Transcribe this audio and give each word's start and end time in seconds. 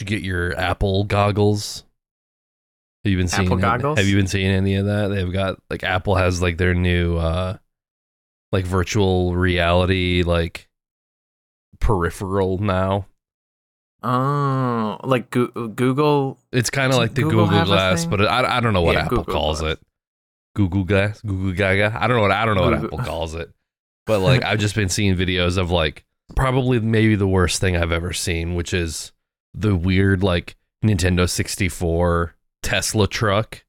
you 0.00 0.06
get 0.06 0.22
your 0.22 0.56
Apple 0.58 1.04
goggles? 1.04 1.84
Have 3.04 3.10
you 3.12 3.16
been 3.16 3.28
seeing 3.28 3.46
Apple 3.48 3.58
it? 3.58 3.62
goggles? 3.62 3.98
Have 3.98 4.06
you 4.08 4.16
been 4.16 4.26
seeing 4.26 4.50
any 4.50 4.74
of 4.76 4.86
that? 4.86 5.08
They've 5.08 5.32
got 5.32 5.58
like 5.70 5.82
Apple 5.84 6.16
has 6.16 6.42
like 6.42 6.58
their 6.58 6.74
new 6.74 7.16
uh 7.16 7.56
like 8.52 8.64
virtual 8.66 9.34
reality 9.36 10.22
like 10.24 10.68
peripheral 11.80 12.58
now. 12.58 13.06
Oh, 14.02 14.98
like 15.04 15.30
Goo- 15.30 15.72
Google. 15.74 16.38
It's 16.52 16.70
kind 16.70 16.90
of 16.92 16.98
like 16.98 17.14
the 17.14 17.22
Google 17.22 17.46
Google, 17.46 17.64
Glass, 17.66 18.06
but 18.06 18.22
I, 18.26 18.56
I 18.56 18.60
don't 18.60 18.72
know 18.72 18.82
what 18.82 18.94
Yeah, 18.94 19.04
Apple 19.04 19.18
Google 19.18 19.32
calls 19.34 19.60
Glass. 19.60 19.72
it. 19.74 19.80
Google 20.56 20.84
Glass, 20.84 21.20
Google 21.22 21.52
Gaga. 21.52 21.96
I 22.00 22.06
don't 22.06 22.16
know 22.16 22.22
what 22.22 22.30
I 22.32 22.44
don't 22.44 22.56
know 22.56 22.62
what 22.62 22.74
Apple 22.74 22.98
calls 23.04 23.34
it. 23.34 23.50
But 24.06 24.20
like 24.20 24.42
I've 24.42 24.58
just 24.58 24.74
been 24.74 24.88
seeing 24.88 25.16
videos 25.16 25.58
of 25.58 25.70
like 25.70 26.04
probably 26.34 26.80
maybe 26.80 27.14
the 27.14 27.28
worst 27.28 27.60
thing 27.60 27.76
I've 27.76 27.92
ever 27.92 28.12
seen, 28.12 28.54
which 28.54 28.72
is 28.72 29.12
the 29.54 29.74
weird 29.74 30.22
like 30.22 30.56
Nintendo 30.84 31.28
64 31.28 32.34
Tesla 32.62 33.06
truck. 33.08 33.64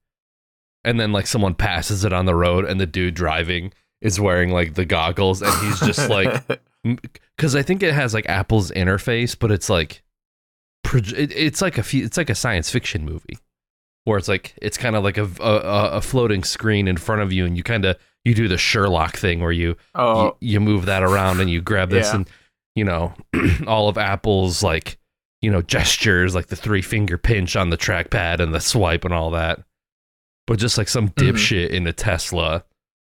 And 0.83 0.99
then 0.99 1.11
like 1.11 1.27
someone 1.27 1.53
passes 1.53 2.03
it 2.03 2.13
on 2.13 2.25
the 2.25 2.35
road 2.35 2.65
and 2.65 2.79
the 2.79 2.85
dude 2.87 3.13
driving 3.13 3.71
is 4.01 4.19
wearing 4.19 4.49
like 4.51 4.73
the 4.73 4.85
goggles 4.85 5.41
and 5.43 5.53
he's 5.63 5.79
just 5.79 6.09
like 6.09 6.43
because 7.37 7.55
I 7.55 7.61
think 7.61 7.83
it 7.83 7.93
has 7.93 8.13
like 8.15 8.27
Apple's 8.27 8.71
interface, 8.71 9.37
but 9.37 9.51
it's 9.51 9.69
like 9.69 10.01
it's 10.93 11.61
like 11.61 11.77
a 11.77 11.83
few, 11.83 12.03
it's 12.03 12.17
like 12.17 12.29
a 12.29 12.35
science 12.35 12.69
fiction 12.69 13.05
movie 13.05 13.37
where 14.05 14.17
it's 14.17 14.27
like 14.27 14.55
it's 14.61 14.77
kind 14.77 14.95
of 14.95 15.03
like 15.03 15.17
a, 15.17 15.29
a 15.39 15.89
a 15.97 16.01
floating 16.01 16.43
screen 16.43 16.87
in 16.87 16.97
front 16.97 17.21
of 17.21 17.31
you, 17.31 17.45
and 17.45 17.55
you 17.55 17.61
kind 17.63 17.85
of 17.85 17.97
you 18.25 18.33
do 18.33 18.47
the 18.47 18.57
Sherlock 18.57 19.15
thing 19.17 19.41
where 19.41 19.51
you, 19.51 19.75
oh, 19.93 20.35
you 20.41 20.53
you 20.53 20.59
move 20.59 20.85
that 20.87 21.03
around 21.03 21.39
and 21.39 21.49
you 21.49 21.61
grab 21.61 21.91
this 21.91 22.07
Yeah. 22.07 22.15
and 22.15 22.29
you 22.75 22.83
know 22.83 23.13
all 23.67 23.87
of 23.89 23.97
Apple's 23.99 24.63
like 24.63 24.97
you 25.41 25.49
know 25.51 25.61
gestures 25.61 26.35
like 26.35 26.47
the 26.47 26.55
three 26.55 26.81
finger 26.81 27.17
pinch 27.17 27.55
on 27.55 27.69
the 27.69 27.77
trackpad 27.77 28.39
and 28.39 28.53
the 28.53 28.59
swipe 28.61 29.05
and 29.05 29.13
all 29.13 29.31
that, 29.31 29.59
but 30.47 30.59
just 30.59 30.77
like 30.77 30.87
some 30.89 31.09
Mhm. 31.09 31.31
dipshit 31.31 31.69
in 31.69 31.87
a 31.87 31.93
Tesla 31.93 32.63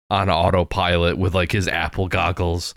on 0.09 0.29
autopilot 0.29 1.17
with 1.17 1.33
like 1.35 1.51
his 1.51 1.67
Apple 1.67 2.07
goggles 2.07 2.73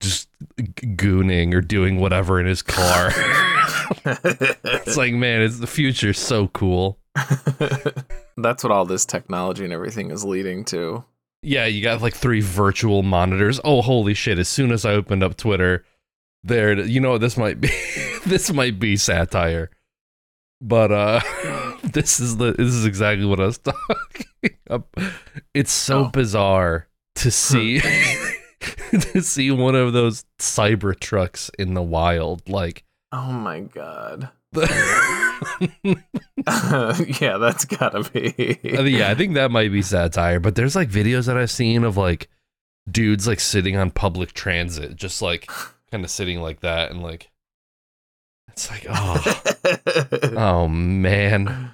just 0.00 0.28
gooning 0.70 1.52
or 1.54 1.60
doing 1.60 2.00
whatever 2.00 2.40
in 2.40 2.46
his 2.46 2.62
car. 2.62 3.10
it's 4.06 4.96
like, 4.96 5.12
man, 5.12 5.42
it's 5.42 5.58
the 5.58 5.66
future 5.66 6.12
so 6.14 6.48
cool. 6.48 6.98
That's 8.36 8.62
what 8.64 8.70
all 8.72 8.84
this 8.86 9.04
technology 9.04 9.64
and 9.64 9.72
everything 9.72 10.10
is 10.10 10.24
leading 10.24 10.64
to. 10.66 11.04
Yeah, 11.42 11.66
you 11.66 11.82
got 11.82 12.00
like 12.02 12.14
three 12.14 12.40
virtual 12.40 13.02
monitors. 13.02 13.60
Oh, 13.64 13.82
holy 13.82 14.14
shit. 14.14 14.38
As 14.38 14.48
soon 14.48 14.72
as 14.72 14.84
I 14.84 14.92
opened 14.92 15.22
up 15.22 15.36
Twitter, 15.36 15.84
there 16.42 16.78
you 16.80 17.00
know 17.00 17.10
what 17.12 17.20
this 17.20 17.36
might 17.36 17.60
be 17.60 17.68
this 18.26 18.52
might 18.52 18.78
be 18.78 18.96
satire. 18.96 19.70
But 20.60 20.92
uh 20.92 21.20
this 21.82 22.20
is 22.20 22.36
the 22.36 22.52
this 22.52 22.68
is 22.74 22.84
exactly 22.84 23.26
what 23.26 23.40
I 23.40 23.46
was 23.46 23.58
talking 23.64 24.56
about. 24.66 24.88
It's 25.54 25.72
so 25.72 26.06
Oh. 26.06 26.08
bizarre 26.08 26.86
to 27.16 27.30
see 27.30 27.80
to 28.92 29.22
see 29.22 29.50
one 29.50 29.74
of 29.74 29.92
those 29.92 30.24
cyber 30.38 30.98
trucks 30.98 31.50
in 31.58 31.74
the 31.74 31.82
wild 31.82 32.48
like 32.48 32.84
Oh 33.12 33.32
my 33.32 33.60
god. 33.60 34.28
the 34.52 34.66
yeah, 37.20 37.38
that's 37.38 37.64
gotta 37.64 38.02
be. 38.10 38.58
I 38.78 38.82
mean, 38.82 38.94
yeah, 38.96 39.10
I 39.10 39.14
think 39.14 39.34
that 39.34 39.50
might 39.50 39.72
be 39.72 39.82
satire, 39.82 40.40
but 40.40 40.54
there's 40.54 40.76
like 40.76 40.88
videos 40.90 41.26
that 41.26 41.36
I've 41.36 41.50
seen 41.50 41.84
of 41.84 41.96
like 41.96 42.28
dudes 42.90 43.26
like 43.26 43.40
sitting 43.40 43.76
on 43.76 43.90
public 43.90 44.32
transit, 44.32 44.96
just 44.96 45.22
like 45.22 45.46
kind 45.90 46.04
of 46.04 46.10
sitting 46.10 46.40
like 46.40 46.60
that, 46.60 46.90
and 46.90 47.02
like 47.02 47.29
it's 48.60 48.70
like, 48.70 48.86
oh, 48.90 50.32
oh 50.36 50.68
man, 50.68 51.70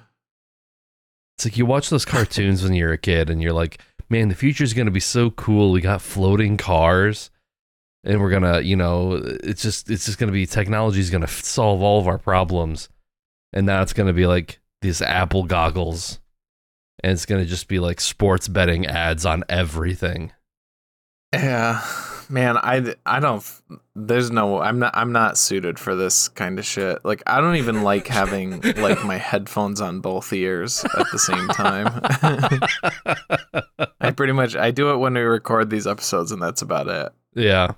it's 1.37 1.45
like 1.45 1.57
you 1.57 1.65
watch 1.65 1.89
those 1.89 2.05
cartoons 2.05 2.63
when 2.63 2.73
you're 2.73 2.93
a 2.93 2.97
kid, 2.97 3.29
and 3.29 3.41
you're 3.41 3.53
like, 3.53 3.81
man, 4.09 4.29
the 4.29 4.35
future's 4.35 4.73
gonna 4.73 4.91
be 4.91 4.99
so 4.99 5.29
cool. 5.31 5.71
We 5.71 5.81
got 5.81 6.01
floating 6.01 6.57
cars, 6.57 7.29
and 8.03 8.21
we're 8.21 8.31
gonna, 8.31 8.61
you 8.61 8.75
know, 8.75 9.13
it's 9.43 9.61
just 9.61 9.89
it's 9.89 10.05
just 10.05 10.17
gonna 10.17 10.31
be 10.31 10.45
technology's 10.45 11.09
gonna 11.09 11.25
f- 11.25 11.43
solve 11.43 11.81
all 11.81 11.99
of 11.99 12.07
our 12.07 12.17
problems, 12.17 12.89
and 13.51 13.65
now 13.65 13.81
it's 13.81 13.93
gonna 13.93 14.13
be 14.13 14.25
like 14.27 14.59
these 14.81 15.01
Apple 15.01 15.43
goggles 15.43 16.19
and 17.03 17.11
it's 17.11 17.25
gonna 17.25 17.45
just 17.45 17.67
be 17.67 17.79
like 17.79 17.99
sports 18.01 18.47
betting 18.47 18.85
ads 18.85 19.25
on 19.25 19.43
everything. 19.49 20.31
yeah, 21.33 21.83
man, 22.29 22.57
I 22.57 22.95
I 23.05 23.19
don't. 23.19 23.43
There's 23.95 24.31
no. 24.31 24.59
I'm 24.59 24.79
not. 24.79 24.95
I'm 24.95 25.11
not 25.11 25.37
suited 25.37 25.79
for 25.79 25.95
this 25.95 26.27
kind 26.29 26.59
of 26.59 26.65
shit. 26.65 27.03
Like, 27.03 27.23
I 27.27 27.41
don't 27.41 27.55
even 27.55 27.83
like 27.83 28.07
having 28.07 28.61
like 28.77 29.03
my 29.03 29.17
headphones 29.17 29.81
on 29.81 29.99
both 30.01 30.31
ears 30.33 30.83
at 30.83 31.05
the 31.11 31.19
same 31.19 31.47
time. 31.49 31.87
I 34.01 34.11
pretty 34.11 34.33
much 34.33 34.55
I 34.55 34.71
do 34.71 34.91
it 34.91 34.97
when 34.97 35.13
we 35.13 35.21
record 35.21 35.69
these 35.69 35.87
episodes, 35.87 36.31
and 36.31 36.41
that's 36.41 36.61
about 36.61 36.87
it. 36.87 37.11
yeah, 37.35 37.73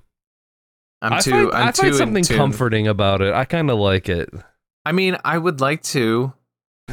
I'm 1.01 1.13
I 1.13 1.19
too. 1.19 1.31
find, 1.31 1.51
I'm 1.53 1.67
I 1.69 1.71
too 1.71 1.81
find 1.83 1.95
something 1.95 2.23
comforting 2.25 2.87
about 2.87 3.21
it. 3.21 3.33
I 3.33 3.45
kind 3.45 3.69
of 3.71 3.79
like 3.79 4.09
it. 4.09 4.29
I 4.85 4.91
mean, 4.91 5.17
I 5.23 5.37
would 5.37 5.61
like 5.61 5.83
to. 5.83 6.33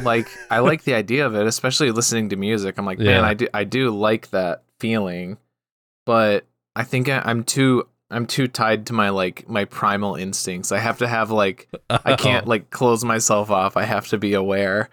Like, 0.03 0.27
I 0.51 0.59
like 0.59 0.83
the 0.83 0.93
idea 0.93 1.25
of 1.25 1.35
it, 1.35 1.47
especially 1.47 1.89
listening 1.91 2.29
to 2.29 2.35
music. 2.35 2.77
I'm 2.77 2.85
like, 2.85 2.99
man, 2.99 3.23
I 3.25 3.33
do. 3.33 3.47
I 3.53 3.63
do 3.63 3.89
like 3.89 4.29
that 4.29 4.63
feeling, 4.79 5.37
but 6.05 6.45
I 6.77 6.83
think 6.83 7.09
I, 7.09 7.21
I'm 7.25 7.43
too. 7.43 7.87
I'm 8.09 8.25
too 8.25 8.47
tied 8.47 8.85
to 8.85 8.93
my 8.93 9.09
like 9.09 9.49
my 9.49 9.65
primal 9.65 10.15
instincts. 10.15 10.71
I 10.71 10.77
have 10.77 10.99
to 10.99 11.07
have 11.07 11.29
like 11.31 11.67
I 11.89 12.15
can't 12.19 12.47
like 12.47 12.69
close 12.69 13.03
myself 13.03 13.51
off. 13.51 13.75
I 13.75 13.83
have 13.83 14.07
to 14.09 14.17
be 14.17 14.33
aware, 14.33 14.89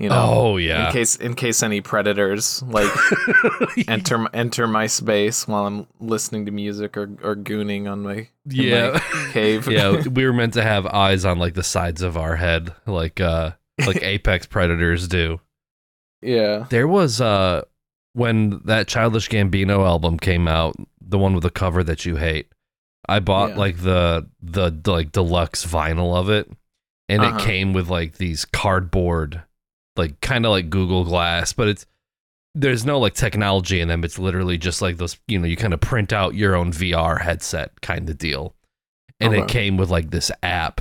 you 0.00 0.08
know, 0.08 0.16
Oh 0.16 0.56
yeah. 0.56 0.86
in 0.86 0.92
case 0.92 1.14
in 1.14 1.34
case 1.34 1.62
any 1.62 1.80
predators 1.80 2.64
like 2.64 2.90
enter 3.88 4.26
enter 4.34 4.66
my 4.66 4.88
space 4.88 5.46
while 5.46 5.66
I'm 5.66 5.86
listening 6.00 6.46
to 6.46 6.50
music 6.50 6.96
or 6.96 7.04
or 7.22 7.36
gooning 7.36 7.88
on 7.88 8.02
my 8.02 8.28
yeah. 8.46 8.98
my 9.14 9.30
cave. 9.32 9.68
yeah, 9.70 10.02
we 10.08 10.26
were 10.26 10.32
meant 10.32 10.54
to 10.54 10.62
have 10.64 10.86
eyes 10.86 11.24
on 11.24 11.38
like 11.38 11.54
the 11.54 11.62
sides 11.62 12.02
of 12.02 12.16
our 12.16 12.34
head, 12.34 12.74
like 12.86 13.20
uh, 13.20 13.52
like 13.86 14.02
apex 14.02 14.46
predators 14.46 15.06
do. 15.06 15.38
yeah. 16.20 16.66
There 16.70 16.88
was 16.88 17.20
uh, 17.20 17.62
when 18.16 18.60
that 18.64 18.88
Childish 18.88 19.28
Gambino 19.28 19.86
album 19.86 20.18
came 20.18 20.48
out, 20.48 20.74
the 21.00 21.18
one 21.18 21.34
with 21.34 21.42
the 21.42 21.50
cover 21.50 21.84
that 21.84 22.06
you 22.06 22.16
hate. 22.16 22.48
I 23.08 23.20
bought 23.20 23.50
Yeah. 23.50 23.56
like 23.56 23.76
the, 23.82 24.26
the 24.42 24.70
the 24.70 24.90
like 24.90 25.12
deluxe 25.12 25.64
vinyl 25.66 26.16
of 26.16 26.30
it, 26.30 26.50
and 27.08 27.22
Uh-huh. 27.22 27.36
it 27.36 27.42
came 27.42 27.72
with 27.74 27.88
like 27.88 28.14
these 28.16 28.44
cardboard, 28.46 29.42
like 29.96 30.20
kind 30.22 30.46
of 30.46 30.50
like 30.50 30.70
Google 30.70 31.04
Glass, 31.04 31.52
but 31.52 31.68
it's 31.68 31.84
there's 32.54 32.86
no 32.86 32.98
like 32.98 33.12
technology 33.14 33.80
in 33.80 33.88
them. 33.88 34.02
It's 34.02 34.18
literally 34.18 34.56
just 34.56 34.80
like 34.80 34.96
those, 34.96 35.18
you 35.28 35.38
know, 35.38 35.46
you 35.46 35.58
kind 35.58 35.74
of 35.74 35.80
print 35.82 36.10
out 36.12 36.34
your 36.34 36.56
own 36.56 36.72
VR 36.72 37.20
headset 37.20 37.82
kind 37.82 38.08
of 38.08 38.16
deal, 38.16 38.54
and 39.20 39.34
it 39.34 39.46
came 39.46 39.76
with 39.76 39.90
like 39.90 40.10
this 40.10 40.30
app. 40.42 40.80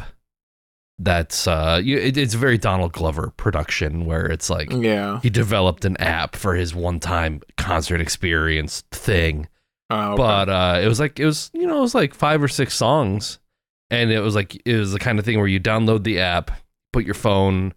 That's 0.97 1.45
uh, 1.47 1.81
you, 1.83 1.97
it, 1.97 2.15
it's 2.15 2.33
a 2.33 2.37
very 2.37 2.57
Donald 2.57 2.93
Glover 2.93 3.33
production 3.35 4.05
where 4.05 4.25
it's 4.25 4.49
like 4.49 4.71
Yeah. 4.71 5.19
he 5.21 5.29
developed 5.29 5.83
an 5.83 5.97
app 5.97 6.35
for 6.37 6.55
his 6.55 6.73
one-time 6.73 7.41
concert 7.57 7.99
experience 7.99 8.83
thing 8.91 9.47
Oh, 9.91 10.13
okay. 10.13 10.17
but 10.17 10.49
uh 10.49 10.79
it 10.83 10.87
was 10.87 10.99
like 10.99 11.19
it 11.19 11.25
was 11.25 11.51
you 11.53 11.67
know 11.67 11.77
it 11.77 11.81
was 11.81 11.93
like 11.93 12.15
five 12.15 12.41
or 12.41 12.47
six 12.47 12.73
songs 12.73 13.37
and 13.91 14.09
it 14.09 14.19
was 14.21 14.33
like 14.33 14.59
it 14.65 14.77
was 14.77 14.93
the 14.93 14.97
kind 14.99 15.19
of 15.19 15.25
thing 15.25 15.37
where 15.37 15.47
you 15.47 15.59
download 15.59 16.03
the 16.03 16.19
app 16.21 16.49
put 16.91 17.05
your 17.05 17.13
phone 17.13 17.71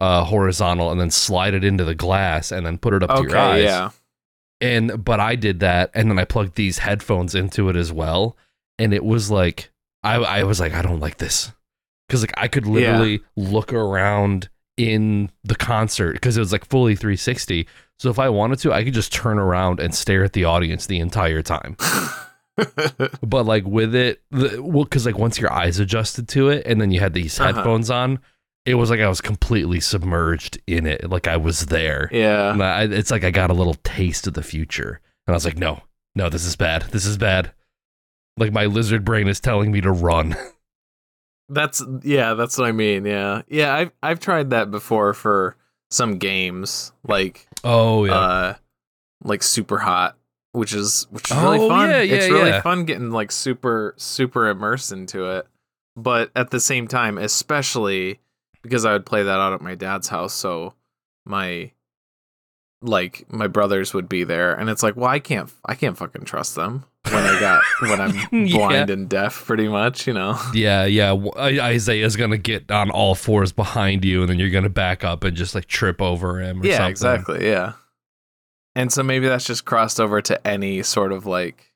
uh 0.00 0.22
horizontal 0.22 0.92
and 0.92 1.00
then 1.00 1.10
slide 1.10 1.52
it 1.54 1.64
into 1.64 1.82
the 1.84 1.94
glass 1.96 2.52
and 2.52 2.64
then 2.64 2.78
put 2.78 2.94
it 2.94 3.02
up 3.02 3.16
to 3.16 3.22
your 3.22 3.36
eyes 3.36 3.64
okay, 3.64 3.64
yeah. 3.64 3.90
and 4.60 5.04
but 5.04 5.18
i 5.18 5.34
did 5.34 5.58
that 5.58 5.90
and 5.92 6.08
then 6.08 6.20
i 6.20 6.24
plugged 6.24 6.54
these 6.54 6.78
headphones 6.78 7.34
into 7.34 7.68
it 7.68 7.74
as 7.74 7.92
well 7.92 8.36
and 8.78 8.94
it 8.94 9.04
was 9.04 9.28
like 9.28 9.70
i 10.04 10.14
i 10.16 10.44
was 10.44 10.60
like 10.60 10.72
i 10.72 10.82
don't 10.82 11.00
like 11.00 11.16
this 11.18 11.50
because 12.10 12.22
like 12.22 12.34
i 12.36 12.48
could 12.48 12.66
literally 12.66 13.20
look 13.36 13.72
around 13.72 14.48
in 14.76 15.30
the 15.44 15.54
concert 15.54 16.14
because 16.14 16.36
it 16.36 16.40
was 16.40 16.52
like 16.52 16.64
fully 16.66 16.96
360 16.96 17.66
so 17.98 18.10
if 18.10 18.18
i 18.18 18.28
wanted 18.28 18.58
to 18.58 18.72
i 18.72 18.82
could 18.84 18.94
just 18.94 19.12
turn 19.12 19.38
around 19.38 19.78
and 19.78 19.94
stare 19.94 20.24
at 20.24 20.32
the 20.32 20.44
audience 20.44 20.86
the 20.86 20.98
entire 21.00 21.42
time 21.42 21.76
but 23.22 23.46
like 23.46 23.64
with 23.64 23.94
it 23.94 24.20
the, 24.30 24.60
well 24.62 24.84
because 24.84 25.06
like 25.06 25.18
once 25.18 25.38
your 25.38 25.52
eyes 25.52 25.78
adjusted 25.78 26.28
to 26.28 26.48
it 26.48 26.66
and 26.66 26.80
then 26.80 26.90
you 26.90 27.00
had 27.00 27.14
these 27.14 27.38
Uh-huh. 27.38 27.52
headphones 27.52 27.90
on 27.90 28.18
it 28.66 28.74
was 28.74 28.90
like 28.90 29.00
i 29.00 29.08
was 29.08 29.20
completely 29.20 29.80
submerged 29.80 30.58
in 30.66 30.86
it 30.86 31.08
like 31.08 31.26
i 31.28 31.36
was 31.36 31.66
there 31.66 32.08
yeah. 32.12 32.52
and 32.52 32.62
I, 32.62 32.82
it's 32.84 33.10
like 33.10 33.24
I 33.24 33.30
got 33.30 33.50
a 33.50 33.54
little 33.54 33.76
taste 33.84 34.26
of 34.26 34.34
the 34.34 34.42
future, 34.42 35.00
and 35.26 35.34
I 35.34 35.36
was 35.36 35.44
like, 35.44 35.56
no, 35.56 35.80
no, 36.14 36.28
this 36.28 36.44
is 36.44 36.56
bad. 36.56 36.82
This 36.90 37.06
is 37.06 37.16
bad. 37.16 37.52
Like 38.36 38.52
my 38.52 38.66
lizard 38.66 39.04
brain 39.04 39.28
is 39.28 39.40
telling 39.40 39.70
me 39.72 39.80
to 39.80 39.90
run. 39.92 40.36
That's 41.52 41.82
yeah, 42.02 42.34
that's 42.34 42.56
what 42.56 42.68
I 42.68 42.72
mean. 42.72 43.04
Yeah. 43.04 43.42
Yeah, 43.48 43.74
I've 43.74 43.92
I've 44.02 44.20
tried 44.20 44.50
that 44.50 44.70
before 44.70 45.12
for 45.14 45.56
some 45.90 46.18
games 46.18 46.92
like 47.06 47.46
Oh 47.64 48.06
uh 48.06 48.54
like 49.24 49.40
Superhot, 49.40 50.12
which 50.52 50.72
is 50.72 51.06
which 51.10 51.30
is 51.30 51.36
really 51.36 51.58
Oh, 51.58 51.68
fun. 51.68 51.90
yeah, 51.90 52.00
yeah, 52.02 52.14
it's 52.14 52.30
really 52.30 52.50
yeah. 52.50 52.60
fun 52.62 52.84
getting 52.84 53.10
like 53.10 53.32
super 53.32 53.94
super 53.96 54.48
immersed 54.48 54.92
into 54.92 55.24
it. 55.28 55.46
But 55.96 56.30
at 56.36 56.50
the 56.50 56.60
same 56.60 56.86
time, 56.86 57.18
especially 57.18 58.20
because 58.62 58.84
I 58.84 58.92
would 58.92 59.04
play 59.04 59.24
that 59.24 59.38
out 59.40 59.52
at 59.52 59.60
my 59.60 59.74
dad's 59.74 60.08
house. 60.08 60.32
So 60.32 60.74
my 61.26 61.72
like 62.82 63.26
my 63.30 63.46
brothers 63.48 63.92
would 63.92 64.08
be 64.08 64.24
there, 64.24 64.54
and 64.54 64.70
it's 64.70 64.82
like, 64.82 64.96
well, 64.96 65.08
I 65.10 65.18
can't, 65.18 65.52
I 65.66 65.74
can't 65.74 65.98
fucking 65.98 66.24
trust 66.24 66.54
them 66.54 66.84
when 67.12 67.24
I 67.24 67.40
got 67.40 67.62
when 67.80 68.00
I'm 68.00 68.14
Yeah. 68.46 68.56
blind 68.56 68.90
and 68.90 69.08
deaf, 69.08 69.44
pretty 69.46 69.68
much, 69.68 70.06
you 70.06 70.12
know. 70.14 70.38
Yeah, 70.54 70.84
yeah. 70.84 71.12
Isaiah's 71.36 72.16
gonna 72.16 72.38
get 72.38 72.70
on 72.70 72.90
all 72.90 73.14
fours 73.14 73.52
behind 73.52 74.04
you, 74.04 74.20
and 74.22 74.30
then 74.30 74.38
you're 74.38 74.50
gonna 74.50 74.68
back 74.68 75.04
up 75.04 75.24
and 75.24 75.36
just 75.36 75.54
like 75.54 75.66
trip 75.66 76.00
over 76.02 76.40
him. 76.40 76.60
Or 76.62 76.66
yeah, 76.66 76.76
something. 76.76 76.90
exactly. 76.90 77.46
Yeah. 77.48 77.72
And 78.76 78.92
so 78.92 79.02
maybe 79.02 79.26
that's 79.28 79.44
just 79.44 79.64
crossed 79.64 79.98
over 80.00 80.22
to 80.22 80.46
any 80.46 80.82
sort 80.82 81.12
of 81.12 81.26
like 81.26 81.72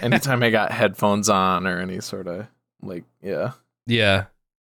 anytime 0.00 0.42
I 0.42 0.50
got 0.50 0.72
headphones 0.72 1.28
on 1.28 1.66
or 1.66 1.78
any 1.80 2.00
sort 2.00 2.26
of 2.26 2.46
like 2.82 3.04
yeah. 3.22 3.52
Yeah. 3.86 4.24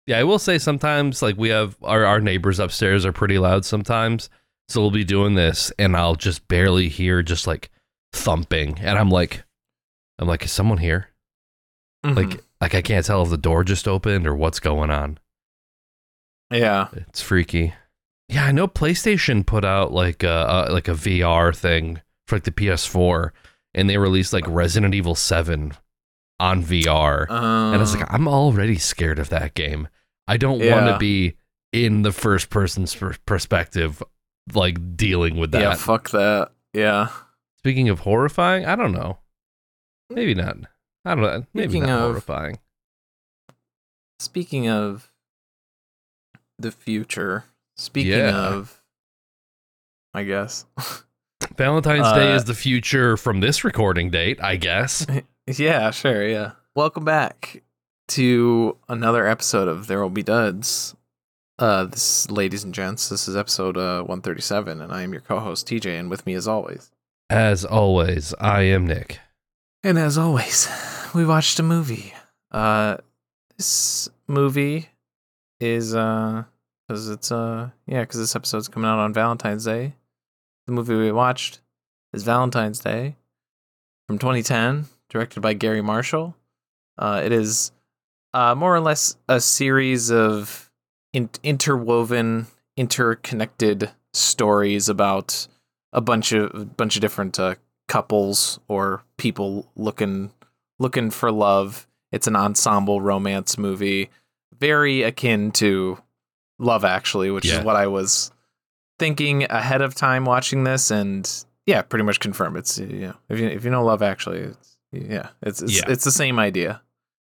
Yeah, 0.06 0.19
I 0.19 0.25
will 0.25 0.38
say 0.38 0.58
sometimes 0.58 1.23
like 1.23 1.37
we 1.38 1.49
have 1.49 1.76
our, 1.82 2.05
our 2.05 2.20
neighbors 2.20 2.58
upstairs 2.58 3.06
are 3.06 3.12
pretty 3.12 3.38
loud 3.38 3.64
sometimes. 3.64 4.29
So 4.69 4.81
we'll 4.81 4.90
be 4.90 5.05
doing 5.05 5.35
this 5.35 5.73
and 5.79 5.97
I'll 5.97 6.14
just 6.14 6.47
barely 6.49 6.88
hear 6.88 7.23
just 7.23 7.47
like 7.47 7.70
thumping 8.14 8.78
and 8.81 8.99
I'm 8.99 9.11
like 9.11 9.44
I'm 10.19 10.28
like, 10.28 10.44
is 10.44 10.52
someone 10.52 10.78
here? 10.78 11.08
Mhm. 12.06 12.16
Like 12.16 12.40
like 12.61 12.75
I 12.75 12.82
can't 12.82 13.05
tell 13.05 13.22
if 13.22 13.31
the 13.31 13.37
door 13.37 13.64
just 13.64 13.87
opened 13.88 14.26
or 14.26 14.34
what's 14.34 14.61
going 14.61 14.90
on. 14.90 15.19
yeah. 16.50 16.88
It's 17.08 17.20
freaky. 17.20 17.75
Yeah, 18.28 18.44
I 18.46 18.52
know 18.52 18.66
PlayStation 18.69 19.44
put 19.44 19.64
out 19.64 19.93
like 19.93 20.22
a, 20.22 20.66
a 20.69 20.72
like 20.72 20.88
a 20.88 20.93
VR 20.93 21.55
thing 21.55 22.00
for 22.26 22.37
like 22.37 22.44
the 22.44 22.50
PS4 22.52 23.31
and 23.75 23.90
they 23.90 23.99
released 23.99 24.32
like 24.32 24.44
Resident 24.46 24.94
Evil 24.94 25.14
7 25.14 25.72
on 26.40 26.62
VR. 26.64 27.28
Um, 27.31 27.44
And 27.72 27.75
I 27.76 27.78
was 27.78 27.94
like, 27.94 28.11
I'm 28.12 28.28
already 28.28 28.76
scared 28.78 29.19
of 29.19 29.28
that 29.31 29.55
game. 29.55 29.88
I 30.26 30.37
don't 30.37 30.58
want 30.58 30.87
to 30.87 30.96
be 30.99 31.34
in 31.72 32.02
the 32.02 32.12
first 32.12 32.49
person's 32.50 32.94
per- 32.94 33.16
perspective, 33.26 34.02
like 34.55 34.96
dealing 34.96 35.37
with 35.37 35.50
that. 35.52 35.61
yeah, 35.61 35.75
fuck 35.75 36.11
that. 36.11 36.52
Yeah. 36.72 37.08
Speaking 37.64 37.88
of 37.88 38.00
horrifying, 38.00 38.66
I 38.66 38.76
don't 38.76 38.93
know. 38.93 39.20
Maybe 40.11 40.34
not. 40.34 40.58
I 41.06 41.14
don't 41.14 41.22
know. 41.25 41.46
Maybe 41.55 41.70
Speaking 41.70 41.87
not 41.87 41.99
of- 42.02 42.11
horrifying. 42.11 42.58
Speaking 44.19 44.69
of 44.69 45.11
the 46.58 46.70
future, 46.70 47.44
speaking 47.78 48.12
Yeah. 48.12 48.49
of 48.52 48.82
I 50.12 50.25
guess. 50.25 50.66
Valentine's 51.56 52.12
Day 52.12 52.32
uh, 52.32 52.37
is 52.37 52.44
the 52.44 52.52
future 52.55 53.16
from 53.16 53.40
this 53.40 53.64
recording 53.64 54.11
date, 54.11 54.43
I 54.43 54.56
guess. 54.56 55.06
yeah, 55.46 55.90
sure, 55.90 56.28
yeah. 56.28 56.52
Welcome 56.76 57.06
back 57.06 57.62
to 58.08 58.76
another 58.90 59.26
episode 59.26 59.69
of 59.69 59.87
There 59.87 60.02
Will 60.02 60.11
Be 60.11 60.22
Duds. 60.22 60.94
Uh 61.58 61.84
this 61.87 62.31
ladies 62.31 62.62
and 62.62 62.75
gents, 62.75 63.08
this 63.08 63.26
is 63.26 63.34
episode 63.37 63.78
uh 63.78 64.00
137 64.02 64.82
and 64.82 64.93
I 64.93 65.00
am 65.00 65.12
your 65.12 65.22
co-host 65.22 65.66
TJ 65.66 65.99
and 65.99 66.11
with 66.11 66.26
me 66.26 66.34
as 66.34 66.46
always. 66.46 66.90
As 67.35 67.65
always, 67.65 68.33
I 68.39 68.61
am 68.63 68.87
Nick. 68.87 69.19
And 69.83 69.99
as 69.99 70.17
always, 70.17 70.69
we 71.13 71.27
watched 71.27 71.59
a 71.59 71.65
movie. 71.65 72.15
Uh 72.53 72.99
this 73.59 74.09
movie 74.29 74.91
is 75.59 75.97
uh 75.97 76.45
cuz 76.89 77.09
it's 77.11 77.33
uh 77.33 77.71
yeah, 77.89 78.05
cuz 78.05 78.21
this 78.21 78.37
episode's 78.37 78.69
coming 78.69 78.89
out 78.89 79.01
on 79.01 79.13
Valentine's 79.13 79.65
Day. 79.65 79.97
The 80.69 80.73
movie 80.75 80.95
we 80.95 81.11
watched 81.11 81.61
is 82.13 82.23
Valentine's 82.23 82.79
Day 82.79 83.17
from 84.07 84.21
2010, 84.21 84.87
directed 85.09 85.41
by 85.41 85.55
Garry 85.55 85.83
Marshall. 85.83 86.37
Uh 86.97 87.21
it 87.25 87.33
is 87.33 87.73
uh 88.33 88.55
more 88.55 88.77
or 88.77 88.81
less 88.81 89.17
a 89.29 89.41
series 89.41 90.09
of 90.09 90.71
in- 91.13 91.31
interwoven, 91.43 92.47
interconnected 92.77 93.91
stories 94.13 94.89
about 94.89 95.49
a 95.94 96.00
bunch 96.02 96.32
of 96.32 96.76
bunch 96.76 96.96
of 96.96 97.00
different 97.00 97.38
uh, 97.41 97.55
couples 97.88 98.58
or 98.69 99.02
people 99.17 99.67
looking 99.76 100.32
looking 100.79 101.11
for 101.11 101.32
love. 101.32 101.87
It's 102.12 102.26
an 102.26 102.37
ensemble 102.37 103.00
romance 103.00 103.56
movie, 103.58 104.11
very 104.58 105.02
akin 105.02 105.50
to 105.52 105.99
Love 106.61 106.85
Actually, 106.85 107.31
which 107.31 107.46
Yeah. 107.46 107.58
is 107.61 107.64
what 107.64 107.75
I 107.76 107.87
was 107.88 108.31
thinking 108.99 109.44
ahead 109.50 109.82
of 109.82 109.94
time 109.94 110.25
watching 110.25 110.62
this, 110.64 110.91
and 110.93 111.29
yeah, 111.67 111.82
pretty 111.82 112.05
much 112.05 112.20
confirm 112.20 112.56
it's 112.56 112.79
you 112.79 112.87
know 113.08 113.14
if 113.29 113.40
you 113.40 113.49
if 113.49 113.64
you 113.64 113.70
know 113.70 113.85
Love 113.85 114.02
Actually, 114.02 114.40
it's, 114.40 114.76
yeah, 114.93 115.29
it's 115.43 115.62
it's, 115.62 115.76
Yeah. 115.79 115.85
it's 115.88 116.05
the 116.05 116.12
same 116.12 116.38
idea. 116.38 116.82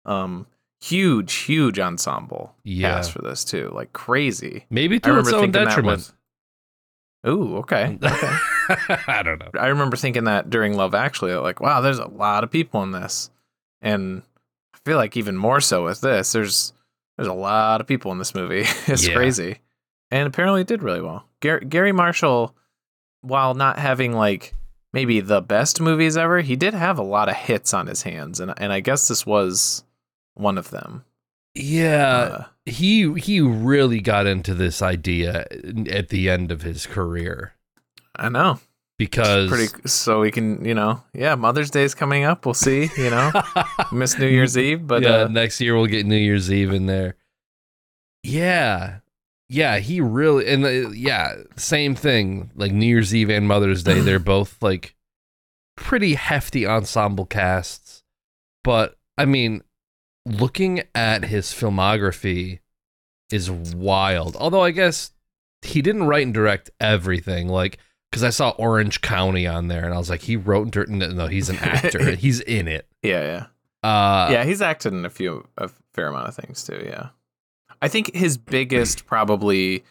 Um, 0.04 0.46
huge, 0.80 1.32
huge 1.34 1.78
ensemble 1.78 2.54
Yeah. 2.64 2.94
cast 2.96 3.12
for 3.12 3.22
this 3.22 3.44
too, 3.44 3.70
like 3.72 3.92
crazy. 3.92 4.66
Maybe 4.70 4.98
to 5.00 5.18
its 5.18 5.32
own 5.32 5.50
detriment. 5.52 5.98
was- 5.98 6.12
Ooh, 7.26 7.56
okay, 7.58 7.98
okay. 8.02 8.36
I 9.08 9.22
don't 9.22 9.38
know. 9.38 9.50
I 9.58 9.68
remember 9.68 9.96
thinking 9.96 10.24
that 10.24 10.50
during 10.50 10.74
Love 10.74 10.94
Actually, 10.94 11.34
like, 11.34 11.60
wow, 11.60 11.80
there's 11.80 11.98
a 11.98 12.06
lot 12.08 12.44
of 12.44 12.50
people 12.50 12.82
in 12.82 12.92
this, 12.92 13.30
and 13.82 14.22
I 14.74 14.78
feel 14.84 14.96
like 14.96 15.16
even 15.16 15.36
more 15.36 15.60
so 15.60 15.84
with 15.84 16.00
this. 16.00 16.32
There's 16.32 16.72
there's 17.16 17.28
a 17.28 17.32
lot 17.32 17.80
of 17.80 17.86
people 17.86 18.12
in 18.12 18.18
this 18.18 18.34
movie. 18.34 18.64
it's 18.86 19.06
Yeah. 19.06 19.14
crazy, 19.14 19.58
and 20.10 20.26
apparently 20.26 20.60
it 20.62 20.66
did 20.66 20.82
really 20.82 21.00
well. 21.00 21.26
Garry, 21.40 21.64
Garry 21.64 21.92
Marshall, 21.92 22.54
while 23.22 23.54
not 23.54 23.78
having 23.78 24.12
like 24.12 24.54
maybe 24.92 25.20
the 25.20 25.40
best 25.42 25.80
movies 25.80 26.16
ever, 26.16 26.40
he 26.40 26.56
did 26.56 26.74
have 26.74 26.98
a 26.98 27.02
lot 27.02 27.28
of 27.28 27.34
hits 27.36 27.72
on 27.74 27.86
his 27.86 28.02
hands, 28.02 28.40
and 28.40 28.52
and 28.58 28.72
I 28.72 28.80
guess 28.80 29.08
this 29.08 29.24
was 29.26 29.84
one 30.34 30.58
of 30.58 30.70
them. 30.70 31.04
Yeah, 31.54 32.06
Uh, 32.06 32.44
he 32.66 33.12
he 33.14 33.40
really 33.40 34.00
got 34.00 34.26
into 34.26 34.54
this 34.54 34.82
idea 34.82 35.46
at 35.90 36.08
the 36.08 36.28
end 36.28 36.50
of 36.50 36.62
his 36.62 36.86
career 36.86 37.52
I 38.16 38.28
know, 38.28 38.58
because 38.98 39.48
pretty. 39.50 39.88
So 39.88 40.20
we 40.20 40.30
can, 40.30 40.64
you 40.64 40.74
know, 40.74 41.02
yeah, 41.12 41.34
Mother's 41.34 41.70
Day 41.70 41.84
is 41.84 41.94
coming 41.94 42.24
up. 42.24 42.44
We'll 42.46 42.54
see. 42.54 42.90
You 42.96 43.10
know, 43.10 43.32
miss 43.92 44.18
New 44.18 44.28
Year's 44.28 44.56
Eve, 44.56 44.86
but 44.86 45.02
yeah, 45.02 45.22
uh, 45.22 45.28
next 45.28 45.60
year 45.60 45.74
we'll 45.76 45.86
get 45.86 46.06
New 46.06 46.16
Year's 46.16 46.50
Eve 46.50 46.72
in 46.72 46.86
there. 46.86 47.16
Yeah, 48.22 48.98
yeah, 49.48 49.78
he 49.78 50.00
really 50.00 50.46
and 50.48 50.64
uh, 50.64 50.90
yeah, 50.90 51.34
same 51.56 51.94
thing. 51.94 52.50
Like 52.54 52.72
New 52.72 52.86
Year's 52.86 53.14
Eve 53.14 53.30
and 53.30 53.46
Mother's 53.46 53.82
Day, 53.82 54.00
they're 54.00 54.18
both 54.20 54.62
like 54.62 54.94
pretty 55.76 56.14
hefty 56.14 56.66
ensemble 56.66 57.26
casts. 57.26 58.02
But 58.62 58.96
I 59.18 59.24
mean, 59.26 59.62
looking 60.26 60.82
at 60.94 61.24
his 61.24 61.46
filmography 61.48 62.60
is 63.30 63.50
wild. 63.50 64.36
Although 64.36 64.62
I 64.62 64.70
guess 64.70 65.12
he 65.62 65.82
didn't 65.82 66.04
write 66.04 66.24
and 66.24 66.34
direct 66.34 66.70
everything. 66.81 67.48
Like 67.48 67.78
because 68.10 68.22
I 68.22 68.31
saw 68.31 68.50
Orange 68.50 69.00
County 69.00 69.46
on 69.46 69.66
there, 69.69 69.84
and 69.84 69.93
I 69.93 69.98
was 69.98 70.08
like, 70.08 70.22
he 70.22 70.36
wrote 70.36 70.62
and 70.62 70.72
directed. 70.72 71.16
No, 71.16 71.26
he's 71.26 71.48
an 71.48 71.56
actor. 71.56 72.10
he's 72.16 72.40
in 72.40 72.69
it. 72.69 72.86
yeah, 73.02 73.22
yeah. 73.22 73.46
Uh, 73.88 74.31
yeah, 74.31 74.44
he's 74.44 74.62
acted 74.62 74.93
in 74.94 75.04
a 75.04 75.10
few 75.10 75.46
a 75.58 75.69
fair 75.93 76.06
amount 76.08 76.28
of 76.28 76.34
things 76.34 76.64
too. 76.64 76.82
Yeah, 76.86 77.08
I 77.82 77.88
think 77.88 78.14
his 78.14 78.38
biggest 78.38 79.04
probably 79.06 79.84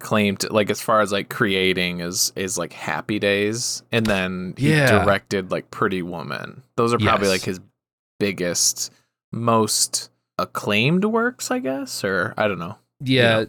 claim 0.00 0.36
to 0.36 0.52
like 0.52 0.70
as 0.70 0.80
far 0.80 1.00
as 1.00 1.12
like 1.12 1.28
creating 1.28 2.00
is 2.00 2.32
is 2.36 2.56
like 2.56 2.72
Happy 2.72 3.18
Days, 3.18 3.82
and 3.92 4.06
then 4.06 4.54
he 4.56 4.70
Yeah. 4.70 5.04
directed 5.04 5.50
like 5.50 5.70
Pretty 5.70 6.00
Woman. 6.02 6.62
Those 6.76 6.94
are 6.94 6.98
probably 6.98 7.26
Yes. 7.28 7.34
like 7.40 7.42
his 7.44 7.60
biggest, 8.18 8.90
most 9.32 10.10
acclaimed 10.38 11.04
works, 11.04 11.50
I 11.50 11.58
guess, 11.58 12.04
or 12.04 12.34
I 12.36 12.48
don't 12.48 12.58
know. 12.58 12.76
Yeah. 13.00 13.40
know? 13.40 13.46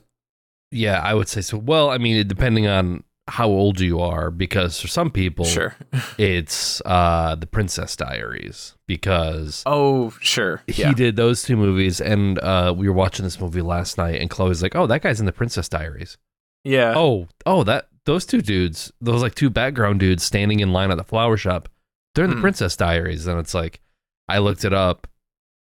Yeah, 0.72 1.00
I 1.02 1.14
would 1.14 1.28
say 1.28 1.42
so. 1.42 1.58
Well, 1.58 1.90
I 1.92 1.98
mean, 2.00 2.28
depending 2.28 2.66
on 2.68 3.04
how 3.28 3.48
old 3.48 3.80
you 3.80 4.00
are, 4.00 4.32
because 4.32 4.82
for 4.82 4.88
some 4.88 5.12
people, 5.12 5.46
Sure. 5.46 5.76
it's 6.18 6.82
uh, 6.86 7.36
The 7.36 7.46
Princess 7.48 7.96
Diaries, 7.96 8.76
because 8.88 9.62
Oh, 9.66 10.14
sure. 10.20 10.62
he 10.68 10.82
Yeah. 10.82 10.94
did 10.94 11.16
those 11.16 11.44
two 11.44 11.56
movies. 11.56 12.02
And 12.02 12.40
uh, 12.40 12.74
we 12.76 12.88
were 12.90 12.96
watching 12.96 13.24
this 13.24 13.40
movie 13.40 13.62
last 13.62 13.98
night, 13.98 14.20
and 14.20 14.30
Chloe's 14.30 14.64
like, 14.64 14.76
oh, 14.76 14.88
that 14.88 15.02
guy's 15.04 15.20
in 15.20 15.26
The 15.28 15.32
Princess 15.32 15.70
Diaries. 15.70 16.18
Yeah. 16.64 16.94
Oh, 16.98 17.28
oh, 17.46 17.64
that 17.66 17.88
those 18.06 18.26
two 18.26 18.42
dudes, 18.42 18.92
those 19.00 19.22
like 19.22 19.36
two 19.36 19.50
background 19.50 20.00
dudes 20.00 20.24
standing 20.24 20.60
in 20.60 20.74
line 20.74 20.92
at 20.92 20.98
the 20.98 21.04
flower 21.04 21.38
shop, 21.38 21.70
they're 22.16 22.26
in 22.26 22.32
The 22.32 22.36
Hmm. 22.38 22.42
Princess 22.42 22.76
Diaries. 22.76 23.28
And 23.28 23.40
it's 23.40 23.54
like, 23.54 23.80
I 24.28 24.40
looked 24.40 24.66
it 24.66 24.74
up. 24.74 25.08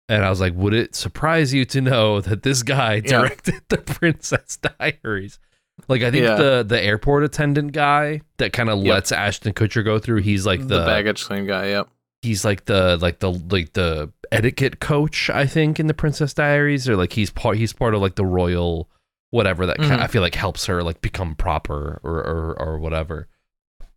And 0.08 0.24
I 0.24 0.30
was 0.30 0.40
like, 0.40 0.54
would 0.54 0.72
it 0.74 0.94
surprise 0.94 1.52
you 1.52 1.64
to 1.66 1.80
know 1.82 2.20
that 2.22 2.42
this 2.42 2.62
guy 2.62 2.94
Yeah. 2.94 3.02
directed 3.10 3.60
the 3.68 3.78
Princess 3.78 4.56
Diaries? 4.56 5.38
Like 5.86 6.02
I 6.02 6.10
think 6.10 6.24
Yeah. 6.24 6.34
the 6.36 6.64
the 6.66 6.82
airport 6.82 7.24
attendant 7.24 7.72
guy 7.72 8.22
that 8.38 8.52
kind 8.52 8.68
of 8.70 8.78
Yep. 8.78 8.86
lets 8.92 9.12
Ashton 9.12 9.52
Kutcher 9.52 9.84
go 9.84 9.98
through. 9.98 10.22
He's 10.22 10.44
like 10.46 10.60
the, 10.60 10.80
the, 10.80 10.86
baggage 10.86 11.24
claim 11.24 11.46
guy. 11.46 11.66
Yep. 11.68 11.88
he's 12.22 12.44
like 12.44 12.64
the 12.64 12.96
like 13.00 13.20
the 13.20 13.30
like 13.30 13.74
the 13.74 14.10
etiquette 14.32 14.80
coach. 14.80 15.30
I 15.30 15.46
think 15.46 15.78
in 15.78 15.86
the 15.86 15.94
Princess 15.94 16.34
Diaries, 16.34 16.88
or 16.88 16.96
like 16.96 17.12
he's 17.12 17.30
part 17.30 17.56
he's 17.58 17.72
part 17.72 17.94
of 17.94 18.00
like 18.00 18.16
the 18.16 18.24
royal 18.24 18.88
whatever 19.30 19.66
that 19.66 19.76
ki- 19.78 19.84
Mhm. 19.84 19.98
I 20.00 20.06
feel 20.08 20.22
like 20.22 20.34
helps 20.34 20.66
her 20.66 20.82
like 20.82 21.00
become 21.00 21.34
proper 21.36 22.00
or 22.02 22.16
or 22.26 22.56
or 22.60 22.78
whatever. 22.78 23.28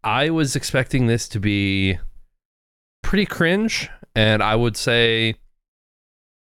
I 0.03 0.29
was 0.29 0.55
expecting 0.55 1.07
this 1.07 1.27
to 1.29 1.39
be 1.39 1.97
pretty 3.01 3.25
cringe, 3.25 3.89
and 4.15 4.43
I 4.43 4.55
would 4.55 4.77
say 4.77 5.35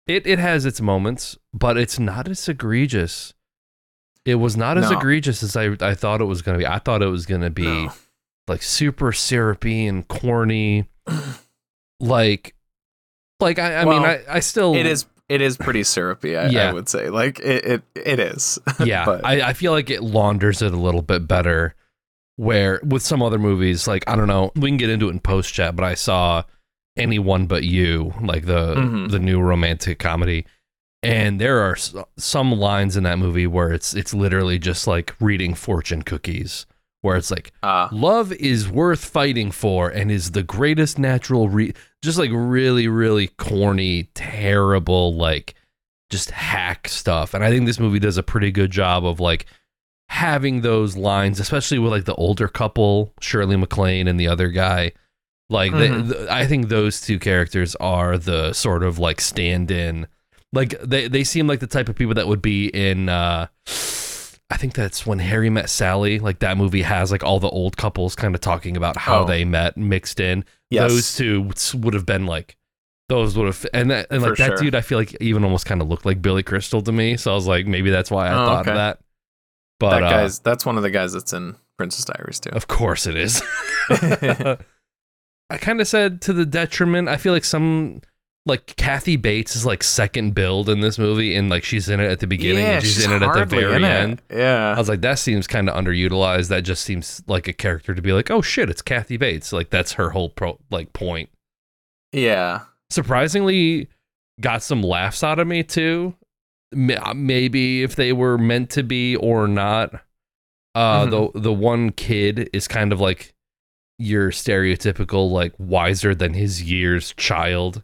It 0.09 0.27
it 0.27 0.39
has 0.39 0.65
its 0.67 0.81
moments, 0.81 1.39
but 1.55 1.77
it's 1.77 1.99
not 1.99 2.27
as 2.29 2.49
egregious. 2.49 3.35
It 4.25 4.37
was 4.37 4.57
not 4.57 4.77
as 4.79 4.91
No. 4.91 4.99
egregious 4.99 5.43
as 5.43 5.57
I 5.57 5.77
I 5.81 5.95
thought 5.95 6.21
it 6.21 6.25
was 6.25 6.43
gonna 6.43 6.59
be. 6.59 6.67
I 6.67 6.79
thought 6.81 7.03
it 7.03 7.07
was 7.07 7.27
gonna 7.27 7.51
be 7.51 7.63
No. 7.63 7.93
like 8.49 8.63
super 8.63 9.13
syrupy 9.13 9.87
and 9.87 10.07
corny. 10.09 10.89
like 12.01 12.55
like 13.41 13.59
I, 13.59 13.77
I 13.77 13.85
mean 13.85 14.03
I, 14.03 14.23
I 14.29 14.41
still 14.41 14.75
It 14.75 14.87
is 14.87 15.07
it 15.29 15.43
is 15.43 15.57
pretty 15.59 15.83
syrupy, 15.83 16.37
I, 16.39 16.49
Yeah. 16.49 16.71
I 16.71 16.73
would 16.73 16.89
say. 16.89 17.11
Like 17.11 17.39
it 17.41 17.65
it, 17.65 17.83
it 17.95 18.19
is. 18.21 18.59
yeah 18.85 19.05
but 19.05 19.25
I, 19.25 19.49
I 19.49 19.53
feel 19.53 19.73
like 19.73 19.91
it 19.91 20.03
launders 20.03 20.63
it 20.63 20.73
a 20.73 20.77
little 20.77 21.03
bit 21.03 21.29
better 21.29 21.75
where 22.37 22.81
with 22.85 23.03
some 23.03 23.21
other 23.21 23.39
movies 23.39 23.89
like 23.89 24.05
i 24.07 24.15
don't 24.15 24.29
know 24.29 24.53
we 24.55 24.71
can 24.71 24.77
get 24.77 24.89
into 24.91 25.09
it 25.09 25.11
in 25.11 25.19
post 25.19 25.53
chat 25.53 25.75
but 25.75 25.85
i 25.85 25.95
saw 25.95 26.41
anyone 26.99 27.47
but 27.47 27.65
you 27.65 28.13
like 28.21 28.47
the 28.47 28.75
Mhm. 28.75 29.11
the 29.11 29.19
new 29.19 29.41
romantic 29.41 29.99
comedy. 29.99 30.45
And 31.03 31.41
there 31.41 31.61
are 31.61 31.77
some 32.19 32.53
lines 32.53 32.97
in 32.97 33.05
that 33.05 33.19
movie 33.19 33.47
where 33.47 33.73
it's 33.73 33.95
it's 33.95 34.13
literally 34.13 34.59
just 34.59 34.87
like 34.87 35.15
reading 35.21 35.55
fortune 35.55 36.03
cookies 36.03 36.67
where 37.03 37.17
it's 37.17 37.31
like 37.31 37.53
uh 37.63 37.89
love 37.93 38.33
is 38.33 38.69
worth 38.69 39.05
fighting 39.05 39.53
for 39.53 39.89
and 39.89 40.11
is 40.11 40.33
the 40.33 40.43
greatest 40.43 40.99
natural 40.99 41.49
re 41.49 41.73
just 42.03 42.19
like 42.19 42.31
really 42.33 42.89
really 42.89 43.29
corny 43.39 44.09
terrible 44.15 45.15
like 45.15 45.55
just 46.11 46.33
hack 46.33 46.89
stuff. 46.89 47.33
And 47.35 47.45
i 47.45 47.51
think 47.51 47.67
this 47.67 47.79
movie 47.79 48.01
does 48.01 48.17
a 48.19 48.23
pretty 48.25 48.51
good 48.51 48.73
job 48.73 49.07
of 49.07 49.21
like 49.21 49.47
having 50.09 50.63
those 50.63 50.97
lines 50.97 51.39
especially 51.39 51.79
with 51.79 51.93
like 51.93 52.07
the 52.07 52.15
older 52.17 52.49
couple 52.49 53.13
shirley 53.21 53.57
maclaine 53.57 54.09
and 54.09 54.19
the 54.19 54.27
other 54.27 54.49
guy 54.49 54.91
like 55.51 55.73
they- 55.73 55.89
Mhm. 55.89 56.13
th- 56.13 56.29
i 56.29 56.47
think 56.47 56.69
those 56.69 57.01
two 57.01 57.19
characters 57.19 57.75
are 57.77 58.19
the 58.19 58.53
sort 58.53 58.83
of 58.83 58.99
like 58.99 59.21
stand-in 59.21 60.07
like 60.53 60.79
they, 60.83 61.09
they 61.09 61.25
seem 61.25 61.47
like 61.47 61.61
the 61.61 61.67
type 61.67 61.89
of 61.89 61.97
people 61.97 62.15
that 62.15 62.27
would 62.29 62.43
be 62.43 62.67
in 62.69 63.09
uh 63.09 63.47
I 64.51 64.57
think 64.57 64.73
that's 64.73 65.05
when 65.05 65.19
Harry 65.19 65.51
met 65.51 65.69
Sally. 65.69 66.19
Like 66.19 66.39
that 66.39 66.57
movie 66.57 66.81
has 66.81 67.13
like 67.13 67.23
all 67.23 67.39
the 67.39 67.51
old 67.51 67.77
couples 67.77 68.17
kind 68.17 68.35
of 68.35 68.41
talking 68.41 68.79
about 68.79 68.97
how 68.97 69.21
Oh. 69.21 69.25
they 69.27 69.45
met 69.45 69.77
mixed 69.77 70.21
in. 70.21 70.43
yes. 70.71 70.91
Those 70.91 71.15
two 71.17 71.51
would- 71.75 71.93
have 71.93 72.07
been 72.07 72.25
like 72.25 72.57
those 73.11 73.37
would 73.37 73.45
have 73.45 73.67
and 73.75 73.91
that 73.91 74.07
and 74.11 74.23
like 74.23 74.31
For 74.31 74.37
that 74.37 74.47
sure. 74.47 74.57
dude 74.57 74.75
I 74.75 74.81
feel 74.81 74.97
like 74.97 75.15
even 75.21 75.45
almost 75.45 75.67
kind 75.67 75.83
of 75.83 75.89
looked 75.89 76.07
like 76.07 76.23
Billy 76.23 76.43
Crystal 76.43 76.81
to 76.81 76.91
me. 76.93 77.19
So 77.19 77.31
I 77.31 77.35
was 77.35 77.47
like 77.47 77.67
maybe 77.67 77.91
that's 77.91 78.11
why 78.11 78.29
I 78.29 78.33
Oh, 78.33 78.47
thought 78.47 78.61
okay. 78.63 78.71
of 78.71 78.77
that. 78.79 79.01
But 79.79 79.91
that 79.91 80.03
uh, 80.05 80.11
guy's 80.11 80.39
that's 80.39 80.65
one 80.65 80.79
of 80.79 80.83
the 80.83 80.91
guys 80.91 81.13
that's 81.13 81.35
in 81.35 81.55
Princess 81.77 82.07
Diaries 82.07 82.41
too. 82.41 82.49
of 82.53 82.69
course 82.69 83.07
it 83.07 83.17
is. 83.17 83.43
I 85.51 85.57
kind 85.59 85.81
of 85.81 85.89
said 85.89 86.21
to 86.23 86.33
the 86.33 86.45
detriment. 86.47 87.09
I 87.09 87.17
feel 87.17 87.33
like 87.33 87.45
some 87.45 88.01
like 88.47 88.77
Kathy 88.77 89.17
Bates 89.17 89.55
is 89.57 89.67
like 89.67 89.83
second 89.83 90.35
billed 90.35 90.69
in 90.69 90.81
this 90.81 90.99
movie, 90.99 91.35
and 91.35 91.49
like 91.51 91.65
she's 91.65 91.89
in 91.89 92.01
it 92.01 92.11
at 92.11 92.21
the 92.21 92.27
beginning 92.27 92.65
yeah, 92.65 92.73
and 92.75 92.83
she's, 92.83 92.95
she's 92.97 93.05
in 93.05 93.13
it 93.13 93.23
at 93.23 93.35
the 93.35 93.45
very 93.57 93.85
end. 93.85 94.23
Yeah. 94.31 94.75
I 94.75 94.79
was 94.79 94.89
like, 94.89 95.01
that 95.03 95.19
seems 95.19 95.47
kind 95.47 95.69
of 95.69 95.75
underutilized. 95.75 96.49
That 96.49 96.63
just 96.63 96.83
seems 96.85 97.23
like 97.27 97.47
a 97.49 97.53
character 97.53 97.95
to 97.95 98.01
be 98.03 98.13
like, 98.13 98.31
oh 98.31 98.41
shit, 98.43 98.71
it's 98.71 98.83
Kathy 98.83 99.17
Bates. 99.17 99.53
Like 99.53 99.71
that's 99.71 99.93
her 99.93 100.11
whole 100.11 100.29
pro 100.31 100.59
like 100.71 100.93
point. 100.93 101.29
yeah. 102.13 102.63
Surprisingly, 102.91 103.89
got 104.41 104.63
some 104.63 104.83
laughs 104.83 105.23
out 105.23 105.39
of 105.39 105.47
me 105.47 105.63
too. 105.63 106.15
Maybe 106.73 107.83
if 107.83 107.97
they 107.97 108.13
were 108.13 108.39
meant 108.39 108.71
to 108.71 108.83
be 108.83 109.17
or 109.17 109.47
not. 109.49 109.95
Uh, 110.75 111.07
Mhm. 111.07 111.33
the 111.35 111.41
the 111.41 111.53
one 111.53 111.91
kid 111.91 112.49
is 112.53 112.69
kind 112.69 112.93
of 112.93 113.01
like 113.01 113.35
your 113.99 114.31
stereotypical 114.31 115.31
like 115.31 115.53
wiser 115.59 116.15
than 116.15 116.35
his 116.35 116.63
years 116.63 117.13
child 117.17 117.83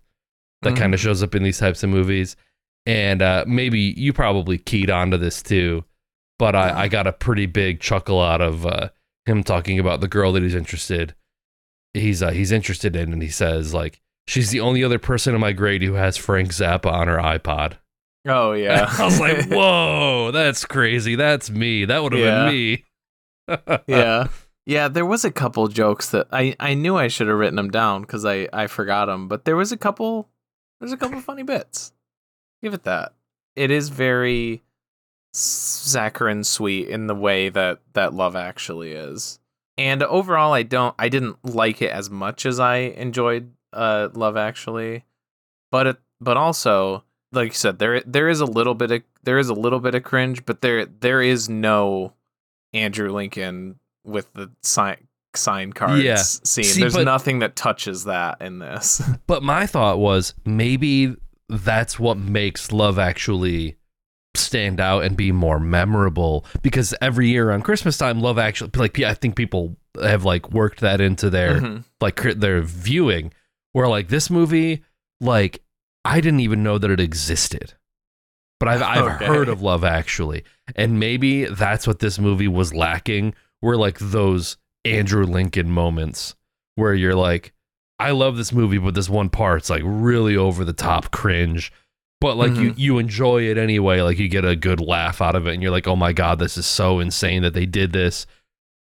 that 0.62 0.74
Mhm. 0.74 0.78
kind 0.78 0.94
of 0.94 1.00
shows 1.00 1.22
up 1.22 1.34
in 1.34 1.42
these 1.42 1.58
types 1.58 1.82
of 1.82 1.90
movies. 1.90 2.36
And 2.86 3.20
uh, 3.22 3.44
maybe 3.46 3.80
you 3.96 4.12
probably 4.12 4.58
keyed 4.58 4.90
onto 4.90 5.16
this 5.16 5.42
too, 5.42 5.84
but 6.38 6.54
I, 6.54 6.82
I 6.82 6.88
got 6.88 7.06
a 7.06 7.12
pretty 7.12 7.46
big 7.46 7.80
chuckle 7.80 8.20
out 8.20 8.40
of 8.40 8.64
uh, 8.66 8.90
him 9.26 9.42
talking 9.42 9.78
about 9.78 10.00
the 10.00 10.08
girl 10.08 10.32
that 10.32 10.42
he's 10.42 10.54
interested. 10.54 11.14
He's 11.94 12.22
uh, 12.22 12.30
he's 12.30 12.52
interested 12.52 12.94
in, 12.96 13.12
and 13.12 13.22
he 13.22 13.28
says 13.30 13.72
like 13.72 14.00
she's 14.26 14.50
the 14.50 14.60
only 14.60 14.82
other 14.84 14.98
person 14.98 15.34
in 15.34 15.40
my 15.40 15.52
grade 15.52 15.82
who 15.82 15.94
has 15.94 16.16
Frank 16.16 16.50
Zappa 16.50 16.90
on 16.92 17.08
her 17.08 17.18
iPod. 17.18 17.74
Oh 18.26 18.52
yeah. 18.54 18.86
I 18.98 19.04
was 19.04 19.18
like, 19.20 19.46
whoa, 19.50 20.30
that's 20.30 20.64
crazy. 20.66 21.14
That's 21.16 21.50
me. 21.50 21.84
That 21.86 22.02
would 22.02 22.12
have 22.12 22.20
Yeah. 22.22 22.44
been 22.44 22.52
me. 22.54 22.84
yeah. 23.86 24.28
Yeah, 24.66 24.88
there 24.88 25.06
was 25.06 25.24
a 25.24 25.30
couple 25.30 25.68
jokes 25.68 26.10
that 26.10 26.26
I, 26.32 26.56
I 26.58 26.74
knew 26.74 26.96
I 26.96 27.08
should 27.08 27.28
have 27.28 27.36
written 27.36 27.56
them 27.56 27.70
down 27.70 28.02
because 28.02 28.24
I, 28.24 28.48
I 28.52 28.66
forgot 28.66 29.06
them, 29.06 29.28
but 29.28 29.44
there 29.44 29.56
was 29.56 29.72
a 29.72 29.76
couple 29.76 30.28
there's 30.80 30.92
a 30.92 30.96
couple 30.96 31.20
funny 31.20 31.42
bits. 31.42 31.92
Give 32.62 32.74
it 32.74 32.84
that. 32.84 33.14
It 33.56 33.70
is 33.70 33.88
very 33.90 34.62
saccharine 35.32 36.44
sweet 36.44 36.88
in 36.88 37.06
the 37.06 37.14
way 37.14 37.48
that 37.48 37.80
that 37.92 38.14
Love 38.14 38.36
Actually 38.36 38.92
is. 38.92 39.38
And 39.76 40.02
overall, 40.02 40.52
I 40.52 40.62
don't 40.62 40.94
I 40.98 41.08
didn't 41.08 41.44
like 41.44 41.82
it 41.82 41.90
as 41.90 42.10
much 42.10 42.46
as 42.46 42.58
I 42.58 42.76
enjoyed 42.76 43.52
uh, 43.72 44.08
Love 44.14 44.36
Actually, 44.36 45.04
but 45.70 45.86
it, 45.86 45.96
but 46.20 46.36
also 46.36 47.04
like 47.32 47.48
you 47.48 47.54
said, 47.54 47.78
there 47.78 48.00
there 48.00 48.28
is 48.28 48.40
a 48.40 48.46
little 48.46 48.74
bit 48.74 48.90
of 48.90 49.02
there 49.24 49.38
is 49.38 49.48
a 49.48 49.54
little 49.54 49.80
bit 49.80 49.94
of 49.94 50.04
cringe, 50.04 50.44
but 50.46 50.62
there 50.62 50.86
there 50.86 51.20
is 51.20 51.48
no 51.48 52.14
Andrew 52.72 53.12
Lincoln 53.12 53.78
with 54.04 54.32
the 54.34 54.50
sign 54.62 54.96
sign 55.36 55.72
cards 55.72 56.02
Yeah. 56.02 56.16
scene. 56.16 56.64
See, 56.64 56.80
There's 56.80 56.94
but- 56.94 57.04
nothing 57.04 57.40
that 57.40 57.56
touches 57.56 58.04
that 58.04 58.40
in 58.40 58.58
this. 58.60 59.02
But 59.26 59.42
my 59.42 59.66
thought 59.66 59.98
was 59.98 60.32
maybe 60.44 61.16
that's 61.48 61.98
what 61.98 62.16
makes 62.18 62.70
Love 62.70 62.98
Actually 62.98 63.76
stand 64.36 64.80
out 64.80 65.04
and 65.04 65.16
be 65.16 65.30
more 65.32 65.58
memorable 65.60 66.44
because 66.62 66.94
every 67.00 67.28
year 67.28 67.50
on 67.50 67.62
Christmas 67.62 67.96
time, 67.98 68.20
Love 68.20 68.38
Actually, 68.38 68.70
like 68.76 68.98
I 69.00 69.14
think 69.14 69.34
people 69.36 69.76
have 70.02 70.24
like 70.24 70.50
worked 70.52 70.80
that 70.80 71.00
into 71.00 71.30
their 71.30 71.60
Mhm. 71.60 71.84
like 72.00 72.20
their 72.22 72.62
viewing. 72.62 73.32
Where 73.72 73.88
like 73.88 74.08
this 74.08 74.30
movie, 74.30 74.84
like 75.20 75.62
I 76.04 76.20
didn't 76.20 76.40
even 76.40 76.62
know 76.62 76.78
that 76.78 76.90
it 76.90 77.00
existed, 77.00 77.74
but 78.60 78.68
I've 78.68 78.82
I've 78.82 79.04
Okay. 79.16 79.26
heard 79.26 79.48
of 79.48 79.62
Love 79.62 79.82
Actually, 79.84 80.44
and 80.76 81.00
maybe 81.00 81.44
that's 81.46 81.86
what 81.86 81.98
this 81.98 82.18
movie 82.20 82.48
was 82.48 82.72
lacking. 82.72 83.34
Were 83.64 83.76
like 83.78 83.98
those 83.98 84.58
Andrew 84.84 85.24
Lincoln 85.24 85.70
moments 85.70 86.34
where 86.76 86.92
you're 86.92 87.14
like, 87.14 87.54
I 87.98 88.10
love 88.10 88.36
this 88.36 88.52
movie, 88.52 88.76
but 88.76 88.94
this 88.94 89.08
one 89.08 89.30
part's 89.30 89.70
like 89.70 89.80
really 89.84 90.36
over 90.36 90.64
the 90.66 90.74
top 90.74 91.10
cringe. 91.10 91.72
But 92.20 92.36
like 92.36 92.54
you, 92.56 92.74
you 92.76 92.98
enjoy 92.98 93.42
it 93.44 93.56
anyway. 93.56 94.00
Like 94.02 94.18
you 94.18 94.28
get 94.28 94.44
a 94.44 94.54
good 94.54 94.80
laugh 94.80 95.22
out 95.22 95.34
of 95.34 95.46
it, 95.46 95.54
and 95.54 95.62
you're 95.62 95.70
like, 95.72 95.86
"Oh 95.88 95.96
my 95.96 96.12
god, 96.12 96.38
this 96.38 96.56
is 96.58 96.66
so 96.66 97.00
insane 97.00 97.42
that 97.42 97.54
they 97.54 97.64
did 97.66 97.92
this." 97.92 98.26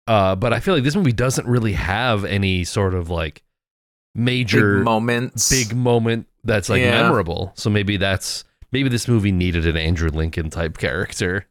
Uh, 0.07 0.35
but 0.35 0.51
I 0.53 0.59
feel 0.59 0.73
like 0.73 0.83
this 0.83 0.95
movie 0.95 1.11
doesn't 1.13 1.47
really 1.47 1.73
have 1.73 2.25
any 2.25 2.63
sort 2.65 2.93
of 2.93 3.09
like 3.09 3.41
major 4.13 4.77
Big 4.77 4.85
moments. 4.85 5.49
big 5.49 5.75
moment 5.75 6.27
that's 6.43 6.69
like 6.69 6.81
Yeah. 6.81 7.01
memorable. 7.01 7.53
So 7.55 7.69
maybe 7.69 7.97
that's 7.97 8.43
maybe 8.71 8.89
this 8.89 9.07
movie 9.07 9.31
needed 9.31 9.65
an 9.65 9.77
Andrew 9.77 10.09
Lincoln 10.09 10.49
type 10.49 10.77
character. 10.77 11.47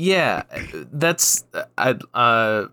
Yeah, 0.00 0.44
that's 0.72 1.44
I 1.76 1.94
uh 2.14 2.68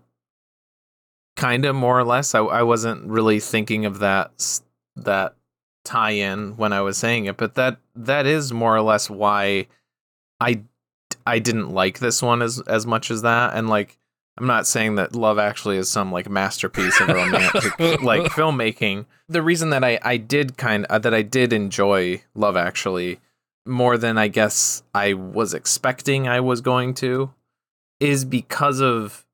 kind 1.36 1.66
of 1.66 1.76
more 1.76 1.98
or 1.98 2.04
less. 2.04 2.34
I 2.34 2.38
I 2.38 2.62
wasn't 2.62 3.04
really 3.04 3.38
thinking 3.38 3.84
of 3.84 3.98
that 3.98 4.60
that 4.96 5.34
tie-in 5.84 6.56
when 6.56 6.72
I 6.72 6.80
was 6.80 6.96
saying 6.96 7.26
it, 7.26 7.36
but 7.36 7.54
that 7.56 7.76
that 7.94 8.24
is 8.24 8.50
more 8.54 8.74
or 8.74 8.80
less 8.80 9.10
why 9.10 9.66
I 10.40 10.62
I 11.26 11.38
didn't 11.38 11.68
like 11.68 11.98
this 11.98 12.22
one 12.22 12.40
as 12.40 12.60
as 12.60 12.86
much 12.86 13.10
as 13.10 13.20
that 13.20 13.54
and 13.54 13.68
like 13.68 13.98
I'm 14.38 14.46
not 14.46 14.66
saying 14.66 14.94
that 14.94 15.14
Love 15.14 15.38
Actually 15.38 15.76
is 15.76 15.90
some 15.90 16.10
like 16.10 16.30
masterpiece 16.30 16.98
of 16.98 17.08
romantic 17.08 17.78
like 18.02 18.32
filmmaking. 18.32 19.04
The 19.28 19.42
reason 19.42 19.68
that 19.68 19.84
I 19.84 19.98
I 20.02 20.16
did 20.16 20.56
kind 20.56 20.86
uh, 20.88 20.98
that 21.00 21.12
I 21.12 21.20
did 21.20 21.52
enjoy 21.52 22.22
Love 22.34 22.56
Actually 22.56 23.20
more 23.68 23.96
than 23.98 24.18
I 24.18 24.28
guess 24.28 24.82
I 24.94 25.12
was 25.14 25.54
expecting 25.54 26.26
I 26.26 26.40
was 26.40 26.60
going 26.60 26.94
to 26.94 27.32
is 28.00 28.24
because 28.24 28.80
of 28.80 29.24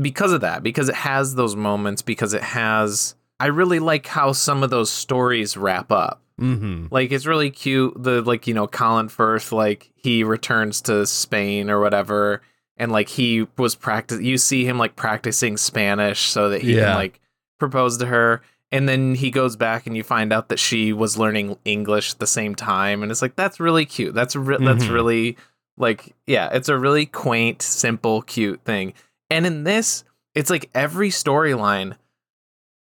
because 0.00 0.32
of 0.32 0.40
that 0.40 0.62
because 0.62 0.88
it 0.88 0.94
has 0.94 1.34
those 1.34 1.54
moments 1.54 2.02
because 2.02 2.34
it 2.34 2.42
has 2.42 3.14
I 3.38 3.46
really 3.46 3.78
like 3.78 4.06
how 4.06 4.32
some 4.32 4.62
of 4.62 4.70
those 4.70 4.90
stories 4.90 5.56
wrap 5.56 5.90
up. 5.92 6.20
Mm-hmm. 6.40 6.86
Like 6.90 7.12
it's 7.12 7.26
really 7.26 7.50
cute 7.50 7.94
the 8.02 8.22
like 8.22 8.46
you 8.46 8.54
know 8.54 8.66
Colin 8.66 9.08
Firth 9.08 9.52
like 9.52 9.90
he 9.94 10.24
returns 10.24 10.80
to 10.82 11.06
Spain 11.06 11.68
or 11.70 11.78
whatever 11.80 12.40
and 12.78 12.90
like 12.90 13.08
he 13.08 13.46
was 13.58 13.74
practice 13.74 14.20
you 14.22 14.38
see 14.38 14.64
him 14.64 14.78
like 14.78 14.96
practicing 14.96 15.56
Spanish 15.56 16.20
so 16.20 16.48
that 16.50 16.62
he 16.62 16.74
Yeah. 16.76 16.86
can 16.86 16.94
like 16.96 17.20
propose 17.58 17.98
to 17.98 18.06
her 18.06 18.42
and 18.72 18.88
then 18.88 19.14
he 19.14 19.30
goes 19.30 19.54
back 19.54 19.86
and 19.86 19.96
you 19.96 20.02
find 20.02 20.32
out 20.32 20.48
that 20.48 20.58
she 20.58 20.92
was 20.92 21.16
learning 21.18 21.56
English 21.64 22.12
at 22.14 22.18
the 22.18 22.26
same 22.26 22.54
time 22.56 23.02
and 23.02 23.12
it's 23.12 23.22
like 23.22 23.36
that's 23.36 23.60
really 23.60 23.84
cute. 23.86 24.14
That's 24.14 24.34
re- 24.34 24.56
that's 24.58 24.84
Mhm. 24.86 24.92
really 24.92 25.36
like 25.76 26.14
yeah, 26.26 26.48
it's 26.52 26.68
a 26.68 26.76
really 26.78 27.06
quaint, 27.06 27.62
simple, 27.62 28.22
cute 28.22 28.60
thing. 28.64 28.94
And 29.30 29.46
in 29.46 29.64
this, 29.64 30.02
it's 30.34 30.50
like 30.50 30.70
every 30.74 31.10
storyline 31.10 31.96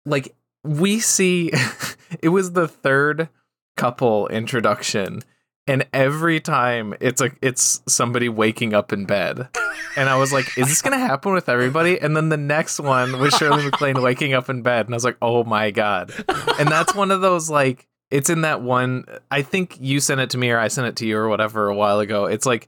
like 0.06 0.36
we 0.64 1.00
see 1.00 1.52
it 2.22 2.30
was 2.30 2.52
the 2.52 2.68
third 2.68 3.30
couple 3.76 4.28
introduction 4.28 5.22
and 5.68 5.86
every 5.94 6.40
time 6.40 6.94
it's 7.00 7.20
like 7.22 7.38
it's 7.42 7.82
somebody 7.88 8.30
waking 8.30 8.74
up 8.74 8.94
in 8.94 9.06
bed. 9.06 9.50
And 9.96 10.10
i 10.10 10.16
was 10.18 10.32
like 10.32 10.58
is 10.58 10.68
this 10.68 10.82
gonna 10.82 10.98
happen 11.00 11.34
with 11.34 11.50
everybody? 11.50 12.00
And 12.00 12.16
then 12.16 12.30
the 12.30 12.38
next 12.38 12.80
one 12.80 13.20
was 13.20 13.34
shirley 13.36 13.64
maclaine 13.64 14.02
waking 14.02 14.34
up 14.34 14.50
in 14.50 14.62
bed. 14.62 14.86
And 14.86 14.94
i 14.94 14.98
was 14.98 15.04
like 15.04 15.18
oh 15.22 15.44
my 15.44 15.72
god. 15.72 16.12
And 16.60 16.70
that's 16.70 16.94
one 16.96 17.12
of 17.12 17.22
those 17.22 17.50
like 17.50 17.88
it's 18.12 18.30
in 18.30 18.42
that 18.42 18.62
one 18.62 19.04
i 19.32 19.42
think 19.42 19.78
you 19.82 20.00
sent 20.00 20.22
it 20.22 20.30
to 20.32 20.38
me 20.38 20.50
or 20.52 20.60
i 20.60 20.68
sent 20.70 20.88
it 20.88 20.96
to 20.98 21.06
you 21.08 21.18
or 21.18 21.28
whatever 21.30 21.68
a 21.68 21.76
while 21.76 22.00
ago. 22.00 22.26
It's 22.26 22.46
like 22.46 22.68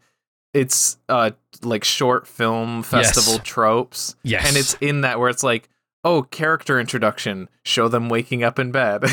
it's 0.53 0.98
uh 1.08 1.32
like 1.62 1.84
short 1.84 2.25
film 2.27 2.82
festival 2.84 3.34
Yes. 3.36 3.41
tropes. 3.44 4.15
Yes. 4.24 4.48
and 4.48 4.58
it's 4.58 4.74
in 4.82 5.01
that 5.01 5.20
where 5.20 5.29
it's 5.29 5.44
like 5.44 5.70
oh 6.03 6.24
character 6.24 6.79
introduction. 6.79 7.48
Show 7.63 7.88
them 7.89 8.10
waking 8.10 8.44
up 8.44 8.58
in 8.58 8.72
bed. 8.72 9.03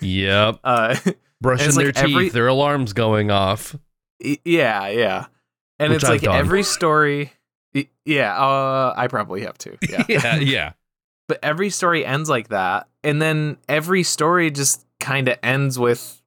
Yep. 0.00 0.60
uh 0.64 0.96
Brushing 1.46 1.74
their 1.74 1.86
like 1.86 1.94
teeth, 1.94 2.04
every- 2.04 2.28
their 2.30 2.48
alarms 2.48 2.92
going 2.92 3.30
off. 3.30 3.76
Yeah, 4.20 4.88
yeah. 4.88 5.26
And 5.78 5.92
Which 5.92 6.02
it's 6.02 6.04
I've 6.04 6.10
like 6.10 6.22
done. 6.22 6.36
every 6.36 6.62
story 6.62 7.32
yeah, 8.04 8.36
uh 8.36 8.94
I 8.96 9.08
probably 9.08 9.42
have 9.42 9.58
to. 9.58 9.76
Yeah. 9.88 10.04
yeah, 10.08 10.36
yeah. 10.36 10.72
but 11.28 11.38
every 11.42 11.70
story 11.70 12.06
ends 12.06 12.30
like 12.30 12.48
that. 12.48 12.88
And 13.04 13.20
then 13.20 13.58
every 13.68 14.02
story 14.02 14.50
just 14.50 14.86
kind 15.00 15.28
of 15.28 15.38
ends 15.42 15.78
with 15.78 16.22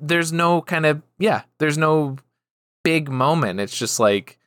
there's 0.00 0.32
no 0.32 0.60
kind 0.60 0.84
of 0.84 1.02
yeah, 1.18 1.42
there's 1.58 1.78
no 1.78 2.16
big 2.84 3.08
moment. 3.08 3.60
It's 3.60 3.76
just 3.78 3.98
like 3.98 4.38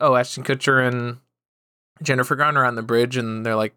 oh, 0.00 0.16
Ashton 0.16 0.44
Kutcher 0.44 0.86
and 0.86 1.18
Jennifer 2.02 2.34
Garner 2.36 2.64
on 2.64 2.74
the 2.74 2.82
bridge 2.82 3.16
and 3.16 3.44
they're 3.44 3.56
like 3.56 3.74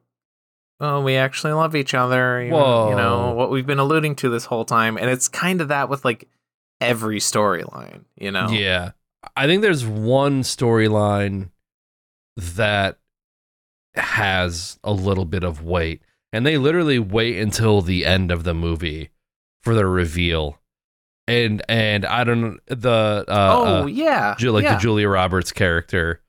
Oh, 0.80 1.02
we 1.02 1.16
actually 1.16 1.54
love 1.54 1.76
each 1.76 1.94
other. 1.94 2.44
You, 2.44 2.52
know- 2.52 2.90
you 2.90 2.96
know 2.96 3.32
what 3.34 3.50
we've 3.50 3.66
been 3.66 3.80
alluding 3.80 4.16
to 4.18 4.30
this 4.30 4.46
whole 4.46 4.66
time, 4.66 4.98
and 4.98 5.10
it's 5.10 5.28
kind 5.28 5.62
of 5.62 5.70
that 5.70 5.90
with 5.90 6.04
like 6.04 6.28
every 6.82 7.20
storyline. 7.20 8.04
You 8.18 8.32
know, 8.32 8.50
Yeah. 8.50 8.92
I 9.36 9.48
think 9.48 9.62
there's 9.64 9.86
one 9.86 10.44
storyline 10.44 11.50
that 12.38 13.00
has 13.96 14.78
a 14.84 14.92
little 14.92 15.26
bit 15.26 15.44
of 15.44 15.64
weight. 15.64 16.02
And 16.34 16.46
they 16.46 16.58
literally 16.58 17.00
wait 17.00 17.40
until 17.40 17.82
the 17.82 18.06
end 18.06 18.30
of 18.30 18.44
the 18.44 18.54
movie 18.54 19.10
for 19.64 19.74
the 19.74 19.86
reveal. 19.86 20.60
And 21.28 21.64
and 21.70 22.06
I 22.06 22.24
don't 22.24 22.42
know 22.42 22.58
the 22.68 23.26
uh, 23.28 23.56
oh 23.58 23.84
uh, 23.84 23.86
yeah, 23.88 24.36
Ju- 24.38 24.52
like 24.52 24.64
yeah. 24.64 24.76
the 24.76 24.80
Julia 24.82 25.08
Roberts 25.10 25.52
character. 25.52 26.22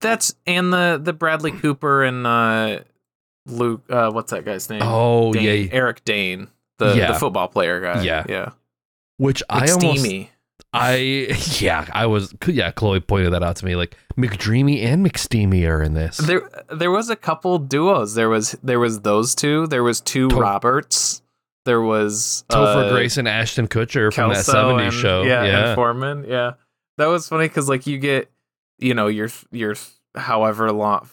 That's 0.00 0.34
and 0.46 0.72
the 0.72 0.98
the 1.00 1.12
Bradley 1.12 1.52
Cooper 1.52 2.02
and 2.02 2.26
uh 2.26 2.80
Luke. 3.46 3.82
Uh, 3.90 4.10
what's 4.10 4.30
that 4.30 4.44
guy's 4.44 4.68
name? 4.70 4.82
Oh 4.82 5.32
Dane, 5.32 5.64
yeah, 5.66 5.68
Eric 5.72 6.04
Dane, 6.04 6.48
the 6.78 6.94
Yeah. 6.96 7.12
the 7.12 7.18
football 7.18 7.48
player 7.48 7.80
guy. 7.80 8.02
Yeah. 8.02 8.24
yeah. 8.28 8.50
which 9.18 9.42
I 9.50 9.70
almost 9.70 10.06
I 10.74 10.96
yeah, 11.60 11.86
I 11.92 12.06
was 12.06 12.34
yeah, 12.46 12.70
Chloe 12.70 13.00
pointed 13.00 13.32
that 13.32 13.42
out 13.42 13.56
to 13.56 13.64
me 13.64 13.76
like 13.76 13.96
McDreamy 14.16 14.82
and 14.84 15.04
McSteamy 15.06 15.68
are 15.68 15.82
in 15.82 15.94
this. 15.94 16.16
There 16.18 16.48
there 16.70 16.90
was 16.90 17.10
a 17.10 17.16
couple 17.16 17.58
duos. 17.58 18.14
There 18.14 18.28
was 18.28 18.52
there 18.62 18.80
was 18.80 19.00
those 19.00 19.34
two. 19.34 19.66
There 19.66 19.82
was 19.82 20.00
two 20.00 20.28
To- 20.28 20.36
Roberts. 20.36 21.20
There 21.64 21.80
was 21.82 22.44
Topher 22.48 22.86
uh, 22.86 22.90
Grace 22.90 23.18
and 23.18 23.28
Ashton 23.28 23.68
Kutcher 23.68 24.12
from 24.12 24.30
that 24.30 24.44
Kelso 24.44 24.76
70s 24.78 24.84
and- 24.84 24.92
show. 24.94 25.22
Yeah, 25.22 25.44
Yeah. 25.44 25.66
and 25.68 25.74
Forman. 25.76 26.24
Yeah, 26.26 26.52
that 26.98 27.06
was 27.06 27.28
funny 27.28 27.46
because 27.46 27.68
like 27.68 27.86
you 27.86 27.98
get, 27.98 28.30
you 28.78 28.94
know, 28.94 29.06
your 29.08 29.28
your 29.52 29.74
however 30.16 30.72
long, 30.72 31.08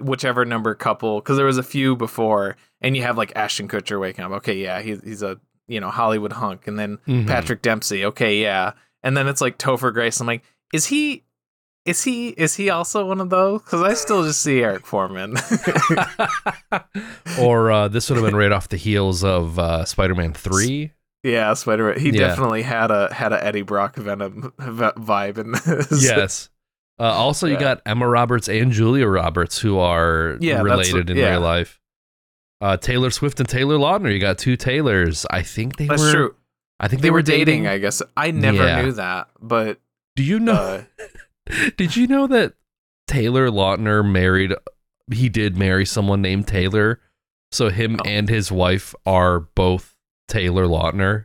whichever 0.00 0.44
number 0.44 0.74
couple, 0.74 1.20
because 1.20 1.36
there 1.36 1.46
was 1.46 1.58
a 1.58 1.62
few 1.62 1.96
before, 1.96 2.56
and 2.80 2.96
you 2.96 3.02
have 3.02 3.16
like 3.18 3.32
Ashton 3.36 3.68
Kutcher 3.68 4.00
waking 4.00 4.24
up. 4.24 4.32
Okay, 4.32 4.54
yeah, 4.54 4.80
he's 4.82 5.02
he's 5.04 5.22
a 5.22 5.38
you 5.68 5.80
know 5.80 5.90
Hollywood 5.90 6.32
hunk, 6.32 6.66
and 6.66 6.78
then 6.78 6.98
Mhm. 7.06 7.26
Patrick 7.26 7.62
Dempsey. 7.62 8.04
Okay, 8.04 8.40
yeah, 8.42 8.72
and 9.02 9.16
then 9.16 9.28
it's 9.28 9.40
like 9.40 9.58
Topher 9.58 9.92
Grace. 9.92 10.20
I'm 10.20 10.26
like, 10.26 10.42
is 10.72 10.86
he? 10.86 11.24
Is 11.86 12.04
he 12.04 12.28
is 12.30 12.54
he 12.56 12.68
also 12.68 13.06
one 13.06 13.20
of 13.22 13.30
those? 13.30 13.62
Because 13.62 13.82
I 13.82 13.94
still 13.94 14.22
just 14.22 14.42
see 14.42 14.62
Eric 14.62 14.86
Forman. 14.86 15.34
or 17.40 17.70
uh, 17.70 17.88
this 17.88 18.08
would 18.10 18.16
have 18.16 18.24
been 18.24 18.36
right 18.36 18.52
off 18.52 18.68
the 18.68 18.76
heels 18.76 19.24
of 19.24 19.58
uh, 19.58 19.84
Spider-Man 19.84 20.34
Three. 20.34 20.92
yeah, 21.22 21.52
Spider. 21.54 21.90
Man. 21.90 22.00
He 22.00 22.10
Yeah. 22.10 22.28
definitely 22.28 22.62
had 22.62 22.90
a 22.90 23.12
had 23.12 23.32
a 23.32 23.42
Eddie 23.42 23.62
Brock 23.62 23.96
Venom 23.96 24.52
vibe 24.58 25.38
in 25.38 25.52
this. 25.52 26.04
yes. 26.04 26.48
Uh, 27.00 27.04
also, 27.04 27.46
you 27.46 27.58
got 27.58 27.80
Emma 27.86 28.06
Roberts 28.06 28.46
and 28.48 28.70
Julia 28.72 29.06
Roberts, 29.08 29.58
who 29.58 29.78
are 29.78 30.36
Yeah, 30.40 30.60
related 30.60 31.08
in 31.08 31.16
yeah. 31.16 31.30
real 31.30 31.40
life. 31.40 31.80
Uh, 32.60 32.76
Taylor 32.76 33.10
Swift 33.10 33.40
and 33.40 33.48
Taylor 33.48 33.76
Lautner. 33.78 34.12
You 34.12 34.20
got 34.20 34.36
two 34.36 34.54
Taylors. 34.56 35.24
I 35.30 35.40
think 35.42 35.76
they 35.76 35.86
that's 35.86 36.02
were. 36.02 36.12
true. 36.12 36.34
I 36.78 36.88
think 36.88 37.00
They, 37.02 37.10
were 37.10 37.22
dating, 37.22 37.66
I 37.66 37.78
guess. 37.78 38.02
I 38.16 38.30
never 38.32 38.58
Yeah. 38.64 38.82
knew 38.82 38.92
that, 38.92 39.28
but 39.40 39.80
Do 40.16 40.22
you 40.22 40.38
know? 40.40 40.52
uh, 40.52 40.82
Did 41.78 41.96
you 41.96 42.06
know 42.06 42.26
that 42.26 42.52
Taylor 43.06 43.48
Lautner 43.48 44.06
married? 44.08 44.52
He 45.10 45.28
did 45.30 45.56
marry 45.56 45.86
someone 45.86 46.20
named 46.22 46.46
Taylor. 46.48 47.00
So 47.50 47.68
him 47.70 47.96
Oh. 47.98 48.08
and 48.08 48.28
his 48.28 48.52
wife 48.52 48.94
are 49.06 49.40
both 49.40 49.96
Taylor 50.28 50.66
Lautner. 50.66 51.24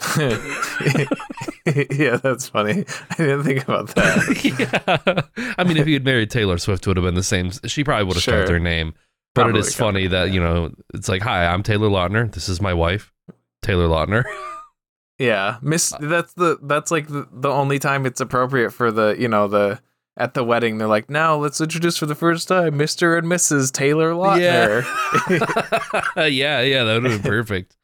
yeah, 1.90 2.16
that's 2.16 2.48
funny. 2.48 2.84
I 3.10 3.14
didn't 3.16 3.44
think 3.44 3.62
about 3.64 3.94
that. 3.94 5.24
yeah. 5.36 5.52
I 5.58 5.64
mean, 5.64 5.76
if 5.78 5.86
he 5.86 5.94
had 5.94 6.04
married 6.04 6.30
Taylor 6.30 6.58
Swift, 6.58 6.86
would 6.86 6.96
have 6.96 7.04
been 7.04 7.14
the 7.14 7.22
same. 7.22 7.50
She 7.66 7.84
probably 7.84 8.04
would 8.04 8.16
have 8.16 8.22
Sure. 8.22 8.38
kept 8.40 8.50
her 8.50 8.58
name. 8.58 8.94
But 9.34 9.44
Probably 9.44 9.60
it 9.60 9.66
is 9.66 9.74
funny 9.74 10.06
that 10.06 10.30
you 10.32 10.40
know 10.40 10.70
it's 10.92 11.08
like, 11.08 11.22
hi, 11.22 11.46
I'm 11.46 11.62
Taylor 11.62 11.88
Lautner. 11.88 12.30
This 12.32 12.48
is 12.48 12.60
my 12.60 12.72
wife, 12.74 13.12
Taylor 13.62 13.88
Lautner. 13.88 14.24
Yeah, 15.16 15.58
Miss. 15.62 15.92
Uh, 15.92 15.98
That's 16.00 16.32
the 16.34 16.58
that's 16.60 16.90
like 16.90 17.06
the, 17.06 17.28
the 17.30 17.48
only 17.48 17.78
time 17.78 18.04
it's 18.04 18.20
appropriate 18.20 18.72
for 18.72 18.90
the 18.90 19.14
you 19.16 19.28
know 19.28 19.46
the 19.46 19.80
at 20.16 20.34
the 20.34 20.42
wedding. 20.42 20.78
They're 20.78 20.88
like, 20.88 21.08
now 21.08 21.36
let's 21.36 21.60
introduce 21.60 21.96
for 21.96 22.06
the 22.06 22.16
first 22.16 22.48
time 22.48 22.76
Mister 22.76 23.16
and 23.16 23.28
Mrs. 23.28 23.70
Taylor 23.72 24.10
Lautner. 24.10 24.82
yeah, 26.16 26.60
yeah, 26.62 26.82
that 26.82 27.00
would 27.00 27.10
have 27.12 27.22
been 27.22 27.30
perfect. 27.30 27.76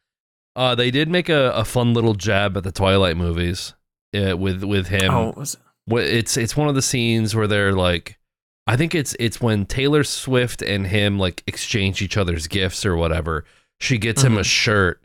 Uh, 0.57 0.75
they 0.75 0.91
did 0.91 1.09
make 1.09 1.29
a, 1.29 1.53
a 1.53 1.65
fun 1.65 1.95
little 1.95 2.15
jab 2.15 2.57
at 2.57 2.65
the 2.65 2.73
Twilight 2.73 3.17
movies 3.17 3.75
uh, 4.15 4.37
with 4.37 4.63
with 4.65 4.89
him. 4.89 5.11
oh, 5.13 5.33
was 5.37 5.57
Wh- 5.89 5.99
it's 5.99 6.37
it's 6.37 6.57
one 6.57 6.69
of 6.69 6.75
the 6.75 6.83
scenes 6.83 7.35
where 7.35 7.47
they're 7.47 7.73
like 7.73 8.19
I 8.67 8.77
think 8.77 8.95
it's 8.95 9.15
it's 9.19 9.41
when 9.41 9.67
Taylor 9.67 10.05
Swift 10.05 10.61
and 10.63 10.87
him 10.87 11.19
like 11.19 11.43
exchange 11.47 12.03
each 12.03 12.17
other's 12.17 12.47
gifts 12.47 12.85
or 12.85 12.97
whatever. 12.97 13.45
She 13.81 13.97
gets 13.99 14.23
him 14.23 14.37
a 14.37 14.41
Mhm. 14.41 14.45
shirt 14.45 15.03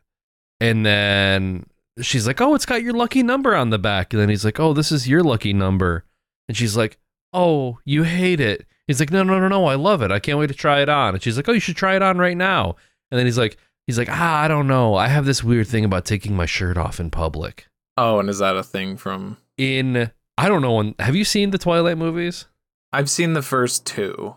and 0.59 0.85
then 0.85 1.65
she's 2.01 2.27
like, 2.27 2.41
"Oh, 2.41 2.55
it's 2.55 2.65
got 2.65 2.81
your 2.83 2.93
lucky 2.93 3.23
number 3.23 3.55
on 3.55 3.69
the 3.69 3.79
back." 3.79 4.13
And 4.13 4.21
then 4.21 4.29
he's 4.29 4.43
like, 4.45 4.59
"Oh, 4.59 4.73
this 4.73 4.91
is 4.91 5.07
your 5.07 5.23
lucky 5.23 5.53
number." 5.53 6.03
And 6.47 6.57
she's 6.57 6.75
like, 6.75 6.97
"Oh, 7.33 7.79
you 7.85 8.03
hate 8.03 8.39
it." 8.39 8.65
He's 8.87 8.99
like, 8.99 9.11
"No, 9.11 9.23
no, 9.23 9.39
no, 9.39 9.47
no, 9.47 9.65
I 9.65 9.75
love 9.75 10.01
it. 10.01 10.11
I 10.11 10.19
can't 10.19 10.37
wait 10.37 10.47
to 10.47 10.53
try 10.53 10.81
it 10.81 10.89
on." 10.89 11.13
And 11.13 11.23
she's 11.23 11.37
like, 11.37 11.47
"Oh, 11.49 11.53
you 11.53 11.59
should 11.59 11.75
try 11.77 11.95
it 11.95 12.01
on 12.01 12.17
right 12.17 12.37
now." 12.37 12.75
And 13.11 13.17
then 13.19 13.25
he's 13.25 13.37
like 13.37 13.57
he's 13.87 13.97
like, 13.97 14.09
"Ah, 14.09 14.41
I 14.41 14.47
don't 14.47 14.67
know. 14.67 14.95
I 14.95 15.07
have 15.07 15.25
this 15.25 15.43
weird 15.43 15.67
thing 15.67 15.85
about 15.85 16.05
taking 16.05 16.35
my 16.35 16.45
shirt 16.45 16.77
off 16.77 16.99
in 16.99 17.09
public." 17.11 17.67
oh, 17.97 18.19
and 18.19 18.29
is 18.29 18.39
that 18.39 18.57
a 18.57 18.63
thing 18.63 18.97
from? 18.97 19.37
In 19.57 20.11
I 20.37 20.49
don't 20.49 20.61
know 20.61 20.73
when 20.73 20.95
have 20.99 21.15
you 21.15 21.25
seen 21.25 21.51
the 21.51 21.57
Twilight 21.57 21.97
movies? 21.97 22.45
I've 22.91 23.09
seen 23.09 23.33
the 23.33 23.41
first 23.41 23.85
two. 23.85 24.35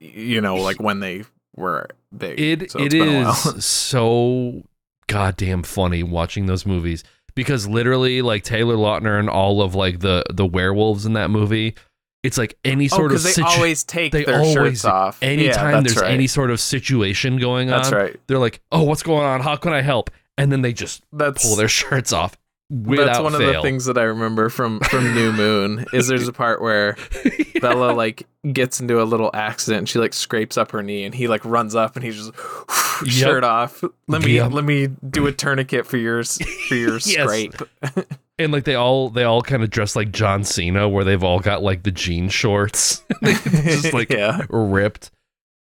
You 0.00 0.40
know, 0.40 0.56
like 0.56 0.80
when 0.80 1.00
they 1.00 1.24
were 1.56 1.88
big. 2.16 2.38
It 2.40 2.70
so 2.70 2.78
it 2.78 2.86
it's 2.86 2.94
been 2.94 3.08
a 3.08 3.24
while. 3.24 3.56
is 3.56 3.64
so 3.64 4.62
goddamn 5.06 5.62
funny 5.62 6.02
watching 6.02 6.46
those 6.46 6.66
movies 6.66 7.02
because 7.34 7.66
literally 7.66 8.22
like 8.22 8.42
Taylor 8.42 8.76
Lautner 8.76 9.18
and 9.18 9.28
all 9.28 9.62
of 9.62 9.74
like 9.74 10.00
the 10.00 10.24
the 10.30 10.46
werewolves 10.46 11.04
in 11.04 11.14
that 11.14 11.30
movie, 11.30 11.74
it's 12.28 12.38
like 12.38 12.56
any 12.64 12.84
Oh, 12.86 12.96
sort 12.96 13.12
of 13.12 13.18
because 13.22 13.34
they 13.34 13.42
always 13.42 13.82
take 13.82 14.12
they 14.12 14.22
their 14.24 14.36
always- 14.38 14.52
shirts 14.52 14.84
off. 14.84 15.18
anytime 15.22 15.74
yeah, 15.74 15.80
there's 15.80 15.96
right. 15.96 16.10
any 16.12 16.26
sort 16.28 16.50
of 16.50 16.60
situation 16.60 17.38
going 17.38 17.70
on, 17.72 17.78
That's 17.82 17.92
right. 17.92 18.20
they're 18.28 18.38
like, 18.38 18.60
"Oh, 18.70 18.84
what's 18.84 19.02
going 19.02 19.24
on? 19.26 19.40
How 19.40 19.56
can 19.56 19.72
I 19.72 19.80
help?" 19.82 20.10
And 20.36 20.52
then 20.52 20.62
they 20.62 20.72
just 20.72 21.02
That's 21.12 21.44
pull 21.44 21.56
their 21.56 21.68
shirts 21.80 22.12
off 22.12 22.36
without 22.70 23.06
that's 23.06 23.18
one 23.20 23.32
fail. 23.32 23.48
of 23.48 23.54
the 23.56 23.62
things 23.62 23.86
that 23.86 23.96
I 23.96 24.02
remember 24.02 24.50
from 24.50 24.78
from 24.80 25.14
New 25.14 25.32
Moon 25.32 25.86
is 25.94 26.06
there's 26.06 26.28
a 26.28 26.32
part 26.34 26.60
where 26.60 26.96
Bella 27.62 27.92
like 27.92 28.26
gets 28.52 28.78
into 28.78 29.00
a 29.00 29.04
little 29.04 29.30
accident 29.34 29.78
and 29.78 29.88
she 29.88 29.98
like 29.98 30.12
scrapes 30.12 30.56
up 30.58 30.70
her 30.72 30.82
knee 30.82 31.04
and 31.04 31.14
he 31.14 31.26
like 31.28 31.42
runs 31.46 31.74
up 31.74 31.96
and 31.96 32.04
he's 32.04 32.16
just 32.16 32.32
shirt 33.10 33.42
off. 33.42 33.82
Let 34.06 34.22
me 34.22 34.34
Yep. 34.36 34.52
let 34.52 34.64
me 34.64 34.88
do 35.10 35.26
a 35.26 35.32
tourniquet 35.32 35.86
for 35.86 35.96
your 35.96 36.22
for 36.24 36.74
your 36.74 36.98
Yes. 37.04 37.24
scrape. 37.24 37.54
And 38.38 38.52
like 38.52 38.64
they 38.64 38.74
all 38.74 39.10
they 39.10 39.24
all 39.24 39.42
kind 39.42 39.62
of 39.62 39.70
dress 39.70 39.96
like 39.96 40.12
John 40.12 40.44
Cena, 40.44 40.88
where 40.88 41.04
they've 41.04 41.22
all 41.22 41.40
got 41.40 41.62
like 41.62 41.82
the 41.82 41.90
jean 41.90 42.28
shorts, 42.28 43.02
just 43.22 43.92
like 43.92 44.10
yeah. 44.12 44.42
ripped. 44.48 45.10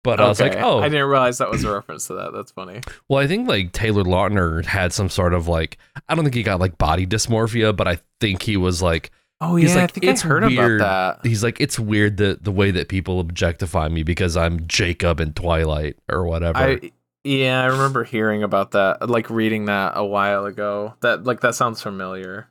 But 0.03 0.19
I 0.19 0.29
was 0.29 0.41
like, 0.41 0.57
oh, 0.57 0.79
I 0.79 0.89
didn't 0.89 1.09
realize 1.09 1.39
that 1.39 1.51
was 1.51 1.63
a 1.63 1.71
reference 1.71 2.07
to 2.07 2.15
that. 2.15 2.33
That's 2.33 2.53
funny. 2.53 2.81
Well, 3.09 3.23
I 3.23 3.27
think 3.27 3.47
like 3.47 3.73
Taylor 3.73 4.03
Lautner 4.03 4.65
had 4.65 4.95
some 4.95 5.11
sort 5.11 5.35
of 5.35 5.47
like 5.47 5.77
I 6.09 6.15
don't 6.15 6.25
think 6.25 6.35
he 6.35 6.43
got 6.43 6.59
like 6.59 6.79
body 6.79 7.07
dysmorphia, 7.07 7.77
but 7.77 7.87
I 7.87 7.99
think 8.19 8.43
he 8.43 8.57
was 8.57 8.81
like 8.81 9.11
Oh 9.43 9.57
He's 9.57 9.71
yeah, 9.71 9.83
like, 9.83 9.85
I 9.85 9.87
think 9.93 10.05
"It's 10.05 10.25
I 10.25 10.29
heard 10.29 10.45
weird." 10.45 10.81
about 10.81 11.23
that. 11.23 11.29
he's 11.29 11.43
like 11.43 11.61
it's 11.61 11.79
weird 11.79 12.19
the 12.19 12.39
the 12.41 12.53
way 12.53 12.71
that 12.71 12.89
people 12.89 13.21
objectify 13.21 13.89
me 13.89 14.03
because 14.03 14.37
I'm 14.37 14.67
Jacob 14.67 15.19
in 15.19 15.33
Twilight 15.33 15.97
or 16.11 16.25
whatever. 16.27 16.59
I 16.59 16.93
Yeah, 17.25 17.63
I 17.63 17.67
remember 17.67 18.05
hearing 18.05 18.43
about 18.43 18.73
that, 18.73 19.09
like 19.09 19.31
reading 19.31 19.65
that 19.67 19.93
a 19.97 20.05
while 20.05 20.45
ago. 20.45 20.95
That 21.01 21.25
like 21.25 21.41
that 21.41 21.55
sounds 21.55 21.81
familiar. 21.81 22.49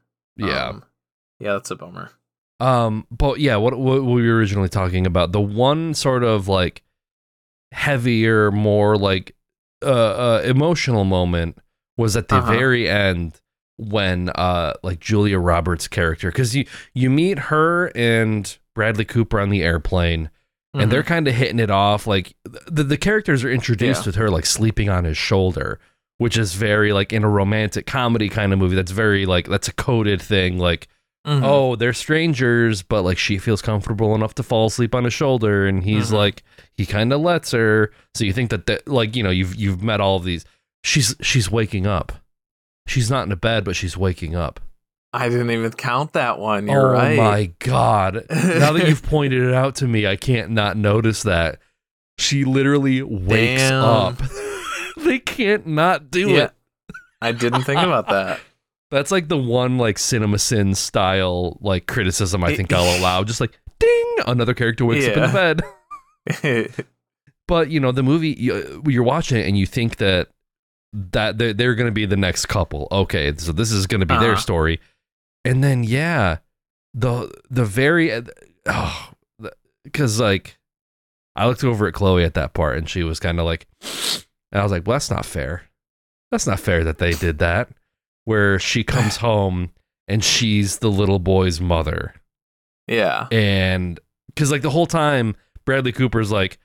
Yeah. 0.47 0.67
Um, 0.69 0.83
yeah, 1.39 1.53
that's 1.53 1.71
a 1.71 1.75
bummer. 1.75 2.11
Um, 2.59 3.07
but 3.09 3.39
yeah, 3.39 3.55
what 3.55 3.77
what 3.79 4.03
we 4.03 4.27
were 4.27 4.35
originally 4.35 4.69
talking 4.69 5.05
about, 5.05 5.31
the 5.31 5.39
one 5.41 5.93
sort 5.93 6.23
of 6.23 6.47
like 6.47 6.83
heavier, 7.71 8.51
more 8.51 8.97
like 8.97 9.35
uh, 9.85 9.89
uh 9.89 10.41
emotional 10.45 11.03
moment 11.05 11.57
was 11.97 12.17
at 12.17 12.27
the 12.27 12.35
Uh-huh. 12.35 12.51
very 12.51 12.89
end 12.89 13.39
when 13.77 14.29
uh 14.29 14.73
like 14.83 14.99
Julia 14.99 15.39
Roberts' 15.39 15.87
character 15.87 16.31
cuz 16.31 16.53
you 16.55 16.65
you 16.93 17.09
meet 17.09 17.39
her 17.39 17.87
and 17.95 18.57
Bradley 18.75 19.05
Cooper 19.05 19.39
on 19.39 19.49
the 19.49 19.63
airplane 19.63 20.29
and 20.73 20.91
they're 20.91 21.01
kind 21.03 21.27
of 21.29 21.33
hitting 21.33 21.59
it 21.59 21.71
off 21.71 22.05
like 22.05 22.35
the 22.43 22.83
the 22.83 22.97
characters 22.97 23.43
are 23.43 23.49
introduced 23.51 24.01
Yeah. 24.01 24.07
with 24.07 24.15
her 24.15 24.29
like 24.29 24.45
sleeping 24.45 24.89
on 24.89 25.05
his 25.05 25.17
shoulder 25.17 25.79
which 26.19 26.37
is 26.37 26.53
very 26.53 26.93
like 26.93 27.11
in 27.11 27.23
a 27.23 27.29
romantic 27.29 27.85
comedy 27.87 28.29
kind 28.29 28.53
of 28.53 28.59
movie 28.59 28.75
that's 28.75 28.91
very 28.91 29.25
like 29.25 29.47
that's 29.47 29.67
a 29.67 29.73
coded 29.73 30.21
thing 30.21 30.57
like 30.59 30.87
Mhm. 31.27 31.41
oh, 31.43 31.75
they're 31.75 31.91
strangers, 31.91 32.81
but 32.81 33.01
like 33.03 33.17
she 33.17 33.37
feels 33.37 33.61
comfortable 33.61 34.15
enough 34.15 34.33
to 34.35 34.41
fall 34.43 34.67
asleep 34.67 34.95
on 34.95 35.03
his 35.03 35.13
shoulder, 35.13 35.67
and 35.67 35.83
he's 35.83 36.11
Mhm. 36.11 36.13
like 36.13 36.43
he 36.77 36.85
kind 36.85 37.11
of 37.11 37.19
lets 37.19 37.51
her. 37.51 37.91
So 38.15 38.23
you 38.23 38.31
think 38.31 38.51
that 38.51 38.67
that 38.67 38.87
like 38.87 39.17
you 39.17 39.23
know 39.23 39.29
you've 39.29 39.53
you've 39.55 39.83
met 39.83 39.99
all 39.99 40.15
of 40.15 40.23
these. 40.23 40.45
She's 40.81 41.15
she's 41.21 41.51
waking 41.51 41.85
up. 41.85 42.13
She's 42.87 43.11
not 43.11 43.25
in 43.25 43.33
a 43.33 43.35
bed, 43.35 43.65
but 43.65 43.75
she's 43.75 43.97
waking 43.97 44.33
up. 44.33 44.61
I 45.11 45.27
didn't 45.27 45.51
even 45.51 45.71
count 45.73 46.13
that 46.13 46.39
one. 46.39 46.67
You're 46.67 46.87
oh 46.87 46.93
right. 46.93 47.17
my 47.17 47.51
god! 47.59 48.25
now 48.29 48.71
that 48.71 48.87
you've 48.87 49.03
pointed 49.15 49.43
it 49.43 49.53
out 49.53 49.75
to 49.75 49.87
me, 49.87 50.07
I 50.07 50.15
can't 50.15 50.51
not 50.51 50.77
notice 50.77 51.23
that 51.23 51.59
she 52.17 52.45
literally 52.45 53.01
wakes 53.01 53.61
Damn. 53.63 53.83
up. 53.83 54.21
they 55.03 55.19
can't 55.19 55.65
not 55.67 56.09
do 56.11 56.29
Yeah. 56.31 56.43
it. 56.45 56.51
I 57.21 57.31
didn't 57.31 57.63
think 57.63 57.81
about 57.81 58.07
that. 58.09 58.39
That's 58.91 59.11
like 59.11 59.27
the 59.27 59.37
one 59.37 59.77
like 59.77 59.97
cinema 59.99 60.39
sin 60.39 60.73
style 60.73 61.57
like 61.61 61.85
criticism 61.85 62.43
I 62.43 62.55
think 62.55 62.73
I'll 62.73 62.99
allow. 62.99 63.23
Just 63.23 63.39
like 63.39 63.59
ding, 63.79 64.15
another 64.25 64.53
character 64.55 64.83
wakes 64.85 65.07
up 65.07 65.15
in 65.17 65.21
the 65.21 65.61
bed. 66.43 66.75
But 67.47 67.69
you 67.69 67.79
know 67.79 67.91
the 67.91 68.03
movie 68.03 68.29
you, 68.31 68.81
you're 68.87 69.03
watching 69.03 69.37
it 69.39 69.47
and 69.47 69.57
you 69.57 69.65
think 69.65 69.97
that 69.97 70.29
that 70.93 71.37
they're, 71.37 71.53
they're 71.53 71.75
going 71.75 71.87
to 71.87 71.91
be 71.91 72.05
the 72.05 72.17
next 72.17 72.45
couple. 72.47 72.87
Okay, 72.91 73.33
so 73.37 73.51
this 73.51 73.71
is 73.71 73.85
going 73.87 73.99
to 74.01 74.05
be 74.07 74.17
their 74.17 74.33
Uh-huh. 74.33 74.41
story, 74.41 74.79
and 75.45 75.63
then 75.63 75.83
yeah, 75.83 76.37
the 76.93 77.31
the 77.49 77.65
very 77.65 78.11
oh 78.67 79.09
because 79.83 80.19
like 80.19 80.57
I 81.35 81.47
looked 81.47 81.63
over 81.63 81.87
at 81.87 81.93
Chloe 81.93 82.23
at 82.23 82.33
that 82.35 82.53
part 82.53 82.77
and 82.77 82.89
she 82.89 83.03
was 83.03 83.19
kind 83.19 83.39
of 83.39 83.45
like, 83.45 83.67
and 84.51 84.59
I 84.59 84.63
was 84.63 84.71
like, 84.71 84.85
well, 84.87 84.95
that's 84.95 85.11
not 85.11 85.25
fair. 85.25 85.63
That's 86.31 86.47
not 86.47 86.59
fair 86.59 86.83
that 86.83 86.97
they 86.99 87.11
did 87.11 87.39
that. 87.39 87.69
Where 88.25 88.59
she 88.59 88.83
comes 88.83 89.17
home 89.27 89.71
and 90.07 90.23
she's 90.23 90.79
the 90.79 90.89
little 90.91 91.19
boy's 91.19 91.59
mother 91.61 92.13
yeah. 92.87 93.27
and 93.31 93.99
because 94.27 94.51
like 94.51 94.61
the 94.63 94.69
whole 94.69 94.85
time 94.87 95.35
bradley 95.65 95.91
cooper's 95.91 96.31
like 96.31 96.57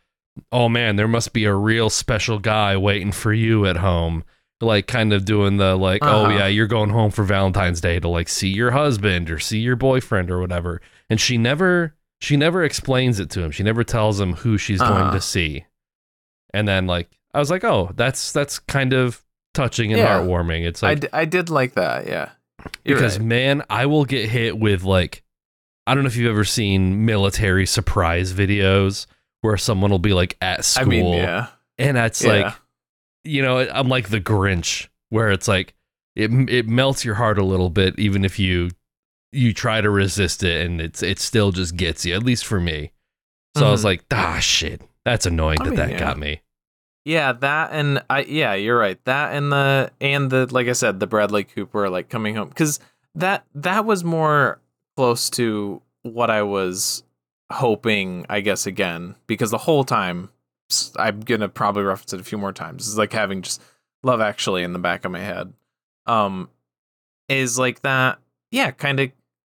oh 0.51 0.68
man 0.68 0.97
there 0.97 1.07
must 1.09 1.33
be 1.35 1.44
a 1.44 1.55
real 1.55 1.90
special 1.90 2.38
guy 2.38 2.77
waiting 2.77 3.12
for 3.12 3.33
you 3.35 3.66
at 3.66 3.77
home 3.77 4.25
like 4.62 4.87
kind 4.87 5.12
of 5.12 5.27
doing 5.27 5.59
the 5.59 5.77
like 5.77 6.03
oh 6.03 6.25
Uh-huh. 6.25 6.33
yeah 6.38 6.47
you're 6.47 6.66
going 6.66 6.88
home 6.88 7.11
for 7.11 7.23
valentine's 7.23 7.83
day 7.83 8.01
to 8.01 8.09
like 8.09 8.29
see 8.31 8.49
your 8.49 8.70
husband 8.70 9.31
or 9.31 9.38
see 9.38 9.59
your 9.59 9.77
boyfriend 9.77 10.31
or 10.31 10.40
whatever 10.40 10.81
and 11.11 11.20
she 11.20 11.37
never 11.37 11.94
she 12.23 12.37
never 12.38 12.64
explains 12.64 13.20
it 13.20 13.29
to 13.31 13.42
him 13.42 13.51
she 13.51 13.62
never 13.62 13.85
tells 13.85 14.18
him 14.18 14.33
who 14.37 14.57
she's 14.57 14.81
going 14.81 14.92
Uh-huh. 14.92 15.12
to 15.12 15.20
see 15.20 15.66
and 16.55 16.66
then 16.66 16.87
like 16.87 17.11
i 17.35 17.38
was 17.38 17.51
like 17.51 17.64
oh 17.64 17.90
that's 17.97 18.33
that's 18.33 18.59
kind 18.59 18.92
of 18.92 19.23
touching 19.53 19.92
and 19.92 20.01
Yeah. 20.01 20.18
heartwarming 20.20 20.64
it's 20.66 20.83
I, 20.83 20.88
like 20.90 21.01
d- 21.01 21.09
I 21.12 21.25
did 21.27 21.49
like 21.51 21.75
that. 21.75 22.07
Yeah. 22.07 22.31
You're 22.85 22.97
because 22.97 23.18
right. 23.18 23.27
man, 23.27 23.62
I 23.70 23.87
will 23.87 24.05
get 24.05 24.29
hit 24.29 24.59
with 24.59 24.83
like 24.85 25.23
I 25.87 25.94
don't 25.94 26.03
know 26.03 26.09
if 26.09 26.16
you've 26.16 26.31
ever 26.31 26.44
seen 26.44 27.05
military 27.05 27.66
surprise 27.66 28.33
videos 28.33 29.07
where 29.42 29.57
someone 29.59 29.90
will 29.90 29.99
be 30.01 30.14
like 30.14 30.37
at 30.40 30.61
I 30.61 30.62
school 30.62 30.87
mean, 30.87 31.14
yeah. 31.14 31.49
and 31.79 31.97
it's 31.99 32.25
Yeah. 32.25 32.31
like 32.33 32.55
you 33.23 33.42
know, 33.42 33.59
I'm 33.61 33.88
like 33.88 34.09
the 34.09 34.20
Grinch 34.20 34.88
where 35.11 35.31
it's 35.31 35.47
like 35.47 35.75
it 36.16 36.31
it 36.51 36.66
melts 36.66 37.05
your 37.05 37.14
heart 37.16 37.38
a 37.38 37.44
little 37.44 37.70
bit 37.70 37.97
even 37.99 38.25
if 38.25 38.38
you 38.40 38.70
you 39.31 39.53
try 39.53 39.81
to 39.81 39.90
resist 39.90 40.42
it 40.42 40.66
and 40.66 40.81
it's 40.81 41.03
it 41.03 41.18
still 41.20 41.53
just 41.53 41.77
gets 41.77 42.05
you 42.07 42.14
at 42.14 42.23
least 42.25 42.44
for 42.47 42.59
me. 42.61 42.90
So 43.57 43.66
I 43.66 43.70
was 43.70 43.83
Mhm. 43.83 43.85
like, 43.85 44.05
"Ah 44.11 44.38
shit. 44.40 44.81
That's 45.05 45.27
annoying 45.27 45.61
I 45.61 45.64
that 45.64 45.70
mean, 45.70 45.77
that 45.77 45.90
yeah. 45.90 45.99
got 45.99 46.18
me." 46.18 46.40
Yeah, 47.04 47.32
that 47.32 47.70
and 47.72 48.02
I 48.08 48.22
yeah, 48.22 48.54
you're 48.54 48.78
right. 48.78 49.02
That 49.04 49.34
and 49.34 49.52
the 49.52 49.90
and 50.00 50.30
the 50.30 50.46
like 50.52 50.68
I 50.68 50.72
said, 50.72 51.00
the 51.00 51.06
Bradley 51.06 51.44
Cooper 51.44 51.90
like 51.90 52.08
coming 52.08 52.34
home 52.34 52.50
cuz 52.50 52.80
that 53.14 53.44
that 53.54 53.84
was 53.84 54.02
more 54.04 54.60
close 54.96 55.28
to 55.30 55.82
what 56.02 56.30
I 56.30 56.42
was 56.42 57.02
hoping, 57.52 58.24
I 58.30 58.40
guess 58.40 58.66
again, 58.66 59.16
because 59.26 59.50
the 59.50 59.58
whole 59.58 59.84
time 59.84 60.30
I'm 60.96 61.20
going 61.20 61.42
to 61.42 61.48
probably 61.48 61.82
reference 61.82 62.14
it 62.14 62.20
a 62.20 62.24
few 62.24 62.38
more 62.38 62.52
times. 62.52 62.88
It's 62.88 62.96
like 62.96 63.12
having 63.12 63.42
just 63.42 63.62
Love 64.02 64.20
Actually 64.20 64.62
in 64.62 64.72
the 64.72 64.78
back 64.78 65.04
of 65.04 65.12
my 65.12 65.20
head. 65.20 65.52
Um 66.06 66.48
is 67.28 67.58
like 67.58 67.82
that 67.82 68.18
yeah, 68.50 68.70
kind 68.70 69.00
of 69.00 69.10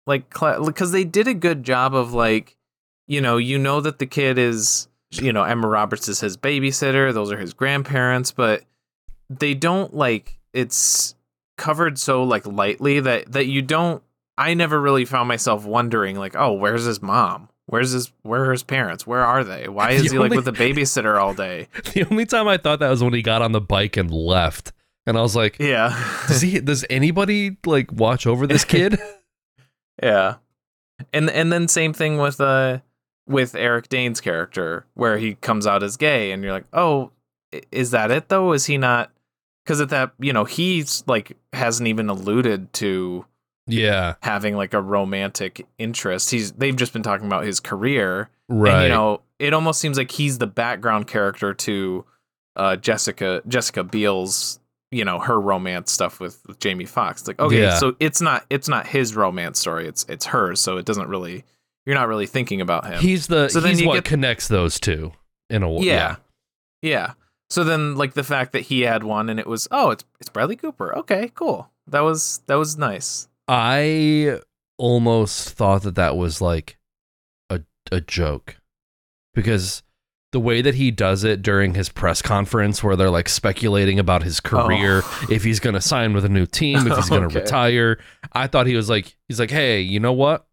like 0.07 0.29
because 0.29 0.91
they 0.91 1.03
did 1.03 1.27
a 1.27 1.33
good 1.33 1.63
job 1.63 1.93
of 1.93 2.11
like 2.13 2.55
you 3.07 3.21
know, 3.21 3.37
you 3.37 3.59
know 3.59 3.81
that 3.81 3.99
the 3.99 4.07
kid 4.07 4.39
is 4.39 4.87
you 5.11 5.31
know, 5.33 5.43
Emma 5.43 5.67
Roberts 5.67 6.07
is 6.07 6.19
his 6.19 6.37
babysitter, 6.37 7.13
those 7.13 7.31
are 7.31 7.37
his 7.37 7.53
grandparents, 7.53 8.31
but 8.31 8.63
they 9.29 9.53
don't 9.53 9.93
like 9.93 10.39
it's 10.53 11.15
covered 11.57 11.97
so 11.97 12.23
like 12.23 12.45
lightly 12.45 12.99
that 12.99 13.31
that 13.31 13.45
you 13.45 13.61
don't 13.61 14.03
I 14.37 14.53
never 14.53 14.79
really 14.79 15.05
found 15.05 15.27
myself 15.27 15.65
wondering 15.65 16.17
like, 16.17 16.35
"Oh, 16.35 16.53
where's 16.53 16.83
his 16.83 17.01
mom? 17.01 17.49
Where's 17.67 17.91
his 17.91 18.11
where 18.23 18.45
are 18.45 18.51
his 18.51 18.63
parents? 18.63 19.07
Where 19.07 19.23
are 19.23 19.43
they? 19.43 19.67
Why 19.67 19.91
is 19.91 20.03
The 20.03 20.09
he 20.09 20.19
like 20.19 20.31
with 20.31 20.47
a 20.47 20.51
babysitter 20.51 21.19
all 21.19 21.33
day?" 21.33 21.67
The 21.93 22.05
only 22.11 22.25
time 22.25 22.47
I 22.47 22.57
thought 22.57 22.79
that 22.79 22.89
was 22.89 23.03
when 23.03 23.13
he 23.13 23.21
got 23.21 23.41
on 23.41 23.53
the 23.53 23.61
bike 23.61 23.97
and 23.97 24.11
left. 24.11 24.73
And 25.07 25.17
I 25.17 25.21
was 25.21 25.35
like, 25.35 25.57
Yeah. 25.59 25.89
does 26.27 26.41
he 26.41 26.59
does 26.59 26.85
anybody 26.89 27.57
like 27.65 27.91
watch 27.91 28.27
over 28.27 28.45
this 28.47 28.65
kid? 28.65 28.99
Yeah. 30.01 30.35
And 31.13 31.29
and 31.29 31.51
then 31.51 31.67
same 31.67 31.93
thing 31.93 32.17
with 32.17 32.41
uh 32.41 32.79
with 33.27 33.55
Eric 33.55 33.89
Dane's 33.89 34.21
character 34.21 34.85
where 34.93 35.17
he 35.17 35.35
comes 35.35 35.65
out 35.65 35.83
as 35.83 35.97
gay 35.97 36.31
and 36.31 36.43
you're 36.43 36.51
like, 36.53 36.67
"Oh, 36.73 37.11
is 37.71 37.91
that 37.91 38.11
it 38.11 38.29
though? 38.29 38.53
Is 38.53 38.65
he 38.65 38.77
not 38.77 39.11
cuz 39.65 39.81
at 39.81 39.89
that, 39.89 40.11
you 40.19 40.31
know, 40.33 40.43
he's 40.45 41.03
like 41.07 41.37
hasn't 41.53 41.87
even 41.87 42.09
alluded 42.09 42.71
to 42.73 43.25
yeah, 43.67 44.13
having 44.21 44.55
like 44.55 44.73
a 44.75 44.81
romantic 44.81 45.65
interest. 45.79 46.29
He's 46.29 46.51
they've 46.51 46.75
just 46.75 46.93
been 46.93 47.01
talking 47.03 47.25
about 47.25 47.45
his 47.45 47.59
career 47.59 48.29
right. 48.47 48.73
and 48.73 48.83
you 48.83 48.89
know, 48.89 49.21
it 49.39 49.53
almost 49.53 49.79
seems 49.79 49.97
like 49.97 50.11
he's 50.11 50.37
the 50.37 50.47
background 50.47 51.07
character 51.07 51.53
to 51.53 52.05
uh 52.55 52.75
Jessica 52.75 53.41
Jessica 53.47 53.83
Biel's 53.83 54.59
you 54.91 55.03
know 55.03 55.17
her 55.19 55.41
romance 55.41 55.91
stuff 55.91 56.19
with, 56.19 56.41
with 56.47 56.59
Jamie 56.59 56.85
Foxx. 56.85 57.27
Like 57.27 57.39
okay, 57.39 57.63
Yeah. 57.63 57.75
so 57.75 57.95
it's 57.99 58.21
not 58.21 58.45
it's 58.51 58.67
not 58.69 58.85
his 58.85 59.15
romance 59.15 59.57
story. 59.59 59.87
It's 59.87 60.05
it's 60.07 60.27
hers. 60.27 60.59
So 60.61 60.77
it 60.77 60.85
doesn't 60.85 61.07
really 61.09 61.43
you're 61.85 61.95
not 61.95 62.07
really 62.07 62.25
thinking 62.27 62.61
about 62.61 62.85
him. 62.85 62.99
he's 62.99 63.27
the 63.27 63.49
So 63.49 63.61
he's 63.61 63.85
what 63.85 63.95
get- 63.95 64.05
connects 64.05 64.47
those 64.47 64.79
two 64.79 65.11
in 65.49 65.63
a 65.63 65.69
way. 65.69 65.83
yeah. 65.83 66.15
yeah, 66.81 67.13
So 67.49 67.63
then 67.63 67.95
like 67.95 68.13
the 68.13 68.23
fact 68.23 68.51
that 68.53 68.61
he 68.63 68.81
had 68.81 69.03
one 69.03 69.29
and 69.29 69.39
it 69.39 69.47
was 69.47 69.67
oh 69.71 69.91
it's 69.91 70.03
it's 70.19 70.29
Bradley 70.29 70.55
Cooper. 70.55 70.95
Okay, 70.99 71.31
cool. 71.35 71.69
That 71.87 72.01
was 72.01 72.41
that 72.47 72.55
was 72.55 72.77
nice. 72.77 73.27
I 73.47 74.39
almost 74.77 75.51
thought 75.51 75.83
that 75.83 75.95
that 75.95 76.17
was 76.17 76.41
like 76.41 76.77
a 77.49 77.61
a 77.91 78.01
joke 78.01 78.57
because 79.33 79.83
the 80.31 80.39
way 80.39 80.61
that 80.61 80.75
he 80.75 80.91
does 80.91 81.23
it 81.23 81.41
during 81.41 81.75
his 81.75 81.87
press 81.87 82.21
conference 82.21 82.83
where 82.83 82.95
they're 82.97 83.09
like 83.09 83.29
speculating 83.29 83.99
about 83.99 84.23
his 84.23 84.39
career 84.41 85.01
Oh. 85.05 85.27
if 85.31 85.43
he's 85.43 85.59
going 85.61 85.75
to 85.75 85.81
sign 85.81 86.13
with 86.13 86.25
a 86.25 86.29
new 86.29 86.45
team 86.45 86.85
if 86.87 86.95
he's 86.97 87.07
going 87.09 87.21
to 87.21 87.27
Okay. 87.27 87.39
retire 87.41 87.99
i 88.33 88.47
thought 88.47 88.67
he 88.67 88.75
was 88.75 88.89
like 88.89 89.15
he's 89.29 89.39
like 89.39 89.51
hey 89.51 89.79
you 89.79 89.99
know 90.01 90.11
what 90.11 90.45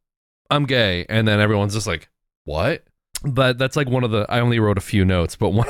i'm 0.53 0.65
gay 0.67 1.05
and 1.09 1.27
then 1.27 1.41
everyone's 1.41 1.75
just 1.75 1.87
like 1.87 2.09
what 2.45 2.85
but 3.25 3.59
that's 3.59 3.77
like 3.77 3.89
one 3.89 4.05
of 4.05 4.11
the 4.11 4.27
i 4.29 4.41
only 4.41 4.59
wrote 4.59 4.79
a 4.79 4.83
few 4.83 5.05
notes 5.05 5.37
but 5.37 5.49
when, 5.55 5.67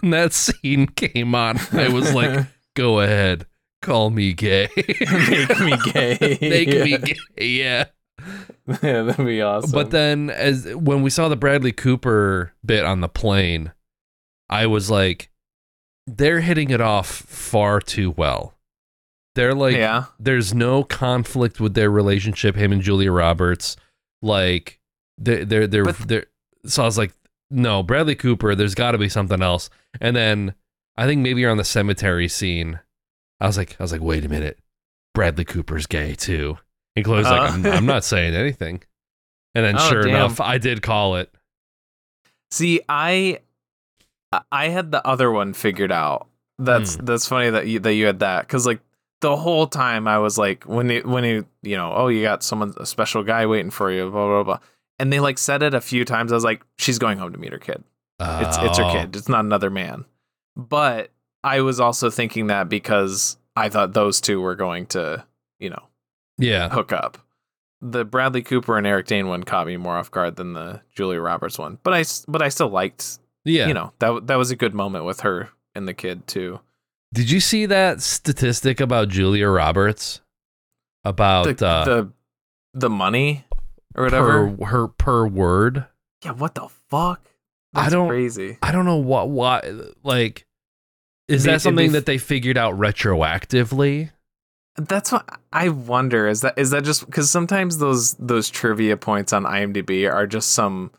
when 0.00 0.10
that 0.10 0.32
scene 0.32 0.86
came 0.86 1.34
on 1.34 1.58
i 1.72 1.88
was 1.88 2.12
like 2.14 2.46
go 2.74 3.00
ahead 3.00 3.46
call 3.82 4.10
me 4.10 4.32
gay 4.32 4.68
Make 4.76 5.60
me 5.60 5.76
gay. 5.92 6.38
make 6.40 6.68
me 6.68 6.90
Yeah. 6.90 6.96
gay 6.98 7.16
yeah 7.38 7.84
yeah, 8.82 9.02
that'd 9.02 9.26
be 9.26 9.42
awesome. 9.42 9.72
but 9.72 9.90
then 9.90 10.30
as 10.30 10.66
when 10.74 11.02
we 11.02 11.10
saw 11.10 11.28
the 11.28 11.36
Bradley 11.36 11.72
Cooper 11.72 12.54
bit 12.64 12.86
on 12.86 13.02
the 13.02 13.08
plane, 13.10 13.72
I 14.48 14.66
was 14.66 14.88
like 14.90 15.30
they're 16.06 16.40
hitting 16.40 16.70
it 16.70 16.80
off 16.80 17.06
far 17.08 17.80
too 17.80 18.12
well. 18.12 18.54
They're 19.34 19.52
like 19.54 19.76
yeah, 19.76 20.04
there's 20.18 20.54
no 20.54 20.82
conflict 20.84 21.60
with 21.60 21.74
their 21.74 21.90
relationship 21.90 22.56
him 22.56 22.72
and 22.72 22.80
Julia 22.80 23.12
Roberts. 23.12 23.76
Like 24.24 24.80
they're 25.18 25.44
they're 25.44 25.66
they're, 25.66 25.84
they're 25.92 26.26
so 26.66 26.82
I 26.82 26.86
was 26.86 26.98
like 26.98 27.12
no, 27.50 27.82
Bradley 27.82 28.14
Cooper, 28.16 28.54
there's 28.54 28.74
got 28.74 28.92
to 28.92 28.98
be 28.98 29.08
something 29.08 29.42
else. 29.42 29.68
And 30.00 30.16
then 30.16 30.54
I 30.96 31.06
think 31.06 31.20
maybe 31.20 31.44
around 31.44 31.58
the 31.58 31.64
cemetery 31.64 32.26
scene, 32.26 32.80
I 33.38 33.46
was 33.46 33.56
like, 33.58 33.76
I 33.78 33.82
was 33.84 33.92
like, 33.92 34.00
wait 34.00 34.24
a 34.24 34.28
minute, 34.28 34.58
Bradley 35.12 35.44
Cooper's 35.44 35.86
gay 35.86 36.14
too. 36.14 36.56
And 36.96 37.04
Chloe's 37.04 37.26
like, 37.26 37.40
Uh. 37.50 37.52
I'm, 37.54 37.66
I'm 37.66 37.86
not 37.86 38.02
saying 38.12 38.34
anything. 38.34 38.82
And 39.54 39.64
then 39.64 39.76
Oh, 39.78 39.88
sure 39.90 40.02
damn. 40.02 40.14
enough, 40.16 40.40
I 40.40 40.58
did 40.58 40.80
call 40.82 41.16
it. 41.16 41.32
See, 42.50 42.80
I 42.88 43.40
I 44.50 44.68
had 44.68 44.90
the 44.90 45.06
other 45.06 45.30
one 45.30 45.52
figured 45.52 45.92
out. 45.92 46.28
That's 46.58 46.94
Hmm. 46.96 47.04
that's 47.04 47.28
funny 47.28 47.50
that 47.50 47.66
you 47.68 47.78
that 47.80 47.92
you 47.94 48.06
had 48.06 48.20
that 48.20 48.46
because 48.46 48.66
like 48.66 48.80
the 49.20 49.36
whole 49.36 49.66
time 49.66 50.06
I 50.08 50.18
was 50.18 50.36
like 50.38 50.64
when 50.64 50.90
it 50.90 51.06
when 51.06 51.24
you 51.24 51.46
you 51.62 51.76
know 51.76 51.92
oh 51.94 52.08
you 52.08 52.22
got 52.22 52.42
someone 52.42 52.74
a 52.78 52.86
special 52.86 53.22
guy 53.22 53.46
waiting 53.46 53.70
for 53.70 53.90
you 53.90 54.10
blah 54.10 54.26
blah 54.26 54.42
blah 54.42 54.58
and 54.98 55.12
they 55.12 55.20
like 55.20 55.38
said 55.38 55.62
it 55.62 55.74
a 55.74 55.80
few 55.80 56.04
times 56.04 56.30
I 56.32 56.34
was 56.34 56.44
like 56.44 56.62
she's 56.78 56.98
going 56.98 57.18
home 57.18 57.32
to 57.32 57.38
meet 57.38 57.52
her 57.52 57.58
kid 57.58 57.82
it's 58.20 58.56
it's 58.58 58.78
her 58.78 58.90
kid 58.92 59.16
it's 59.16 59.28
not 59.28 59.44
another 59.44 59.70
man 59.70 60.04
but 60.56 61.10
I 61.42 61.60
was 61.60 61.80
also 61.80 62.10
thinking 62.10 62.46
that 62.48 62.68
because 62.68 63.36
I 63.56 63.68
thought 63.68 63.92
those 63.92 64.20
two 64.20 64.40
were 64.40 64.54
going 64.56 64.86
to 64.86 65.24
you 65.58 65.70
know 65.70 65.82
Yeah. 66.38 66.68
hook 66.68 66.92
up. 66.92 67.18
The 67.80 68.04
Bradley 68.04 68.40
Cooper 68.42 68.78
and 68.78 68.86
Eric 68.86 69.06
Dane 69.06 69.28
one 69.28 69.42
caught 69.44 69.66
me 69.66 69.76
more 69.76 69.96
off 69.96 70.10
guard 70.10 70.36
than 70.36 70.54
the 70.54 70.80
Julia 70.96 71.20
Roberts 71.20 71.58
one, 71.58 71.78
but 71.82 71.92
I 71.92 72.04
but 72.28 72.40
I 72.40 72.48
still 72.48 72.68
liked 72.70 73.18
Yeah. 73.44 73.66
you 73.68 73.74
know 73.74 73.92
that 73.98 74.26
that 74.28 74.36
was 74.36 74.50
a 74.50 74.56
good 74.56 74.74
moment 74.74 75.04
with 75.04 75.20
her 75.20 75.50
and 75.74 75.86
the 75.88 75.92
kid 75.94 76.26
too. 76.26 76.60
Did 77.14 77.30
you 77.30 77.38
see 77.38 77.66
that 77.66 78.02
statistic 78.02 78.80
about 78.80 79.08
Julia 79.08 79.48
Roberts? 79.48 80.20
About 81.04 81.56
The 81.58 81.66
uh, 81.66 81.84
the 81.84 82.12
the 82.72 82.90
money 82.90 83.44
or 83.94 84.04
whatever. 84.04 84.50
per 84.50 84.64
her 84.66 84.88
per 84.88 85.26
word. 85.26 85.86
yeah, 86.24 86.32
what 86.32 86.54
the 86.56 86.68
fuck? 86.90 87.20
I 87.74 87.88
don't- 87.88 88.08
crazy. 88.08 88.58
I 88.62 88.72
don't 88.72 88.84
know 88.84 88.96
what 88.96 89.28
why 89.28 89.62
like 90.02 90.44
is 91.28 91.44
that 91.44 91.60
something 91.62 91.92
that 91.92 92.04
they 92.06 92.18
figured 92.18 92.58
out 92.58 92.74
retroactively? 92.78 94.10
That's 94.76 95.12
what 95.12 95.28
I 95.52 95.68
wonder. 95.68 96.26
Is 96.26 96.40
that 96.40 96.54
is 96.58 96.70
that 96.70 96.82
just 96.84 97.06
because 97.06 97.30
sometimes 97.30 97.78
those 97.78 98.14
those 98.14 98.50
trivia 98.50 98.96
points 98.96 99.32
on 99.32 99.44
IMDb 99.44 100.10
are 100.12 100.26
just 100.26 100.50
some 100.52 100.90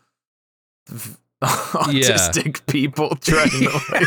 autistic 1.44 2.64
people 2.66 3.14
trying 3.16 3.50
to 3.50 4.06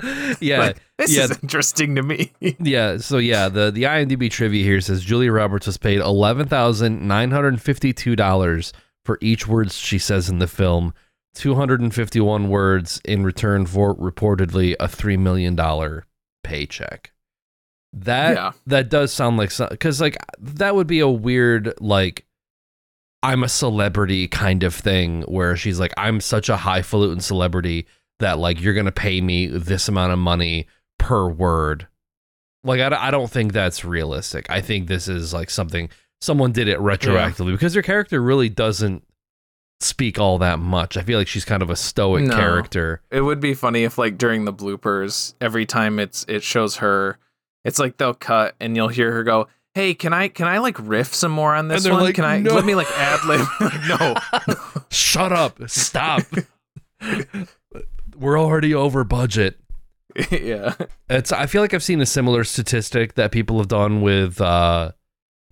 yeah. 0.40 0.58
like, 0.58 0.76
this 0.96 1.14
yeah. 1.14 1.24
is 1.24 1.38
interesting 1.42 1.94
to 1.96 2.02
me. 2.02 2.32
Yeah, 2.40 2.96
so 2.96 3.18
yeah, 3.18 3.48
the 3.48 3.70
the 3.70 3.82
IMDb 3.82 4.30
trivia 4.30 4.64
here 4.64 4.80
says 4.80 5.04
Julia 5.04 5.32
Roberts 5.32 5.66
was 5.66 5.76
paid 5.76 6.00
eleven 6.00 6.48
thousand 6.48 7.06
nine 7.06 7.30
hundred 7.30 7.48
and 7.48 7.62
fifty 7.62 7.92
two 7.92 8.16
dollars 8.16 8.72
for 9.04 9.18
each 9.20 9.46
word 9.46 9.70
she 9.70 9.98
says 9.98 10.28
in 10.28 10.38
the 10.38 10.46
film, 10.46 10.94
two 11.34 11.54
hundred 11.54 11.80
and 11.80 11.94
fifty 11.94 12.20
one 12.20 12.48
words 12.48 13.00
in 13.04 13.22
return 13.22 13.66
for 13.66 13.94
reportedly 13.94 14.74
a 14.80 14.88
three 14.88 15.16
million 15.16 15.54
dollar 15.54 16.06
paycheck. 16.42 17.12
That 17.92 18.36
yeah. 18.36 18.52
that 18.66 18.88
does 18.88 19.12
sound 19.12 19.36
like 19.36 19.52
because 19.70 20.00
like 20.00 20.16
that 20.38 20.74
would 20.74 20.86
be 20.86 21.00
a 21.00 21.08
weird 21.08 21.74
like 21.80 22.24
I'm 23.22 23.42
a 23.42 23.48
celebrity 23.48 24.28
kind 24.28 24.62
of 24.62 24.74
thing 24.74 25.22
where 25.22 25.56
she's 25.56 25.78
like 25.78 25.92
I'm 25.96 26.20
such 26.20 26.48
a 26.48 26.56
highfalutin 26.56 27.20
celebrity 27.20 27.86
that 28.18 28.38
like 28.38 28.60
you're 28.60 28.74
gonna 28.74 28.92
pay 28.92 29.20
me 29.20 29.46
this 29.46 29.88
amount 29.88 30.12
of 30.12 30.18
money 30.18 30.66
per 30.98 31.28
word. 31.28 31.86
Like 32.64 32.80
I, 32.80 33.08
I 33.08 33.10
don't 33.10 33.30
think 33.30 33.52
that's 33.52 33.84
realistic. 33.84 34.48
I 34.50 34.60
think 34.60 34.86
this 34.88 35.08
is 35.08 35.32
like 35.34 35.50
something 35.50 35.88
someone 36.20 36.52
did 36.52 36.68
it 36.68 36.78
retroactively 36.78 37.52
because 37.52 37.74
her 37.74 37.82
character 37.82 38.20
really 38.22 38.48
doesn't 38.48 39.02
speak 39.80 40.18
all 40.18 40.36
that 40.38 40.58
much. 40.58 40.96
I 40.98 41.02
feel 41.02 41.18
like 41.18 41.28
she's 41.28 41.46
kind 41.46 41.62
of 41.62 41.70
a 41.70 41.76
stoic 41.76 42.24
No. 42.24 42.36
character. 42.36 43.00
It 43.10 43.22
would 43.22 43.40
be 43.40 43.54
funny 43.54 43.84
if 43.84 43.96
like 43.96 44.18
during 44.18 44.44
the 44.44 44.52
bloopers, 44.52 45.34
every 45.40 45.64
time 45.66 45.98
it's 45.98 46.24
it 46.28 46.42
shows 46.42 46.76
her, 46.76 47.18
it's 47.64 47.78
like 47.78 47.96
they'll 47.96 48.12
cut 48.14 48.54
and 48.60 48.76
you'll 48.76 48.88
hear 48.88 49.12
her 49.12 49.24
go, 49.24 49.48
"Hey, 49.74 49.94
can 49.94 50.12
I 50.12 50.28
can 50.28 50.46
I 50.48 50.58
like 50.58 50.76
riff 50.78 51.14
some 51.14 51.32
more 51.32 51.54
on 51.54 51.68
this 51.68 51.88
one? 51.88 52.00
like, 52.02 52.14
can 52.14 52.24
I 52.24 52.38
"No." 52.38 52.54
let 52.54 52.64
me 52.64 52.74
like 52.74 52.90
ad 52.92 53.24
lib?" 53.24 53.46
no, 53.88 54.14
Shut 54.90 55.32
up. 55.32 55.58
Stop. 55.68 56.22
We're 58.16 58.38
already 58.38 58.74
over 58.74 59.04
budget. 59.04 59.58
yeah, 60.30 60.74
It's 61.08 61.30
I 61.30 61.46
feel 61.46 61.62
like 61.62 61.72
I've 61.72 61.84
seen 61.84 62.00
a 62.00 62.06
similar 62.06 62.42
statistic 62.42 63.14
that 63.14 63.30
people 63.30 63.58
have 63.58 63.68
done 63.68 64.00
with 64.02 64.40
uh 64.40 64.92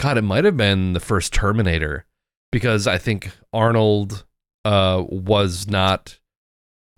God, 0.00 0.18
it 0.18 0.22
might 0.22 0.44
have 0.44 0.56
been 0.56 0.92
the 0.92 1.00
first 1.00 1.32
Terminator 1.32 2.04
because 2.50 2.86
I 2.86 2.98
think 2.98 3.30
Arnold 3.52 4.24
uh 4.64 5.04
was 5.08 5.68
not 5.68 6.18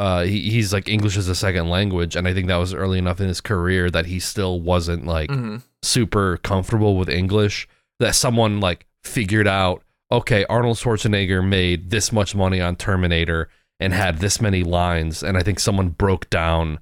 uh 0.01 0.23
he, 0.23 0.39
he's 0.51 0.73
like 0.73 0.89
English 0.89 1.17
as 1.17 1.29
a 1.29 1.35
second 1.35 1.69
language 1.69 2.17
and 2.17 2.27
I 2.29 2.33
think 2.35 2.47
that 2.49 2.57
was 2.65 2.73
early 2.75 2.99
enough 2.99 3.21
in 3.21 3.29
his 3.29 3.41
career 3.41 3.91
that 3.91 4.07
he 4.07 4.19
still 4.21 4.61
wasn't 4.61 5.05
like 5.07 5.31
Mhm. 5.31 5.63
super 5.83 6.39
comfortable 6.39 6.97
with 6.97 7.09
English 7.09 7.69
that 8.01 8.15
someone 8.15 8.61
like 8.61 8.87
figured 9.05 9.47
out 9.47 9.83
okay 10.11 10.45
Arnold 10.49 10.77
Schwarzenegger 10.79 11.47
made 11.47 11.91
this 11.91 12.13
much 12.13 12.35
money 12.35 12.61
on 12.61 12.77
Terminator 12.77 13.49
and 13.79 13.93
had 13.93 14.19
this 14.19 14.41
many 14.41 14.63
lines 14.65 15.23
and 15.23 15.37
I 15.37 15.43
think 15.43 15.61
someone 15.61 15.91
broke 15.91 16.29
down 16.31 16.79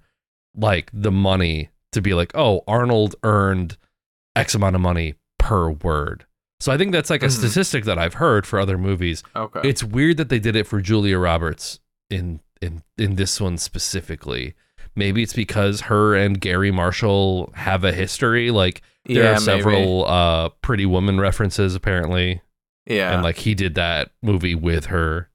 like 0.57 0.91
the 0.93 1.13
money 1.13 1.71
to 1.93 2.01
be 2.01 2.15
like 2.15 2.33
oh 2.35 2.63
Arnold 2.69 3.15
earned 3.23 3.77
x 4.37 4.55
amount 4.55 4.77
of 4.77 4.83
money 4.83 5.15
per 5.39 5.71
word 5.71 6.25
so 6.61 6.73
I 6.73 6.77
think 6.79 6.93
that's 6.93 7.11
like 7.11 7.23
a 7.23 7.27
Mhm. 7.27 7.39
statistic 7.39 7.85
that 7.85 7.99
I've 7.99 8.15
heard 8.15 8.47
for 8.47 8.59
other 8.61 8.79
movies 8.79 9.23
okay, 9.35 9.61
it's 9.69 9.83
weird 9.83 10.17
that 10.19 10.29
they 10.29 10.39
did 10.41 10.55
it 10.57 10.67
for 10.67 10.81
Julia 10.81 11.19
Roberts 11.19 11.81
in 12.11 12.41
in 12.61 12.83
in 12.97 13.15
this 13.17 13.41
one 13.41 13.57
specifically 13.59 14.55
maybe 14.95 15.23
it's 15.23 15.33
because 15.35 15.83
her 15.83 16.15
and 16.17 16.41
Garry 16.41 16.71
Marshall 16.71 17.53
have 17.55 17.85
a 17.85 17.93
history 17.93 18.51
like 18.51 18.83
there 19.05 19.23
yeah, 19.25 19.29
are 19.31 19.33
maybe. 19.35 19.41
several 19.45 20.07
uh 20.07 20.49
pretty 20.63 20.87
woman 20.87 21.21
references 21.21 21.75
apparently 21.75 22.41
yeah, 22.87 23.13
and 23.13 23.23
like 23.23 23.37
he 23.37 23.55
did 23.55 23.75
that 23.75 24.11
movie 24.23 24.55
with 24.55 24.87
her 24.87 25.29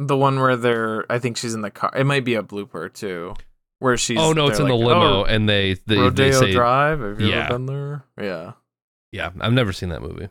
the 0.00 0.16
one 0.16 0.38
where 0.38 0.54
they're, 0.54 1.10
I 1.10 1.18
think 1.18 1.36
she's 1.36 1.54
in 1.54 1.62
the 1.62 1.72
car. 1.72 1.90
It 1.96 2.04
might 2.04 2.24
be 2.24 2.36
a 2.36 2.42
blooper 2.44 2.92
too, 2.92 3.34
where 3.80 3.96
she's. 3.96 4.16
oh 4.18 4.32
no 4.32 4.46
it's 4.46 4.60
in 4.60 4.68
they're 4.68 4.76
the 4.78 4.84
limo 4.86 5.22
"Oh, 5.22 5.24
and 5.24 5.48
they 5.48 5.74
they, 5.86 6.08
they 6.10 6.30
say 6.30 6.52
Drive. 6.52 7.00
Have 7.00 7.20
you 7.20 7.28
Yeah. 7.30 7.46
ever 7.46 7.54
been 7.54 7.66
there? 7.66 8.04
Yeah, 8.20 8.52
yeah 9.10 9.30
i've 9.40 9.52
never 9.52 9.72
seen 9.72 9.88
that 9.88 10.02
movie 10.02 10.28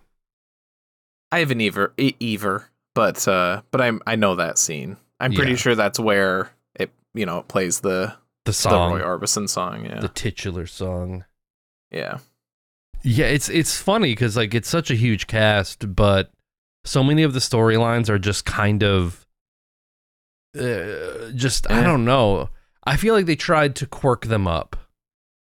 I 1.32 1.40
haven't 1.40 1.60
either, 1.60 1.92
e- 1.98 2.16
Ever, 2.22 2.70
but 2.96 3.28
uh, 3.28 3.64
but 3.72 3.82
I'm 3.82 4.02
I 4.08 4.16
know 4.16 4.36
that 4.36 4.58
scene. 4.58 4.96
I'm 5.20 5.34
pretty 5.34 5.52
Yeah. 5.52 5.58
sure 5.58 5.76
that's 5.76 6.00
where 6.00 6.52
it 6.76 6.92
you 7.14 7.26
know 7.26 7.40
it 7.40 7.48
plays 7.48 7.80
the 7.82 8.16
the 8.46 8.54
song 8.54 8.98
the 8.98 9.04
Roy 9.06 9.18
Orbison 9.18 9.50
song. 9.50 9.86
Yeah, 9.86 10.00
the 10.00 10.08
titular 10.10 10.66
song 10.68 11.26
yeah, 11.92 12.20
yeah 13.04 13.26
it's 13.28 13.50
it's 13.50 13.80
funny 13.80 14.12
because 14.12 14.36
like 14.38 14.54
it's 14.54 14.70
such 14.70 14.92
a 14.92 14.96
huge 14.96 15.28
cast 15.28 15.96
but 15.96 16.32
so 16.86 17.04
many 17.04 17.24
of 17.24 17.34
the 17.34 17.40
storylines 17.40 18.10
are 18.10 18.20
just 18.20 18.46
kind 18.46 18.84
of 18.84 19.26
uh, 20.58 21.32
just 21.36 21.70
i 21.70 21.80
Eh. 21.80 21.84
don't 21.84 22.06
know 22.06 22.50
i 22.86 22.96
feel 22.98 23.14
like 23.14 23.26
they 23.26 23.36
tried 23.36 23.76
to 23.76 23.86
quirk 23.86 24.26
them 24.26 24.48
up 24.48 24.76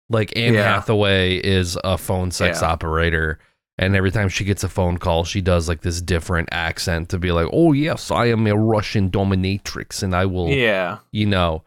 like 0.09 0.33
anne 0.37 0.55
Yeah. 0.55 0.75
hathaway 0.75 1.37
is 1.37 1.79
a 1.85 1.97
phone 1.99 2.31
sex 2.31 2.61
Yeah. 2.61 2.69
operator 2.71 3.39
and 3.79 3.95
every 3.95 4.11
time 4.11 4.29
she 4.29 4.45
gets 4.45 4.65
a 4.65 4.69
phone 4.69 4.99
call 4.99 5.25
she 5.25 5.41
does 5.41 5.69
like 5.69 5.83
this 5.83 6.01
different 6.01 6.49
accent 6.53 7.09
to 7.09 7.19
be 7.19 7.33
like 7.33 7.49
oh 7.53 7.73
yes 7.73 8.11
i 8.11 8.27
am 8.27 8.47
a 8.47 8.57
russian 8.57 9.11
dominatrix 9.11 10.03
and 10.03 10.15
i 10.15 10.25
will 10.25 10.49
yeah, 10.49 10.99
you 11.13 11.27
know 11.27 11.63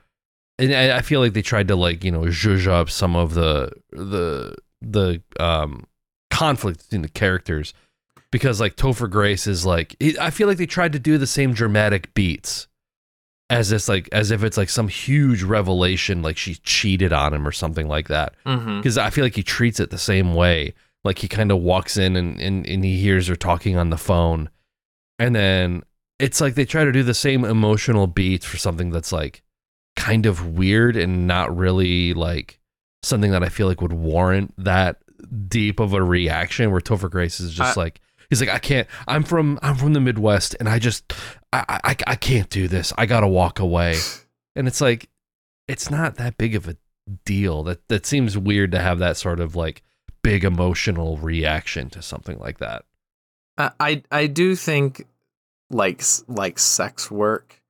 and 0.58 0.74
I, 0.74 1.02
feel 1.02 1.22
like 1.22 1.32
they 1.34 1.42
tried 1.42 1.70
to 1.70 1.76
like 1.76 2.04
you 2.04 2.12
know 2.12 2.24
zhuzh 2.24 2.68
up 2.68 2.90
some 2.90 3.16
of 3.16 3.34
the 3.34 3.72
the 3.92 4.56
the 4.82 5.22
um 5.40 5.86
conflict 6.30 6.84
between 6.84 7.02
the 7.02 7.10
characters 7.10 7.74
because 8.32 8.60
like 8.60 8.76
Topher 8.76 9.10
Grace 9.10 9.48
is 9.48 9.66
like 9.66 9.96
I 10.20 10.30
feel 10.30 10.48
like 10.48 10.58
they 10.58 10.66
tried 10.66 10.94
to 10.94 11.00
do 11.00 11.18
the 11.18 11.28
same 11.28 11.54
dramatic 11.54 12.14
beats 12.14 12.68
as 13.50 13.70
this 13.70 13.90
like 13.90 14.08
as 14.12 14.32
if 14.32 14.44
it's 14.44 14.58
like 14.58 14.70
some 14.70 14.88
huge 14.88 15.44
revelation 15.44 16.22
like 16.22 16.38
she 16.38 16.56
cheated 16.56 17.12
on 17.12 17.34
him 17.34 17.48
or 17.48 17.52
something 17.52 17.88
like 17.88 18.08
that 18.08 18.36
mm-hmm. 18.46 18.78
because 18.78 18.98
I 18.98 19.10
feel 19.10 19.26
like 19.26 19.36
he 19.36 19.44
treats 19.44 19.80
it 19.80 19.90
the 19.90 19.98
same 19.98 20.34
way. 20.34 20.74
Like 21.04 21.20
he 21.20 21.28
kind 21.28 21.52
of 21.52 21.60
walks 21.60 21.98
in 21.98 22.16
and, 22.16 22.40
and, 22.40 22.66
and 22.68 22.84
he 22.84 22.98
hears 23.00 23.28
her 23.28 23.36
talking 23.36 23.78
on 23.78 23.90
the 23.90 23.98
phone. 23.98 24.50
And 25.18 25.36
then 25.36 25.84
it's 26.20 26.42
like 26.42 26.56
they 26.56 26.66
try 26.66 26.84
to 26.84 26.92
do 26.92 27.04
the 27.04 27.14
same 27.14 27.46
emotional 27.46 28.08
beats 28.08 28.46
for 28.46 28.58
something 28.58 28.90
that's 28.90 29.12
like 29.12 29.42
kind 29.96 30.26
of 30.26 30.58
weird 30.58 30.96
and 30.96 31.28
not 31.28 31.56
really 31.56 32.14
like 32.14 32.60
something 33.04 33.32
that 33.32 33.44
I 33.44 33.50
feel 33.50 33.68
like 33.68 33.82
would 33.82 33.94
warrant 33.94 34.54
that 34.58 34.98
deep 35.48 35.80
of 35.80 35.94
a 35.94 36.02
reaction 36.04 36.72
where 36.72 36.82
Topher 36.82 37.10
Grace 37.10 37.40
is 37.40 37.54
just 37.54 37.78
I- 37.78 37.82
like 37.82 38.02
he's 38.30 38.40
like 38.42 38.50
I 38.50 38.60
can't 38.60 38.88
I'm 39.08 39.24
from 39.24 39.58
I'm 39.62 39.76
from 39.76 39.94
the 39.94 40.00
Midwest 40.00 40.56
and 40.60 40.68
I 40.70 40.80
just 40.80 41.12
I, 41.54 41.80
I 41.84 41.96
I 42.08 42.16
can't 42.16 42.50
do 42.50 42.68
this. 42.68 42.94
I 42.98 43.06
gotta 43.06 43.28
walk 43.28 43.60
away. 43.60 43.98
And 44.56 44.68
it's 44.68 44.82
like 44.82 45.08
it's 45.70 45.90
not 45.90 46.16
that 46.16 46.38
big 46.38 46.56
of 46.56 46.68
a 46.68 46.76
deal. 47.24 47.64
That 47.64 47.88
that 47.88 48.06
seems 48.06 48.38
weird 48.38 48.72
to 48.72 48.80
have 48.80 49.00
that 49.00 49.16
sort 49.16 49.40
of 49.40 49.56
like 49.56 49.84
big 50.22 50.44
emotional 50.44 51.18
reaction 51.18 51.90
to 51.92 52.02
something 52.02 52.38
like 52.40 52.60
that. 52.60 52.86
I 53.58 53.72
I 53.80 54.04
I 54.12 54.28
do 54.28 54.56
think 54.56 55.06
like 55.70 56.04
like 56.28 56.60
sex 56.60 57.12
work 57.12 57.62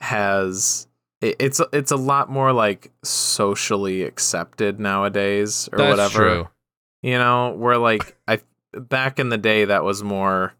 has 0.00 0.88
it, 1.20 1.36
it's 1.38 1.60
it's 1.72 1.90
a 1.90 1.96
lot 1.96 2.30
more 2.30 2.52
like 2.52 2.90
socially 3.02 4.02
accepted 4.02 4.80
nowadays 4.80 5.68
or 5.72 5.78
That's 5.78 5.90
whatever. 5.90 6.18
true. 6.18 6.48
You 7.02 7.18
know, 7.18 7.54
where 7.56 7.78
like 7.78 8.16
I 8.26 8.40
back 8.72 9.18
in 9.18 9.28
the 9.28 9.38
day 9.38 9.64
that 9.64 9.84
was 9.84 10.02
more 10.02 10.54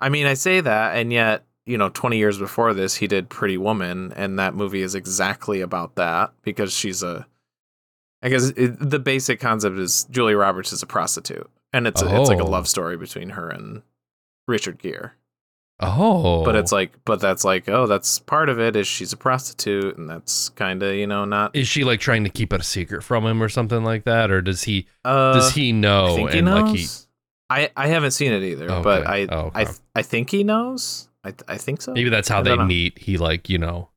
I 0.00 0.08
mean, 0.08 0.26
I 0.26 0.34
say 0.34 0.60
that 0.60 0.96
and 0.96 1.12
yet, 1.12 1.44
you 1.66 1.78
know, 1.78 1.88
20 1.88 2.18
years 2.18 2.38
before 2.38 2.74
this 2.74 2.96
he 2.96 3.06
did 3.06 3.28
Pretty 3.30 3.56
Woman 3.56 4.12
and 4.16 4.38
that 4.38 4.54
movie 4.54 4.82
is 4.82 4.94
exactly 4.94 5.60
about 5.60 5.94
that 5.96 6.32
because 6.42 6.72
she's 6.72 7.02
a 7.02 7.26
I 8.24 8.28
guess 8.30 8.48
it, 8.56 8.78
the 8.80 8.98
basic 8.98 9.38
concept 9.38 9.78
is 9.78 10.04
Julia 10.10 10.36
Roberts 10.36 10.72
is 10.72 10.82
a 10.82 10.86
prostitute 10.86 11.48
and 11.72 11.86
it's 11.86 12.00
a, 12.02 12.20
it's 12.20 12.28
like 12.30 12.40
a 12.40 12.42
Oh. 12.42 12.46
love 12.50 12.66
story 12.66 12.96
between 12.96 13.30
her 13.30 13.48
and 13.50 13.82
Richard 14.48 14.78
Gere. 14.78 15.10
Oh, 15.80 16.44
But 16.44 16.54
it's 16.56 16.70
like 16.72 16.92
but 17.04 17.20
that's 17.20 17.44
like 17.44 17.68
oh, 17.68 17.86
that's 17.86 18.20
part 18.20 18.48
of 18.48 18.60
it 18.60 18.76
is 18.76 18.86
she's 18.86 19.12
a 19.12 19.16
prostitute 19.16 19.98
and 19.98 20.08
that's 20.08 20.48
kind 20.50 20.82
of, 20.82 20.94
you 20.94 21.06
know, 21.06 21.24
not 21.24 21.54
is 21.54 21.66
she 21.68 21.82
like 21.84 22.00
trying 22.00 22.24
to 22.24 22.30
keep 22.30 22.52
it 22.52 22.60
a 22.60 22.64
secret 22.64 23.02
from 23.02 23.26
him 23.26 23.42
or 23.42 23.48
something 23.48 23.82
like 23.84 24.04
that, 24.04 24.30
or 24.30 24.40
does 24.40 24.62
he 24.62 24.86
uh 25.04 25.34
does 25.34 25.52
he 25.54 25.68
I 25.70 25.72
know 25.72 26.14
think 26.16 26.30
he 26.30 26.40
knows. 26.40 26.62
like 26.70 26.76
he? 26.76 26.86
I 27.50 27.70
I 27.76 27.88
haven't 27.88 28.12
seen 28.12 28.32
it 28.32 28.42
either, 28.44 28.68
but 28.82 29.06
I 29.06 29.26
Oh, 29.30 29.50
I 29.54 29.62
okay. 29.64 29.72
I 29.96 30.02
think 30.02 30.30
he 30.30 30.44
knows. 30.44 31.08
I 31.24 31.34
I 31.48 31.58
think 31.58 31.82
so. 31.82 31.92
Maybe 31.92 32.08
that's 32.08 32.28
how 32.28 32.38
I 32.38 32.42
they 32.42 32.56
meet. 32.56 32.98
He 32.98 33.18
like 33.18 33.48
you 33.50 33.58
know 33.58 33.90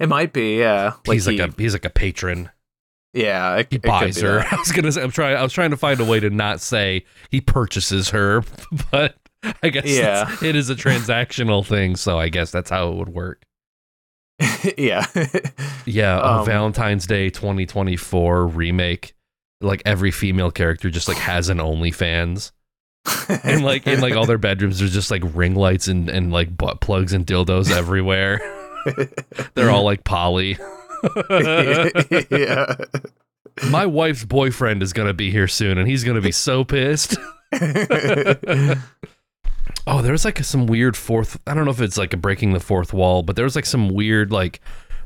It 0.00 0.08
might 0.08 0.32
be, 0.32 0.58
yeah. 0.58 0.94
he's 1.06 1.26
like 1.28 1.38
a 1.38 1.54
he's 1.56 1.72
like 1.72 1.84
a 1.84 1.90
patron. 1.90 2.50
Yeah. 3.14 3.56
It, 3.56 3.66
He 3.70 3.76
it 3.76 3.82
could 3.82 3.88
buys 3.88 4.20
her. 4.20 4.38
that. 4.38 4.52
I 4.52 4.56
was 4.56 4.72
gonna 4.72 4.92
say 4.92 5.02
I'm 5.02 5.10
trying 5.10 5.36
I 5.36 5.42
was 5.42 5.52
trying 5.52 5.70
to 5.70 5.76
find 5.76 6.00
a 6.00 6.04
way 6.04 6.20
to 6.20 6.30
not 6.30 6.60
say 6.60 7.04
he 7.30 7.40
purchases 7.40 8.10
her, 8.10 8.42
but 8.90 9.16
I 9.62 9.68
guess 9.70 9.86
Yeah. 9.86 10.32
it's- 10.42 10.68
a 10.68 10.74
transactional 10.74 11.64
thing, 11.66 11.96
so 11.96 12.18
I 12.18 12.28
guess 12.28 12.50
that's 12.50 12.70
how 12.70 12.88
it 12.90 12.96
would 12.96 13.08
work. 13.10 13.42
yeah. 14.78 15.04
Yeah, 15.84 16.18
Um, 16.20 16.46
Valentine's 16.46 17.06
Day 17.06 17.30
2024 17.30 18.46
remake. 18.46 19.14
Like 19.60 19.82
every 19.84 20.10
female 20.10 20.50
character 20.50 20.90
just 20.90 21.06
like 21.06 21.18
has 21.18 21.48
an 21.48 21.58
OnlyFans, 21.58 22.50
and 23.44 23.64
like 23.64 23.86
in 23.86 24.00
like 24.00 24.14
all 24.16 24.26
their 24.26 24.36
bedrooms, 24.38 24.80
there's 24.80 24.92
just 24.92 25.12
like 25.12 25.22
ring 25.34 25.54
lights 25.54 25.86
and 25.86 26.08
and 26.08 26.32
like 26.32 26.56
butt 26.56 26.80
plugs 26.80 27.12
and 27.12 27.24
dildos 27.24 27.70
everywhere. 27.70 28.40
They're 29.54 29.70
all 29.70 29.84
like 29.84 30.02
poly. 30.02 30.58
Yeah. 32.30 32.74
My 33.70 33.84
wife's 33.86 34.24
boyfriend 34.24 34.82
is 34.82 34.92
gonna 34.92 35.12
be 35.12 35.30
here 35.30 35.48
soon, 35.48 35.76
and 35.78 35.86
he's 35.88 36.04
gonna 36.04 36.20
be 36.20 36.32
so 36.32 36.64
pissed. 36.64 37.16
Oh, 39.86 40.00
there 40.00 40.12
was 40.12 40.24
like 40.24 40.38
some 40.44 40.66
weird 40.66 40.96
fourth. 40.96 41.40
I 41.46 41.54
don't 41.54 41.64
know 41.64 41.70
if 41.72 41.80
it's 41.80 41.98
like 41.98 42.12
a 42.12 42.16
breaking 42.16 42.52
the 42.52 42.60
fourth 42.60 42.92
wall, 42.92 43.22
but 43.22 43.34
there 43.34 43.44
was 43.44 43.56
like 43.56 43.66
some 43.66 43.88
weird 43.88 44.30
like 44.30 44.60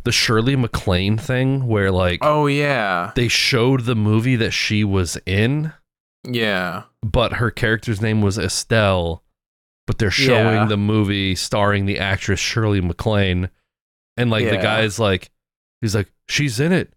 the 0.04 0.12
Shirley 0.12 0.54
MacLaine 0.54 1.16
thing 1.16 1.66
where 1.66 1.90
like 1.90 2.18
oh 2.22 2.46
yeah. 2.46 3.12
they 3.14 3.28
showed 3.28 3.82
the 3.86 3.94
movie 3.94 4.36
that 4.36 4.50
she 4.50 4.84
was 4.84 5.16
in, 5.24 5.72
Yeah. 6.24 6.84
but 7.02 7.34
her 7.34 7.50
character's 7.50 8.02
name 8.02 8.20
was 8.20 8.38
Estelle. 8.38 9.22
But 9.86 9.98
they're 9.98 10.10
showing 10.10 10.54
Yeah. 10.54 10.66
the 10.66 10.76
movie 10.76 11.34
starring 11.36 11.86
the 11.86 11.98
actress 11.98 12.40
Shirley 12.40 12.80
MacLaine, 12.82 13.48
and 14.18 14.30
like 14.30 14.48
the 14.48 14.58
guy's 14.58 14.98
like, 14.98 15.30
he's 15.80 15.94
like, 15.94 16.10
she's 16.28 16.58
in 16.60 16.72
it, 16.72 16.92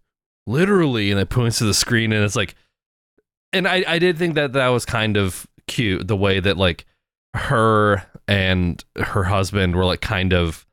literally, 0.46 1.10
and 1.10 1.20
it 1.20 1.28
points 1.30 1.58
to 1.58 1.64
the 1.64 1.74
screen, 1.74 2.12
and 2.12 2.24
it's 2.24 2.36
like, 2.36 2.54
and 3.52 3.66
I 3.68 3.84
I 3.86 3.98
did 3.98 4.16
think 4.18 4.34
that 4.36 4.52
that 4.54 4.68
was 4.68 4.84
kind 4.84 5.16
of 5.16 5.46
cute 5.66 6.06
the 6.08 6.16
way 6.16 6.40
that 6.40 6.56
like 6.56 6.84
her 7.34 8.02
and 8.26 8.84
her 8.96 9.24
husband 9.24 9.76
were 9.76 9.84
like 9.84 10.00
kind 10.00 10.32
of 10.32 10.66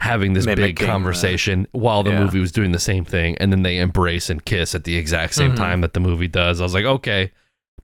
having 0.00 0.32
this 0.32 0.46
big 0.46 0.58
Mimicking 0.58 0.86
the- 0.86 0.92
conversation 0.92 1.66
while 1.72 2.02
the 2.02 2.10
yeah. 2.10 2.24
movie 2.24 2.40
was 2.40 2.50
doing 2.50 2.72
the 2.72 2.78
same 2.80 3.04
thing 3.04 3.36
and 3.38 3.52
then 3.52 3.62
they 3.62 3.78
embrace 3.78 4.28
and 4.30 4.44
kiss 4.44 4.74
at 4.74 4.82
the 4.82 4.96
exact 4.96 5.32
same 5.34 5.52
Mhm. 5.52 5.56
time 5.56 5.80
that 5.82 5.92
the 5.94 6.00
movie 6.00 6.26
does 6.26 6.60
i 6.60 6.64
was 6.64 6.74
like 6.74 6.84
okay 6.84 7.30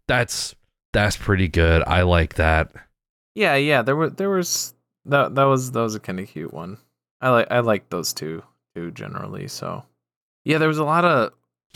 that's 0.09 0.57
that's 0.93 1.17
pretty 1.17 1.47
good 1.47 1.81
i 1.87 2.03
like 2.03 2.35
that 2.35 2.73
Yeah, 3.37 3.55
yeah. 3.55 3.83
There 3.83 3.95
were 3.95 4.11
there 4.11 4.31
was 4.31 4.75
that 5.05 5.37
that 5.37 5.45
was 5.45 5.71
that 5.71 5.81
was 5.81 5.95
a 5.95 6.01
kind 6.01 6.19
of 6.19 6.27
cute 6.29 6.53
one. 6.53 6.79
I 7.21 7.29
like 7.31 7.47
I 7.53 7.61
like 7.61 7.89
those 7.89 8.13
two 8.13 8.43
too 8.79 8.91
generally. 8.93 9.49
So 9.49 9.85
yeah, 10.45 10.59
there 10.59 10.69
was 10.69 10.79
a 10.79 10.85
lot 10.85 11.05
of 11.05 11.33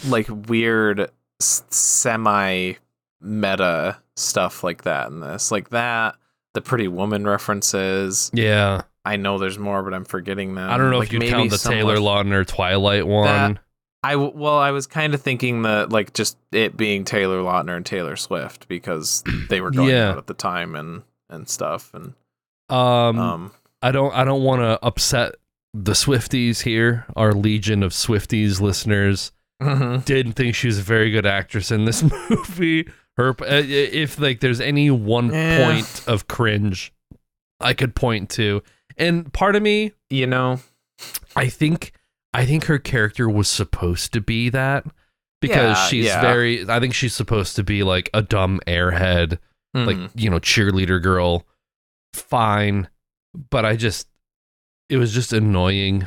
like 0.06 0.26
weird 0.48 1.10
semi 1.40 2.74
meta 3.20 3.98
stuff 4.16 4.64
like 4.64 4.82
that 4.82 5.08
in 5.08 5.20
this, 5.20 5.50
like 5.50 5.70
that. 5.70 6.16
The 6.54 6.60
Pretty 6.60 6.88
Woman 6.88 7.24
references. 7.26 8.30
yeah 8.34 8.82
I 9.04 9.16
know 9.16 9.38
there's 9.38 9.58
more, 9.58 9.82
but 9.82 9.94
I'm 9.94 10.04
forgetting 10.04 10.54
them. 10.54 10.70
i 10.70 10.76
don't 10.76 10.90
know 10.90 10.98
Like, 10.98 11.12
if 11.12 11.18
maybe 11.18 11.32
count 11.32 11.50
the 11.50 11.56
taylor 11.58 11.96
lautner 11.96 12.46
twilight 12.46 13.06
one 13.06 13.58
I 14.04 14.12
w- 14.14 14.32
well, 14.34 14.58
I 14.58 14.72
was 14.72 14.88
kind 14.88 15.14
of 15.14 15.22
thinking 15.22 15.62
that 15.62 15.90
like 15.90 16.12
just 16.12 16.36
it 16.50 16.76
being 16.76 17.04
Taylor 17.04 17.38
Lautner 17.40 17.76
and 17.76 17.86
Taylor 17.86 18.16
Swift 18.16 18.66
because 18.66 19.22
they 19.48 19.60
were 19.60 19.70
going 19.70 19.90
Yeah. 19.90 20.10
out 20.10 20.18
at 20.18 20.26
the 20.26 20.34
time 20.34 20.74
and 20.74 21.02
and 21.30 21.48
stuff 21.48 21.94
and 21.94 22.12
um, 22.68 23.18
um 23.18 23.52
i 23.80 23.90
don't 23.92 24.12
i 24.14 24.24
don't 24.24 24.42
want 24.42 24.60
to 24.60 24.78
upset 24.84 25.36
the 25.74 25.92
swifties 25.92 26.62
here 26.62 27.06
our 27.16 27.32
legion 27.32 27.82
of 27.82 27.92
swifties 27.92 28.60
listeners 28.60 29.32
didn't 29.60 30.32
think 30.32 30.54
she 30.54 30.66
was 30.66 30.78
a 30.78 30.82
very 30.82 31.10
good 31.10 31.24
actress 31.24 31.70
in 31.70 31.84
this 31.84 32.02
movie. 32.30 32.88
Her, 33.16 33.30
uh, 33.30 33.62
if 33.64 34.18
like 34.18 34.40
there's 34.40 34.60
any 34.60 34.90
one 34.90 35.32
Yeah. 35.32 35.64
point 35.64 36.02
of 36.08 36.26
cringe 36.26 36.92
I 37.60 37.74
could 37.74 37.94
point 37.94 38.28
to, 38.30 38.62
and 38.96 39.32
part 39.32 39.54
of 39.54 39.62
me, 39.62 39.92
you 40.10 40.26
know 40.26 40.58
I 41.36 41.48
think, 41.48 41.92
I 42.34 42.44
think 42.44 42.64
her 42.64 42.78
character 42.78 43.28
was 43.28 43.48
supposed 43.48 44.12
to 44.14 44.20
be 44.20 44.48
that 44.50 44.84
because 45.40 45.76
Yeah, 45.78 45.86
she's 45.86 46.04
yeah. 46.06 46.20
very. 46.20 46.68
I 46.68 46.80
think 46.80 46.94
she's 46.94 47.14
supposed 47.14 47.54
to 47.56 47.62
be 47.62 47.82
like 47.82 48.10
a 48.12 48.20
dumb 48.22 48.60
airhead, 48.66 49.38
like 49.74 49.96
mhm. 49.96 50.10
you 50.16 50.28
know, 50.30 50.38
cheerleader 50.40 51.00
girl. 51.02 51.46
Fine, 52.14 52.88
but 53.50 53.64
I 53.64 53.76
just, 53.76 54.08
it 54.92 54.96
was 54.98 55.12
just 55.12 55.32
annoying. 55.32 56.06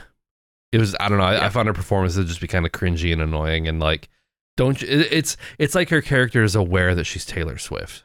It 0.71 0.77
was 0.79 0.95
I 0.99 1.09
don't 1.09 1.17
know. 1.17 1.23
I, 1.25 1.45
I 1.45 1.49
found 1.49 1.67
her 1.67 1.73
performance 1.73 2.15
to 2.15 2.23
just 2.25 2.41
be 2.41 2.47
kind 2.47 2.65
of 2.65 2.71
cringy 2.71 3.11
and 3.11 3.21
annoying, 3.21 3.67
and 3.67 3.79
like, 3.79 4.09
don't 4.57 4.81
you- 4.81 4.87
it, 4.87 5.07
it's 5.11 5.37
it's 5.57 5.73
like 5.75 5.89
her 5.89 6.01
character 6.01 6.43
is 6.43 6.55
aware 6.55 6.93
that 6.95 7.05
she's 7.05 7.25
Taylor 7.25 7.57
Swift. 7.57 8.03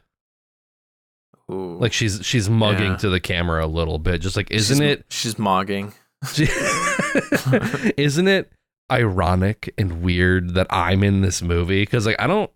Ooh. 1.51 1.77
Like 1.79 1.91
she's 1.93 2.19
she's 2.25 2.49
mugging 2.49 2.91
Yeah. 2.91 2.97
to 2.97 3.09
the 3.09 3.19
camera 3.19 3.65
a 3.65 3.67
little 3.67 3.99
bit, 3.99 4.21
just 4.21 4.35
like 4.37 4.49
isn't 4.51 4.77
She's- 4.77 4.97
it? 4.99 5.05
She's 5.09 5.35
mogging. 5.35 5.93
isn't 7.97 8.27
it 8.27 8.51
ironic 8.91 9.73
and 9.77 10.01
weird 10.01 10.53
that 10.53 10.67
I'm 10.69 11.03
in 11.03 11.21
this 11.21 11.41
movie? 11.41 11.81
Because 11.81 12.05
like 12.05 12.15
I 12.19 12.27
don't, 12.27 12.49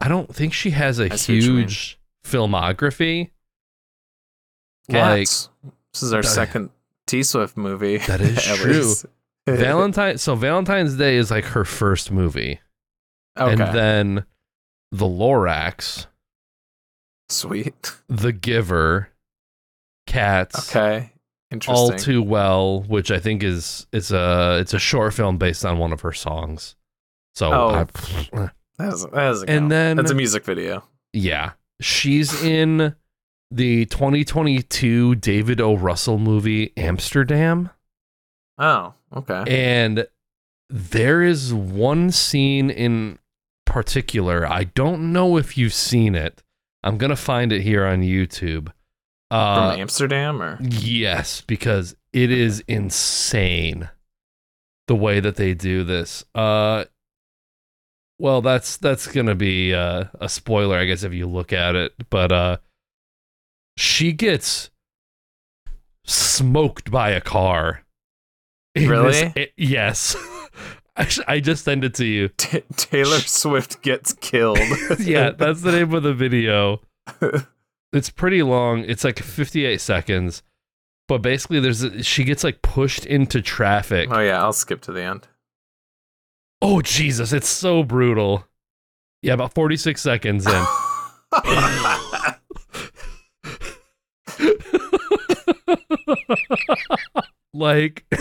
I 0.00 0.08
don't 0.08 0.32
think 0.34 0.52
she 0.52 0.70
has 0.70 1.00
a 1.00 1.12
I 1.12 1.16
see 1.16 1.36
what 1.38 1.42
you 1.44 1.50
mean. 1.52 1.58
huge 1.62 1.98
filmography. 2.24 3.30
Like 4.88 5.20
this 5.26 6.02
is 6.02 6.12
our 6.12 6.22
second 6.22 6.70
T 7.06 7.22
Swift 7.22 7.56
movie. 7.56 7.98
That 8.06 8.20
is 8.20 8.42
true. 8.56 8.94
Valentine. 9.48 10.18
So 10.18 10.34
Valentine's 10.34 10.96
Day 10.96 11.16
is 11.16 11.30
like 11.30 11.44
her 11.44 11.64
first 11.64 12.10
movie, 12.10 12.60
okay. 13.38 13.52
and 13.52 13.60
then 13.74 14.24
The 14.92 15.06
Lorax, 15.06 16.06
Sweet. 17.28 17.92
The 18.08 18.32
Giver, 18.32 19.10
Cats, 20.06 20.68
Okay. 20.70 21.12
Interesting. 21.52 21.76
All 21.92 21.92
Too 21.98 22.22
Well, 22.22 22.82
which 22.82 23.12
I 23.12 23.20
think 23.20 23.44
is 23.44 23.86
it's 23.92 24.10
a 24.10 24.58
it's 24.60 24.74
a 24.74 24.80
short 24.80 25.14
film 25.14 25.38
based 25.38 25.64
on 25.64 25.78
one 25.78 25.92
of 25.92 26.00
her 26.00 26.12
songs. 26.12 26.74
So 27.36 27.52
Oh. 27.52 27.68
I, 27.68 27.84
that 28.78 28.92
is, 28.92 29.04
that 29.04 29.12
a 29.14 29.30
And 29.42 29.46
count. 29.46 29.68
then- 29.70 29.96
that's 29.96 30.10
a 30.10 30.14
music 30.14 30.44
video. 30.44 30.82
yeah, 31.12 31.52
she's 31.80 32.42
in 32.42 32.96
the 33.50 33.86
2022 33.86 35.14
David 35.16 35.60
O. 35.60 35.74
Russell 35.76 36.18
movie 36.18 36.72
Amsterdam, 36.76 37.70
Oh, 38.58 38.94
okay. 39.14 39.44
and 39.46 40.06
there 40.68 41.22
is 41.22 41.54
one 41.54 42.10
scene 42.10 42.70
in 42.70 43.18
particular. 43.64 44.46
I 44.50 44.64
don't 44.64 45.12
know 45.12 45.36
if 45.36 45.56
you've 45.58 45.74
seen 45.74 46.14
it. 46.14 46.42
I'm 46.82 46.98
gonna 46.98 47.16
find 47.16 47.52
it 47.52 47.62
here 47.62 47.84
on 47.84 48.00
YouTube. 48.02 48.72
Uh, 49.30 49.70
From 49.72 49.80
Amsterdam 49.80 50.40
or 50.42 50.58
Yes, 50.62 51.40
because 51.40 51.96
it 52.12 52.30
is 52.30 52.60
insane 52.68 53.88
the 54.86 54.94
way 54.94 55.18
that 55.20 55.34
they 55.36 55.52
do 55.54 55.82
this. 55.84 56.24
Uh 56.34 56.84
well, 58.18 58.40
that's 58.40 58.76
that's 58.78 59.06
going 59.08 59.26
to 59.26 59.34
be 59.34 59.74
uh, 59.74 60.04
a 60.20 60.28
spoiler 60.28 60.78
I 60.78 60.84
guess 60.86 61.02
if 61.02 61.12
you 61.12 61.26
look 61.26 61.52
at 61.52 61.74
it, 61.74 61.92
but 62.08 62.32
uh 62.32 62.56
she 63.76 64.12
gets 64.12 64.70
smoked 66.04 66.90
by 66.90 67.10
a 67.10 67.20
car. 67.20 67.82
Really? 68.76 69.10
this- 69.12 69.32
it- 69.36 69.52
yes. 69.56 70.16
I, 70.98 71.06
I 71.28 71.40
just 71.40 71.64
sent 71.64 71.84
it 71.84 71.92
to 71.94 72.06
you. 72.06 72.28
T- 72.38 72.62
Taylor 72.76 73.18
Swift 73.18 73.82
gets 73.82 74.14
killed. 74.14 74.58
yeah, 74.98 75.30
that's 75.30 75.60
the 75.60 75.72
name 75.72 75.92
of 75.92 76.02
the 76.02 76.14
video. 76.14 76.80
It's 77.92 78.08
pretty 78.08 78.42
long. 78.42 78.80
It's 78.84 79.04
like 79.04 79.18
58 79.18 79.78
seconds. 79.80 80.42
But 81.08 81.18
basically, 81.18 81.60
there's 81.60 81.82
a, 81.82 82.02
she 82.02 82.24
gets 82.24 82.42
like 82.42 82.62
pushed 82.62 83.04
into 83.06 83.40
traffic. 83.42 84.08
Oh 84.10 84.20
yeah, 84.20 84.42
I'll 84.42 84.52
skip 84.54 84.80
to 84.82 84.92
the 84.92 85.02
end. 85.02 85.28
Oh 86.62 86.80
Jesus, 86.80 87.32
it's 87.32 87.46
so 87.48 87.82
brutal. 87.84 88.46
Yeah, 89.22 89.34
about 89.34 89.52
46 89.54 90.00
seconds 90.00 90.46
in. 90.46 90.64
like 97.54 98.04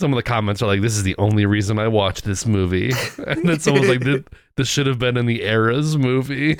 some 0.00 0.12
of 0.12 0.16
the 0.16 0.22
comments 0.24 0.62
are 0.62 0.66
like 0.66 0.80
this 0.80 0.96
is 0.96 1.02
the 1.02 1.16
only 1.18 1.44
reason 1.46 1.78
i 1.78 1.86
watched 1.86 2.24
this 2.24 2.46
movie. 2.46 2.92
And 3.26 3.48
then 3.48 3.60
someone's 3.60 3.88
like 3.88 4.00
this, 4.00 4.22
this 4.56 4.68
should 4.68 4.86
have 4.86 4.98
been 4.98 5.16
in 5.16 5.26
the 5.26 5.42
eras 5.44 5.96
movie. 5.96 6.58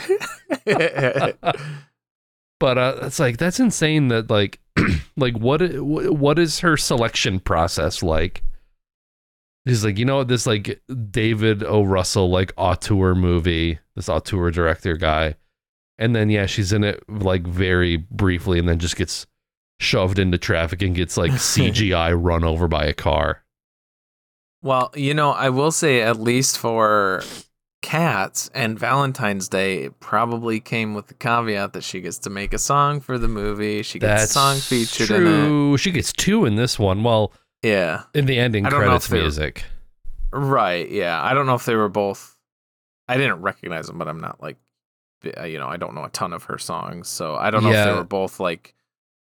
But 2.60 2.76
uh 2.76 2.98
it's 3.02 3.18
like 3.18 3.38
that's 3.38 3.58
insane 3.58 4.08
that 4.08 4.28
like 4.30 4.60
like 5.16 5.36
what 5.38 5.60
what 5.80 6.38
is 6.38 6.60
her 6.60 6.76
selection 6.76 7.40
process 7.40 8.02
like? 8.02 8.44
He's 9.64 9.84
like 9.84 9.98
you 9.98 10.04
know 10.04 10.22
this 10.24 10.46
like 10.46 10.82
david 11.10 11.64
o. 11.64 11.82
Russell 11.82 12.30
like 12.30 12.52
auteur 12.58 13.14
movie 13.14 13.78
this 13.96 14.08
auteur 14.10 14.50
director 14.50 14.96
guy 14.96 15.36
and 16.00 16.16
then 16.16 16.30
yeah 16.30 16.46
she's 16.46 16.72
in 16.72 16.82
it 16.82 17.00
like 17.08 17.42
very 17.46 17.96
briefly 17.96 18.58
and 18.58 18.68
then 18.68 18.78
just 18.80 18.96
gets 18.96 19.26
shoved 19.78 20.18
into 20.18 20.36
traffic 20.38 20.82
and 20.82 20.96
gets 20.96 21.16
like 21.16 21.30
cgi 21.32 22.12
run 22.20 22.42
over 22.42 22.66
by 22.66 22.84
a 22.84 22.92
car 22.92 23.44
well, 24.62 24.90
you 24.94 25.14
know, 25.14 25.30
I 25.30 25.48
will 25.48 25.72
say 25.72 26.02
at 26.02 26.20
least 26.20 26.58
for 26.58 27.22
cats 27.82 28.50
and 28.54 28.78
Valentine's 28.78 29.48
Day 29.48 29.84
it 29.84 30.00
probably 30.00 30.60
came 30.60 30.92
with 30.92 31.06
the 31.06 31.14
caveat 31.14 31.72
that 31.72 31.82
she 31.82 32.02
gets 32.02 32.18
to 32.18 32.30
make 32.30 32.52
a 32.52 32.58
song 32.58 33.00
for 33.00 33.16
the 33.16 33.26
movie. 33.26 33.82
She 33.82 33.98
gets 33.98 34.20
that's 34.20 34.30
a 34.30 34.34
song 34.34 34.56
featured 34.58 35.10
in 35.10 35.22
true 35.22 35.78
she 35.78 35.90
gets 35.90 36.12
two 36.12 36.44
in 36.44 36.56
this 36.56 36.78
one 36.78 37.02
well. 37.02 37.32
Yeah. 37.62 38.02
in 38.12 38.26
the 38.26 38.38
ending 38.38 38.66
I 38.66 38.70
don't 38.70 38.80
know 38.80 38.86
credits 38.86 39.08
were- 39.10 39.16
music 39.18 39.64
Right. 40.32 40.88
Yeah. 40.90 41.20
I 41.20 41.34
don't 41.34 41.46
know 41.46 41.54
if 41.54 41.64
they 41.64 41.74
were 41.74 41.88
both. 41.88 42.36
I 43.08 43.16
didn't 43.16 43.40
recognize 43.40 43.86
them, 43.88 43.98
but 43.98 44.06
I'm 44.06 44.20
not 44.20 44.40
like, 44.40 44.58
you 45.24 45.58
know, 45.58 45.68
I 45.68 45.76
don't 45.76 45.94
know 45.94 46.04
a 46.04 46.10
ton 46.10 46.32
of 46.32 46.44
her 46.44 46.58
songs, 46.58 47.08
so 47.08 47.36
I 47.36 47.50
don't 47.50 47.62
know 47.62 47.70
if 47.70 47.84
they 47.86 47.92
were 47.92 48.04
both 48.04 48.40
like 48.40 48.74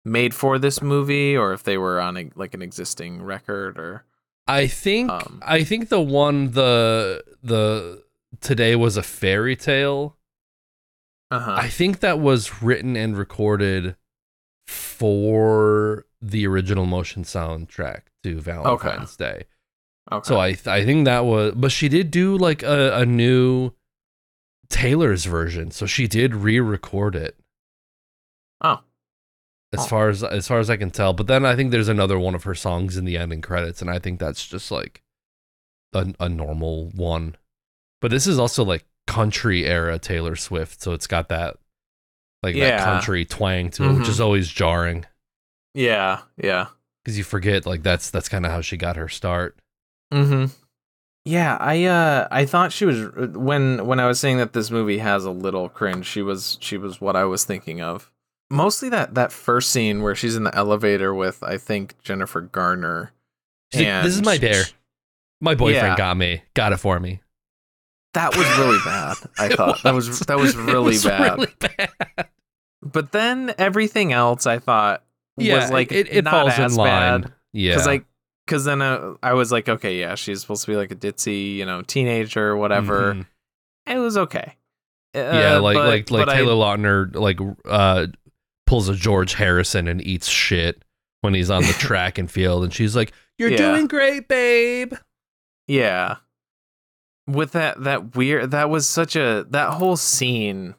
made 0.05 0.35
for 0.35 0.59
this 0.59 0.83
movie 0.83 1.37
or 1.37 1.53
if 1.53 1.63
they 1.63 1.79
were 1.79 2.01
on 2.01 2.17
a, 2.17 2.31
like 2.35 2.55
an 2.55 2.63
existing 2.63 3.23
record 3.23 3.79
or. 3.79 4.05
I 4.47 4.67
think 4.67 5.11
Um, 5.11 5.41
I 5.45 5.65
think 5.65 5.89
the 5.89 6.03
one 6.03 6.51
the 6.51 7.25
the 7.43 8.03
today 8.41 8.77
was 8.77 8.97
a 8.99 9.03
fairy 9.03 9.57
tale. 9.57 10.17
Uh 11.31 11.41
huh. 11.41 11.55
I 11.59 11.69
think 11.69 12.01
that 12.01 12.21
was 12.21 12.63
written 12.63 12.95
and 12.97 13.17
recorded 13.17 13.97
for 14.67 16.07
the 16.21 16.47
original 16.47 16.87
motion 16.87 17.25
soundtrack 17.25 18.03
to 18.23 18.41
Valentine's 18.41 19.17
Day. 19.17 19.45
Okay. 20.13 20.27
So 20.29 20.39
I 20.39 20.53
th- 20.53 20.67
I 20.67 20.85
think 20.85 21.07
that 21.07 21.25
was 21.25 21.55
but 21.55 21.73
she 21.73 21.89
did 21.89 22.11
do 22.11 22.37
like 22.37 22.63
a, 22.63 22.99
a 22.99 23.07
new 23.07 23.73
Taylor's 24.75 25.25
version. 25.25 25.71
So 25.71 25.87
she 25.87 26.09
did 26.09 26.35
re-record 26.35 27.15
it. 27.15 27.37
Oh. 28.61 28.81
As 29.73 29.81
Oh. 29.81 29.87
far 29.87 30.09
as 30.09 30.25
as 30.25 30.49
far 30.49 30.59
as 30.59 30.69
I 30.69 30.77
can 30.77 30.91
tell, 30.91 31.13
but 31.13 31.29
then 31.29 31.47
I 31.47 31.55
think 31.55 31.71
there's 31.71 31.89
another 31.89 32.19
one 32.19 32.35
of 32.35 32.43
her 32.45 32.55
songs 32.57 32.97
in 32.97 33.05
the 33.05 33.17
ending 33.17 33.41
credits, 33.41 33.81
and 33.81 33.89
I 33.91 33.99
think 34.01 34.19
that's 34.19 34.47
just 34.47 34.71
like 34.71 35.03
a 35.93 36.13
a 36.19 36.29
normal 36.29 36.91
one. 36.91 37.37
But 38.01 38.11
this 38.11 38.27
is 38.27 38.39
also 38.39 38.65
like 38.65 38.85
country 39.07 39.65
era 39.67 39.99
Taylor 39.99 40.35
Swift, 40.37 40.81
so 40.83 40.93
it's 40.93 41.07
got 41.07 41.29
that 41.29 41.57
like 42.43 42.57
that 42.57 42.85
country 42.85 43.25
twang 43.25 43.71
to 43.71 43.85
it, 43.85 43.93
which 43.99 44.09
is 44.09 44.21
always 44.21 44.49
jarring 44.49 45.07
Yeah. 45.73 46.23
Yeah. 46.37 46.67
because 47.05 47.17
you 47.19 47.25
forget 47.25 47.65
like 47.67 47.83
that's 47.83 48.11
that's 48.11 48.29
kind 48.29 48.45
of 48.47 48.51
how 48.53 48.61
she 48.61 48.77
got 48.77 48.97
her 48.97 49.09
start. 49.09 49.57
Mm-hmm. 50.13 50.53
Yeah, 51.25 51.57
I 51.59 51.85
uh 51.85 52.29
I 52.31 52.45
thought 52.45 52.71
she 52.73 52.85
was 52.85 53.03
when 53.35 53.87
when 53.87 53.99
I 53.99 54.07
was 54.07 54.21
saying 54.21 54.37
that 54.39 54.53
this 54.53 54.71
movie 54.71 54.99
has 54.99 55.25
a 55.25 55.31
little 55.31 55.69
cringe, 55.69 56.05
she 56.07 56.21
was 56.23 56.59
she 56.61 56.77
was 56.77 57.01
what 57.01 57.17
I 57.17 57.25
was 57.25 57.45
thinking 57.45 57.81
of. 57.81 58.11
Mostly 58.51 58.91
that 58.91 59.15
that 59.15 59.33
first 59.33 59.71
scene 59.71 60.03
where 60.03 60.15
she's 60.15 60.37
in 60.37 60.45
the 60.45 60.55
elevator 60.55 61.15
with 61.15 61.43
I 61.43 61.57
think 61.57 62.01
Jennifer 62.03 62.43
Garner. 62.43 63.13
Like, 63.75 63.85
this 64.05 64.15
is 64.15 64.23
my 64.23 64.37
dare. 64.37 64.65
My 65.41 65.55
boyfriend 65.55 65.93
Yeah. 65.93 65.97
got 65.97 66.17
me, 66.17 66.43
got 66.55 66.73
it 66.73 66.77
for 66.77 67.01
me. 67.01 67.21
That 68.13 68.37
was 68.37 68.47
really 68.59 68.79
bad. 68.85 69.17
I 69.39 69.49
thought 69.57 69.83
that 69.83 69.95
was 69.95 70.21
that 70.21 70.39
was 70.39 70.57
really 70.57 70.85
was 70.93 71.05
bad. 71.05 71.39
really 71.39 71.53
bad. 71.59 72.29
But 72.83 73.13
then 73.13 73.55
everything 73.57 74.13
else 74.13 74.47
I 74.47 74.59
thought 74.59 75.03
Yeah, 75.39 75.55
was 75.63 75.71
like 75.71 75.91
it, 75.91 76.07
it 76.15 76.25
falls 76.29 76.53
as 76.53 76.73
in 76.73 76.79
line. 76.79 77.23
bad. 77.23 77.33
Yeah, 77.55 77.75
Cause 77.77 77.87
like, 77.87 78.05
cause 78.47 78.65
then 78.65 78.83
uh, 78.83 79.15
I 79.23 79.33
was 79.35 79.51
like, 79.53 79.69
okay, 79.69 79.99
yeah, 79.99 80.15
she's 80.15 80.41
supposed 80.41 80.65
to 80.65 80.71
be 80.71 80.77
like 80.77 80.91
a 80.91 80.97
ditzy, 80.97 81.55
you 81.57 81.65
know, 81.67 81.83
teenager 81.83 82.49
or 82.49 82.57
whatever. 82.57 83.15
Mhm. 83.15 83.27
It 83.87 83.99
was 83.99 84.17
okay. 84.17 84.57
yeah, 85.15 85.57
Uh, 85.57 85.61
like 85.61 85.75
but- 85.77 85.87
like 85.89 86.11
like 86.11 86.27
but 86.27 86.29
I- 86.35 86.37
Taylor 86.37 86.53
Lautner 86.55 87.15
like 87.15 87.39
uh 87.65 88.07
pulls 88.67 88.89
a 88.89 88.95
George 88.95 89.35
Harrison 89.35 89.87
and 89.89 90.01
eats 90.07 90.27
shit 90.29 90.83
when 91.21 91.35
he's 91.35 91.51
on 91.51 91.63
the 91.63 91.73
track 91.79 92.19
and 92.19 92.31
field, 92.31 92.65
and 92.65 92.73
she's 92.73 92.97
like, 92.97 93.13
"You're 93.39 93.51
Yeah. 93.51 93.57
doing 93.59 93.87
great, 93.87 94.27
babe." 94.29 94.95
Yeah. 95.69 96.17
With 97.27 97.53
that 97.53 97.83
that 97.85 98.15
weird 98.17 98.51
that 98.51 98.69
was 98.69 98.87
such 98.87 99.17
a 99.17 99.47
that 99.51 99.71
whole 99.75 99.97
scene 99.97 100.75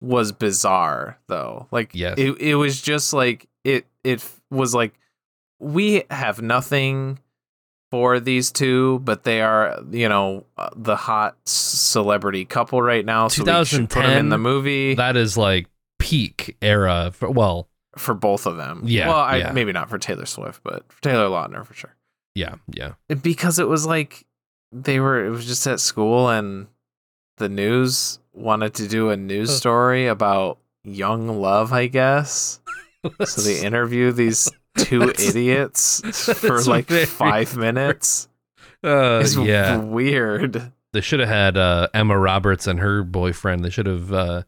was 0.00 0.30
bizarre 0.30 1.18
though. 1.26 1.66
Like 1.72 1.90
Yes. 1.92 2.14
it 2.18 2.40
it 2.40 2.54
was 2.54 2.80
just 2.80 3.12
like 3.12 3.48
it 3.64 3.86
it 4.04 4.24
was 4.50 4.74
like 4.74 4.94
we 5.58 6.04
have 6.10 6.40
nothing 6.42 7.18
for 7.90 8.20
these 8.20 8.52
two, 8.52 8.98
but 9.00 9.24
they 9.24 9.40
are, 9.40 9.80
you 9.90 10.08
know, 10.08 10.44
uh, 10.56 10.68
the 10.76 10.96
hot 10.96 11.36
celebrity 11.46 12.44
couple 12.44 12.82
right 12.82 13.04
now, 13.04 13.28
so 13.28 13.44
we 13.44 13.64
should 13.64 13.88
put 13.88 14.02
them 14.02 14.18
in 14.18 14.28
the 14.28 14.38
movie 14.38 14.94
That 14.94 15.16
is 15.16 15.36
like 15.36 15.66
peak 15.98 16.56
era. 16.60 17.10
For, 17.14 17.30
well, 17.30 17.68
for 17.96 18.14
both 18.14 18.46
of 18.46 18.56
them. 18.56 18.82
Yeah, 18.84 19.08
Well, 19.08 19.20
I, 19.20 19.36
yeah. 19.38 19.52
maybe 19.52 19.72
not 19.72 19.88
for 19.88 19.98
Taylor 19.98 20.26
Swift, 20.26 20.62
but 20.62 20.90
for 20.92 21.00
Taylor 21.02 21.28
Lautner 21.28 21.66
for 21.66 21.74
sure. 21.74 21.96
yeah, 22.34 22.56
yeah. 22.68 22.92
because 23.22 23.58
it 23.58 23.68
was 23.68 23.86
like 23.86 24.24
they 24.70 25.00
were 25.00 25.24
it 25.24 25.30
was 25.30 25.46
just 25.46 25.66
at 25.66 25.80
school 25.80 26.28
and 26.28 26.66
the 27.38 27.48
news 27.48 28.18
wanted 28.34 28.74
to 28.74 28.86
do 28.86 29.10
a 29.10 29.16
news 29.16 29.56
story 29.56 30.06
about 30.06 30.58
young 30.84 31.40
love 31.40 31.72
i 31.72 31.86
guess 31.86 32.60
so 33.24 33.40
they 33.40 33.60
interview 33.64 34.12
these 34.12 34.50
two 34.78 35.02
idiots 35.02 36.00
for 36.40 36.62
like 36.62 36.88
five 36.88 37.56
minutes 37.56 38.28
uh, 38.84 39.20
it's 39.22 39.36
yeah. 39.36 39.76
weird 39.76 40.72
They 40.92 41.00
should 41.00 41.20
have 41.20 41.28
had 41.28 41.56
uh, 41.56 41.88
Emma 41.92 42.18
Roberts 42.18 42.66
and 42.66 42.80
her 42.80 43.02
boyfriend. 43.02 43.64
They 43.64 43.70
should 43.70 43.86
have 43.86 44.12
uh, 44.12 44.42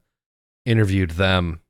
interviewed 0.65 1.11
them. 1.13 1.61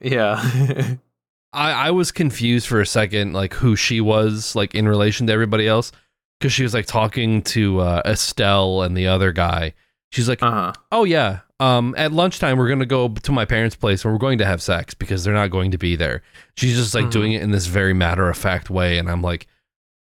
yeah 0.00 0.96
I, 1.52 1.72
I 1.72 1.90
was 1.90 2.12
confused 2.12 2.66
for 2.66 2.80
a 2.80 2.86
second, 2.86 3.32
like 3.32 3.54
who 3.54 3.74
she 3.74 4.00
was, 4.00 4.54
like 4.54 4.74
in 4.74 4.86
relation 4.86 5.26
to 5.26 5.32
everybody 5.32 5.66
else, 5.66 5.90
because 6.38 6.52
she 6.52 6.62
was 6.62 6.74
like 6.74 6.86
talking 6.86 7.42
to 7.42 7.80
uh, 7.80 8.02
Estelle 8.04 8.82
and 8.82 8.96
the 8.96 9.08
other 9.08 9.32
guy. 9.32 9.74
She's 10.12 10.28
like, 10.28 10.42
uh-huh 10.42 10.72
"Oh 10.92 11.04
yeah, 11.04 11.40
um, 11.60 11.94
at 11.96 12.10
lunchtime 12.10 12.58
we're 12.58 12.68
gonna 12.68 12.86
go 12.86 13.08
to 13.08 13.32
my 13.32 13.44
parents' 13.44 13.76
place 13.76 14.04
and 14.04 14.12
we're 14.12 14.18
going 14.18 14.38
to 14.38 14.44
have 14.46 14.60
sex 14.60 14.94
because 14.94 15.22
they're 15.22 15.34
not 15.34 15.48
going 15.50 15.70
to 15.70 15.78
be 15.78 15.94
there." 15.94 16.22
She's 16.56 16.76
just 16.76 16.94
like 16.94 17.04
Mhm. 17.06 17.10
doing 17.12 17.32
it 17.32 17.42
in 17.42 17.50
this 17.52 17.66
very 17.66 17.94
matter 17.94 18.28
of 18.28 18.36
fact 18.36 18.70
way, 18.70 18.98
and 18.98 19.08
I'm 19.10 19.22
like, 19.22 19.46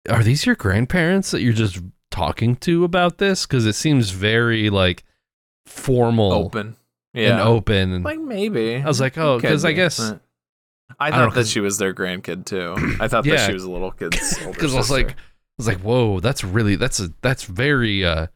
"Are 0.09 0.21
these 0.21 0.45
your 0.45 0.55
grandparents 0.55 1.31
that 1.31 1.41
you're 1.41 1.53
just 1.53 1.79
talking 2.11 2.55
to 2.57 2.83
about 2.83 3.17
this?" 3.17 3.45
Because 3.47 3.65
it 3.65 3.73
seems 3.73 4.11
very 4.11 4.69
like 4.69 5.03
formal 5.65 6.31
open 6.33 6.75
and 7.13 7.23
yeah 7.23 7.43
open. 7.43 7.91
And 7.93 8.05
like 8.05 8.19
maybe 8.19 8.75
I 8.77 8.85
was 8.85 8.99
like, 9.01 9.17
"Oh," 9.17 9.39
because 9.39 9.65
I 9.65 9.71
guess 9.71 9.97
but- 9.99 10.21
I 10.99 11.07
I 11.07 11.11
thought 11.11 11.29
know, 11.35 11.41
that 11.41 11.47
she 11.47 11.59
was 11.59 11.77
their 11.79 11.93
grandkid 11.93 12.45
too. 12.45 12.75
I 12.99 13.07
thought 13.07 13.25
Yeah. 13.25 13.37
that 13.37 13.47
she 13.47 13.53
was 13.53 13.63
a 13.63 13.71
little 13.71 13.91
kid's 13.91 14.37
older 14.45 14.51
because 14.51 14.73
I 14.75 14.77
was 14.77 14.91
like, 14.91 15.11
I 15.11 15.15
was 15.57 15.67
like, 15.67 15.79
whoa, 15.79 16.19
that's 16.19 16.43
really 16.43 16.75
that's 16.75 16.99
a 16.99 17.11
that's 17.21 17.43
very 17.45 18.05
uh 18.05 18.27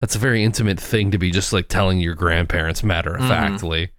that's 0.00 0.14
a 0.16 0.18
very 0.18 0.42
intimate 0.44 0.80
thing 0.80 1.10
to 1.10 1.18
be 1.18 1.30
just 1.30 1.52
like 1.52 1.68
telling 1.68 2.00
your 2.00 2.14
grandparents 2.14 2.82
matter 2.82 3.14
of 3.14 3.20
factly. 3.26 3.90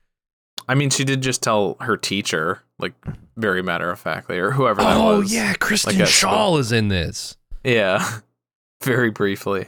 I 0.67 0.75
mean, 0.75 0.89
she 0.89 1.03
did 1.03 1.21
just 1.21 1.41
tell 1.43 1.75
her 1.81 1.97
teacher, 1.97 2.63
like 2.79 2.93
very 3.35 3.61
matter 3.61 3.89
of 3.91 3.99
factly, 3.99 4.37
or 4.37 4.51
whoever 4.51 4.81
that 4.81 4.95
Oh 4.97 5.19
was. 5.19 5.33
yeah, 5.33 5.53
Kristen 5.55 5.99
at 6.01 6.07
Schaal 6.07 6.59
is 6.59 6.71
in 6.71 6.87
this. 6.87 7.35
yeah, 7.63 8.19
very 8.83 9.09
briefly. 9.09 9.67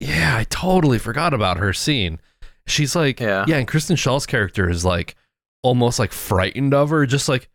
Yeah, 0.00 0.36
I 0.38 0.44
totally 0.44 0.98
forgot 0.98 1.34
about 1.34 1.58
her 1.58 1.72
scene. 1.72 2.20
She's 2.66 2.96
like, 2.96 3.20
Yeah. 3.20 3.44
yeah, 3.46 3.56
and 3.58 3.68
Kristen 3.68 3.96
Schaal's 3.96 4.26
character 4.26 4.68
is 4.68 4.84
like 4.84 5.14
almost 5.62 5.98
like 5.98 6.12
frightened 6.12 6.72
of 6.74 6.90
her, 6.90 7.04
just 7.06 7.28
like, 7.28 7.48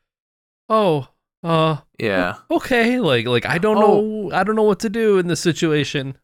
oh, 0.69 1.07
uh, 1.43 1.77
Yeah, 1.99 2.35
okay, 2.51 2.99
like 2.99 3.25
like 3.25 3.45
I 3.45 3.57
don't 3.57 3.77
Oh. 3.77 4.01
know, 4.29 4.31
I 4.35 4.43
don't 4.43 4.55
know 4.55 4.63
what 4.63 4.79
to 4.81 4.89
do 4.89 5.17
in 5.17 5.27
this 5.27 5.39
situation. 5.41 6.17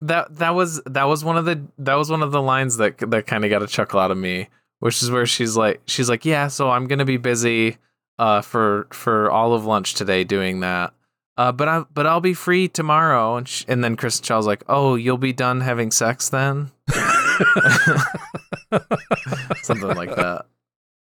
That 0.00 0.36
that 0.36 0.54
was 0.54 0.80
that 0.86 1.04
was 1.04 1.24
one 1.24 1.36
of 1.36 1.44
the 1.44 1.60
that 1.78 1.94
was 1.94 2.10
one 2.10 2.22
of 2.22 2.30
the 2.32 2.40
lines 2.42 2.76
that 2.76 2.98
that 3.10 3.26
kind 3.26 3.44
of 3.44 3.50
got 3.50 3.62
a 3.62 3.66
chuckle 3.66 3.98
out 4.00 4.10
of 4.10 4.16
me, 4.18 4.48
which 4.78 5.02
is 5.02 5.10
where 5.10 5.26
she's 5.26 5.56
like 5.56 5.80
she's 5.86 6.08
like, 6.08 6.24
yeah, 6.24 6.48
so 6.48 6.70
I'm 6.70 6.86
gonna 6.86 7.04
be 7.04 7.16
busy. 7.16 7.76
uh, 8.20 8.40
for 8.42 8.86
for 8.92 9.30
all 9.30 9.54
of 9.54 9.64
lunch 9.64 9.94
today 9.94 10.24
doing 10.24 10.60
that. 10.60 10.92
Uh, 11.36 11.52
but 11.52 11.68
I 11.68 11.84
but 11.94 12.04
I'll 12.06 12.20
be 12.20 12.34
free 12.34 12.66
tomorrow. 12.68 13.36
And 13.36 13.46
sh- 13.48 13.64
and 13.68 13.82
then 13.84 13.94
Kristen 13.96 14.24
Schaal's 14.24 14.46
like, 14.46 14.64
oh, 14.68 14.96
you'll 14.96 15.18
be 15.18 15.32
done 15.32 15.60
having 15.60 15.90
sex 15.92 16.28
then, 16.28 16.70
something 19.62 19.94
like 19.94 20.14
that. 20.16 20.46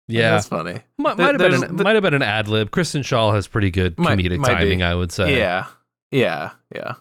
Yeah, 0.07 0.31
that's 0.33 0.49
funny. 0.49 0.81
might, 0.97 1.17
There- 1.19 1.27
might 1.33 1.41
have 1.41 1.51
been 1.51 1.63
an, 1.65 1.77
the- 1.77 1.85
might 1.85 1.95
have 1.95 2.03
been 2.03 2.15
an 2.15 2.23
ad 2.23 2.49
lib. 2.49 2.71
Kristen 2.71 3.03
Schaal 3.03 3.35
has 3.35 3.47
pretty 3.47 3.71
good 3.71 3.97
comedic 3.97 4.39
might 4.39 4.49
be. 4.59 4.65
timing, 4.65 4.83
I 4.83 4.95
would 4.95 5.13
say. 5.13 5.39
Yeah, 5.39 5.67
yeah, 6.11 6.53
yeah. 6.75 6.95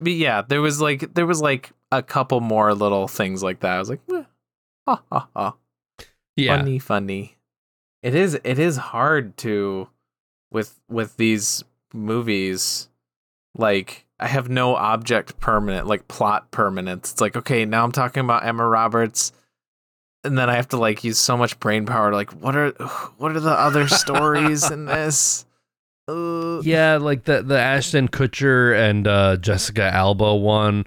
But 0.00 0.12
yeah, 0.12 0.42
there 0.42 0.60
was 0.60 0.80
like 0.80 1.14
there 1.14 1.26
was 1.26 1.40
like 1.40 1.72
a 1.90 2.02
couple 2.02 2.40
more 2.40 2.74
little 2.74 3.08
things 3.08 3.42
like 3.42 3.60
that. 3.60 3.76
I 3.76 3.78
was 3.78 3.90
like, 3.90 4.00
eh, 4.12 4.24
ha 4.86 5.02
ha 5.10 5.28
ha. 5.34 5.54
yeah, 6.36 6.56
funny 6.56 6.78
funny 6.78 7.36
it 8.06 8.14
is 8.14 8.38
it 8.44 8.58
is 8.60 8.76
hard 8.76 9.36
to 9.36 9.88
with 10.52 10.80
with 10.88 11.16
these 11.16 11.64
movies 11.92 12.88
like 13.56 14.06
i 14.20 14.28
have 14.28 14.48
no 14.48 14.76
object 14.76 15.40
permanent 15.40 15.88
like 15.88 16.06
plot 16.06 16.48
permanence 16.52 17.10
it's 17.10 17.20
like 17.20 17.36
okay 17.36 17.64
now 17.64 17.82
i'm 17.82 17.90
talking 17.90 18.20
about 18.20 18.44
emma 18.44 18.64
roberts 18.64 19.32
and 20.22 20.38
then 20.38 20.48
i 20.48 20.54
have 20.54 20.68
to 20.68 20.76
like 20.76 21.02
use 21.02 21.18
so 21.18 21.36
much 21.36 21.58
brain 21.58 21.84
power 21.84 22.10
to 22.10 22.16
like 22.16 22.30
what 22.34 22.54
are 22.54 22.70
what 23.18 23.34
are 23.34 23.40
the 23.40 23.50
other 23.50 23.88
stories 24.02 24.70
in 24.70 24.84
this 24.84 25.44
uh, 26.08 26.60
yeah, 26.62 26.96
like 26.96 27.24
the 27.24 27.42
the 27.42 27.58
Ashton 27.58 28.08
Kutcher 28.08 28.76
and 28.78 29.06
uh, 29.06 29.36
Jessica 29.36 29.82
Alba 29.82 30.34
one, 30.34 30.84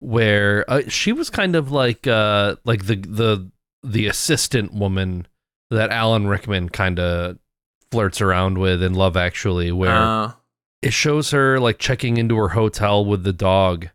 where 0.00 0.64
uh, 0.68 0.82
she 0.88 1.12
was 1.12 1.30
kind 1.30 1.56
of 1.56 1.70
like 1.72 2.06
uh, 2.06 2.56
like 2.64 2.86
the 2.86 2.96
the 2.96 3.50
the 3.82 4.06
assistant 4.06 4.74
woman 4.74 5.26
that 5.70 5.90
Alan 5.90 6.26
Rickman 6.26 6.68
kind 6.68 6.98
of 6.98 7.38
flirts 7.90 8.20
around 8.20 8.58
with 8.58 8.82
in 8.82 8.94
Love 8.94 9.16
Actually, 9.16 9.72
where 9.72 9.90
uh, 9.90 10.32
it 10.82 10.92
shows 10.92 11.30
her 11.30 11.58
like 11.58 11.78
checking 11.78 12.16
into 12.16 12.36
her 12.36 12.48
hotel 12.48 13.04
with 13.04 13.24
the 13.24 13.32
dog, 13.32 13.88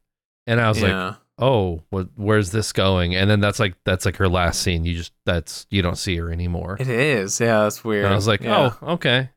and 0.47 0.59
I 0.59 0.69
was 0.69 0.81
like, 0.81 1.15
oh, 1.37 1.83
what, 1.89 2.09
where's 2.15 2.51
this 2.51 2.71
going? 2.71 3.15
And 3.15 3.29
then 3.29 3.39
that's 3.39 3.59
like 3.59 3.75
that's 3.85 4.05
like 4.05 4.17
her 4.17 4.27
last 4.27 4.61
scene. 4.61 4.85
You 4.85 4.95
just 4.95 5.13
that's 5.25 5.67
you 5.69 5.81
don't 5.81 5.97
see 5.97 6.15
her 6.17 6.31
anymore. 6.31 6.77
it 6.79 6.87
is 6.87 7.39
yeah 7.39 7.63
that's 7.63 7.83
weird 7.83 8.05
And 8.05 8.13
I 8.13 8.15
was 8.15 8.27
like, 8.27 8.41
yeah. 8.41 8.71
oh, 8.81 8.93
okay. 8.93 9.29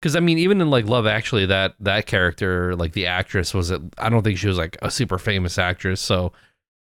Because 0.00 0.16
I 0.16 0.20
mean, 0.20 0.38
even 0.38 0.60
in 0.60 0.70
like 0.70 0.86
Love 0.86 1.06
Actually, 1.06 1.46
that 1.46 1.74
that 1.80 2.06
character, 2.06 2.74
like 2.74 2.92
the 2.92 3.06
actress, 3.06 3.52
was 3.52 3.70
it? 3.70 3.80
I 3.98 4.08
don't 4.08 4.22
think 4.22 4.38
she 4.38 4.48
was 4.48 4.58
like 4.58 4.76
a 4.82 4.90
super 4.90 5.18
famous 5.18 5.58
actress. 5.58 6.00
So 6.00 6.32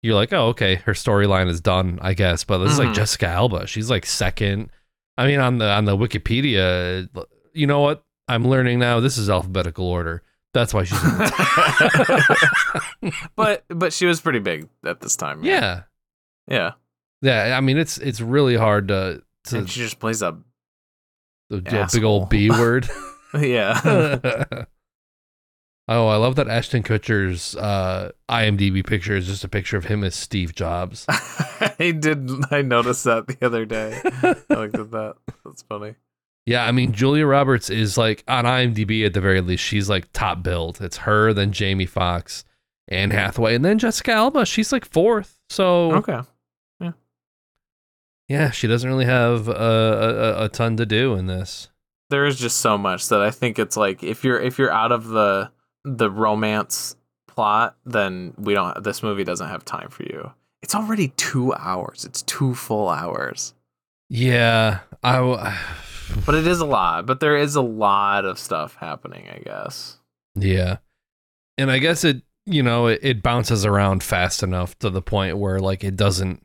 you're 0.02 0.14
like, 0.14 0.32
oh, 0.32 0.48
okay, 0.48 0.76
her 0.76 0.92
storyline 0.92 1.48
is 1.48 1.60
done, 1.60 1.98
I 2.02 2.14
guess. 2.14 2.44
But 2.44 2.58
this 2.58 2.72
is 2.72 2.78
like 2.78 2.88
Mhm. 2.88 2.94
Jessica 2.94 3.26
Alba. 3.28 3.66
She's 3.66 3.90
like 3.90 4.04
second. 4.06 4.70
I 5.16 5.26
mean, 5.26 5.40
on 5.40 5.58
the 5.58 5.68
on 5.70 5.86
the 5.86 5.96
Wikipedia, 5.96 7.08
you 7.54 7.66
know 7.66 7.80
what? 7.80 8.04
I'm 8.28 8.46
learning 8.46 8.78
now. 8.78 9.00
This 9.00 9.16
is 9.16 9.30
alphabetical 9.30 9.86
order. 9.86 10.22
That's 10.54 10.72
why 10.74 10.84
she's. 10.84 11.02
In 11.02 13.12
but 13.36 13.64
but 13.68 13.92
she 13.92 14.06
was 14.06 14.20
pretty 14.20 14.38
big 14.38 14.68
at 14.84 15.00
this 15.00 15.16
time 15.16 15.44
yeah, 15.44 15.82
yeah 16.46 16.72
yeah. 17.22 17.56
I 17.56 17.60
mean, 17.60 17.78
it's 17.78 17.98
it's 17.98 18.20
really 18.20 18.56
hard 18.56 18.88
to 18.88 19.22
to 19.44 19.58
and 19.58 19.70
she 19.70 19.80
just 19.80 19.98
plays 19.98 20.22
a 20.22 20.38
the 21.50 21.88
big 21.92 22.04
old 22.04 22.28
B 22.28 22.50
word. 22.50 22.88
yeah 23.38 23.80
oh, 25.88 26.06
I 26.08 26.16
love 26.16 26.36
that 26.36 26.48
Ashton 26.48 26.82
Kutcher's 26.82 27.56
uh, 27.56 28.12
IMDb 28.28 28.86
picture 28.86 29.16
is 29.16 29.26
just 29.26 29.44
a 29.44 29.48
picture 29.48 29.76
of 29.76 29.84
him 29.86 30.04
as 30.04 30.14
Steve 30.14 30.54
Jobs. 30.54 31.06
I 31.08 31.92
did. 31.98 32.30
I 32.50 32.62
noticed 32.62 33.04
that 33.04 33.26
the 33.26 33.38
other 33.44 33.64
day. 33.64 34.00
I 34.04 34.34
looked 34.54 34.78
at 34.78 34.90
that. 34.90 35.14
That's 35.44 35.62
funny. 35.62 35.94
yeah, 36.46 36.64
I 36.66 36.72
mean 36.72 36.92
Julia 36.92 37.26
Roberts 37.26 37.70
is 37.70 37.96
like 37.96 38.24
on 38.28 38.44
IMDb 38.44 39.04
at 39.06 39.14
the 39.14 39.20
very 39.20 39.40
least. 39.40 39.64
She's 39.64 39.88
like 39.88 40.12
top 40.12 40.42
billed. 40.42 40.80
It's 40.80 40.98
her, 40.98 41.32
then 41.32 41.52
Jamie 41.52 41.86
Foxx, 41.86 42.44
Anne 42.88 43.10
Hathaway, 43.10 43.54
and 43.54 43.64
then 43.64 43.78
Jessica 43.78 44.12
Alba. 44.12 44.44
She's 44.46 44.72
like 44.72 44.84
fourth. 44.84 45.38
So 45.48 45.92
Okay. 45.96 46.20
Yeah, 48.28 48.50
she 48.50 48.66
doesn't 48.66 48.88
really 48.88 49.04
have 49.06 49.48
a, 49.48 49.52
a, 49.52 50.44
a 50.44 50.48
ton 50.48 50.76
to 50.76 50.86
do 50.86 51.14
in 51.14 51.26
this. 51.26 51.68
There 52.10 52.24
is 52.26 52.38
just 52.38 52.58
so 52.58 52.78
much 52.78 53.08
that 53.08 53.20
I 53.20 53.30
think 53.30 53.58
it's 53.58 53.76
like 53.76 54.02
if 54.02 54.24
you're 54.24 54.40
if 54.40 54.58
you're 54.58 54.70
out 54.72 54.92
of 54.92 55.08
the 55.08 55.50
the 55.84 56.10
romance 56.10 56.96
plot, 57.26 57.76
then 57.84 58.34
we 58.38 58.54
don't. 58.54 58.82
This 58.82 59.02
movie 59.02 59.24
doesn't 59.24 59.48
have 59.48 59.64
time 59.64 59.88
for 59.90 60.04
you. 60.04 60.32
It's 60.62 60.74
already 60.74 61.08
two 61.16 61.52
hours. 61.54 62.04
It's 62.04 62.22
two 62.22 62.54
full 62.54 62.88
hours. 62.88 63.54
Yeah, 64.08 64.80
I. 65.02 65.16
w- 65.16 65.38
But 66.24 66.34
it 66.34 66.46
is 66.46 66.60
a 66.60 66.66
lot. 66.66 67.04
But 67.06 67.20
there 67.20 67.36
is 67.36 67.54
a 67.56 67.60
lot 67.62 68.24
of 68.24 68.38
stuff 68.38 68.74
happening. 68.80 69.28
I 69.30 69.38
guess. 69.40 69.98
Yeah. 70.34 70.78
And 71.58 71.70
I 71.70 71.78
guess 71.78 72.04
it, 72.04 72.22
you 72.46 72.62
know, 72.62 72.86
it, 72.86 73.00
it 73.02 73.22
bounces 73.22 73.66
around 73.66 74.02
fast 74.02 74.42
enough 74.42 74.78
to 74.78 74.88
the 74.90 75.02
point 75.02 75.36
where 75.38 75.58
like 75.60 75.84
it 75.84 75.96
doesn't 75.96 76.42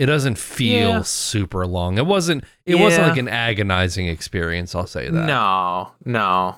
it 0.00 0.06
doesn't 0.06 0.38
feel 0.38 0.88
Yeah. 0.88 1.02
super 1.02 1.66
long. 1.66 1.98
It 1.98 2.06
wasn't 2.06 2.44
it 2.64 2.76
wasn't 2.76 3.08
like 3.08 3.18
an 3.18 3.28
agonizing 3.28 4.06
experience, 4.08 4.74
I'll 4.74 4.86
say 4.86 5.04
that. 5.10 5.26
No, 5.26 5.92
no. 6.04 6.56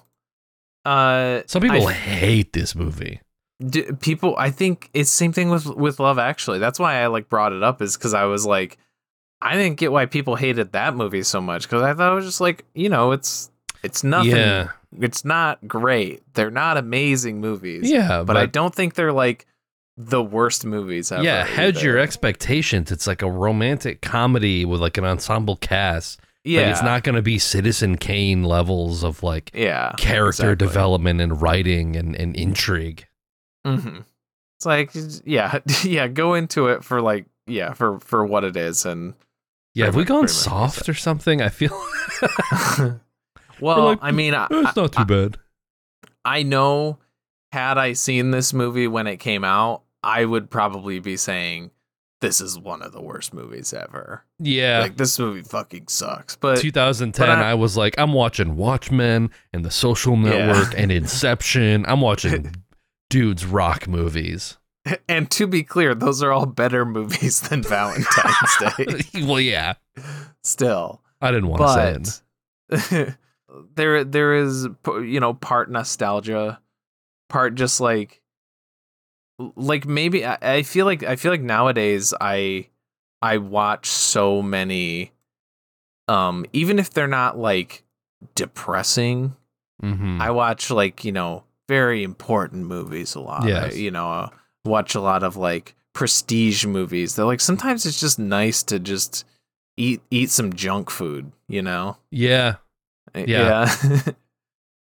Uh, 0.84 1.42
Some 1.46 1.62
people 1.62 1.86
I- 1.86 1.92
hate 1.92 2.52
this 2.52 2.74
movie. 2.74 3.20
D- 3.64 3.84
people 4.00 4.34
i 4.38 4.50
think 4.50 4.90
it's 4.92 5.08
same 5.08 5.32
thing 5.32 5.48
with 5.48 5.66
with 5.66 6.00
love 6.00 6.18
actually 6.18 6.58
that's 6.58 6.80
why 6.80 6.96
i 7.00 7.06
like 7.06 7.28
brought 7.28 7.52
it 7.52 7.62
up 7.62 7.80
is 7.80 7.96
because 7.96 8.12
i 8.12 8.24
was 8.24 8.44
like 8.44 8.76
i 9.40 9.54
didn't 9.56 9.78
get 9.78 9.92
why 9.92 10.04
people 10.06 10.34
hated 10.34 10.72
that 10.72 10.96
movie 10.96 11.22
so 11.22 11.40
much 11.40 11.62
because 11.62 11.80
i 11.80 11.94
thought 11.94 12.10
it 12.10 12.14
was 12.16 12.24
just 12.24 12.40
like 12.40 12.64
you 12.74 12.88
know 12.88 13.12
it's 13.12 13.52
it's 13.84 14.02
nothing 14.02 14.32
Yeah. 14.32 14.70
it's 14.98 15.24
not 15.24 15.68
great 15.68 16.24
they're 16.34 16.50
not 16.50 16.76
amazing 16.76 17.40
movies 17.40 17.88
Yeah, 17.88 18.24
but, 18.24 18.36
i 18.36 18.46
don't 18.46 18.74
think 18.74 18.94
they're 18.94 19.12
like 19.12 19.46
the 19.96 20.22
worst 20.22 20.64
movies 20.64 21.12
ever 21.12 21.22
yeah, 21.22 21.44
hedge 21.44 21.82
your 21.82 21.98
expectations. 21.98 22.90
It's 22.90 23.06
like 23.06 23.22
a 23.22 23.30
romantic 23.30 24.00
comedy 24.00 24.64
with 24.64 24.80
like 24.80 24.96
an 24.98 25.04
ensemble 25.04 25.56
cast. 25.56 26.18
yeah 26.44 26.62
Like 26.62 26.70
it's 26.70 26.82
not 26.82 27.02
going 27.04 27.14
to 27.16 27.22
be 27.22 27.38
Citizen 27.38 27.96
Kane 27.98 28.42
levels 28.44 29.04
of 29.04 29.22
like 29.22 29.50
yeah 29.54 29.92
character 29.98 30.52
exactly. 30.52 30.66
development 30.66 31.20
and 31.20 31.40
writing 31.42 31.96
and, 31.96 32.16
and 32.16 32.34
intrigue. 32.36 33.06
hmm 33.66 33.98
it's 34.56 34.64
like 34.66 34.90
yeah 35.24 35.58
yeah 35.84 36.08
go 36.08 36.34
into 36.34 36.68
it 36.68 36.82
for 36.84 37.02
like 37.02 37.26
yeah 37.46 37.72
for 37.74 37.98
for 38.00 38.24
what 38.24 38.44
it 38.44 38.56
is 38.56 38.86
and 38.86 39.14
Yeah, 39.74 39.86
have 39.86 39.94
we 39.96 40.04
gone 40.04 40.26
soft 40.28 40.88
or 40.88 40.94
something? 40.94 41.42
I 41.42 41.48
feel 41.48 41.70
well 43.60 43.84
like, 43.84 43.98
i 44.02 44.10
mean 44.10 44.34
I, 44.34 44.46
it's 44.50 44.76
not 44.76 44.92
too 44.92 45.00
I- 45.00 45.04
bad. 45.04 45.36
I 46.24 46.44
know 46.44 46.98
had 47.52 47.78
I 47.78 47.92
seen 47.92 48.30
this 48.30 48.52
movie 48.52 48.88
when 48.88 49.06
it 49.06 49.18
came 49.18 49.44
out, 49.44 49.82
I 50.02 50.24
would 50.24 50.50
probably 50.50 50.98
be 50.98 51.16
saying 51.16 51.70
this 52.20 52.40
is 52.40 52.58
one 52.58 52.82
of 52.82 52.92
the 52.92 53.00
worst 53.02 53.34
movies 53.34 53.72
ever. 53.72 54.24
Yeah. 54.38 54.80
Like 54.80 54.96
this 54.96 55.18
movie 55.18 55.42
fucking 55.42 55.88
sucks. 55.88 56.36
But 56.36 56.58
2010, 56.58 57.26
but 57.26 57.28
I, 57.38 57.50
I- 57.50 57.54
was 57.54 57.76
like, 57.76 57.94
I'm 57.98 58.12
watching 58.12 58.56
Watchmen 58.56 59.30
and 59.52 59.64
The 59.64 59.70
Social 59.70 60.16
Yeah. 60.16 60.46
Network 60.46 60.74
and 60.78 60.90
Inception. 60.92 61.84
I'm 61.86 62.00
watching 62.00 62.54
dudes 63.10 63.44
rock 63.44 63.86
movies. 63.88 64.56
and 65.08 65.30
to 65.32 65.46
be 65.46 65.62
clear, 65.62 65.94
those 65.94 66.22
are 66.22 66.32
all 66.32 66.46
better 66.46 66.84
movies 66.84 67.40
than 67.42 67.62
Valentine's 67.64 68.56
Day. 68.76 69.24
well, 69.24 69.40
yeah, 69.40 69.74
Still. 70.42 71.00
I 71.20 71.30
didn't 71.30 71.48
want 71.48 71.62
to 71.62 71.72
say 71.72 71.92
it. 72.00 72.20
But 72.68 73.16
there 73.76 74.02
there 74.02 74.34
is 74.34 74.66
you 74.86 75.20
know 75.20 75.34
part 75.34 75.70
nostalgia, 75.70 76.60
part 77.32 77.54
just 77.54 77.80
like 77.80 78.20
like 79.56 79.86
maybe 79.86 80.24
I, 80.24 80.38
I 80.40 80.62
feel 80.62 80.86
like 80.86 81.02
I 81.02 81.16
feel 81.16 81.32
like 81.32 81.40
nowadays 81.40 82.14
I 82.20 82.68
I 83.20 83.38
watch 83.38 83.86
so 83.86 84.42
many 84.42 85.12
um 86.08 86.46
even 86.52 86.78
if 86.78 86.90
they're 86.90 87.08
not 87.08 87.38
like 87.38 87.84
depressing, 88.34 89.36
mm-hmm. 89.82 90.20
I 90.20 90.30
watch 90.30 90.70
like, 90.70 91.04
you 91.04 91.12
know, 91.12 91.44
very 91.68 92.02
important 92.02 92.66
movies 92.66 93.14
a 93.14 93.20
lot. 93.20 93.46
Yes. 93.46 93.74
I, 93.74 93.76
you 93.76 93.90
know, 93.90 94.10
uh, 94.10 94.28
watch 94.64 94.94
a 94.94 95.00
lot 95.00 95.22
of 95.22 95.36
like 95.36 95.74
prestige 95.92 96.66
movies. 96.66 97.16
They're 97.16 97.24
like 97.24 97.40
sometimes 97.40 97.86
it's 97.86 98.00
just 98.00 98.18
nice 98.18 98.62
to 98.64 98.78
just 98.78 99.24
eat 99.76 100.02
eat 100.10 100.30
some 100.30 100.52
junk 100.52 100.90
food, 100.90 101.32
you 101.48 101.62
know? 101.62 101.96
yeah, 102.10 102.56
Yeah. 103.14 103.74
Yeah. 103.84 104.02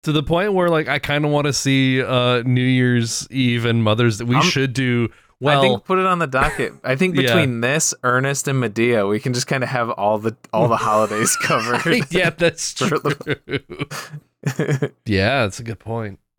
to 0.04 0.12
the 0.12 0.22
point 0.22 0.52
where 0.54 0.68
like 0.68 0.88
I 0.88 0.98
kind 0.98 1.24
of 1.24 1.30
want 1.30 1.46
to 1.46 1.52
see 1.52 2.02
uh 2.02 2.42
New 2.44 2.62
Year's 2.64 3.26
Eve 3.30 3.64
and 3.64 3.82
Mother's. 3.84 4.22
We 4.22 4.36
I'm- 4.36 4.44
should 4.44 4.72
do 4.72 5.08
well. 5.40 5.58
I 5.58 5.62
think 5.62 5.84
put 5.84 5.98
it 5.98 6.06
on 6.06 6.18
the 6.20 6.26
docket. 6.26 6.72
I 6.84 6.96
think 6.96 7.16
Yeah. 7.16 7.22
between 7.22 7.60
this, 7.60 7.92
Ernest, 8.04 8.48
and 8.48 8.62
Madea, 8.62 9.08
we 9.08 9.18
can 9.20 9.34
just 9.34 9.46
kind 9.46 9.62
of 9.62 9.68
have 9.70 9.90
all 9.90 10.18
the 10.18 10.36
all 10.52 10.68
the 10.68 10.76
holidays 10.76 11.36
covered. 11.42 11.84
yeah, 12.10 12.30
that's 12.30 12.72
true. 12.74 12.88
the- 13.00 14.92
yeah, 15.06 15.42
that's 15.42 15.58
a 15.60 15.62
good 15.64 15.78
point. 15.78 16.18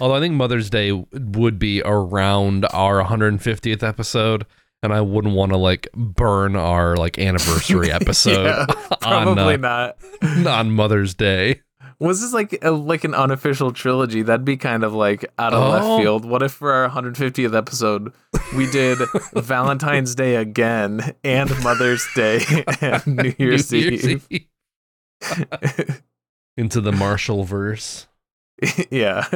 Although 0.00 0.14
I 0.14 0.20
think 0.20 0.34
Mother's 0.34 0.70
Day 0.70 0.92
would 0.92 1.58
be 1.58 1.82
around 1.84 2.66
our 2.72 3.02
150th 3.02 3.82
episode, 3.82 4.46
and 4.82 4.92
I 4.92 5.00
wouldn't 5.00 5.34
want 5.34 5.50
to 5.52 5.58
like 5.58 5.88
burn 5.94 6.54
our 6.54 6.94
like 6.96 7.18
anniversary 7.18 7.90
episode 7.90 8.44
Yeah, 8.44 8.66
on 9.04 9.34
Probably 9.34 9.54
uh, 9.54 9.92
not. 10.22 10.46
on 10.46 10.70
Mother's 10.70 11.14
Day. 11.14 11.62
Was 12.02 12.20
this 12.20 12.32
like 12.32 12.58
a, 12.62 12.70
like 12.72 13.04
an 13.04 13.14
unofficial 13.14 13.72
trilogy? 13.72 14.22
That'd 14.22 14.44
be 14.44 14.56
kind 14.56 14.82
of 14.84 14.92
like 14.92 15.24
out 15.38 15.54
of 15.54 15.62
Oh. 15.62 15.70
left 15.70 16.02
field. 16.02 16.24
What 16.24 16.42
if 16.42 16.52
for 16.52 16.72
our 16.72 16.88
150th 16.90 17.56
episode 17.56 18.12
we 18.56 18.70
did 18.70 18.98
Valentine's 19.34 20.14
Day 20.14 20.36
again 20.36 21.14
and 21.22 21.48
Mother's 21.62 22.06
Day 22.14 22.40
and 22.80 23.06
New 23.06 23.34
Year's, 23.38 23.70
New 23.70 23.78
Year's 23.78 24.06
Eve? 24.08 24.26
Eve. 24.30 24.46
Into 26.56 26.80
the 26.80 26.92
Marshall 26.92 27.44
verse. 27.44 28.06
yeah. 28.90 29.26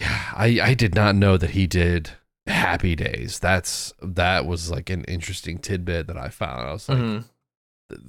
Yeah, 0.00 0.24
I 0.34 0.58
I 0.62 0.74
did 0.74 0.94
not 0.94 1.14
know 1.14 1.36
that 1.36 1.50
he 1.50 1.66
did 1.66 2.10
Happy 2.46 2.96
Days. 2.96 3.38
That's 3.38 3.92
that 4.02 4.46
was 4.46 4.70
like 4.70 4.90
an 4.90 5.04
interesting 5.04 5.58
tidbit 5.58 6.06
that 6.08 6.16
I 6.16 6.28
found. 6.28 6.68
I 6.68 6.72
was 6.72 6.88
like, 6.88 6.98
Mhm. 6.98 7.24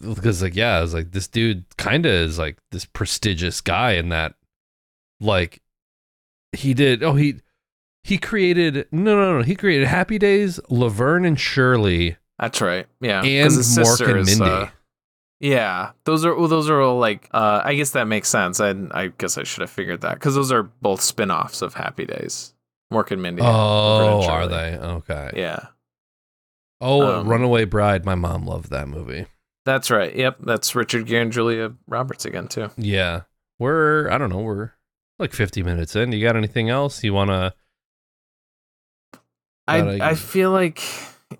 Because 0.02 0.42
like 0.42 0.56
yeah, 0.56 0.78
I 0.78 0.82
was 0.82 0.94
like 0.94 1.12
this 1.12 1.28
dude 1.28 1.66
kind 1.78 2.06
of 2.06 2.12
is 2.12 2.38
like 2.40 2.58
this 2.72 2.86
prestigious 2.86 3.62
guy 3.62 3.94
in 3.94 4.10
that 4.10 4.36
like 5.20 5.62
he 6.54 6.74
did 6.74 7.04
oh 7.04 7.14
he 7.16 7.36
he 8.04 8.18
created 8.18 8.88
no 8.92 9.16
no 9.16 9.38
no 9.38 9.44
he 9.44 9.56
created 9.56 9.88
Happy 9.88 10.18
Days, 10.18 10.60
Laverne 10.70 11.26
and 11.26 11.40
Shirley, 11.40 12.18
That's 12.40 12.60
right. 12.62 12.88
Yeah, 13.00 13.22
and 13.24 13.52
Mork 13.52 14.06
and 14.08 14.26
Mindy. 14.26 14.42
uh, 14.44 14.68
yeah, 15.40 15.92
those 16.06 16.24
are 16.26 16.36
well, 16.36 16.48
those 16.48 16.70
are 16.70 16.80
all 16.82 17.00
like. 17.00 17.28
Uh, 17.32 17.62
I 17.64 17.74
guess 17.76 17.92
that 17.92 18.06
makes 18.06 18.30
sense. 18.30 18.60
I 18.60 18.76
I 18.92 19.08
guess 19.18 19.38
I 19.38 19.44
should 19.44 19.62
have 19.62 19.70
figured 19.72 20.02
that 20.02 20.14
because 20.16 20.36
those 20.36 20.52
are 20.52 20.64
both 20.64 21.02
spin-offs 21.02 21.62
of 21.64 21.74
Happy 21.74 22.06
Days. 22.06 22.54
Mork 22.94 23.10
and 23.12 23.22
Mindy. 23.22 23.42
oh, 23.44 24.22
and 24.22 24.30
are 24.30 24.48
they 24.48 24.78
okay? 24.78 25.32
Yeah, 25.36 25.68
Oh, 26.82 27.20
Um, 27.22 27.28
Runaway 27.28 27.66
Bride. 27.66 28.06
My 28.06 28.16
mom 28.16 28.46
loved 28.46 28.70
that 28.70 28.88
movie. 28.88 29.28
That's 29.66 29.92
right. 29.92 30.16
Yep, 30.16 30.38
that's 30.42 30.76
Richard 30.76 31.06
Gere 31.06 31.22
and 31.22 31.32
Julia 31.32 31.74
Roberts 31.88 32.26
again 32.26 32.48
too. 32.48 32.70
Yeah, 32.78 33.22
we're 33.60 34.10
I 34.10 34.18
don't 34.18 34.30
know 34.30 34.40
we're 34.40 34.72
like 35.20 35.34
50 35.34 35.64
minutes 35.64 35.96
in. 35.96 36.12
You 36.12 36.24
got 36.26 36.36
anything 36.36 36.70
else 36.70 37.04
you 37.04 37.14
want 37.14 37.30
to? 37.30 37.54
I 39.68 40.10
I 40.12 40.16
feel 40.16 40.52
like 40.52 40.82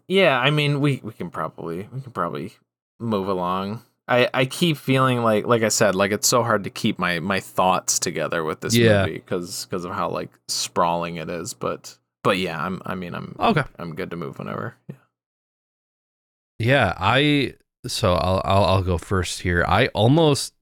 yeah, 0.08 0.40
I 0.40 0.52
mean 0.52 0.80
we 0.80 1.02
we 1.04 1.12
can 1.12 1.30
probably 1.30 1.88
we 1.92 2.02
can 2.02 2.12
probably 2.12 2.54
move 3.00 3.28
along. 3.28 3.82
I 4.08 4.30
I 4.34 4.46
keep 4.46 4.78
feeling 4.78 5.24
like 5.24 5.46
like 5.46 5.64
I 5.64 5.70
said 5.70 5.96
like 5.96 6.12
it's 6.12 6.28
so 6.28 6.44
hard 6.44 6.64
to 6.66 6.70
keep 6.70 7.00
my 7.00 7.20
my 7.20 7.40
thoughts 7.40 8.00
together 8.00 8.44
with 8.44 8.62
this 8.62 8.76
Yeah. 8.76 9.06
movie 9.06 9.20
cuz 9.20 9.66
cuz 9.72 9.84
of 9.86 9.92
how 9.94 10.10
like 10.10 10.30
sprawling 10.48 11.16
it 11.16 11.30
is, 11.30 11.54
but 11.54 11.98
but 12.24 12.38
yeah, 12.38 12.64
I'm 12.64 12.82
I 12.86 12.96
mean 12.96 13.16
I'm 13.16 13.36
Okay. 13.40 13.64
I'm 13.80 13.96
good 13.96 14.12
to 14.12 14.16
move 14.16 14.38
whenever. 14.40 14.76
Yeah. 14.88 14.96
Yeah, 16.60 16.94
I 17.00 17.56
so 17.88 18.14
I'll 18.14 18.42
I'll 18.46 18.64
I'll 18.66 18.84
go 18.84 18.98
first 18.98 19.42
here. 19.42 19.66
I 19.68 19.88
almost 19.88 20.54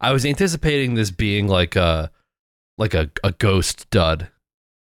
I 0.00 0.12
was 0.12 0.24
anticipating 0.24 0.94
this 0.94 1.10
being 1.10 1.46
like 1.48 1.76
a 1.76 2.10
like 2.78 2.94
a 2.94 3.10
a 3.22 3.32
ghost 3.32 3.88
dud. 3.90 4.28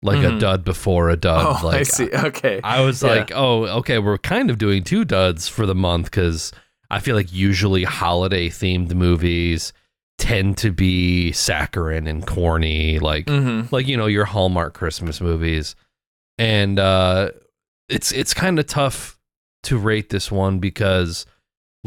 Like 0.03 0.18
a 0.24 0.29
Mhm. 0.31 0.41
dud 0.41 0.64
before 0.64 1.09
a 1.09 1.16
dud. 1.16 1.62
oh, 1.62 1.66
like 1.66 1.81
I 1.81 1.83
see. 1.83 2.09
Okay. 2.12 2.61
I 2.62 2.81
was 2.83 3.03
Yeah. 3.03 3.09
like, 3.11 3.33
"Oh, 3.35 3.64
okay, 3.79 3.99
we're 3.99 4.18
kind 4.18 4.51
of 4.51 4.59
doing 4.59 4.85
two 4.85 5.05
duds 5.05 5.49
for 5.49 5.64
the 5.66 5.74
month 5.74 6.11
cuz 6.11 6.53
I 6.91 7.01
feel 7.01 7.16
like 7.16 7.33
usually 7.33 7.83
holiday 7.85 8.49
themed 8.49 8.95
movies 8.95 9.72
tend 10.18 10.59
to 10.59 10.70
be 10.70 11.33
saccharine 11.33 12.07
and 12.07 12.27
corny 12.27 12.99
like 13.01 13.27
mhm. 13.27 13.70
like 13.72 13.87
you 13.89 13.97
know 13.97 14.07
your 14.07 14.27
Hallmark 14.27 14.74
Christmas 14.74 15.20
movies, 15.20 15.74
and 16.39 16.79
uh, 16.79 17.31
it's 17.89 18.12
it's 18.12 18.35
kind 18.35 18.59
of 18.59 18.66
tough 18.66 19.18
to 19.64 19.77
rate 19.79 20.11
this 20.11 20.31
one 20.31 20.59
because, 20.59 21.27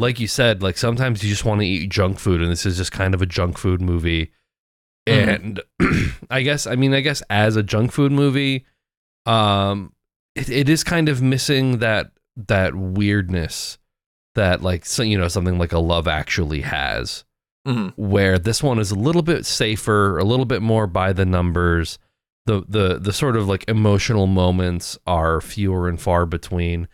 like 0.00 0.18
you 0.18 0.26
said, 0.26 0.62
like 0.62 0.76
sometimes 0.78 1.22
you 1.22 1.30
just 1.30 1.44
want 1.44 1.60
to 1.60 1.66
eat 1.66 1.90
junk 1.90 2.18
food, 2.18 2.40
and 2.42 2.50
this 2.50 2.66
is 2.66 2.76
just 2.76 2.92
kind 2.92 3.14
of 3.14 3.22
a 3.22 3.26
junk 3.26 3.58
food 3.58 3.80
movie. 3.80 4.32
Mhm. 5.08 5.60
And 5.80 6.12
I 6.30 6.42
guess 6.42 6.66
I 6.66 6.74
mean 6.76 6.92
I 6.94 7.00
guess 7.00 7.22
as 7.30 7.56
a 7.56 7.62
junk 7.62 7.92
food 7.92 8.12
movie, 8.12 8.66
um, 9.26 9.92
it, 10.34 10.48
it 10.50 10.68
is 10.68 10.84
kind 10.84 11.08
of 11.08 11.22
missing 11.22 11.78
that 11.78 12.12
that 12.36 12.74
weirdness 12.74 13.78
that 14.34 14.62
like 14.62 14.84
so, 14.86 15.02
you 15.02 15.18
know 15.18 15.28
something 15.28 15.58
like 15.58 15.72
a 15.72 15.78
Love 15.78 16.06
Actually 16.08 16.60
has 16.62 17.24
Mhm. 17.66 17.92
where 17.96 18.38
this 18.38 18.62
one 18.62 18.78
is 18.78 18.90
a 18.90 18.94
little 18.94 19.22
bit 19.22 19.44
safer, 19.44 20.16
a 20.18 20.24
little 20.24 20.46
bit 20.46 20.62
more 20.62 20.86
by 20.86 21.12
the 21.12 21.26
numbers. 21.26 21.98
The 22.46 22.64
the 22.66 22.98
the 22.98 23.12
sort 23.12 23.36
of 23.36 23.48
like 23.48 23.64
emotional 23.68 24.26
moments 24.26 24.98
are 25.06 25.40
fewer 25.40 25.88
and 25.88 26.00
far 26.00 26.24
between. 26.26 26.88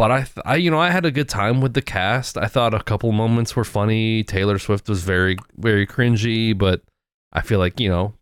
But 0.00 0.10
I, 0.10 0.18
th- 0.22 0.38
I 0.46 0.56
you 0.56 0.70
know, 0.70 0.78
I 0.80 0.88
had 0.88 1.04
a 1.04 1.10
good 1.10 1.28
time 1.28 1.60
with 1.60 1.74
the 1.74 1.82
cast. 1.82 2.38
I 2.38 2.46
thought 2.46 2.72
a 2.72 2.82
couple 2.82 3.12
moments 3.12 3.54
were 3.54 3.64
funny. 3.64 4.24
Taylor 4.24 4.58
Swift 4.58 4.88
was 4.88 5.02
very 5.02 5.36
very 5.58 5.86
cringy, 5.86 6.56
but 6.56 6.80
I 7.34 7.42
feel 7.42 7.58
like, 7.58 7.78
you 7.78 7.90
know, 7.90 8.14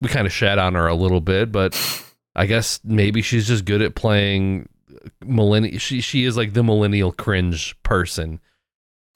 we 0.00 0.08
kind 0.08 0.28
of 0.28 0.32
shat 0.32 0.60
on 0.60 0.74
her 0.74 0.86
a 0.86 0.94
little 0.94 1.20
bit, 1.20 1.50
but 1.50 1.74
I 2.36 2.46
guess 2.46 2.78
maybe 2.84 3.22
she's 3.22 3.48
just 3.48 3.64
good 3.64 3.82
at 3.82 3.96
playing 3.96 4.68
millennial 5.24 5.80
she 5.80 6.00
she 6.00 6.22
is 6.26 6.36
like 6.36 6.52
the 6.52 6.62
millennial 6.62 7.10
cringe 7.10 7.76
person. 7.82 8.38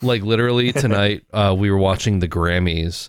Like 0.02 0.22
literally 0.22 0.72
tonight, 0.86 1.24
uh, 1.32 1.54
we 1.56 1.70
were 1.70 1.78
watching 1.78 2.18
the 2.18 2.28
Grammys, 2.28 3.08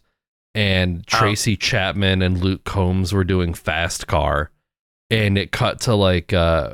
and 0.54 1.00
Oh. 1.00 1.18
Tracy 1.18 1.58
Chapman 1.58 2.22
and 2.22 2.38
Luke 2.38 2.66
Combs 2.66 3.14
were 3.14 3.24
doing 3.24 3.56
Fast 3.56 4.06
Car, 4.06 4.52
and 5.10 5.40
it 5.40 5.52
cut 5.52 5.82
to 5.82 5.96
like 5.96 6.34
uh, 6.34 6.74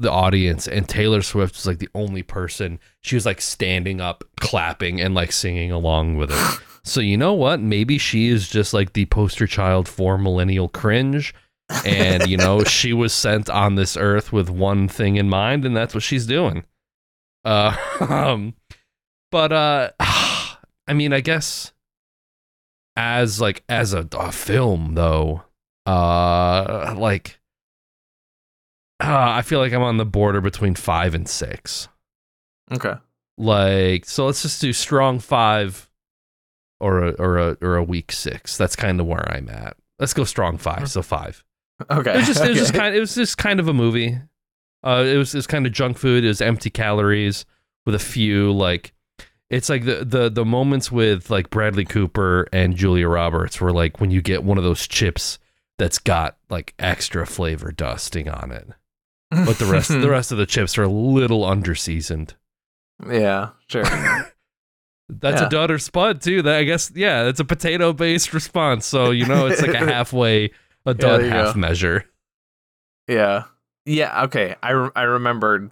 the 0.00 0.10
audience, 0.10 0.66
and 0.66 0.88
Taylor 0.88 1.22
Swift 1.22 1.56
was 1.56 1.66
like 1.66 1.78
the 1.78 1.88
only 1.94 2.22
person. 2.22 2.78
She 3.00 3.14
was 3.16 3.26
like 3.26 3.40
standing 3.40 4.00
up, 4.00 4.24
clapping, 4.38 5.00
and 5.00 5.14
like 5.14 5.32
singing 5.32 5.72
along 5.72 6.16
with 6.16 6.30
it. 6.32 6.58
So 6.82 7.02
you 7.02 7.18
know 7.18 7.34
what? 7.34 7.60
Maybe 7.60 7.98
she 7.98 8.28
is 8.28 8.48
just 8.48 8.72
like 8.72 8.94
the 8.94 9.04
poster 9.04 9.46
child 9.46 9.86
for 9.86 10.16
millennial 10.16 10.70
cringe. 10.70 11.34
And 11.84 12.26
you 12.26 12.38
know, 12.38 12.64
she 12.64 12.94
was 12.94 13.12
sent 13.12 13.50
on 13.50 13.74
this 13.74 13.98
earth 13.98 14.32
with 14.32 14.48
one 14.48 14.88
thing 14.88 15.16
in 15.16 15.28
mind, 15.28 15.66
and 15.66 15.76
that's 15.76 15.92
what 15.92 16.02
she's 16.02 16.26
doing. 16.26 16.64
Uh, 17.44 17.76
um, 18.00 18.54
but 19.30 19.52
uh, 19.52 19.90
I 20.00 20.94
mean, 20.94 21.12
I 21.12 21.20
guess 21.20 21.72
as 22.96 23.40
like 23.40 23.62
as 23.68 23.94
a, 23.94 24.08
a 24.12 24.32
film 24.32 24.94
though, 24.94 25.42
uh, 25.86 26.94
like 26.96 27.39
uh, 29.00 29.30
I 29.30 29.42
feel 29.42 29.58
like 29.58 29.72
I'm 29.72 29.82
on 29.82 29.96
the 29.96 30.04
border 30.06 30.40
between 30.40 30.74
five 30.74 31.14
and 31.14 31.28
six. 31.28 31.88
Okay. 32.72 32.94
Like, 33.38 34.04
so 34.04 34.26
let's 34.26 34.42
just 34.42 34.60
do 34.60 34.72
strong 34.72 35.18
five, 35.18 35.90
or 36.78 36.98
a 37.08 37.10
or 37.12 37.38
a 37.38 37.56
or 37.62 37.76
a 37.76 37.82
weak 37.84 38.12
six. 38.12 38.56
That's 38.56 38.76
kind 38.76 39.00
of 39.00 39.06
where 39.06 39.26
I'm 39.32 39.48
at. 39.48 39.76
Let's 39.98 40.14
go 40.14 40.24
strong 40.24 40.58
five. 40.58 40.90
So 40.90 41.02
five. 41.02 41.44
Okay. 41.90 42.12
It 42.12 42.16
was 42.18 42.26
just 42.26 42.44
it 42.44 42.48
was 42.50 42.58
just 42.58 42.70
Okay. 42.74 42.78
kind 42.78 42.94
it 42.94 43.00
was 43.00 43.14
just 43.14 43.38
kind 43.38 43.60
of 43.60 43.68
a 43.68 43.74
movie. 43.74 44.18
Uh, 44.82 45.04
it 45.06 45.16
was 45.16 45.34
it 45.34 45.38
was 45.38 45.46
kind 45.46 45.66
of 45.66 45.72
junk 45.72 45.98
food. 45.98 46.24
It 46.24 46.28
was 46.28 46.40
empty 46.40 46.70
calories 46.70 47.44
with 47.86 47.94
a 47.94 47.98
few 47.98 48.52
like. 48.52 48.92
It's 49.48 49.68
like 49.68 49.84
the 49.84 50.04
the 50.04 50.28
the 50.30 50.44
moments 50.44 50.92
with 50.92 51.28
like 51.28 51.50
Bradley 51.50 51.84
Cooper 51.84 52.46
and 52.52 52.76
Julia 52.76 53.08
Roberts 53.08 53.60
were 53.60 53.72
like 53.72 54.00
when 54.00 54.10
you 54.12 54.22
get 54.22 54.44
one 54.44 54.58
of 54.58 54.64
those 54.64 54.86
chips 54.86 55.38
that's 55.76 55.98
got 55.98 56.36
like 56.50 56.72
extra 56.78 57.26
flavor 57.26 57.72
dusting 57.72 58.28
on 58.28 58.52
it, 58.52 58.68
but 59.30 59.58
the 59.58 59.66
rest 59.66 59.88
the 59.88 60.10
rest 60.10 60.32
of 60.32 60.38
the 60.38 60.46
chips 60.46 60.76
are 60.78 60.82
a 60.84 60.88
little 60.88 61.42
underseasoned. 61.42 62.30
yeah, 63.08 63.50
sure. 63.68 63.84
That's 65.08 65.40
Yeah. 65.40 65.46
a 65.46 65.50
dud 65.50 65.70
or 65.72 65.78
spud 65.78 66.20
too. 66.22 66.42
That 66.42 66.56
I 66.56 66.64
guess 66.64 66.92
yeah, 66.94 67.24
it's 67.24 67.40
a 67.40 67.44
potato 67.44 67.92
based 67.92 68.32
response. 68.32 68.86
So 68.86 69.10
you 69.10 69.26
know 69.26 69.46
it's 69.46 69.60
like 69.62 69.74
a 69.74 69.78
halfway 69.92 70.52
a 70.86 70.94
dud 70.94 71.20
there 71.20 71.26
you 71.26 71.30
half 71.32 71.54
go. 71.54 71.60
measure. 71.60 72.04
Yeah. 73.08 73.44
Yeah. 73.86 74.24
Okay. 74.24 74.54
I, 74.62 74.70
re- 74.70 74.90
I 74.94 75.02
remembered 75.02 75.70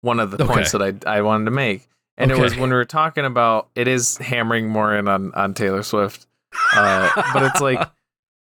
one 0.00 0.18
of 0.18 0.30
the 0.32 0.42
Okay. 0.42 0.52
points 0.54 0.72
that 0.72 0.82
I, 1.06 1.18
I 1.18 1.22
wanted 1.22 1.44
to 1.44 1.50
make. 1.52 1.86
And 2.16 2.30
it 2.32 2.38
was 2.38 2.56
when 2.56 2.68
we 2.70 2.74
were 2.76 2.84
talking 2.84 3.24
about 3.24 3.68
it 3.74 3.86
is 3.88 4.18
hammering 4.18 4.68
more 4.68 4.94
in 4.94 5.08
on, 5.08 5.32
on 5.34 5.54
Taylor 5.54 5.82
Swift. 5.82 6.26
Uh, 6.74 7.08
but 7.32 7.44
it's 7.44 7.60
like 7.60 7.78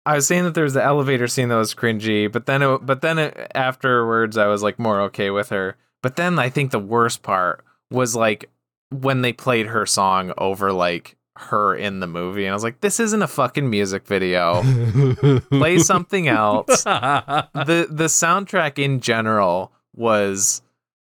I 0.06 0.14
was 0.14 0.26
saying 0.26 0.44
that 0.44 0.54
there 0.54 0.64
was 0.64 0.74
the 0.74 0.82
elevator 0.82 1.28
scene 1.28 1.48
that 1.48 1.56
was 1.56 1.74
cringy, 1.74 2.30
but 2.30 2.46
then 2.46 2.62
it, 2.62 2.78
but 2.86 3.02
then 3.02 3.18
it, 3.18 3.52
afterwards 3.54 4.38
I 4.38 4.46
was 4.46 4.62
like 4.62 4.78
more 4.78 5.00
okay 5.02 5.30
with 5.30 5.50
her. 5.50 5.76
But 6.02 6.16
then 6.16 6.38
I 6.38 6.48
think 6.48 6.70
the 6.70 6.78
worst 6.78 7.22
part 7.22 7.64
was 7.90 8.16
like 8.16 8.48
when 8.90 9.22
they 9.22 9.32
played 9.32 9.66
her 9.66 9.84
song 9.84 10.32
over 10.38 10.72
like 10.72 11.16
her 11.36 11.74
in 11.74 12.00
the 12.00 12.06
movie, 12.06 12.44
and 12.44 12.52
I 12.52 12.54
was 12.54 12.64
like, 12.64 12.80
this 12.80 12.98
isn't 12.98 13.22
a 13.22 13.28
fucking 13.28 13.68
music 13.68 14.06
video. 14.06 14.62
Play 15.50 15.78
something 15.78 16.28
else 16.28 16.82
the 16.84 17.86
the 17.90 18.06
soundtrack 18.06 18.78
in 18.78 19.00
general 19.00 19.72
was 19.94 20.62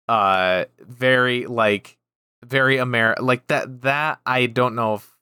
uh 0.08 0.64
very 0.80 1.46
like 1.46 1.98
very 2.44 2.78
Amer 2.78 3.16
like 3.20 3.46
that 3.48 3.82
that 3.82 4.20
I 4.24 4.46
don't 4.46 4.74
know 4.74 4.94
if 4.94 5.16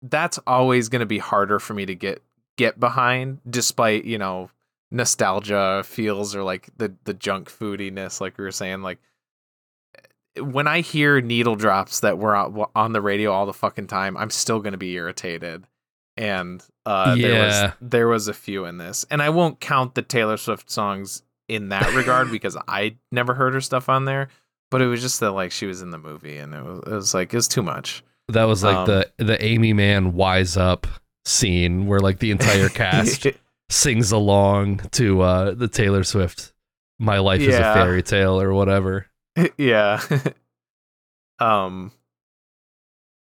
that's 0.00 0.38
always 0.46 0.88
going 0.88 1.00
to 1.00 1.06
be 1.06 1.18
harder 1.18 1.58
for 1.58 1.74
me 1.74 1.86
to 1.86 1.94
get 1.94 2.22
get 2.56 2.78
behind 2.78 3.40
despite 3.48 4.04
you 4.04 4.18
know 4.18 4.50
nostalgia 4.90 5.82
feels 5.84 6.36
or 6.36 6.42
like 6.42 6.68
the 6.76 6.94
the 7.04 7.14
junk 7.14 7.50
foodiness 7.50 8.20
like 8.20 8.36
we 8.36 8.44
were 8.44 8.50
saying 8.52 8.82
like 8.82 8.98
when 10.40 10.66
I 10.66 10.80
hear 10.80 11.20
needle 11.20 11.56
drops 11.56 12.00
that 12.00 12.18
were 12.18 12.34
on 12.74 12.92
the 12.92 13.02
radio 13.02 13.32
all 13.32 13.46
the 13.46 13.52
fucking 13.52 13.86
time, 13.86 14.16
I'm 14.16 14.30
still 14.30 14.60
gonna 14.60 14.78
be 14.78 14.92
irritated. 14.92 15.66
And 16.16 16.64
uh, 16.84 17.16
there 17.16 17.44
was 17.44 17.72
there 17.80 18.08
was 18.08 18.28
a 18.28 18.34
few 18.34 18.64
in 18.64 18.78
this, 18.78 19.04
and 19.10 19.22
I 19.22 19.30
won't 19.30 19.60
count 19.60 19.94
the 19.94 20.02
Taylor 20.02 20.36
Swift 20.36 20.70
songs 20.70 21.22
in 21.48 21.68
that 21.70 21.94
regard 21.94 22.30
because 22.32 22.56
I 22.68 22.96
never 23.10 23.34
heard 23.34 23.54
her 23.54 23.60
stuff 23.60 23.88
on 23.88 24.04
there. 24.04 24.28
But 24.70 24.80
it 24.80 24.86
was 24.86 25.02
just 25.02 25.20
that 25.20 25.32
like 25.32 25.52
she 25.52 25.66
was 25.66 25.82
in 25.82 25.90
the 25.90 25.98
movie, 25.98 26.38
and 26.38 26.54
it 26.54 26.62
was, 26.64 26.78
it 26.86 26.92
was 26.92 27.14
like 27.14 27.32
it 27.32 27.36
was 27.36 27.48
too 27.48 27.62
much. 27.62 28.02
That 28.28 28.44
was 28.44 28.62
like 28.64 28.76
Um, 28.76 28.86
the 28.86 29.12
the 29.18 29.44
Aimee 29.44 29.72
Mann 29.74 30.14
wise 30.14 30.56
up 30.56 30.86
scene 31.24 31.86
where 31.86 32.00
like 32.00 32.18
the 32.18 32.30
entire 32.30 32.68
cast 32.70 33.26
sings 33.68 34.12
along 34.12 34.78
to 34.92 35.20
uh 35.22 35.52
the 35.52 35.68
Taylor 35.68 36.04
Swift 36.04 36.52
My 36.98 37.18
Life 37.18 37.40
is 37.40 37.54
a 37.54 37.74
Fairy 37.74 38.02
Tale 38.02 38.40
or 38.40 38.52
whatever. 38.52 39.06
yeah. 39.56 40.00
um 41.38 41.92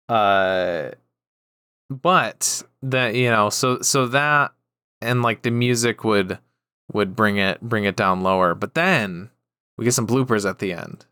uh 0.07 0.89
but 1.89 2.63
that 2.81 3.15
you 3.15 3.29
know, 3.29 3.49
so 3.49 3.81
so 3.81 4.07
that 4.07 4.53
and 5.01 5.21
like 5.21 5.41
the 5.41 5.51
music 5.51 6.03
would 6.03 6.39
would 6.91 7.15
bring 7.15 7.37
it 7.37 7.61
bring 7.61 7.83
it 7.83 7.95
down 7.95 8.21
lower. 8.21 8.55
But 8.55 8.73
then 8.73 9.29
we 9.77 9.85
get 9.85 9.93
some 9.93 10.07
bloopers 10.07 10.49
at 10.49 10.59
the 10.59 10.73
end. 10.73 11.05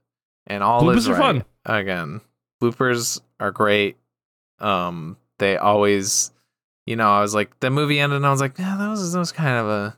And 0.50 0.64
all 0.64 0.82
Bloopers 0.82 0.98
is 0.98 1.10
are 1.10 1.14
right. 1.14 1.20
fun. 1.20 1.46
Again, 1.66 2.22
bloopers 2.62 3.20
are 3.40 3.52
great. 3.52 3.98
Um 4.60 5.18
they 5.40 5.58
always 5.58 6.32
you 6.88 6.96
know, 6.96 7.10
I 7.10 7.22
was 7.22 7.36
like 7.36 7.60
the 7.60 7.70
movie 7.70 8.00
ended 8.00 8.16
and 8.18 8.26
I 8.26 8.32
was 8.32 8.42
like, 8.42 8.58
yeah, 8.58 8.76
that 8.78 8.88
was 8.90 9.12
that 9.14 9.20
was 9.20 9.32
kind 9.32 9.58
of 9.60 9.68
a 9.68 9.98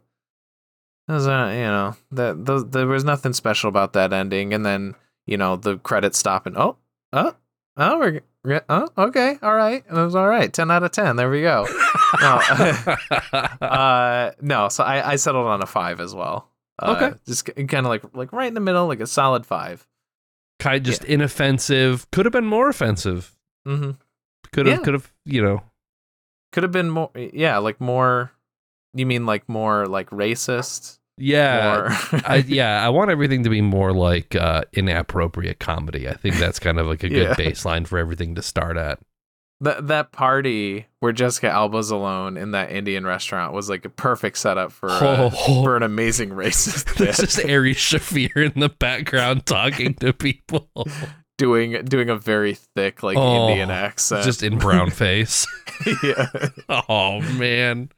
that 1.08 1.14
was 1.14 1.28
a, 1.28 1.54
you 1.56 1.64
know, 1.64 1.96
that 2.12 2.46
those, 2.46 2.70
there 2.70 2.86
was 2.88 3.04
nothing 3.06 3.34
special 3.34 3.70
about 3.70 3.94
that 3.94 4.12
ending 4.12 4.54
and 4.54 4.66
then, 4.66 4.96
you 5.26 5.38
know, 5.38 5.56
the 5.56 5.78
credits 5.78 6.18
stop 6.20 6.46
and 6.46 6.58
oh, 6.58 6.78
oh, 7.14 7.36
oh, 7.78 7.98
we're 8.44 8.62
oh, 8.70 8.88
okay, 8.98 9.38
all 9.42 9.56
right. 9.56 9.84
It 9.88 9.94
was 9.94 10.16
all 10.16 10.28
right. 10.28 10.52
10 10.52 10.70
out 10.72 10.84
of 10.84 10.92
10. 10.92 11.16
There 11.16 11.30
we 11.30 11.42
go. 11.42 11.66
No. 12.22 12.38
uh 13.62 14.32
no, 14.42 14.70
so 14.70 14.84
I 14.84 15.12
I 15.12 15.16
settled 15.16 15.46
on 15.48 15.62
a 15.62 15.66
5 15.68 16.00
as 16.00 16.16
well. 16.16 16.50
Uh, 16.82 16.96
Okay. 16.98 17.18
Just 17.28 17.46
kind 17.56 17.86
of 17.86 17.86
like 17.86 18.04
like 18.14 18.34
right 18.34 18.48
in 18.48 18.54
the 18.56 18.60
middle, 18.60 18.88
like 18.88 19.00
a 19.00 19.08
solid 19.08 19.46
5. 19.46 19.88
kind 20.60 20.84
just 20.84 21.04
inoffensive. 21.06 22.10
Could 22.12 22.26
have 22.26 22.34
been 22.34 22.46
more 22.46 22.70
offensive. 22.70 23.36
Mhm. 23.68 23.98
Could 24.52 24.66
have 24.66 24.80
Yeah. 24.80 24.84
could 24.84 24.94
have, 24.96 25.12
you 25.26 25.42
know. 25.44 25.62
Could 26.52 26.64
have 26.64 26.72
been 26.72 26.90
more 26.90 27.12
yeah, 27.16 27.58
like 27.58 27.80
more 27.80 28.32
you 28.94 29.06
mean 29.06 29.26
like 29.26 29.48
more 29.48 29.86
like 29.86 30.10
racist? 30.10 30.98
Yeah. 31.18 31.96
I, 32.26 32.38
yeah, 32.48 32.84
I 32.86 32.90
want 32.90 33.12
everything 33.12 33.44
to 33.44 33.50
be 33.50 33.62
more 33.62 33.92
like 33.94 34.36
uh, 34.36 34.64
inappropriate 34.74 35.60
comedy. 35.60 36.08
I 36.08 36.14
think 36.14 36.36
that's 36.38 36.60
kind 36.60 36.80
of 36.80 36.88
like 36.88 37.04
a 37.04 37.10
good 37.10 37.28
Yeah. 37.28 37.34
baseline 37.36 37.86
for 37.86 37.98
everything 38.00 38.36
to 38.36 38.42
start 38.42 38.78
at. 38.78 39.00
that 39.62 39.88
that 39.88 40.12
party 40.14 40.88
where 41.02 41.12
Jessica 41.12 41.50
Alba's 41.50 41.92
alone 41.92 42.38
in 42.38 42.52
that 42.52 42.72
Indian 42.72 43.06
restaurant 43.06 43.54
was 43.54 43.70
like 43.70 43.84
a 43.86 43.90
perfect 43.90 44.38
setup 44.38 44.72
for 44.72 44.90
uh, 44.90 45.30
Oh. 45.34 45.64
for 45.64 45.76
an 45.76 45.84
amazing 45.84 46.30
racist 46.30 46.96
There's 46.98 47.18
bit. 47.18 47.26
just 47.30 47.46
Ari 47.46 47.76
Shaffir 47.76 48.54
in 48.54 48.60
the 48.62 48.70
background 48.70 49.46
talking 49.46 49.94
to 49.96 50.14
people, 50.14 50.70
doing 51.40 51.84
doing 51.86 52.10
a 52.10 52.16
very 52.16 52.54
thick 52.76 53.02
like 53.02 53.18
Oh, 53.18 53.48
Indian 53.50 53.72
accent. 53.72 54.24
just 54.24 54.44
in 54.44 54.60
brown 54.60 54.92
face. 54.92 55.48
yeah, 56.04 56.28
Oh 56.70 57.22
man, 57.22 57.90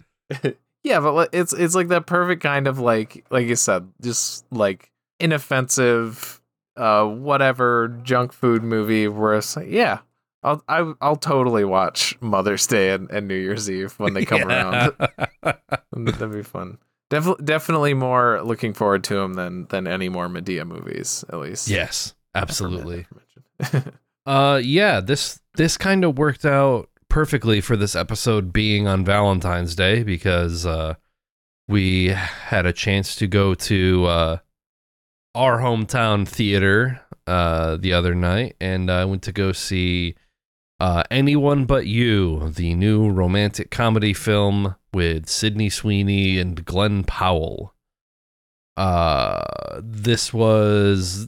yeah, 0.83 0.99
but 1.01 1.29
it's 1.33 1.51
it's 1.51 1.75
like 1.75 1.89
that 1.89 2.05
perfect 2.05 2.41
kind 2.41 2.67
of 2.67 2.79
like 2.79 3.25
like 3.29 3.47
you 3.47 3.57
said, 3.57 3.91
just 4.01 4.45
like 4.51 4.91
inoffensive, 5.19 6.39
uh, 6.77 7.05
whatever 7.05 7.89
junk 8.03 8.31
food 8.31 8.63
movie 8.63 9.07
where 9.09 9.33
it's 9.33 9.57
like, 9.57 9.67
yeah. 9.69 9.99
I'll 10.43 10.63
I, 10.67 10.91
I'll 11.01 11.17
totally 11.17 11.63
watch 11.65 12.19
Mother's 12.19 12.65
Day 12.65 12.93
and, 12.93 13.11
and 13.11 13.27
New 13.27 13.35
Year's 13.35 13.69
Eve 13.69 13.93
when 13.99 14.15
they 14.15 14.25
come 14.25 14.41
around. 14.43 14.93
That'd 15.43 16.31
be 16.31 16.41
fun. 16.41 16.79
Def- 17.11 17.37
definitely 17.45 17.93
more 17.93 18.41
looking 18.41 18.73
forward 18.73 19.03
to 19.03 19.15
them 19.15 19.35
than 19.35 19.67
than 19.67 19.85
any 19.85 20.09
more 20.09 20.27
Madea 20.29 20.65
movies, 20.65 21.23
at 21.29 21.37
least. 21.39 21.67
yes, 21.67 22.15
absolutely. 22.33 23.01
Aforementioned. 23.01 23.27
Uh, 24.23 24.61
yeah 24.63 24.99
this 24.99 25.39
this 25.55 25.77
kind 25.77 26.05
of 26.05 26.17
worked 26.17 26.45
out 26.45 26.91
perfectly 27.11 27.59
for 27.59 27.75
this 27.75 27.93
episode 27.95 28.53
being 28.53 28.87
on 28.87 29.03
Valentine's 29.03 29.75
Day 29.75 30.01
because 30.01 30.65
uh, 30.65 30.93
we 31.67 32.07
had 32.07 32.65
a 32.65 32.71
chance 32.71 33.15
to 33.17 33.27
go 33.27 33.53
to 33.53 34.05
uh, 34.05 34.37
our 35.35 35.59
hometown 35.59 36.25
theater 36.25 37.01
uh, 37.27 37.75
the 37.77 37.91
other 37.91 38.15
night, 38.15 38.55
and 38.61 38.89
I 38.89 39.03
went 39.05 39.23
to 39.23 39.33
go 39.33 39.51
see 39.51 40.15
uh, 40.79 41.03
Anyone 41.11 41.65
But 41.65 41.85
You, 41.85 42.49
the 42.49 42.73
new 42.75 43.09
romantic 43.09 43.71
comedy 43.71 44.13
film 44.13 44.75
with 44.93 45.27
Sydney 45.27 45.69
Sweeney 45.69 46.39
and 46.39 46.63
Glenn 46.63 47.03
Powell. 47.03 47.73
Uh, 48.77 49.81
this 49.83 50.33
was 50.33 51.27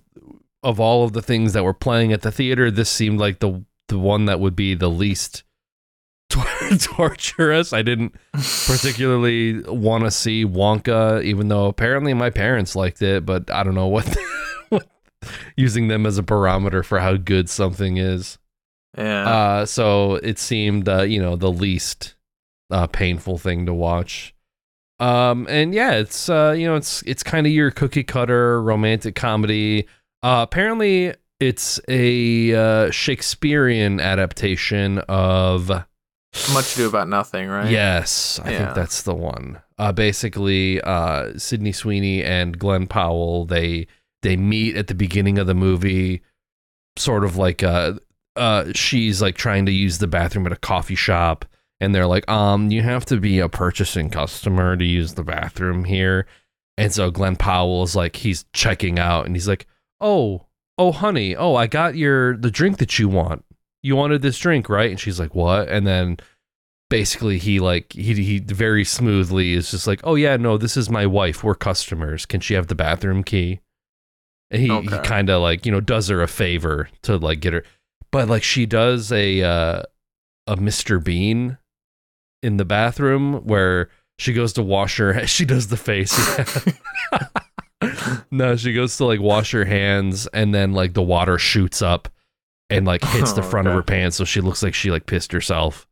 of 0.63 0.79
all 0.79 1.03
of 1.03 1.13
the 1.13 1.21
things 1.21 1.53
that 1.53 1.63
were 1.63 1.73
playing 1.73 2.13
at 2.13 2.21
the 2.21 2.31
theater, 2.31 2.71
this 2.71 2.89
seemed 2.89 3.19
like 3.19 3.39
the 3.39 3.63
the 3.89 3.99
one 3.99 4.25
that 4.25 4.39
would 4.39 4.55
be 4.55 4.73
the 4.75 4.89
least 4.89 5.43
tor- 6.29 6.45
torturous. 6.79 7.73
I 7.73 7.81
didn't 7.81 8.15
particularly 8.33 9.61
want 9.61 10.05
to 10.05 10.11
see 10.11 10.45
Wonka, 10.45 11.23
even 11.23 11.47
though 11.49 11.67
apparently 11.67 12.13
my 12.13 12.29
parents 12.29 12.75
liked 12.75 13.01
it, 13.01 13.25
but 13.25 13.51
I 13.51 13.63
don't 13.63 13.75
know 13.75 13.87
what, 13.87 14.15
what 14.69 14.87
using 15.55 15.89
them 15.89 16.05
as 16.05 16.17
a 16.17 16.23
barometer 16.23 16.81
for 16.81 16.99
how 16.99 17.17
good 17.17 17.49
something 17.49 17.97
is. 17.97 18.37
yeah. 18.97 19.29
Uh, 19.29 19.65
so 19.65 20.15
it 20.15 20.39
seemed, 20.39 20.87
uh, 20.87 21.03
you 21.03 21.21
know, 21.21 21.35
the 21.35 21.51
least 21.51 22.15
uh, 22.71 22.87
painful 22.87 23.37
thing 23.37 23.65
to 23.65 23.73
watch. 23.73 24.33
Um, 24.99 25.47
and 25.49 25.73
yeah, 25.73 25.93
it's 25.93 26.29
uh, 26.29 26.55
you 26.57 26.65
know, 26.65 26.75
it's 26.75 27.01
it's 27.03 27.23
kind 27.23 27.45
of 27.45 27.51
your 27.51 27.71
cookie 27.71 28.03
cutter 28.03 28.61
romantic 28.61 29.15
comedy. 29.15 29.87
Uh, 30.23 30.41
apparently, 30.41 31.13
it's 31.39 31.79
a 31.89 32.55
uh, 32.55 32.91
Shakespearean 32.91 33.99
adaptation 33.99 34.99
of 35.09 35.67
Much 36.51 36.73
ado 36.73 36.87
about 36.87 37.07
nothing, 37.09 37.47
right? 37.47 37.69
Yes, 37.69 38.39
I 38.43 38.51
Yeah. 38.51 38.57
think 38.57 38.75
that's 38.75 39.03
the 39.03 39.13
one. 39.13 39.61
Uh, 39.77 39.91
basically, 39.91 40.81
uh, 40.81 41.33
Sydney 41.37 41.71
Sweeney 41.73 42.23
and 42.23 42.57
Glenn 42.57 42.87
Powell 42.87 43.45
they 43.45 43.85
they 44.23 44.37
meet 44.37 44.75
at 44.77 44.87
the 44.87 44.95
beginning 44.95 45.37
of 45.37 45.45
the 45.47 45.53
movie, 45.53 46.21
sort 46.97 47.23
of 47.25 47.35
like 47.35 47.61
uh, 47.61 47.93
uh, 48.37 48.71
she's 48.73 49.21
like 49.21 49.35
trying 49.35 49.65
to 49.65 49.71
use 49.71 49.97
the 49.99 50.07
bathroom 50.07 50.45
at 50.47 50.53
a 50.53 50.55
coffee 50.57 50.95
shop, 50.95 51.45
and 51.81 51.93
they're 51.93 52.07
like, 52.07 52.27
um, 52.31 52.71
you 52.71 52.81
have 52.81 53.05
to 53.07 53.17
be 53.17 53.39
a 53.39 53.49
purchasing 53.49 54.09
customer 54.09 54.75
to 54.77 54.85
use 54.85 55.13
the 55.15 55.23
bathroom 55.23 55.83
here, 55.83 56.25
and 56.77 56.91
so 56.93 57.11
Glenn 57.11 57.35
Powell 57.35 57.83
is 57.83 57.95
like 57.95 58.15
he's 58.15 58.45
checking 58.53 58.97
out, 58.97 59.25
and 59.27 59.35
he's 59.35 59.47
like, 59.47 59.67
oh, 60.01 60.47
oh, 60.77 60.91
honey, 60.91 61.35
oh, 61.35 61.55
I 61.55 61.67
got 61.67 61.95
your 61.95 62.37
the 62.37 62.51
drink 62.51 62.77
that 62.77 62.99
you 62.99 63.07
want. 63.07 63.45
You 63.81 63.95
wanted 63.95 64.21
this 64.21 64.39
drink, 64.39 64.69
right? 64.69 64.89
And 64.89 64.99
she's 64.99 65.19
like, 65.19 65.35
what? 65.35 65.67
And 65.67 65.85
then 65.85 66.17
basically 66.89 67.37
he 67.37 67.59
like 67.59 67.91
he 67.93 68.13
he 68.13 68.39
very 68.39 68.85
smoothly 68.85 69.53
is 69.53 69.71
just 69.71 69.87
like, 69.87 69.99
"Oh 70.03 70.15
yeah, 70.15 70.37
no, 70.37 70.57
this 70.57 70.77
is 70.77 70.89
my 70.89 71.05
wife. 71.05 71.43
We're 71.43 71.55
customers. 71.55 72.25
Can 72.25 72.39
she 72.39 72.53
have 72.53 72.67
the 72.67 72.75
bathroom 72.75 73.23
key?" 73.23 73.59
And 74.51 74.61
he 74.61 74.81
he 74.81 74.99
kind 74.99 75.29
of 75.29 75.41
like, 75.41 75.65
you 75.65 75.71
know, 75.71 75.81
does 75.81 76.07
her 76.09 76.21
a 76.21 76.27
favor 76.27 76.89
to 77.01 77.17
like 77.17 77.39
get 77.39 77.53
her 77.53 77.63
but 78.13 78.29
like 78.29 78.43
she 78.43 78.65
does 78.65 79.11
a 79.11 79.41
uh 79.41 79.81
a 80.47 80.55
Mr. 80.55 81.03
Bean 81.03 81.57
in 82.41 82.57
the 82.57 82.65
bathroom 82.65 83.45
where 83.45 83.89
she 84.19 84.31
goes 84.31 84.53
to 84.53 84.63
wash 84.63 84.97
her 84.97 85.27
she 85.27 85.43
does 85.43 85.67
the 85.67 85.75
face. 85.75 86.13
no, 88.31 88.55
she 88.55 88.73
goes 88.73 88.97
to 88.97 89.05
like 89.05 89.19
wash 89.19 89.51
her 89.51 89.65
hands 89.65 90.27
and 90.27 90.53
then 90.53 90.73
like 90.73 90.93
the 90.93 91.01
water 91.01 91.37
shoots 91.37 91.81
up 91.81 92.09
and 92.69 92.85
like 92.85 93.03
hits 93.03 93.33
the 93.33 93.41
Oh, 93.41 93.49
front 93.49 93.67
of 93.67 93.73
her 93.73 93.83
pants 93.83 94.17
so 94.17 94.25
she 94.25 94.41
looks 94.41 94.63
like 94.63 94.73
she 94.73 94.89
like 94.91 95.05
pissed 95.05 95.31
herself. 95.31 95.87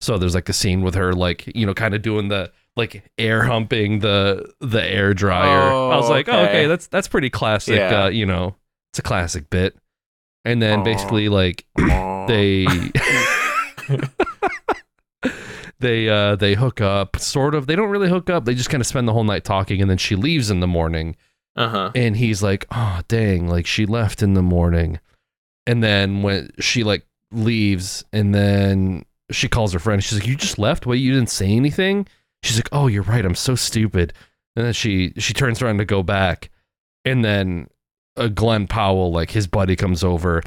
So 0.00 0.18
there's 0.18 0.34
like 0.34 0.48
a 0.48 0.52
scene 0.52 0.82
with 0.82 0.94
her 0.94 1.12
like, 1.12 1.46
you 1.54 1.64
know, 1.66 1.74
kind 1.74 1.94
of 1.94 2.02
doing 2.02 2.28
the 2.28 2.50
like 2.76 3.08
air 3.18 3.42
humping 3.44 3.98
the 4.00 4.50
the 4.60 4.82
air 4.82 5.14
dryer. 5.14 5.70
I 5.70 5.96
was 5.96 6.06
Oh, 6.06 6.10
like, 6.10 6.28
oh, 6.28 6.32
okay. 6.32 6.42
okay, 6.48 6.66
that's 6.66 6.86
that's 6.88 7.06
pretty 7.08 7.30
classic. 7.30 7.76
Yeah. 7.76 8.04
Uh, 8.04 8.08
you 8.08 8.26
know, 8.26 8.56
it's 8.92 8.98
a 8.98 9.02
classic 9.02 9.50
bit. 9.50 9.76
And 10.44 10.60
then 10.60 10.82
basically 10.82 11.28
like 11.28 11.66
they 11.76 12.66
they 15.80 16.08
uh 16.08 16.36
they 16.36 16.54
hook 16.54 16.80
up 16.80 17.18
sort 17.18 17.54
of 17.54 17.66
they 17.66 17.74
don't 17.76 17.90
really 17.90 18.08
hook 18.08 18.30
up 18.30 18.44
they 18.44 18.54
just 18.54 18.70
kind 18.70 18.80
of 18.80 18.86
spend 18.86 19.06
the 19.08 19.12
whole 19.12 19.24
night 19.24 19.44
talking 19.44 19.80
and 19.80 19.90
then 19.90 19.98
she 19.98 20.14
leaves 20.16 20.50
in 20.50 20.60
the 20.60 20.66
morning 20.66 21.16
uh-huh. 21.56 21.92
and 21.94 22.16
he's 22.16 22.42
like 22.42 22.66
oh 22.70 23.00
dang 23.08 23.48
like 23.48 23.66
she 23.66 23.86
left 23.86 24.22
in 24.22 24.34
the 24.34 24.42
morning. 24.42 25.00
And 25.66 25.82
then 25.82 26.22
when 26.22 26.50
she 26.58 26.82
like 26.82 27.06
leaves 27.30 28.04
and 28.12 28.34
then 28.34 29.04
she 29.30 29.48
calls 29.48 29.72
her 29.72 29.78
friend. 29.78 30.02
She's 30.02 30.18
like 30.18 30.28
you 30.28 30.36
just 30.36 30.58
left? 30.58 30.86
Wait 30.86 30.98
you 30.98 31.12
didn't 31.12 31.30
say 31.30 31.46
anything? 31.46 32.06
She's 32.42 32.56
like 32.56 32.68
oh 32.72 32.86
you're 32.86 33.02
right 33.02 33.24
i'm 33.24 33.34
so 33.34 33.54
stupid. 33.54 34.12
And 34.56 34.66
then 34.66 34.72
she 34.72 35.12
she 35.18 35.32
turns 35.32 35.62
around 35.62 35.78
to 35.78 35.84
go 35.84 36.02
back. 36.02 36.50
And 37.04 37.24
then 37.24 37.68
uh, 38.16 38.28
Glenn 38.28 38.66
Powell, 38.66 39.12
like 39.12 39.30
his 39.30 39.46
buddy 39.46 39.76
comes 39.76 40.04
over 40.04 40.42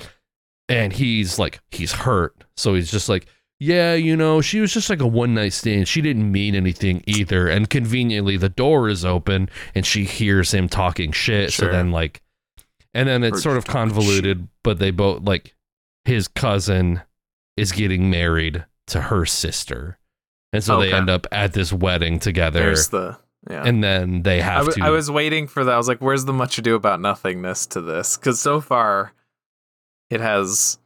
and 0.67 0.93
he's 0.93 1.37
like, 1.37 1.59
he's 1.71 1.91
hurt. 1.91 2.43
So 2.57 2.73
he's 2.73 2.91
just 2.91 3.09
like, 3.09 3.27
yeah, 3.59 3.93
you 3.93 4.17
know, 4.17 4.41
she 4.41 4.59
was 4.59 4.73
just 4.73 4.89
like 4.89 5.01
a 5.01 5.07
one 5.07 5.33
night 5.33 5.53
stand. 5.53 5.87
She 5.87 6.01
didn't 6.01 6.31
mean 6.31 6.55
anything 6.55 7.03
either. 7.07 7.47
And 7.47 7.69
conveniently, 7.69 8.37
the 8.37 8.49
door 8.49 8.89
is 8.89 9.05
open 9.05 9.49
and 9.73 9.85
she 9.85 10.03
hears 10.03 10.53
him 10.53 10.67
talking 10.67 11.11
shit. 11.11 11.53
So 11.53 11.67
then, 11.67 11.91
like, 11.91 12.21
and 12.93 13.07
then 13.07 13.23
it's 13.23 13.39
Or 13.39 13.41
sort 13.41 13.57
of 13.57 13.65
convoluted, 13.65 14.47
but 14.63 14.79
they 14.79 14.91
both, 14.91 15.23
like, 15.23 15.55
his 16.03 16.27
cousin 16.27 17.01
is 17.57 17.71
getting 17.71 18.09
married 18.09 18.65
to 18.87 19.01
her 19.01 19.25
sister. 19.25 19.97
And 20.53 20.63
so 20.63 20.79
they 20.79 20.93
end 20.93 21.09
up 21.09 21.27
at 21.31 21.53
this 21.53 21.73
wedding 21.73 22.19
together. 22.19 22.59
There's 22.59 22.89
the 22.89 23.17
yeah. 23.49 23.63
and 23.65 23.83
then 23.83 24.23
they 24.23 24.41
have 24.41 24.65
w- 24.65 24.73
to. 24.73 24.83
I 24.87 24.89
was 24.89 25.11
waiting 25.11 25.47
for 25.47 25.63
that. 25.65 25.73
I 25.73 25.77
was 25.77 25.87
like, 25.87 25.99
"Where's 25.99 26.25
the 26.25 26.33
much 26.33 26.57
ado 26.57 26.75
about 26.75 27.01
nothingness 27.01 27.67
to 27.67 27.81
this?" 27.81 28.15
Because 28.17 28.39
so 28.39 28.61
far, 28.61 29.13
it 30.09 30.21
has 30.21 30.79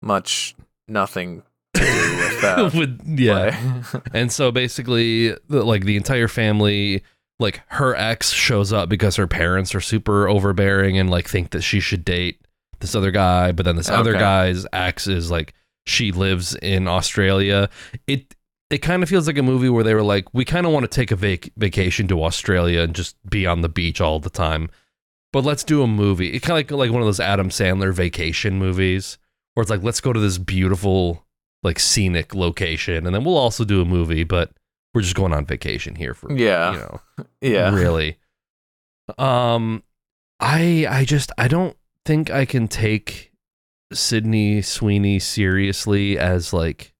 much 0.00 0.54
nothing 0.86 1.42
to 1.42 1.42
do 1.42 1.42
with 1.42 1.51
that. 2.42 2.74
with, 2.74 3.00
yeah. 3.18 3.82
And 4.14 4.30
so 4.30 4.52
basically, 4.52 5.34
like 5.48 5.84
the 5.84 5.96
entire 5.96 6.28
family, 6.28 7.02
like 7.38 7.62
her 7.68 7.94
ex 7.96 8.30
shows 8.30 8.72
up 8.72 8.88
because 8.88 9.16
her 9.16 9.26
parents 9.26 9.74
are 9.74 9.80
super 9.80 10.28
overbearing 10.28 10.98
and 10.98 11.10
like 11.10 11.28
think 11.28 11.50
that 11.50 11.62
she 11.62 11.80
should 11.80 12.04
date 12.04 12.40
this 12.80 12.94
other 12.94 13.10
guy. 13.10 13.52
But 13.52 13.64
then 13.64 13.76
this 13.76 13.88
other 13.88 14.10
Okay. 14.10 14.20
guy's 14.20 14.66
ex 14.72 15.06
is 15.06 15.30
like 15.30 15.54
she 15.86 16.12
lives 16.12 16.54
in 16.56 16.86
Australia. 16.86 17.68
It 18.06 18.34
it 18.70 18.78
kind 18.78 19.02
of 19.02 19.08
feels 19.08 19.26
like 19.26 19.36
a 19.38 19.42
movie 19.42 19.68
where 19.68 19.84
they 19.84 19.94
were 19.94 20.02
like, 20.02 20.32
we 20.32 20.44
kind 20.46 20.64
of 20.64 20.72
want 20.72 20.84
to 20.84 20.88
take 20.88 21.10
a 21.10 21.16
vac- 21.16 21.50
vacation 21.58 22.08
to 22.08 22.24
Australia 22.24 22.80
and 22.80 22.94
just 22.94 23.16
be 23.28 23.46
on 23.46 23.60
the 23.60 23.68
beach 23.68 24.00
all 24.00 24.18
the 24.18 24.30
time. 24.30 24.70
But 25.32 25.44
let's 25.44 25.62
do 25.64 25.82
a 25.82 25.86
movie. 25.86 26.32
It 26.32 26.40
kind 26.40 26.52
of 26.52 26.56
like 26.56 26.70
like 26.86 26.90
one 26.92 27.02
of 27.02 27.06
those 27.06 27.20
Adam 27.20 27.48
Sandler 27.50 27.92
vacation 27.92 28.58
movies 28.58 29.18
where 29.54 29.62
it's 29.62 29.70
like, 29.70 29.82
let's 29.82 30.00
go 30.00 30.12
to 30.12 30.20
this 30.20 30.38
beautiful 30.38 31.26
like 31.62 31.78
scenic 31.78 32.34
location 32.34 33.06
and 33.06 33.14
then 33.14 33.24
we'll 33.24 33.36
also 33.36 33.64
do 33.64 33.80
a 33.80 33.84
movie 33.84 34.24
but 34.24 34.50
we're 34.94 35.00
just 35.02 35.14
going 35.14 35.32
on 35.32 35.46
vacation 35.46 35.94
here 35.94 36.14
for 36.14 36.32
Yeah. 36.32 36.72
you 36.72 36.78
know 36.78 37.00
yeah. 37.40 37.74
really 37.74 38.18
um 39.18 39.82
i 40.40 40.86
i 40.88 41.04
just 41.04 41.30
i 41.38 41.48
don't 41.48 41.76
think 42.04 42.30
i 42.30 42.44
can 42.44 42.68
take 42.68 43.32
sydney 43.92 44.62
sweeney 44.62 45.18
seriously 45.18 46.18
as 46.18 46.52
like 46.52 46.94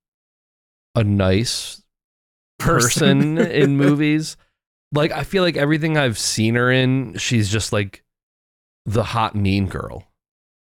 a 0.95 1.03
nice 1.05 1.83
person 2.59 3.39
in 3.39 3.77
movies 3.77 4.37
like 4.93 5.11
i 5.13 5.25
feel 5.25 5.43
like 5.43 5.57
everything 5.57 5.97
i've 5.97 6.19
seen 6.19 6.55
her 6.55 6.71
in 6.71 7.17
she's 7.17 7.51
just 7.51 7.73
like 7.73 8.05
the 8.87 9.03
hot 9.05 9.35
mean 9.35 9.67
girl 9.67 10.05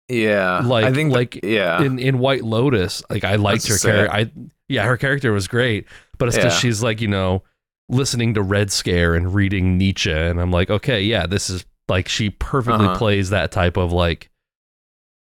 Yeah. 0.10 0.60
like 0.60 0.86
I 0.86 0.94
think 0.94 1.12
like 1.12 1.40
yeah. 1.44 1.82
in 1.82 2.00
in 2.00 2.20
White 2.20 2.44
Lotus, 2.44 3.04
like 3.10 3.24
I 3.24 3.36
liked 3.36 3.68
her 3.68 3.74
That's 3.74 3.82
sick. 3.82 3.92
character. 3.94 4.16
I 4.16 4.32
yeah, 4.70 4.86
her 4.86 4.98
character 4.98 5.32
was 5.32 5.48
great, 5.48 5.86
but 6.18 6.28
it's 6.28 6.38
because 6.38 6.54
Yeah. 6.54 6.60
she's 6.60 6.84
like 6.84 7.02
you 7.02 7.08
know 7.08 7.44
listening 7.90 8.34
to 8.34 8.42
Red 8.42 8.72
Scare 8.72 9.16
and 9.16 9.34
reading 9.34 9.78
Nietzsche, 9.78 10.12
and 10.12 10.40
I'm 10.42 10.52
like, 10.52 10.70
okay, 10.70 11.02
yeah, 11.02 11.26
this 11.26 11.50
is 11.50 11.66
like 11.88 12.08
she 12.10 12.30
perfectly 12.30 12.86
Uh-huh. 12.86 12.98
plays 12.98 13.30
that 13.30 13.52
type 13.52 13.78
of 13.78 13.94
like, 13.94 14.30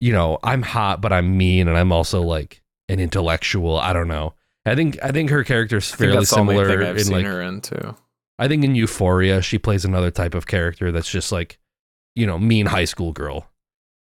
you 0.02 0.12
know, 0.12 0.40
I'm 0.44 0.64
hot, 0.64 1.00
but 1.02 1.14
I'm 1.14 1.38
mean, 1.38 1.68
and 1.68 1.78
I'm 1.78 1.92
also 1.92 2.22
like 2.22 2.62
an 2.90 3.00
intellectual. 3.00 3.78
I 3.78 3.94
don't 3.94 4.08
know. 4.08 4.34
I 4.66 4.74
think 4.76 4.98
I 5.04 5.12
think 5.12 5.30
her 5.30 5.44
character's 5.44 5.94
I 5.94 5.96
think 5.96 6.10
fairly 6.10 6.20
the 6.22 6.26
similar 6.26 6.82
I've 6.84 6.98
in 6.98 7.04
seen 7.04 7.16
like 7.18 7.26
her 7.26 7.42
in 7.42 7.62
too. 7.62 7.96
I 8.40 8.48
think 8.48 8.64
in 8.64 8.74
Euphoria 8.76 9.42
she 9.44 9.58
plays 9.60 9.86
another 9.86 10.10
type 10.12 10.34
of 10.36 10.48
character 10.48 10.92
that's 10.92 11.10
just 11.10 11.32
like, 11.32 11.60
you 12.16 12.26
know, 12.26 12.38
mean 12.40 12.66
high 12.66 12.86
school 12.86 13.12
girl. 13.14 13.48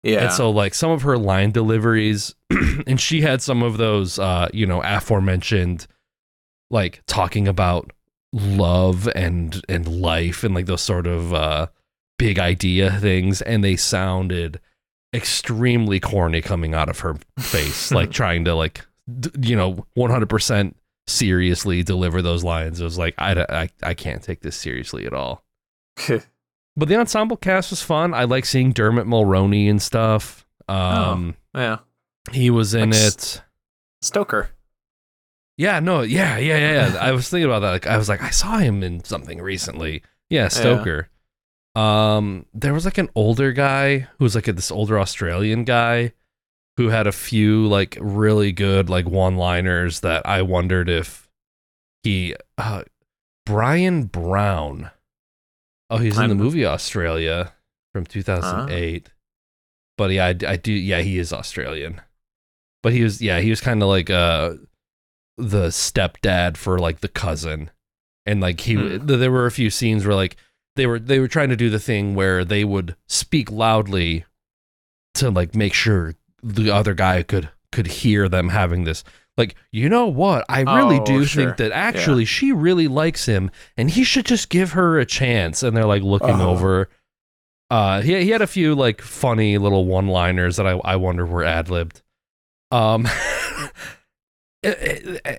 Yeah. 0.02 0.24
And 0.24 0.32
so 0.32 0.50
like 0.50 0.74
some 0.74 0.90
of 0.90 1.02
her 1.02 1.18
line 1.18 1.50
deliveries 1.50 2.34
and 2.86 3.00
she 3.00 3.20
had 3.22 3.42
some 3.42 3.62
of 3.62 3.76
those 3.76 4.18
uh, 4.18 4.48
you 4.52 4.66
know, 4.66 4.82
aforementioned 4.82 5.86
like 6.70 7.02
talking 7.06 7.48
about 7.48 7.92
love 8.32 9.08
and 9.14 9.62
and 9.68 9.88
life 9.88 10.44
and 10.44 10.54
like 10.54 10.66
those 10.66 10.82
sort 10.82 11.06
of 11.06 11.32
uh 11.32 11.66
big 12.18 12.38
idea 12.38 12.92
things 13.00 13.40
and 13.42 13.64
they 13.64 13.74
sounded 13.74 14.60
extremely 15.14 15.98
corny 15.98 16.42
coming 16.42 16.74
out 16.74 16.90
of 16.90 16.98
her 17.00 17.16
face 17.38 17.90
like 17.92 18.10
trying 18.10 18.44
to 18.44 18.54
like 18.54 18.84
d- 19.18 19.30
you 19.40 19.56
know 19.56 19.86
100% 19.96 20.74
seriously 21.06 21.82
deliver 21.82 22.20
those 22.20 22.44
lines 22.44 22.80
it 22.80 22.84
was 22.84 22.98
like 22.98 23.14
I, 23.16 23.32
I 23.48 23.68
i 23.82 23.94
can't 23.94 24.22
take 24.22 24.40
this 24.40 24.56
seriously 24.56 25.06
at 25.06 25.14
all 25.14 25.42
but 26.78 26.88
the 26.88 26.96
ensemble 26.96 27.36
cast 27.36 27.70
was 27.70 27.82
fun. 27.82 28.14
I 28.14 28.24
like 28.24 28.46
seeing 28.46 28.72
Dermot 28.72 29.06
Mulroney 29.06 29.68
and 29.68 29.82
stuff. 29.82 30.46
Um, 30.68 31.34
yeah. 31.54 31.78
he 32.30 32.50
was 32.50 32.72
in 32.72 32.90
Like 32.90 33.00
it. 33.00 33.42
Stoker. 34.00 34.50
Yeah, 35.56 35.80
no, 35.80 36.02
yeah, 36.02 36.38
yeah, 36.38 36.56
yeah. 36.56 36.92
yeah. 36.92 36.98
I 37.00 37.10
was 37.10 37.28
thinking 37.28 37.46
about 37.46 37.60
that. 37.60 37.70
Like, 37.72 37.86
I 37.88 37.96
was 37.96 38.08
like, 38.08 38.22
I 38.22 38.30
saw 38.30 38.58
him 38.58 38.84
in 38.84 39.02
something 39.02 39.42
recently. 39.42 40.04
Yeah, 40.30 40.46
Stoker. 40.46 41.08
Um, 41.74 42.46
there 42.54 42.72
was 42.72 42.84
like 42.84 42.98
an 42.98 43.10
older 43.16 43.52
guy 43.52 43.98
who 43.98 44.24
was 44.24 44.36
like 44.36 44.46
a, 44.46 44.52
this 44.52 44.70
older 44.70 45.00
Australian 45.00 45.64
guy 45.64 46.12
who 46.76 46.90
had 46.90 47.08
a 47.08 47.12
few 47.12 47.66
like 47.66 47.98
really 48.00 48.52
good 48.52 48.88
like 48.88 49.08
one-liners 49.08 50.00
that 50.00 50.24
I 50.26 50.42
wondered 50.42 50.88
if 50.88 51.28
he, 52.04 52.36
uh, 52.56 52.84
Bryan 53.44 54.04
Brown. 54.04 54.92
Oh, 55.90 55.96
he's 55.98 56.18
in 56.18 56.28
the 56.28 56.34
movie 56.34 56.66
Australia 56.66 57.52
from 57.92 58.04
2008. 58.04 59.10
But 59.96 60.10
yeah, 60.10 60.26
I, 60.26 60.34
I 60.46 60.56
do. 60.56 60.72
Yeah, 60.72 61.00
he 61.00 61.18
is 61.18 61.32
Australian. 61.32 62.00
But 62.82 62.92
he 62.92 63.02
was, 63.02 63.20
yeah, 63.20 63.40
he 63.40 63.50
was 63.50 63.60
kind 63.60 63.82
of 63.82 63.88
like 63.88 64.10
uh 64.10 64.54
the 65.36 65.68
stepdad 65.68 66.56
for 66.56 66.78
like 66.78 67.00
the 67.00 67.08
cousin, 67.08 67.70
and 68.26 68.40
like 68.40 68.60
he, 68.60 68.74
Hmm. 68.74 69.06
there 69.06 69.30
were 69.32 69.46
a 69.46 69.50
few 69.52 69.70
scenes 69.70 70.04
where 70.06 70.14
like 70.14 70.36
they 70.76 70.86
were 70.86 70.98
they 70.98 71.18
were 71.18 71.28
trying 71.28 71.48
to 71.48 71.56
do 71.56 71.70
the 71.70 71.80
thing 71.80 72.14
where 72.14 72.44
they 72.44 72.64
would 72.64 72.94
speak 73.08 73.50
loudly 73.50 74.24
to 75.14 75.30
like 75.30 75.54
make 75.54 75.74
sure 75.74 76.14
the 76.42 76.70
other 76.70 76.94
guy 76.94 77.22
could 77.22 77.48
could 77.72 77.86
hear 77.88 78.28
them 78.28 78.50
having 78.50 78.84
this 78.84 79.02
like 79.38 79.54
you 79.72 79.88
know 79.88 80.06
what? 80.06 80.44
I 80.50 80.60
really 80.60 80.98
Oh, 81.00 81.04
do 81.06 81.24
sure. 81.24 81.44
think 81.44 81.56
that 81.58 81.72
actually 81.72 82.26
she 82.26 82.52
really 82.52 82.88
likes 82.88 83.24
him 83.24 83.50
and 83.78 83.88
he 83.90 84.04
should 84.04 84.26
just 84.26 84.50
give 84.50 84.72
her 84.72 84.98
a 84.98 85.06
chance. 85.06 85.62
And 85.62 85.74
they're 85.76 85.84
like 85.86 86.02
looking 86.02 86.28
Uh-huh. 86.30 86.50
over 86.50 86.88
uh 87.70 88.00
he, 88.02 88.20
he 88.24 88.30
had 88.30 88.42
a 88.42 88.46
few 88.46 88.74
like 88.74 89.00
funny 89.00 89.56
little 89.58 89.84
one 89.86 90.08
liners 90.08 90.56
that 90.56 90.66
i 90.66 90.72
i 90.84 90.96
wonder 90.96 91.24
were 91.24 91.44
ad-libbed. 91.44 92.02
Um 92.70 93.06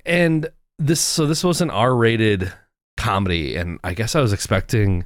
and 0.06 0.48
this 0.78 1.02
so 1.02 1.26
this 1.26 1.44
was 1.44 1.60
an 1.62 1.70
r-rated 1.70 2.52
comedy 2.98 3.56
and 3.56 3.80
i 3.84 3.94
guess 3.94 4.16
i 4.16 4.22
was 4.22 4.32
expecting 4.34 5.06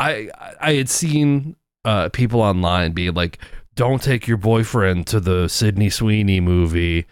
i 0.00 0.28
i 0.60 0.72
had 0.74 0.88
seen 0.88 1.54
uh 1.84 2.08
people 2.08 2.40
online 2.40 2.92
be 2.92 3.10
like 3.10 3.38
don't 3.76 4.02
take 4.02 4.26
your 4.26 4.36
boyfriend 4.36 5.06
to 5.06 5.20
the 5.20 5.48
sydney 5.48 5.90
sweeney 5.90 6.40
movie 6.40 7.06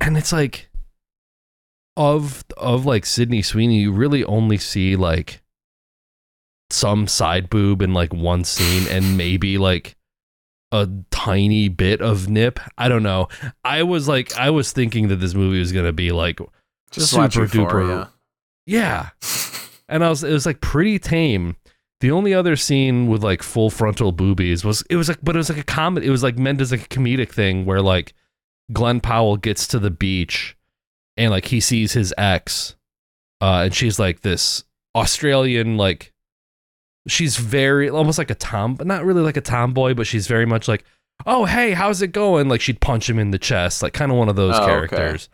and 0.00 0.16
it's 0.16 0.32
like 0.32 0.68
of 1.96 2.44
of 2.56 2.86
like 2.86 3.04
sydney 3.04 3.42
sweeney 3.42 3.80
you 3.80 3.92
really 3.92 4.24
only 4.24 4.56
see 4.56 4.96
like 4.96 5.42
some 6.70 7.06
side 7.06 7.50
boob 7.50 7.82
in 7.82 7.92
like 7.92 8.12
one 8.12 8.44
scene 8.44 8.86
and 8.88 9.16
maybe 9.16 9.58
like 9.58 9.96
a 10.72 10.88
tiny 11.10 11.68
bit 11.68 12.00
of 12.00 12.28
nip 12.28 12.60
i 12.78 12.88
don't 12.88 13.02
know 13.02 13.28
i 13.64 13.82
was 13.82 14.06
like 14.06 14.34
i 14.36 14.48
was 14.50 14.70
thinking 14.72 15.08
that 15.08 15.16
this 15.16 15.34
movie 15.34 15.58
was 15.58 15.72
gonna 15.72 15.92
be 15.92 16.12
like 16.12 16.38
Just 16.92 17.10
super 17.10 17.42
Euphoria. 17.42 18.10
yeah 18.66 19.10
and 19.90 20.04
I 20.04 20.08
was 20.08 20.22
it 20.24 20.32
was 20.32 20.46
like 20.46 20.60
pretty 20.60 20.98
tame. 20.98 21.56
The 22.00 22.12
only 22.12 22.32
other 22.32 22.56
scene 22.56 23.08
with 23.08 23.22
like 23.22 23.42
full 23.42 23.68
frontal 23.68 24.12
boobies 24.12 24.64
was 24.64 24.82
it 24.88 24.96
was 24.96 25.08
like 25.08 25.18
but 25.22 25.34
it 25.34 25.38
was 25.38 25.50
like 25.50 25.58
a 25.58 25.64
comedy. 25.64 26.06
It 26.06 26.10
was 26.10 26.22
like 26.22 26.38
meant 26.38 26.60
as 26.60 26.70
like 26.70 26.84
a 26.84 26.88
comedic 26.88 27.30
thing 27.30 27.66
where 27.66 27.82
like 27.82 28.14
Glenn 28.72 29.00
Powell 29.00 29.36
gets 29.36 29.66
to 29.68 29.78
the 29.78 29.90
beach 29.90 30.56
and 31.16 31.30
like 31.30 31.46
he 31.46 31.60
sees 31.60 31.92
his 31.92 32.14
ex, 32.16 32.76
uh, 33.40 33.62
and 33.64 33.74
she's 33.74 33.98
like 33.98 34.20
this 34.20 34.64
Australian 34.94 35.76
like 35.76 36.12
she's 37.08 37.36
very 37.36 37.88
almost 37.88 38.18
like 38.18 38.30
a 38.30 38.34
tom, 38.34 38.74
but 38.74 38.86
not 38.86 39.04
really 39.04 39.22
like 39.22 39.36
a 39.36 39.40
tomboy, 39.42 39.94
but 39.94 40.06
she's 40.06 40.26
very 40.26 40.46
much 40.46 40.68
like, 40.68 40.84
oh 41.26 41.44
hey, 41.44 41.72
how's 41.72 42.02
it 42.02 42.12
going? 42.12 42.48
Like 42.48 42.60
she'd 42.60 42.80
punch 42.80 43.08
him 43.08 43.18
in 43.18 43.30
the 43.30 43.38
chest, 43.38 43.82
like 43.82 43.92
kind 43.92 44.12
of 44.12 44.18
one 44.18 44.28
of 44.28 44.36
those 44.36 44.54
Oh, 44.56 44.62
okay. 44.62 44.66
characters. 44.66 45.28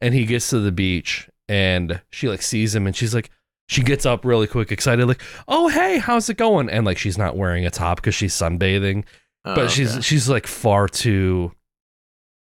And 0.00 0.14
he 0.14 0.24
gets 0.24 0.48
to 0.50 0.60
the 0.60 0.72
beach 0.72 1.28
and 1.48 2.00
she 2.10 2.28
like 2.28 2.42
sees 2.42 2.74
him 2.74 2.86
and 2.86 2.94
she's 2.96 3.14
like 3.14 3.30
she 3.68 3.82
gets 3.82 4.04
up 4.04 4.24
really 4.24 4.48
quick, 4.48 4.72
excited, 4.72 5.06
like, 5.06 5.22
"Oh 5.46 5.68
hey, 5.68 5.98
how's 5.98 6.28
it 6.28 6.36
going?" 6.36 6.68
And 6.68 6.84
like 6.84 6.98
she's 6.98 7.16
not 7.16 7.36
wearing 7.36 7.64
a 7.64 7.70
top 7.70 7.98
because 7.98 8.16
she's 8.16 8.34
sunbathing, 8.34 9.04
Oh, 9.44 9.54
but 9.54 9.70
she's 9.70 10.04
she's 10.04 10.28
like 10.28 10.46
far 10.48 10.88
too 10.88 11.52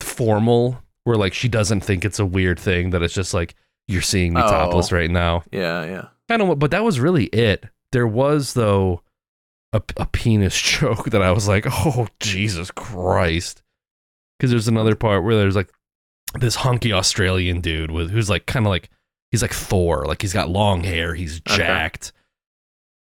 formal, 0.01 0.81
where 1.03 1.17
like 1.17 1.33
she 1.33 1.47
doesn't 1.47 1.81
think 1.81 2.03
it's 2.05 2.19
a 2.19 2.25
weird 2.25 2.59
thing 2.59 2.89
that 2.91 3.01
it's 3.01 3.13
just 3.13 3.33
like 3.33 3.55
you're 3.87 4.01
seeing 4.01 4.33
me 4.33 4.41
Oh. 4.43 4.47
topless 4.49 4.91
right 4.91 5.09
now. 5.09 5.43
yeah, 5.51 5.83
yeah. 5.85 6.07
Kind 6.29 6.41
of, 6.41 6.59
but 6.59 6.71
that 6.71 6.83
was 6.83 6.99
really 6.99 7.25
it. 7.25 7.65
There 7.91 8.07
was 8.07 8.53
though 8.53 9.01
a, 9.73 9.81
a 9.97 10.05
penis 10.05 10.59
joke 10.61 11.05
that 11.11 11.21
I 11.21 11.31
was 11.31 11.47
like, 11.47 11.65
oh 11.69 12.07
Jesus 12.19 12.71
Christ, 12.71 13.61
because 14.37 14.51
there's 14.51 14.67
another 14.67 14.95
part 14.95 15.23
where 15.23 15.35
there's 15.35 15.55
like 15.55 15.71
this 16.39 16.55
hunky 16.55 16.93
Australian 16.93 17.59
dude 17.61 17.91
with 17.91 18.09
who's 18.11 18.29
like 18.29 18.45
kind 18.45 18.65
of 18.65 18.69
like 18.69 18.89
he's 19.31 19.41
like 19.41 19.53
Thor, 19.53 20.05
like 20.05 20.21
he's 20.21 20.33
got 20.33 20.49
long 20.49 20.83
hair, 20.83 21.13
he's 21.15 21.41
Okay. 21.47 21.57
jacked. 21.57 22.11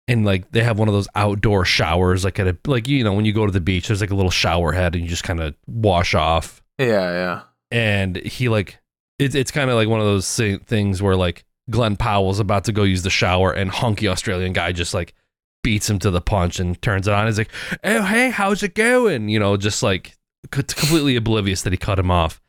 And 0.08 0.24
like 0.24 0.50
they 0.50 0.62
have 0.64 0.78
one 0.80 0.88
of 0.88 0.94
those 0.94 1.08
outdoor 1.14 1.64
showers, 1.64 2.24
like 2.24 2.40
at 2.40 2.48
a 2.48 2.56
like 2.66 2.88
you 2.88 3.04
know 3.04 3.12
when 3.12 3.24
you 3.24 3.32
go 3.32 3.46
to 3.46 3.52
the 3.52 3.60
beach, 3.60 3.86
there's 3.88 4.00
like 4.00 4.10
a 4.10 4.16
little 4.16 4.30
shower 4.32 4.72
head 4.72 4.94
and 4.94 5.04
you 5.04 5.08
just 5.10 5.22
kind 5.24 5.40
of 5.40 5.54
wash 5.68 6.14
off. 6.14 6.60
Yeah, 6.86 7.12
yeah. 7.12 7.42
And 7.70 8.16
he 8.16 8.48
like 8.48 8.78
it's 9.18 9.34
it's 9.34 9.50
kind 9.50 9.70
of 9.70 9.76
like 9.76 9.88
one 9.88 10.00
of 10.00 10.06
those 10.06 10.36
things 10.36 11.00
where 11.02 11.16
like 11.16 11.44
Glenn 11.70 11.96
Powell's 11.96 12.40
about 12.40 12.64
to 12.64 12.72
go 12.72 12.82
use 12.82 13.02
the 13.02 13.10
shower 13.10 13.52
and 13.52 13.70
hunky 13.70 14.08
Australian 14.08 14.52
guy 14.52 14.72
just 14.72 14.94
like 14.94 15.14
beats 15.62 15.88
him 15.88 15.98
to 16.00 16.10
the 16.10 16.20
punch 16.20 16.58
and 16.58 16.80
turns 16.82 17.06
it 17.06 17.14
on. 17.14 17.26
He's 17.26 17.38
like, 17.38 17.50
"Oh 17.84 18.02
hey, 18.02 18.30
how's 18.30 18.62
it 18.62 18.74
going?" 18.74 19.28
You 19.28 19.38
know, 19.38 19.56
just 19.56 19.82
like 19.82 20.16
completely 20.50 21.16
oblivious 21.16 21.62
that 21.62 21.72
he 21.72 21.76
cut 21.76 21.98
him 21.98 22.10
off. 22.10 22.40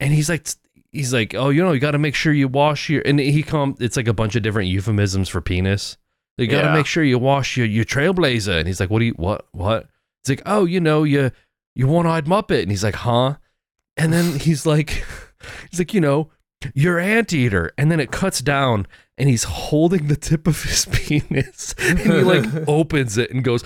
And 0.00 0.12
he's 0.12 0.28
like, 0.28 0.46
he's 0.90 1.12
like, 1.14 1.34
"Oh, 1.34 1.48
you 1.48 1.62
know, 1.62 1.72
you 1.72 1.80
got 1.80 1.92
to 1.92 1.98
make 1.98 2.14
sure 2.14 2.32
you 2.32 2.48
wash 2.48 2.88
your." 2.90 3.02
And 3.06 3.18
he 3.18 3.42
come, 3.42 3.76
it's 3.80 3.96
like 3.96 4.08
a 4.08 4.12
bunch 4.12 4.36
of 4.36 4.42
different 4.42 4.68
euphemisms 4.68 5.28
for 5.28 5.40
penis. 5.40 5.96
You 6.36 6.46
got 6.46 6.62
to 6.62 6.68
Yeah. 6.68 6.74
make 6.74 6.86
sure 6.86 7.02
you 7.04 7.18
wash 7.18 7.56
your 7.56 7.66
your 7.66 7.84
trailblazer. 7.84 8.58
And 8.58 8.66
he's 8.66 8.80
like, 8.80 8.90
"What 8.90 8.98
do 9.00 9.06
you 9.06 9.12
what 9.12 9.46
what?" 9.52 9.88
It's 10.22 10.28
like, 10.28 10.42
"Oh, 10.44 10.64
you 10.66 10.80
know, 10.80 11.04
you 11.04 11.30
you 11.74 11.86
one 11.86 12.06
eyed 12.06 12.26
muppet." 12.26 12.62
And 12.62 12.70
he's 12.70 12.84
like, 12.84 12.96
"Huh?" 12.96 13.36
And 13.96 14.12
then 14.12 14.38
he's 14.38 14.66
like, 14.66 15.04
he's 15.70 15.78
like, 15.78 15.94
you 15.94 16.00
know, 16.00 16.30
you're 16.74 16.98
anteater. 16.98 17.72
And 17.76 17.90
then 17.90 18.00
it 18.00 18.10
cuts 18.10 18.40
down 18.40 18.86
and 19.18 19.28
he's 19.28 19.44
holding 19.44 20.08
the 20.08 20.16
tip 20.16 20.46
of 20.46 20.62
his 20.62 20.86
penis 20.92 21.74
and 21.78 21.98
he 21.98 22.10
like 22.10 22.44
opens 22.68 23.18
it 23.18 23.30
and 23.30 23.44
goes, 23.44 23.62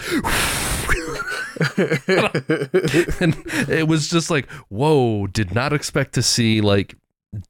and 3.20 3.36
it 3.68 3.86
was 3.88 4.08
just 4.08 4.30
like, 4.30 4.50
whoa, 4.68 5.26
did 5.26 5.54
not 5.54 5.72
expect 5.72 6.14
to 6.14 6.22
see 6.22 6.60
like 6.60 6.96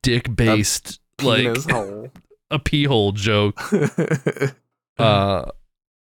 dick 0.02 0.34
based, 0.34 1.00
like 1.22 1.56
hole. 1.70 2.10
a 2.50 2.58
pee 2.58 2.84
hole 2.84 3.12
joke. 3.12 3.60
Uh, 4.98 5.50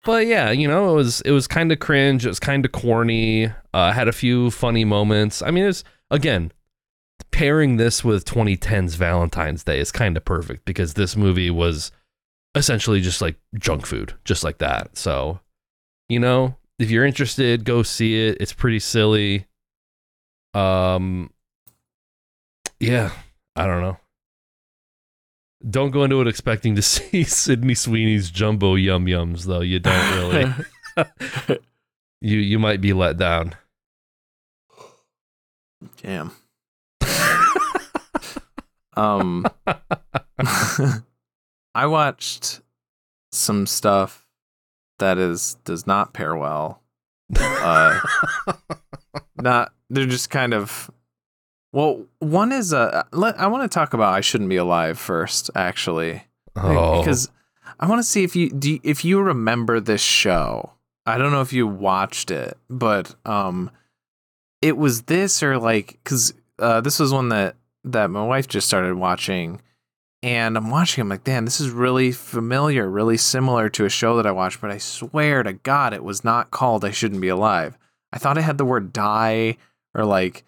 but 0.05 0.25
yeah, 0.25 0.51
you 0.51 0.67
know, 0.67 0.91
it 0.91 0.95
was 0.95 1.21
it 1.21 1.31
was 1.31 1.47
kind 1.47 1.71
of 1.71 1.79
cringe. 1.79 2.25
It 2.25 2.29
was 2.29 2.39
kind 2.39 2.63
of 2.65 2.71
corny. 2.71 3.51
Uh, 3.73 3.91
had 3.91 4.07
a 4.07 4.13
few 4.13 4.51
funny 4.51 4.85
moments. 4.85 5.41
I 5.41 5.51
mean, 5.51 5.65
it's 5.65 5.83
again 6.09 6.51
pairing 7.37 7.77
this 7.77 8.03
with 8.03 8.25
2010's 8.25 8.95
Valentine's 8.95 9.63
Day 9.63 9.79
is 9.79 9.91
kind 9.91 10.17
of 10.17 10.25
perfect 10.25 10.65
because 10.65 10.95
this 10.95 11.15
movie 11.15 11.51
was 11.51 11.91
essentially 12.55 12.99
just 12.99 13.21
like 13.21 13.35
junk 13.59 13.85
food, 13.85 14.15
just 14.25 14.43
like 14.43 14.57
that. 14.57 14.97
So, 14.97 15.39
you 16.09 16.19
know, 16.19 16.55
if 16.79 16.89
you're 16.89 17.05
interested, 17.05 17.63
go 17.63 17.83
see 17.83 18.25
it. 18.25 18.37
It's 18.39 18.53
pretty 18.53 18.79
silly. 18.79 19.45
Um, 20.55 21.29
yeah, 22.79 23.11
I 23.55 23.67
don't 23.67 23.83
know. 23.83 23.97
Don't 25.69 25.91
go 25.91 26.05
into 26.05 26.19
it 26.21 26.27
expecting 26.27 26.75
to 26.75 26.81
see 26.81 27.23
Sydney 27.23 27.75
Sweeney's 27.75 28.31
jumbo 28.31 28.73
yum 28.73 29.05
yums, 29.05 29.43
though. 29.43 29.61
You 29.61 29.77
don't 29.77 30.15
really. 30.17 31.59
you 32.19 32.39
you 32.39 32.57
might 32.57 32.81
be 32.81 32.93
let 32.93 33.17
down. 33.17 33.53
Damn. 36.01 36.31
Um, 38.97 39.45
I 41.75 41.85
watched 41.85 42.61
some 43.31 43.65
stuff 43.67 44.27
that 44.99 45.17
is 45.17 45.55
does 45.65 45.85
not 45.85 46.13
pair 46.13 46.35
well. 46.35 46.81
Uh, 47.39 47.99
not 49.41 49.73
they're 49.89 50.05
just 50.05 50.29
kind 50.29 50.53
of. 50.53 50.89
Well, 51.73 52.05
one 52.19 52.51
is 52.51 52.73
a. 52.73 53.05
Let, 53.11 53.39
I 53.39 53.47
want 53.47 53.69
to 53.69 53.73
talk 53.73 53.93
about 53.93 54.13
I 54.13 54.21
shouldn't 54.21 54.49
be 54.49 54.55
alive 54.55 54.97
first, 54.97 55.51
actually, 55.55 56.23
oh, 56.55 56.99
because 56.99 57.29
I 57.79 57.87
want 57.87 57.99
to 57.99 58.03
see 58.07 58.23
if 58.23 58.35
you 58.35 58.49
do 58.49 58.73
you- 58.73 58.79
if 58.83 59.03
you 59.05 59.21
remember 59.21 59.79
this 59.79 60.01
show. 60.01 60.71
I 61.05 61.17
don't 61.17 61.31
know 61.31 61.41
if 61.41 61.53
you 61.53 61.67
watched 61.67 62.31
it, 62.31 62.57
but 62.69 63.15
um, 63.25 63.71
it 64.61 64.75
was 64.77 65.03
this 65.03 65.41
or 65.43 65.57
like 65.57 65.99
because 66.03 66.33
uh, 66.59 66.81
this 66.81 66.99
was 66.99 67.13
one 67.13 67.29
that 67.29 67.55
that 67.93 68.09
my 68.09 68.25
wife 68.25 68.47
just 68.47 68.67
started 68.67 68.95
watching, 68.95 69.61
and 70.23 70.57
I'm 70.57 70.69
watching. 70.69 71.01
I'm 71.01 71.09
like, 71.09 71.23
damn, 71.23 71.45
this 71.45 71.59
is 71.61 71.69
really 71.69 72.11
familiar, 72.11 72.89
really 72.89 73.17
similar 73.17 73.69
to 73.69 73.85
a 73.85 73.89
show 73.89 74.17
that 74.17 74.25
I 74.27 74.31
watched. 74.31 74.61
But 74.61 74.71
I 74.71 74.77
swear 74.77 75.43
to 75.43 75.53
God, 75.53 75.93
it 75.93 76.03
was 76.03 76.23
not 76.23 76.51
called 76.51 76.83
"I 76.85 76.91
Shouldn't 76.91 77.21
Be 77.21 77.29
Alive." 77.29 77.77
I 78.13 78.17
thought 78.19 78.37
it 78.37 78.41
had 78.43 78.57
the 78.57 78.65
word 78.65 78.93
"die" 78.93 79.57
or 79.93 80.05
like 80.05 80.43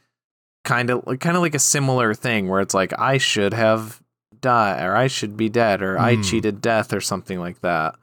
kind 0.64 0.90
of 0.90 1.04
kind 1.20 1.36
of 1.36 1.42
like 1.42 1.56
a 1.56 1.60
similar 1.60 2.14
thing 2.14 2.48
where 2.48 2.62
it's 2.62 2.74
like 2.74 2.98
I 3.00 3.18
should 3.18 3.54
have 3.54 4.02
died 4.42 4.84
or 4.86 4.96
I 4.96 5.08
should 5.08 5.36
be 5.38 5.50
dead 5.50 5.82
or 5.82 5.98
I 6.00 6.16
Hmm. 6.16 6.22
cheated 6.22 6.62
death 6.62 6.94
or 6.94 7.02
something 7.02 7.40
like 7.40 7.60
that. 7.62 7.96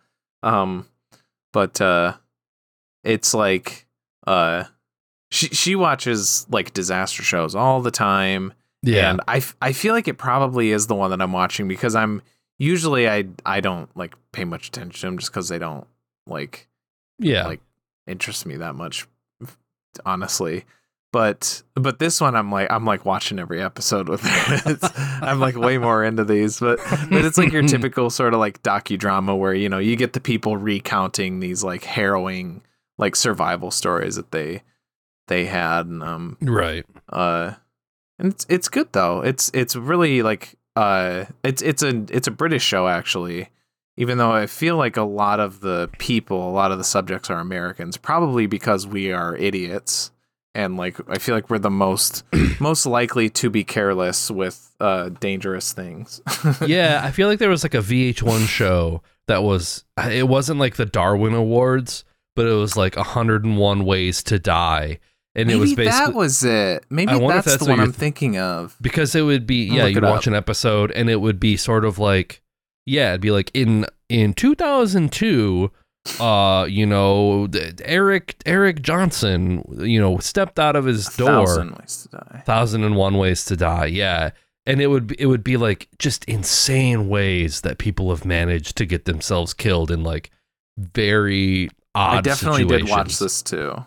Um, 0.42 0.86
but 1.52 1.80
uh, 1.80 2.14
it's 3.04 3.32
like 3.34 3.86
uh, 4.26 4.64
she 5.30 5.48
she 5.48 5.74
watches 5.76 6.46
like 6.50 6.72
disaster 6.74 7.22
shows 7.22 7.54
all 7.54 7.80
the 7.82 7.90
time. 7.90 8.52
Yeah, 8.86 9.10
And 9.10 9.20
I, 9.26 9.38
f- 9.38 9.56
I 9.60 9.72
feel 9.72 9.94
like 9.94 10.08
it 10.08 10.18
probably 10.18 10.70
is 10.70 10.86
the 10.86 10.94
one 10.94 11.10
that 11.10 11.20
I'm 11.20 11.32
watching 11.32 11.68
because 11.68 11.94
I'm 11.94 12.22
usually 12.58 13.08
I 13.08 13.24
I 13.44 13.60
don't 13.60 13.94
like 13.96 14.14
pay 14.32 14.44
much 14.44 14.68
attention 14.68 14.92
to 14.92 15.06
them 15.06 15.18
just 15.18 15.30
because 15.30 15.48
they 15.48 15.58
don't 15.58 15.86
like 16.26 16.68
yeah. 17.18 17.46
like 17.46 17.60
interest 18.06 18.46
me 18.46 18.56
that 18.56 18.74
much 18.74 19.06
honestly. 20.04 20.64
But 21.12 21.62
but 21.74 21.98
this 21.98 22.20
one 22.20 22.34
I'm 22.34 22.50
like 22.50 22.70
I'm 22.70 22.84
like 22.84 23.04
watching 23.04 23.38
every 23.38 23.62
episode 23.62 24.08
with. 24.08 24.20
It's, 24.24 24.90
I'm 25.22 25.40
like 25.40 25.56
way 25.56 25.78
more 25.88 26.04
into 26.04 26.24
these, 26.24 26.60
but 26.60 26.78
but 27.10 27.24
it's 27.24 27.38
like 27.38 27.52
your 27.52 27.62
typical 27.68 28.10
sort 28.10 28.34
of 28.34 28.40
like 28.40 28.62
docudrama 28.62 29.36
where 29.38 29.54
you 29.54 29.68
know 29.68 29.78
you 29.78 29.96
get 29.96 30.12
the 30.12 30.20
people 30.20 30.56
recounting 30.56 31.40
these 31.40 31.64
like 31.64 31.84
harrowing 31.84 32.62
like 32.98 33.16
survival 33.16 33.70
stories 33.70 34.16
that 34.16 34.30
they 34.30 34.62
they 35.28 35.46
had 35.46 35.86
and 35.86 36.02
um 36.02 36.36
right. 36.40 36.84
uh 37.08 37.52
and 38.18 38.32
it's 38.32 38.46
it's 38.48 38.68
good 38.68 38.92
though. 38.92 39.20
It's 39.20 39.50
it's 39.54 39.76
really 39.76 40.22
like 40.22 40.56
uh 40.76 41.24
it's 41.42 41.62
it's 41.62 41.82
a 41.82 42.04
it's 42.10 42.28
a 42.28 42.30
british 42.30 42.62
show 42.62 42.86
actually 42.86 43.48
even 43.96 44.18
though 44.18 44.30
i 44.30 44.46
feel 44.46 44.76
like 44.76 44.98
a 44.98 45.02
lot 45.02 45.40
of 45.40 45.60
the 45.60 45.88
people 45.98 46.50
a 46.50 46.52
lot 46.52 46.70
of 46.70 46.76
the 46.76 46.84
subjects 46.84 47.30
are 47.30 47.40
americans 47.40 47.96
probably 47.96 48.46
because 48.46 48.86
we 48.86 49.10
are 49.10 49.34
idiots. 49.36 50.10
And 50.54 50.76
like 50.76 50.96
i 51.08 51.18
feel 51.18 51.34
like 51.34 51.50
we're 51.50 51.58
the 51.58 51.70
most 51.70 52.24
most 52.60 52.86
likely 52.86 53.28
to 53.30 53.50
be 53.50 53.64
careless 53.64 54.30
with 54.30 54.74
uh 54.80 55.10
dangerous 55.20 55.72
things. 55.72 56.20
Yeah, 56.66 57.00
I 57.02 57.10
feel 57.10 57.28
like 57.28 57.38
there 57.38 57.50
was 57.50 57.62
like 57.62 57.74
a 57.74 57.78
VH1 57.78 58.46
show 58.46 59.02
that 59.28 59.42
was 59.42 59.84
it 60.10 60.28
wasn't 60.28 60.60
like 60.60 60.76
the 60.76 60.86
Darwin 60.86 61.34
Awards, 61.34 62.04
but 62.34 62.46
it 62.46 62.54
was 62.54 62.76
like 62.76 62.96
101 62.96 63.84
ways 63.84 64.22
to 64.24 64.38
die. 64.38 64.98
And 65.36 65.48
maybe 65.48 65.58
it 65.58 65.60
was 65.60 65.74
basically 65.74 65.98
that 65.98 66.14
was 66.14 66.42
it. 66.42 66.84
Maybe 66.88 67.12
that's, 67.18 67.44
that's 67.44 67.64
the 67.64 67.70
one 67.70 67.78
i'm 67.78 67.92
thinking 67.92 68.38
of. 68.38 68.76
Because 68.80 69.14
it 69.14 69.20
would 69.22 69.46
be 69.46 69.66
yeah, 69.66 69.84
you'd 69.86 70.02
watch 70.02 70.26
up. 70.26 70.28
an 70.28 70.34
episode 70.34 70.90
and 70.92 71.10
it 71.10 71.20
would 71.20 71.38
be 71.38 71.56
sort 71.56 71.84
of 71.84 71.98
like 71.98 72.42
yeah, 72.86 73.10
it'd 73.10 73.20
be 73.20 73.30
like 73.30 73.50
in 73.52 73.84
in 74.08 74.32
2002 74.32 75.70
uh 76.20 76.66
you 76.70 76.86
know 76.86 77.48
Eric 77.84 78.36
Eric 78.46 78.80
Johnson 78.80 79.64
you 79.80 80.00
know 80.00 80.18
stepped 80.18 80.58
out 80.58 80.74
of 80.76 80.84
his 80.86 81.08
A 81.14 81.18
door. 81.18 81.28
thousand 81.28 81.76
ways 81.78 82.02
to 82.10 82.16
die. 82.16 82.42
Thousand 82.46 82.84
and 82.84 82.96
one 82.96 83.18
ways 83.18 83.44
to 83.44 83.56
die 83.56 83.86
yeah. 83.86 84.30
And 84.68 84.80
it 84.80 84.88
would 84.88 85.06
be, 85.08 85.16
it 85.18 85.26
would 85.26 85.44
be 85.44 85.56
like 85.56 85.88
just 85.98 86.24
insane 86.24 87.08
ways 87.08 87.60
that 87.60 87.78
people 87.78 88.10
have 88.10 88.24
managed 88.24 88.76
to 88.78 88.86
get 88.86 89.04
themselves 89.04 89.52
killed 89.54 89.90
in 89.92 90.02
like 90.02 90.30
very 90.78 91.70
odd 91.94 92.18
I 92.18 92.20
definitely 92.22 92.64
did 92.64 92.88
watch 92.88 93.18
this 93.18 93.42
too. 93.42 93.84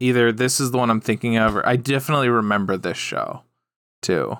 Either 0.00 0.30
this 0.32 0.60
is 0.60 0.70
the 0.72 0.78
one 0.78 0.90
I'm 0.90 1.00
thinking 1.00 1.36
of, 1.38 1.56
or 1.56 1.66
I 1.66 1.76
definitely 1.76 2.28
remember 2.28 2.76
this 2.76 2.98
show 2.98 3.42
too. 4.02 4.38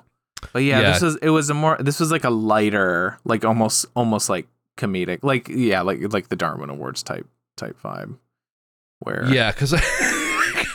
But 0.53 0.61
yeah, 0.65 0.81
Yeah. 0.81 0.91
this 0.93 1.03
was 1.03 1.17
it 1.17 1.31
was 1.31 1.49
a 1.51 1.55
more 1.55 1.77
this 1.81 1.99
was 2.01 2.11
like 2.13 2.25
a 2.25 2.31
lighter, 2.31 3.19
like 3.25 3.45
almost 3.45 3.87
almost 3.97 4.29
like 4.29 4.47
comedic, 4.77 5.21
like 5.23 5.49
yeah, 5.49 5.81
like 5.81 6.13
like 6.13 6.29
the 6.29 6.37
Darwin 6.37 6.69
Awards 6.71 7.03
type 7.03 7.27
type 7.57 7.77
vibe. 7.83 8.17
Where 9.01 9.25
Yeah, 9.33 9.51
because 9.53 9.73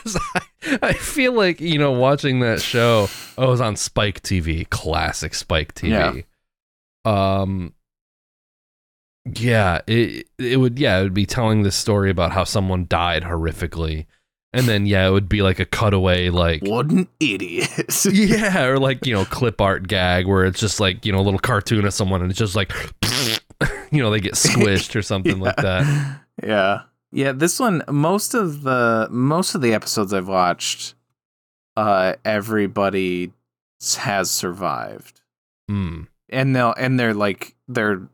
I, 0.05 0.41
I 0.81 0.93
feel 0.93 1.33
like 1.33 1.61
you 1.61 1.77
know 1.77 1.91
watching 1.91 2.39
that 2.41 2.61
show. 2.61 3.07
Oh, 3.37 3.47
it 3.47 3.49
was 3.49 3.61
on 3.61 3.75
Spike 3.75 4.21
TV, 4.21 4.67
classic 4.69 5.33
Spike 5.35 5.73
TV. 5.75 6.25
Yeah. 7.05 7.39
Um, 7.41 7.73
yeah, 9.35 9.81
it 9.87 10.27
it 10.39 10.57
would 10.57 10.79
yeah 10.79 10.99
it 10.99 11.03
would 11.03 11.13
be 11.13 11.25
telling 11.27 11.61
this 11.63 11.75
story 11.75 12.09
about 12.09 12.31
how 12.31 12.43
someone 12.43 12.87
died 12.89 13.23
horrifically, 13.23 14.05
and 14.53 14.65
then 14.67 14.85
yeah 14.85 15.07
it 15.07 15.11
would 15.11 15.29
be 15.29 15.41
like 15.41 15.59
a 15.59 15.65
cutaway 15.65 16.29
like 16.29 16.61
what 16.63 16.89
an 16.91 17.07
idiot. 17.19 17.69
yeah 18.11 18.63
or 18.65 18.77
like 18.79 19.05
you 19.05 19.13
know 19.13 19.25
clip 19.25 19.61
art 19.61 19.87
gag 19.87 20.27
where 20.27 20.45
it's 20.45 20.59
just 20.59 20.79
like 20.79 21.05
you 21.05 21.11
know 21.11 21.19
a 21.19 21.21
little 21.21 21.39
cartoon 21.39 21.85
of 21.85 21.93
someone 21.93 22.21
and 22.21 22.29
it's 22.31 22.39
just 22.39 22.55
like 22.55 22.71
you 23.91 24.01
know 24.01 24.11
they 24.11 24.19
get 24.19 24.33
squished 24.33 24.95
or 24.95 25.01
something 25.01 25.39
like 25.39 25.55
that. 25.57 26.21
Yeah. 26.43 26.81
Yeah, 27.13 27.33
this 27.33 27.59
one 27.59 27.83
most 27.89 28.33
of 28.33 28.61
the 28.63 29.07
most 29.11 29.53
of 29.53 29.61
the 29.61 29.73
episodes 29.73 30.13
I've 30.13 30.27
watched 30.29 30.95
uh 31.75 32.13
everybody 32.23 33.31
has 33.97 34.31
survived. 34.31 35.21
Hmm. 35.67 36.03
And 36.29 36.55
they'll 36.55 36.73
and 36.77 36.99
they're 36.99 37.13
like 37.13 37.55
they're 37.67 38.07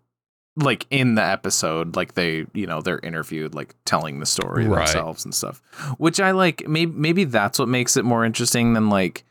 like 0.58 0.86
in 0.90 1.16
the 1.16 1.24
episode 1.24 1.96
like 1.96 2.16
they, 2.16 2.46
you 2.54 2.66
know, 2.68 2.82
they're 2.82 3.00
interviewed 3.00 3.54
like 3.56 3.76
telling 3.86 4.20
the 4.20 4.26
story 4.26 4.68
Right. 4.68 4.86
themselves 4.88 5.24
and 5.24 5.34
stuff. 5.34 5.62
Which 5.98 6.20
I 6.20 6.32
like 6.32 6.68
maybe 6.68 6.92
maybe 6.92 7.24
that's 7.24 7.60
what 7.60 7.70
makes 7.70 7.96
it 7.96 8.04
more 8.04 8.26
interesting 8.26 8.74
than 8.74 8.90
like 8.90 9.24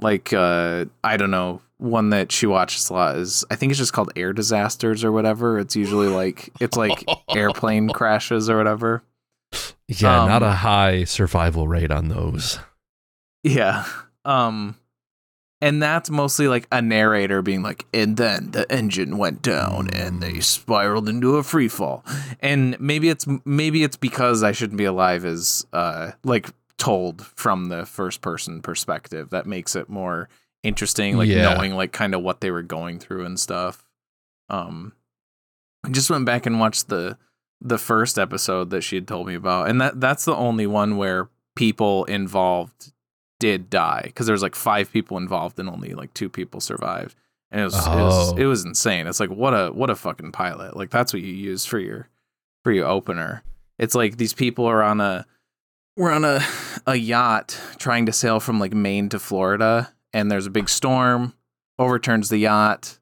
like 0.00 0.32
uh 0.32 0.84
I 1.02 1.16
don't 1.16 1.30
know, 1.30 1.62
one 1.78 2.10
that 2.10 2.30
she 2.32 2.46
watches 2.46 2.90
a 2.90 2.92
lot 2.92 3.16
is 3.16 3.44
I 3.50 3.56
think 3.56 3.70
it's 3.70 3.78
just 3.78 3.92
called 3.92 4.12
air 4.14 4.32
disasters 4.32 5.04
or 5.04 5.10
whatever. 5.12 5.58
It's 5.58 5.74
usually 5.74 6.08
like 6.08 6.50
it's 6.60 6.76
like 6.76 7.04
airplane 7.34 7.88
crashes 7.88 8.48
or 8.50 8.56
whatever. 8.58 9.02
Yeah, 9.88 10.26
not 10.26 10.42
Um, 10.42 10.50
a 10.50 10.54
high 10.54 11.04
survival 11.04 11.66
rate 11.66 11.90
on 11.90 12.08
those. 12.08 12.58
Yeah. 13.42 13.84
Um 14.24 14.76
and 15.60 15.82
that's 15.82 16.08
mostly 16.10 16.46
like 16.48 16.66
a 16.70 16.80
narrator 16.80 17.42
being 17.42 17.62
like, 17.62 17.86
and 17.92 18.16
then 18.16 18.52
the 18.52 18.70
engine 18.72 19.18
went 19.18 19.42
down 19.42 19.88
and 19.92 20.22
they 20.22 20.40
spiraled 20.40 21.08
into 21.08 21.36
a 21.36 21.42
free 21.42 21.68
fall. 21.68 22.04
And 22.40 22.78
maybe 22.80 23.08
it's 23.08 23.26
maybe 23.44 23.82
it's 23.82 23.96
because 23.96 24.42
I 24.42 24.52
shouldn't 24.52 24.78
be 24.78 24.84
alive 24.84 25.24
is 25.24 25.66
uh 25.72 26.12
like 26.24 26.50
told 26.76 27.26
from 27.26 27.66
the 27.66 27.84
first 27.86 28.20
person 28.20 28.62
perspective 28.62 29.30
that 29.30 29.46
makes 29.46 29.74
it 29.74 29.88
more 29.88 30.28
interesting, 30.62 31.16
like 31.16 31.28
Yeah. 31.28 31.42
knowing 31.54 31.74
like 31.74 31.92
kind 31.92 32.14
of 32.14 32.22
what 32.22 32.40
they 32.40 32.50
were 32.52 32.62
going 32.62 32.98
through 33.00 33.24
and 33.24 33.38
stuff. 33.38 33.84
Um 34.48 34.92
I 35.84 35.90
just 35.90 36.10
went 36.10 36.24
back 36.24 36.46
and 36.46 36.60
watched 36.60 36.88
the 36.88 37.16
the 37.60 37.78
first 37.78 38.18
episode 38.18 38.70
that 38.70 38.82
she 38.82 38.94
had 38.94 39.08
told 39.08 39.26
me 39.26 39.34
about, 39.34 39.68
and 39.68 39.80
that 39.80 40.00
that's 40.00 40.24
the 40.24 40.34
only 40.36 40.66
one 40.66 40.96
where 40.96 41.28
people 41.56 42.04
involved 42.04 42.92
did 43.40 43.70
die 43.70 44.02
because 44.04 44.26
there 44.26 44.32
was 44.34 44.42
like 44.42 44.54
five 44.54 44.90
people 44.92 45.16
involved 45.16 45.58
and 45.58 45.68
only 45.68 45.94
like 45.94 46.12
two 46.14 46.28
people 46.28 46.60
survived, 46.60 47.14
and 47.50 47.60
it 47.60 47.64
was, 47.64 47.74
it 47.74 47.90
was 47.90 48.32
Oh. 48.32 48.36
it 48.36 48.44
was 48.46 48.64
insane. 48.64 49.06
It's 49.06 49.20
like 49.20 49.30
what 49.30 49.52
a 49.52 49.68
what 49.72 49.90
a 49.90 49.96
fucking 49.96 50.32
pilot. 50.32 50.76
Like 50.76 50.90
that's 50.90 51.12
what 51.12 51.22
you 51.22 51.32
use 51.32 51.64
for 51.64 51.78
your 51.78 52.08
for 52.64 52.72
your 52.72 52.86
opener. 52.86 53.42
It's 53.78 53.94
like 53.94 54.16
these 54.16 54.34
people 54.34 54.66
are 54.66 54.82
on 54.82 55.00
a 55.00 55.24
we're 55.96 56.12
on 56.12 56.24
a 56.24 56.40
a 56.86 56.96
yacht 56.96 57.58
trying 57.78 58.06
to 58.06 58.12
sail 58.12 58.40
from 58.40 58.58
like 58.60 58.72
Maine 58.72 59.08
to 59.10 59.18
Florida, 59.18 59.92
and 60.12 60.30
there's 60.30 60.46
a 60.46 60.50
big 60.50 60.68
storm, 60.68 61.34
overturns 61.78 62.28
the 62.28 62.38
yacht. 62.38 62.98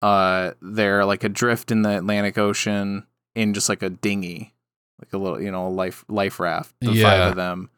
Uh, 0.00 0.52
they're 0.62 1.04
like 1.04 1.24
adrift 1.24 1.70
in 1.72 1.82
the 1.82 1.96
Atlantic 1.98 2.38
Ocean 2.38 3.04
in 3.34 3.52
just 3.54 3.68
like 3.68 3.82
a 3.82 3.90
dinghy, 3.90 4.54
like 5.00 5.12
a 5.12 5.18
little 5.18 5.40
you 5.40 5.50
know 5.50 5.68
life 5.68 6.04
life 6.08 6.38
raft. 6.38 6.74
The 6.80 6.88
five 6.88 6.96
Yeah. 6.96 7.28
of 7.30 7.36
them. 7.36 7.70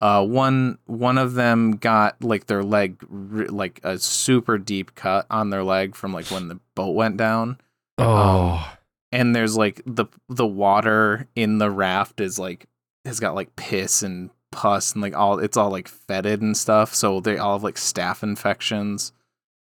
Uh, 0.00 0.24
one 0.24 0.78
one 0.86 1.16
of 1.16 1.34
them 1.34 1.76
got 1.76 2.22
like 2.22 2.46
their 2.46 2.62
leg 2.62 3.02
like 3.10 3.80
a 3.84 3.98
super 3.98 4.58
deep 4.58 4.94
cut 4.94 5.26
on 5.30 5.50
their 5.50 5.62
leg 5.62 5.94
from 5.94 6.12
like 6.12 6.26
when 6.26 6.48
the 6.48 6.60
boat 6.74 6.94
went 6.94 7.16
down. 7.16 7.58
Oh, 7.96 8.76
and 9.12 9.34
there's 9.34 9.56
like 9.56 9.80
the 9.86 10.06
the 10.28 10.46
water 10.46 11.28
in 11.34 11.58
the 11.58 11.70
raft 11.70 12.20
is 12.20 12.38
like 12.38 12.66
has 13.04 13.20
got 13.20 13.34
like 13.34 13.54
piss 13.56 14.02
and 14.02 14.30
pus 14.50 14.92
and 14.92 15.02
like 15.02 15.16
all 15.16 15.38
it's 15.38 15.56
all 15.56 15.70
like 15.70 15.88
fetid 15.88 16.42
and 16.42 16.56
stuff. 16.56 16.94
So 16.94 17.20
they 17.20 17.38
all 17.38 17.54
have 17.54 17.64
like 17.64 17.76
staph 17.76 18.22
infections. 18.22 19.12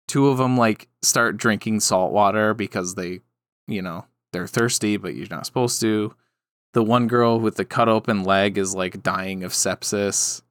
Two 0.09 0.29
of 0.29 0.39
them 0.39 0.57
like 0.57 0.89
start 1.03 1.37
drinking 1.37 1.81
salt 1.81 2.13
water 2.13 2.55
because 2.55 2.95
they 2.95 3.21
you 3.67 3.83
know 3.83 4.07
they're 4.33 4.47
thirsty 4.47 4.97
but 4.97 5.15
you're 5.15 5.29
not 5.31 5.47
supposed 5.47 5.81
to 5.81 6.15
the 6.75 6.83
one 6.83 7.07
girl 7.09 7.41
with 7.41 7.57
the 7.57 7.65
cut 7.65 7.89
open 7.89 8.23
leg 8.23 8.59
is 8.59 8.75
like 8.75 9.03
dying 9.03 9.43
of 9.43 9.53
sepsis 9.53 10.43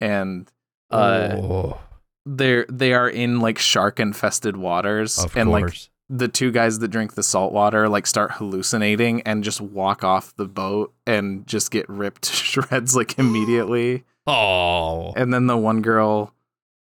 and 0.00 0.50
uh 0.90 1.30
oh, 1.32 1.80
they're 2.26 2.66
they 2.68 2.92
are 2.92 3.08
in 3.08 3.40
like 3.40 3.58
shark 3.58 3.98
infested 3.98 4.56
waters 4.56 5.18
of 5.18 5.34
and 5.36 5.50
like 5.50 5.88
the 6.10 6.28
two 6.28 6.50
guys 6.50 6.78
that 6.78 6.88
drink 6.88 7.14
the 7.14 7.22
salt 7.22 7.52
water 7.52 7.88
like 7.88 8.06
start 8.06 8.32
hallucinating 8.32 9.20
and 9.22 9.44
just 9.44 9.60
walk 9.60 10.02
off 10.02 10.34
the 10.36 10.46
boat 10.46 10.92
and 11.06 11.46
just 11.46 11.70
get 11.70 11.88
ripped 11.88 12.22
to 12.22 12.32
shreds 12.32 12.96
like 12.96 13.18
immediately. 13.18 14.04
oh, 14.26 15.12
And 15.16 15.32
then 15.32 15.46
the 15.46 15.56
one 15.56 15.82
girl 15.82 16.34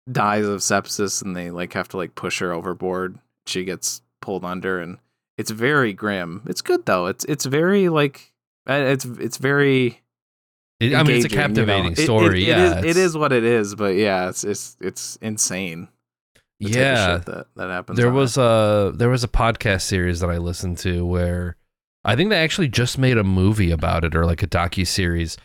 dies 0.10 0.46
of 0.46 0.62
sepsis 0.62 1.22
and 1.22 1.36
they 1.36 1.52
like 1.52 1.74
have 1.74 1.90
to 1.90 1.98
like 1.98 2.16
push 2.16 2.40
her 2.40 2.54
overboard. 2.54 3.20
She 3.46 3.66
gets 3.66 4.02
pulled 4.22 4.46
under 4.46 4.80
and 4.80 4.98
it's 5.38 5.52
very 5.52 5.94
grim. 5.94 6.44
It's 6.48 6.62
good 6.62 6.86
though. 6.86 7.08
It's 7.08 7.26
it's 7.26 7.46
very 7.46 7.90
like 7.90 8.29
uh, 8.70 8.74
it's 8.94 9.06
it's 9.06 9.38
very 9.38 10.00
It- 10.80 10.94
I 10.96 11.04
mean, 11.04 11.18
it's 11.18 11.26
a 11.26 11.28
engaging, 11.28 11.32
you 11.32 11.38
know? 11.38 11.42
captivating 11.44 11.92
It- 11.94 12.00
it- 12.00 12.04
story. 12.04 12.46
yeah, 12.46 12.80
is, 12.80 12.86
it 12.86 12.98
is 12.98 13.18
what 13.18 13.32
it 13.34 13.44
is, 13.44 13.76
but 13.76 13.96
yeah, 13.96 14.30
it's 14.30 14.44
it's 14.44 14.78
it's 14.80 15.18
insane. 15.22 15.88
the 16.62 16.68
type 16.70 16.76
of 16.76 16.82
Yeah, 16.82 17.18
that 17.26 17.48
that 17.56 17.70
happens. 17.70 17.98
there 17.98 18.08
on 18.10 18.14
it. 18.14 18.18
was 18.18 18.38
a 18.38 18.92
there 18.96 19.10
was 19.10 19.24
a 19.24 19.28
podcast 19.30 19.82
series 19.84 20.20
that 20.20 20.30
I 20.30 20.38
listened 20.38 20.78
to 20.80 21.06
where 21.06 21.56
I 22.06 22.16
think 22.16 22.30
they 22.30 22.38
actually 22.38 22.68
just 22.70 22.98
made 22.98 23.18
a 23.18 23.24
movie 23.24 23.72
about 23.72 24.04
it 24.06 24.16
or 24.16 24.26
like 24.26 24.42
a 24.44 24.48
docu 24.48 24.86
series. 24.88 25.38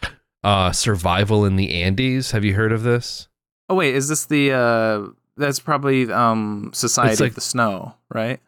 Uh, 0.44 0.70
survival 0.72 1.44
in 1.46 1.56
the 1.56 1.82
Andes. 1.82 2.32
Have 2.32 2.44
you 2.44 2.52
heard 2.54 2.70
of 2.72 2.82
this? 2.82 3.28
Oh 3.70 3.74
wait, 3.76 3.94
is 3.94 4.08
this 4.08 4.26
the 4.26 4.52
uh 4.52 5.08
that's 5.36 5.58
probably 5.58 6.12
um 6.12 6.70
Society 6.74 7.22
like- 7.24 7.30
of 7.30 7.34
the 7.36 7.40
Snow, 7.40 7.94
right? 8.12 8.40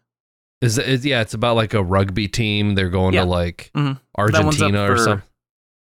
Is 0.66 0.78
it? 0.78 1.04
Yeah, 1.04 1.20
it's 1.22 1.34
about 1.34 1.56
like 1.56 1.72
a 1.74 1.82
rugby 1.82 2.28
team. 2.28 2.74
They're 2.74 2.90
going 2.90 3.14
Yeah. 3.14 3.22
to 3.22 3.26
like 3.26 3.70
Mhm. 3.74 3.98
One's 4.18 4.34
Argentina 4.36 4.82
or 4.92 4.96
for- 4.96 5.02
something. 5.02 5.22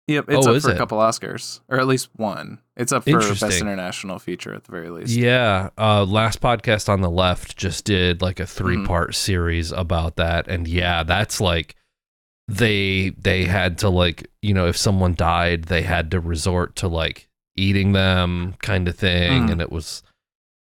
Yep, 0.07 0.25
it's 0.29 0.45
Oh, 0.45 0.51
up 0.51 0.55
is 0.57 0.63
for 0.65 0.69
it? 0.69 0.75
a 0.75 0.77
couple 0.77 0.99
Oscars, 0.99 1.61
or 1.67 1.79
at 1.79 1.87
least 1.87 2.09
one. 2.15 2.59
It's 2.77 2.91
up 2.91 3.05
for 3.05 3.17
best 3.19 3.59
international 3.59 4.19
feature 4.19 4.53
at 4.53 4.65
the 4.65 4.71
very 4.71 4.91
least. 4.91 5.15
Yeah, 5.15 5.69
uh, 5.79 6.03
last 6.05 6.41
podcast 6.41 6.89
on 6.89 7.01
the 7.01 7.09
left 7.09 7.57
just 7.57 7.85
did 7.85 8.21
like 8.21 8.39
a 8.39 8.45
three 8.45 8.75
Mm-hmm. 8.75 8.85
part 8.85 9.15
series 9.15 9.71
about 9.71 10.15
that, 10.17 10.47
and 10.47 10.67
yeah, 10.67 11.01
that's 11.01 11.41
like 11.41 11.75
they 12.47 13.09
they 13.17 13.45
had 13.45 13.79
to 13.79 13.89
like 13.89 14.27
you 14.43 14.53
know 14.53 14.67
if 14.67 14.77
someone 14.77 15.15
died, 15.15 15.63
they 15.65 15.81
had 15.81 16.11
to 16.11 16.19
resort 16.19 16.75
to 16.77 16.87
like 16.87 17.27
eating 17.57 17.93
them 17.93 18.53
kind 18.61 18.87
of 18.87 18.95
thing, 18.95 19.47
Mm. 19.47 19.51
and 19.53 19.61
it 19.61 19.71
was 19.71 20.03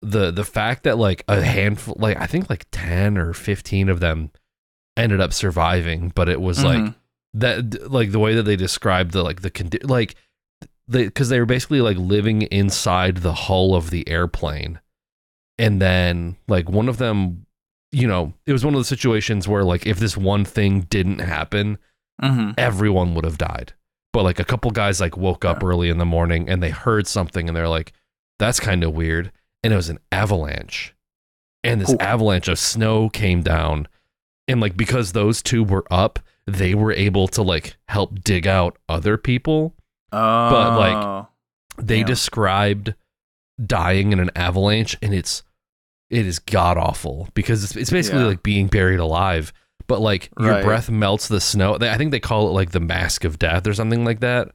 the 0.01 0.31
the 0.31 0.43
fact 0.45 0.83
that 0.83 0.97
like 0.97 1.23
a 1.27 1.41
handful, 1.41 1.95
like 1.99 2.17
I 2.19 2.25
think 2.27 2.49
like 2.49 2.65
ten 2.71 3.17
or 3.17 3.33
fifteen 3.33 3.89
of 3.89 3.99
them 3.99 4.31
ended 4.97 5.21
up 5.21 5.33
surviving, 5.33 6.11
but 6.15 6.27
it 6.29 6.41
was 6.41 6.63
like 6.63 6.81
Mhm. 6.81 6.95
that 7.35 7.91
like 7.91 8.11
the 8.11 8.19
way 8.19 8.33
that 8.35 8.43
they 8.43 8.55
described 8.55 9.11
the 9.11 9.23
like 9.23 9.41
the 9.41 9.51
condi- 9.51 9.87
like 9.89 10.15
they 10.87 11.05
because 11.05 11.29
they 11.29 11.39
were 11.39 11.45
basically 11.45 11.81
like 11.81 11.97
living 11.97 12.41
inside 12.43 13.17
the 13.17 13.33
hull 13.33 13.75
of 13.75 13.89
the 13.91 14.07
airplane 14.09 14.79
and 15.57 15.81
then 15.81 16.35
like 16.47 16.67
one 16.69 16.89
of 16.89 16.97
them 16.97 17.45
you 17.91 18.07
know 18.07 18.33
it 18.45 18.51
was 18.51 18.65
one 18.65 18.73
of 18.73 18.79
the 18.79 18.85
situations 18.85 19.47
where 19.47 19.63
like 19.63 19.85
if 19.85 19.99
this 19.99 20.17
one 20.17 20.43
thing 20.43 20.81
didn't 20.81 21.19
happen 21.19 21.77
Mhm. 22.21 22.53
everyone 22.57 23.13
would 23.13 23.25
have 23.25 23.37
died 23.37 23.73
but 24.13 24.23
like 24.23 24.39
a 24.39 24.43
couple 24.45 24.71
guys 24.71 24.99
like 24.99 25.15
woke 25.15 25.45
up 25.45 25.63
early 25.63 25.89
in 25.89 25.97
the 25.99 26.05
morning 26.05 26.49
and 26.49 26.61
they 26.61 26.69
heard 26.71 27.07
something 27.07 27.47
and 27.47 27.55
they're 27.55 27.69
like 27.69 27.93
that's 28.39 28.59
kind 28.59 28.83
of 28.83 28.93
weird 28.93 29.31
and 29.63 29.73
it 29.73 29.75
was 29.75 29.89
an 29.89 29.99
avalanche 30.11 30.93
and 31.63 31.79
this 31.81 31.91
Ooh. 31.93 31.97
avalanche 31.99 32.47
of 32.47 32.57
snow 32.59 33.09
came 33.09 33.41
down 33.43 33.87
and 34.47 34.59
like 34.61 34.75
because 34.75 35.11
those 35.13 35.41
two 35.41 35.63
were 35.63 35.85
up 35.91 36.19
they 36.47 36.73
were 36.73 36.91
able 36.91 37.27
to 37.29 37.41
like 37.43 37.75
help 37.87 38.23
dig 38.23 38.47
out 38.47 38.77
other 38.89 39.17
people 39.17 39.75
Oh, 40.13 40.49
but, 40.49 40.77
like, 40.77 40.95
oh. 41.05 41.27
they 41.77 41.99
Damn. 41.99 42.07
described 42.07 42.95
dying 43.65 44.11
in 44.11 44.19
an 44.19 44.31
avalanche 44.35 44.97
and 45.01 45.13
it's 45.13 45.43
it 46.09 46.25
is 46.25 46.39
god 46.39 46.77
awful 46.77 47.29
because 47.33 47.63
it's, 47.63 47.75
it's 47.75 47.91
basically 47.91 48.21
Yeah. 48.21 48.27
like 48.27 48.43
being 48.43 48.67
buried 48.67 48.99
alive 48.99 49.53
but 49.87 50.01
like 50.01 50.29
your 50.39 50.51
Right. 50.53 50.63
breath 50.63 50.89
melts 50.89 51.27
the 51.27 51.39
snow 51.39 51.77
i 51.79 51.97
think 51.97 52.11
they 52.11 52.19
call 52.19 52.47
it 52.49 52.51
like 52.51 52.71
the 52.71 52.79
mask 52.79 53.23
of 53.23 53.37
death 53.39 53.67
or 53.67 53.73
something 53.73 54.03
like 54.03 54.19
that 54.21 54.49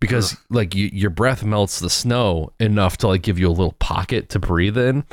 because 0.00 0.36
like 0.50 0.74
you, 0.74 0.90
your 0.92 1.10
breath 1.10 1.42
melts 1.44 1.80
the 1.80 1.90
snow 1.90 2.52
enough 2.60 2.96
to 2.98 3.08
like 3.08 3.22
give 3.22 3.38
you 3.38 3.48
a 3.48 3.50
little 3.50 3.72
pocket 3.78 4.28
to 4.30 4.38
breathe 4.38 4.76
in 4.78 5.04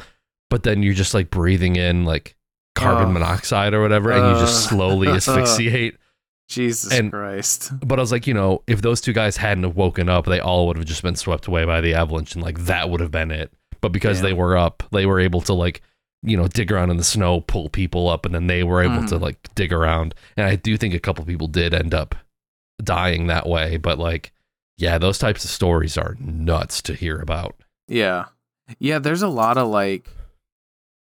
but 0.50 0.64
then 0.64 0.84
you're 0.84 0.94
just 0.94 1.14
like 1.14 1.30
breathing 1.30 1.76
in 1.76 2.06
like 2.06 2.36
carbon 2.76 3.08
Ugh. 3.08 3.14
monoxide 3.14 3.74
or 3.74 3.82
whatever 3.82 4.12
and 4.12 4.36
you 4.36 4.42
just 4.42 4.68
slowly 4.70 5.08
asphyxiate 5.10 5.98
Jesus 6.50 6.92
and- 6.92 7.12
Christ. 7.12 7.72
but 7.86 7.98
I 7.98 8.02
was 8.02 8.12
like, 8.12 8.28
you 8.28 8.34
know, 8.34 8.62
if 8.68 8.82
those 8.82 9.00
two 9.02 9.14
guys 9.14 9.38
hadn't 9.38 9.64
have 9.64 9.78
woken 9.78 10.10
up, 10.10 10.26
they 10.26 10.40
all 10.42 10.68
would 10.68 10.78
have 10.78 10.86
just 10.86 11.02
been 11.02 11.16
swept 11.16 11.48
away 11.48 11.64
by 11.66 11.80
the 11.80 11.94
avalanche, 11.96 12.36
and 12.36 12.44
like 12.44 12.66
that 12.66 12.90
would 12.90 13.00
have 13.00 13.12
been 13.12 13.32
it. 13.32 13.52
But 13.80 13.94
because 13.94 14.18
Damn. 14.18 14.26
they 14.26 14.34
were 14.34 14.58
up, 14.58 14.84
they 14.92 15.06
were 15.06 15.22
able 15.22 15.40
to 15.42 15.54
like, 15.54 15.82
you 16.22 16.36
know, 16.36 16.48
dig 16.48 16.72
around 16.72 16.92
in 16.92 16.98
the 16.98 17.04
snow, 17.04 17.40
pull 17.42 17.70
people 17.70 18.10
up, 18.10 18.26
and 18.26 18.36
then 18.36 18.48
they 18.48 18.62
were 18.64 18.84
able 18.84 19.08
to 19.08 19.16
Mhm. 19.16 19.22
like 19.22 19.38
dig 19.56 19.72
around. 19.72 20.14
And 20.36 20.46
I 20.46 20.58
do 20.58 20.76
think 20.78 20.94
a 20.94 21.00
couple 21.00 21.24
people 21.26 21.48
did 21.48 21.74
end 21.74 21.94
up 21.94 22.14
dying 22.84 23.28
that 23.28 23.48
way. 23.48 23.78
But 23.78 23.98
like, 23.98 24.33
yeah, 24.78 24.98
those 24.98 25.18
types 25.18 25.44
of 25.44 25.50
stories 25.52 25.98
are 25.98 26.16
nuts 26.20 26.82
to 26.84 26.94
hear 26.94 27.20
about. 27.20 27.56
Yeah. 27.88 28.26
Yeah, 28.80 29.00
there's 29.00 29.22
a 29.22 29.28
lot 29.28 29.58
of 29.58 29.68
like 29.68 30.10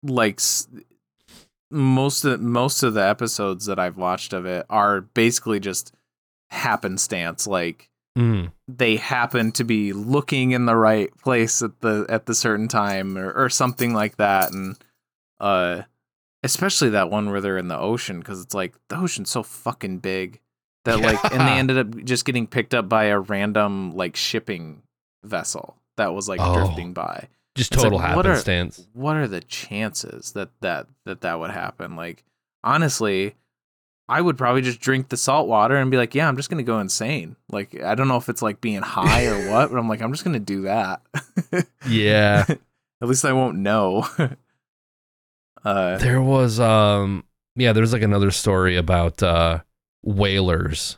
like 0.04 0.40
s- 0.40 0.68
most 1.72 2.26
of 2.26 2.40
most 2.42 2.84
of 2.84 2.94
the 2.94 3.02
episodes 3.08 3.66
that 3.66 3.80
I've 3.80 3.98
watched 3.98 4.34
of 4.34 4.46
it 4.46 4.66
are 4.70 5.02
basically 5.02 5.60
just 5.60 5.94
happenstance 6.50 7.48
like 7.48 7.90
Mm. 8.18 8.54
they 8.70 8.96
happen 8.96 9.52
to 9.54 9.66
be 9.66 9.92
looking 9.92 10.52
in 10.52 10.68
the 10.68 10.76
right 10.78 11.14
place 11.18 11.62
at 11.62 11.82
the 11.82 12.06
at 12.08 12.28
the 12.28 12.34
certain 12.34 12.70
time 12.70 13.18
or, 13.18 13.30
or 13.34 13.50
something 13.50 13.94
like 13.94 14.16
that 14.16 14.54
and 14.54 14.78
uh 15.42 15.82
especially 16.42 16.92
that 16.92 17.10
one 17.10 17.30
where 17.30 17.42
they're 17.42 17.58
in 17.58 17.68
the 17.68 17.78
ocean 17.78 18.20
because 18.20 18.40
it's 18.42 18.54
like 18.54 18.74
the 18.88 18.98
ocean's 18.98 19.30
so 19.30 19.44
fucking 19.44 19.98
big 19.98 20.40
that 20.86 21.00
like 21.02 21.24
and 21.32 21.42
they 21.42 21.54
ended 21.60 21.78
up 21.78 22.04
just 22.06 22.26
getting 22.26 22.48
picked 22.48 22.74
up 22.74 22.88
by 22.90 23.06
a 23.06 23.20
random 23.20 23.96
like 23.96 24.16
shipping 24.16 24.82
vessel 25.24 25.76
that 25.98 26.14
was 26.14 26.28
like 26.30 26.40
Oh. 26.42 26.54
drifting 26.56 26.94
by 26.94 27.28
Just 27.56 27.74
It's 27.74 27.84
like, 27.84 27.92
total 27.92 28.00
what 28.16 28.26
are- 28.26 28.30
happenstance. 28.32 28.88
what 28.94 29.16
are 29.18 29.28
the 29.28 29.42
chances 29.42 30.32
that 30.34 30.50
that 30.62 30.88
that 31.06 31.22
that 31.22 31.40
would 31.40 31.52
happen 31.52 31.96
like 31.96 32.24
honestly 32.64 33.36
i 34.08 34.22
would 34.22 34.38
probably 34.38 34.62
just 34.62 34.80
drink 34.80 35.10
the 35.10 35.18
salt 35.18 35.48
water 35.48 35.76
and 35.76 35.90
be 35.90 35.98
like 35.98 36.14
yeah 36.16 36.28
i'm 36.28 36.36
just 36.38 36.50
gonna 36.50 36.64
go 36.64 36.80
insane 36.80 37.36
like 37.50 37.82
i 37.84 37.96
don't 37.96 38.08
know 38.08 38.18
if 38.18 38.30
it's 38.30 38.42
like 38.42 38.62
being 38.62 38.82
high 38.82 39.26
or 39.26 39.50
what 39.52 39.72
but 39.72 39.78
i'm 39.80 39.90
like 39.90 40.02
i'm 40.02 40.12
just 40.14 40.24
gonna 40.24 40.40
do 40.40 40.62
that 40.64 41.02
yeah. 41.88 42.46
at 43.02 43.08
least 43.08 43.26
i 43.26 43.34
won't 43.34 43.58
know 43.58 44.08
uh 45.66 45.98
There 45.98 46.22
was 46.22 46.60
um 46.60 47.24
yeah, 47.58 47.72
there's 47.72 47.94
like 47.94 48.02
another 48.02 48.32
story 48.32 48.76
about 48.76 49.24
uh 49.24 49.60
whalers 50.06 50.98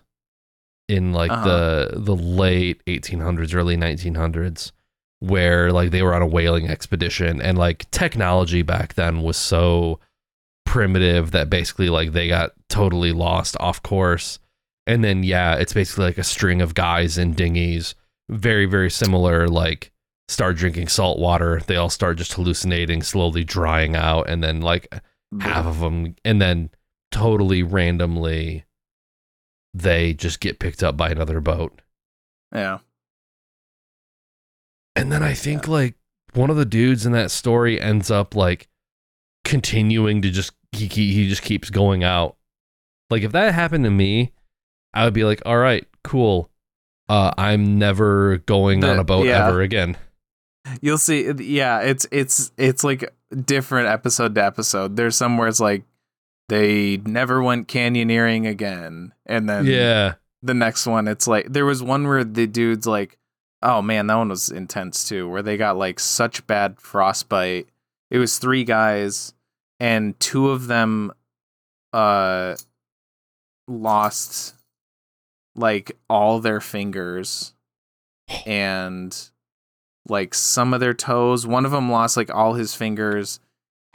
in 0.87 1.11
like 1.13 1.31
Uh-huh. 1.31 1.45
the 1.45 1.99
the 1.99 2.15
late 2.15 2.81
1800s, 2.85 3.55
early 3.55 3.75
1900s 3.77 4.71
where 5.19 5.71
like 5.71 5.89
they 5.89 6.03
were 6.03 6.13
on 6.13 6.21
a 6.21 6.27
whaling 6.27 6.69
expedition 6.69 7.41
and 7.41 7.57
like 7.57 7.89
technology 7.89 8.61
back 8.61 8.93
then 8.93 9.23
was 9.23 9.35
so 9.35 9.99
primitive 10.65 11.31
that 11.31 11.49
basically 11.49 11.89
like 11.89 12.11
they 12.11 12.27
got 12.27 12.51
totally 12.69 13.11
lost 13.11 13.57
off 13.59 13.81
course. 13.81 14.37
And 14.85 15.03
then 15.03 15.23
yeah, 15.23 15.55
it's 15.55 15.73
basically 15.73 16.05
like 16.05 16.17
a 16.19 16.23
string 16.23 16.61
of 16.61 16.75
guys 16.75 17.17
in 17.17 17.33
dinghies, 17.33 17.95
very 18.29 18.65
very 18.67 18.91
similar 18.91 19.47
like 19.47 19.91
start 20.29 20.55
drinking 20.57 20.87
salt 20.89 21.17
water. 21.19 21.61
They 21.65 21.77
all 21.77 21.89
start 21.89 22.17
just 22.17 22.33
hallucinating, 22.33 23.01
slowly 23.01 23.43
drying 23.43 23.95
out, 23.95 24.29
and 24.29 24.43
then 24.43 24.61
like 24.61 24.87
half 25.41 25.65
of 25.65 25.79
them, 25.79 26.15
and 26.23 26.39
then 26.41 26.69
totally 27.11 27.63
randomly, 27.63 28.65
they 29.73 30.13
just 30.13 30.39
get 30.39 30.59
picked 30.59 30.83
up 30.83 30.97
by 30.97 31.09
another 31.09 31.39
boat. 31.39 31.81
yeah 32.53 32.79
And 34.95 35.11
then 35.11 35.23
I 35.23 35.33
think 35.33 35.67
like 35.67 35.95
one 36.33 36.49
of 36.49 36.57
the 36.57 36.65
dudes 36.65 37.05
in 37.05 37.11
that 37.13 37.31
story 37.31 37.79
ends 37.79 38.11
up 38.11 38.35
like 38.35 38.67
continuing 39.43 40.21
to 40.21 40.29
just 40.29 40.51
he 40.71 40.87
he 40.87 41.13
he 41.13 41.29
just 41.29 41.41
keeps 41.41 41.69
going 41.69 42.03
out. 42.03 42.35
Like 43.09 43.23
if 43.23 43.31
that 43.31 43.53
happened 43.53 43.85
to 43.85 43.91
me, 43.91 44.33
I 44.93 45.05
would 45.05 45.13
be 45.13 45.23
like, 45.23 45.41
all 45.45 45.57
right, 45.57 45.87
cool. 46.03 46.49
Uh, 47.07 47.31
I'm 47.37 47.79
never 47.79 48.39
going 48.39 48.83
on 48.83 48.99
a 48.99 49.03
boat 49.03 49.27
yeah. 49.27 49.47
ever 49.47 49.61
again. 49.61 49.95
you'll 50.81 50.97
see 50.97 51.31
yeah 51.39 51.79
it's 51.79 52.05
it's 52.11 52.51
it's 52.57 52.83
like 52.83 53.13
different 53.45 53.87
episode 53.87 54.35
to 54.35 54.43
episode 54.43 54.97
there's 54.97 55.15
some 55.15 55.37
where 55.37 55.47
it's 55.47 55.61
like 55.61 55.83
they 56.49 56.97
never 56.97 57.41
went 57.41 57.67
canyoneering 57.67 58.47
again. 58.47 59.13
And 59.25 59.49
then 59.49 59.65
yeah. 59.65 60.15
the 60.41 60.53
next 60.53 60.85
one 60.85 61.07
it's 61.07 61.27
like 61.27 61.51
there 61.51 61.65
was 61.65 61.83
one 61.83 62.07
where 62.07 62.23
the 62.23 62.47
dude's 62.47 62.87
like 62.87 63.17
oh 63.61 63.81
man 63.81 64.07
that 64.07 64.15
one 64.15 64.29
was 64.29 64.49
intense 64.49 65.07
too 65.07 65.27
where 65.27 65.41
they 65.41 65.57
got 65.57 65.77
like 65.77 65.99
such 65.99 66.45
bad 66.47 66.79
frostbite. 66.79 67.67
It 68.09 68.19
was 68.19 68.37
three 68.37 68.63
guys 68.63 69.33
and 69.79 70.17
two 70.19 70.49
of 70.49 70.67
them 70.67 71.11
uh 71.93 72.55
lost 73.67 74.55
like 75.55 75.97
all 76.09 76.39
their 76.39 76.61
fingers 76.61 77.53
and 78.45 79.29
like 80.07 80.33
some 80.33 80.73
of 80.73 80.79
their 80.79 80.93
toes. 80.93 81.45
One 81.45 81.65
of 81.65 81.71
them 81.71 81.91
lost 81.91 82.15
like 82.15 82.33
all 82.33 82.53
his 82.53 82.73
fingers 82.73 83.41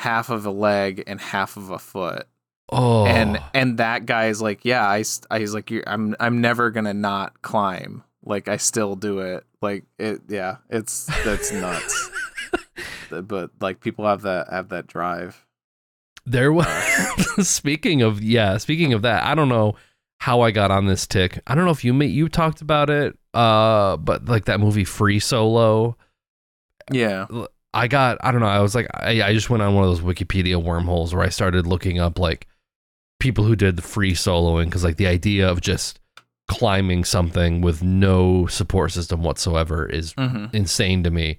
half 0.00 0.28
of 0.28 0.44
a 0.44 0.50
leg 0.50 1.04
and 1.06 1.20
half 1.20 1.56
of 1.56 1.70
a 1.70 1.78
foot 1.78 2.26
Oh. 2.72 3.06
and 3.06 3.38
and 3.54 3.78
that 3.78 4.06
guy's 4.06 4.40
like 4.40 4.64
yeah 4.64 4.86
i 4.88 5.04
I- 5.30 5.38
he's 5.40 5.52
like 5.54 5.70
i'm 5.86 6.16
i'm 6.18 6.40
never 6.40 6.70
gonna 6.70 6.94
not 6.94 7.42
climb 7.42 8.02
like 8.24 8.48
i 8.48 8.56
still 8.56 8.96
do 8.96 9.18
it 9.20 9.44
like 9.60 9.84
it 9.98 10.20
yeah 10.28 10.56
it's 10.70 11.06
that's 11.24 11.52
nuts 11.52 12.10
but 13.10 13.50
like 13.60 13.80
people 13.80 14.06
have 14.06 14.22
that 14.22 14.48
have 14.50 14.70
that 14.70 14.86
drive 14.86 15.44
There 16.24 16.52
was 16.52 16.66
speaking 17.48 18.00
of 18.02 18.22
yeah, 18.22 18.56
speaking 18.58 18.92
of 18.92 19.02
that, 19.02 19.24
I 19.24 19.34
don't 19.34 19.48
know 19.48 19.74
how 20.20 20.40
I 20.42 20.52
got 20.52 20.70
on 20.70 20.86
this 20.86 21.04
tick. 21.06 21.40
I 21.48 21.54
don't 21.56 21.64
know 21.64 21.72
if 21.72 21.84
you 21.84 22.00
you 22.00 22.28
talked 22.28 22.60
about 22.62 22.90
it, 22.90 23.18
uh, 23.34 23.96
but 23.96 24.26
like 24.26 24.44
that 24.44 24.60
movie 24.60 24.84
Free 24.84 25.18
Solo, 25.18 25.96
yeah 26.92 27.26
I 27.74 27.88
got 27.88 28.18
I 28.20 28.30
don't 28.30 28.40
know. 28.40 28.46
I 28.46 28.60
was 28.60 28.74
like 28.74 28.86
I, 28.94 29.22
I 29.22 29.32
just 29.34 29.50
went 29.50 29.62
on 29.62 29.74
one 29.74 29.84
of 29.84 29.90
those 29.90 30.00
Wikipedia 30.00 30.62
wormholes 30.62 31.12
where 31.14 31.24
I 31.24 31.28
started 31.28 31.66
looking 31.66 31.98
up 31.98 32.18
like 32.18 32.46
people 33.22 33.44
who 33.44 33.54
did 33.56 33.76
the 33.76 33.82
free 33.82 34.12
soloing 34.12 34.64
because 34.66 34.82
like 34.84 34.96
the 34.96 35.06
idea 35.06 35.48
of 35.48 35.60
just 35.60 36.00
climbing 36.48 37.04
something 37.04 37.60
with 37.60 37.82
no 37.82 38.46
support 38.46 38.90
system 38.92 39.22
whatsoever 39.22 39.86
is 39.86 40.12
hmm 40.18 40.46
insane 40.52 41.02
to 41.04 41.10
me. 41.10 41.38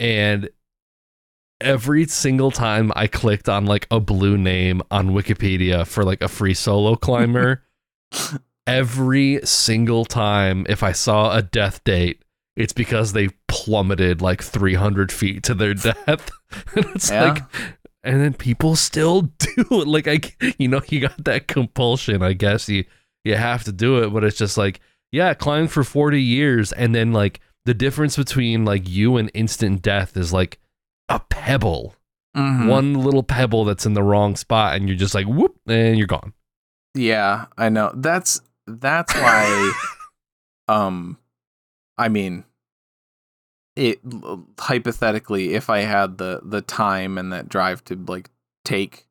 And 0.00 0.48
every 1.60 2.06
single 2.06 2.50
time 2.50 2.90
I 2.96 3.06
clicked 3.06 3.48
on 3.48 3.66
like 3.66 3.86
a 3.90 4.00
blue 4.00 4.36
name 4.38 4.82
on 4.90 5.10
Wikipedia 5.10 5.86
for 5.86 6.02
like 6.04 6.22
a 6.22 6.28
free 6.28 6.54
solo 6.54 6.96
climber, 6.96 7.62
every 8.66 9.40
single 9.44 10.04
time 10.04 10.66
if 10.68 10.82
I 10.82 10.92
saw 10.92 11.36
a 11.36 11.42
death 11.42 11.84
date, 11.84 12.24
it's 12.56 12.72
because 12.72 13.12
they 13.12 13.28
plummeted 13.48 14.20
like 14.22 14.42
300 14.42 15.12
feet 15.12 15.42
to 15.44 15.54
their 15.54 15.74
death. 15.88 16.30
and 16.74 16.86
it's 16.94 17.10
Yeah. 17.10 17.34
like, 17.34 17.42
and 18.04 18.20
then 18.20 18.34
people 18.34 18.76
still 18.76 19.22
do 19.38 19.64
it. 19.70 19.86
Like, 19.88 20.08
I, 20.08 20.20
you 20.58 20.68
know, 20.68 20.80
you 20.88 21.00
got 21.00 21.24
that 21.24 21.48
compulsion. 21.48 22.22
I 22.22 22.32
guess 22.32 22.68
you, 22.68 22.84
you 23.24 23.36
have 23.36 23.64
to 23.64 23.72
do 23.72 24.02
it, 24.02 24.10
but 24.12 24.24
it's 24.24 24.38
just 24.38 24.56
like, 24.58 24.80
yeah, 25.12 25.34
climb 25.34 25.68
for 25.68 25.84
40 25.84 26.20
years. 26.22 26.72
And 26.72 26.94
then 26.94 27.12
like 27.12 27.40
the 27.64 27.74
difference 27.74 28.16
between 28.16 28.64
like 28.64 28.88
you 28.88 29.16
and 29.16 29.30
instant 29.34 29.82
death 29.82 30.16
is 30.16 30.32
like 30.32 30.58
a 31.08 31.20
pebble, 31.20 31.94
Mhm. 32.36 32.66
one 32.68 32.94
little 32.94 33.22
pebble 33.22 33.64
that's 33.66 33.84
in 33.84 33.92
the 33.92 34.02
wrong 34.02 34.36
spot. 34.36 34.74
And 34.76 34.88
you're 34.88 34.96
just 34.96 35.14
like, 35.14 35.26
whoop, 35.26 35.54
and 35.66 35.98
you're 35.98 36.06
gone. 36.06 36.32
yeah 36.94 37.46
i 37.58 37.68
know 37.70 37.90
that's 37.96 38.40
that's 38.66 39.14
why 39.14 39.72
um 40.68 41.16
i 41.98 42.08
mean 42.08 42.44
it 43.76 44.00
hypothetically 44.58 45.54
if 45.54 45.70
i 45.70 45.80
had 45.80 46.18
the 46.18 46.40
the 46.44 46.60
time 46.60 47.16
and 47.18 47.32
that 47.32 47.48
drive 47.48 47.82
to 47.84 47.96
like 48.06 48.28
take 48.64 49.06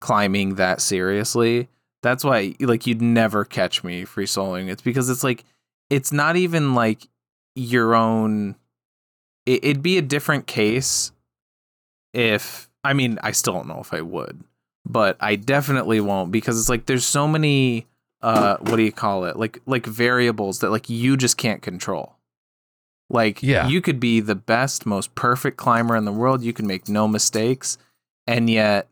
climbing 0.00 0.56
that 0.56 0.80
seriously 0.80 1.68
that's 2.02 2.24
why 2.24 2.54
like 2.60 2.86
you'd 2.86 3.02
never 3.02 3.44
catch 3.44 3.84
me 3.84 4.04
free 4.04 4.26
soloing 4.26 4.68
it's 4.68 4.82
because 4.82 5.08
it's 5.08 5.22
like 5.22 5.44
it's 5.88 6.12
not 6.12 6.36
even 6.36 6.74
like 6.74 7.06
your 7.54 7.94
own 7.94 8.56
it, 9.46 9.64
it'd 9.64 9.82
be 9.82 9.98
a 9.98 10.02
different 10.02 10.46
case 10.46 11.12
if 12.12 12.68
i 12.82 12.92
mean 12.92 13.18
i 13.22 13.30
still 13.30 13.52
don't 13.52 13.68
know 13.68 13.80
if 13.80 13.94
i 13.94 14.00
would 14.00 14.42
but 14.84 15.16
i 15.20 15.36
definitely 15.36 16.00
won't 16.00 16.32
because 16.32 16.58
it's 16.58 16.68
like 16.68 16.86
there's 16.86 17.06
so 17.06 17.28
many 17.28 17.86
uh 18.22 18.56
what 18.60 18.76
do 18.76 18.82
you 18.82 18.92
call 18.92 19.24
it? 19.24 19.36
Like 19.36 19.60
like 19.66 19.84
variables 19.86 20.60
that 20.60 20.70
like 20.70 20.88
you 20.88 21.16
just 21.16 21.36
can't 21.36 21.60
control 21.60 22.16
like 23.12 23.42
Yeah. 23.42 23.68
you 23.68 23.80
could 23.80 24.00
be 24.00 24.18
the 24.20 24.34
best 24.34 24.86
most 24.86 25.14
perfect 25.14 25.56
climber 25.56 25.94
in 25.96 26.04
the 26.04 26.12
world 26.12 26.42
you 26.42 26.52
can 26.52 26.66
make 26.66 26.88
no 26.88 27.06
mistakes 27.06 27.78
and 28.26 28.48
yet 28.50 28.88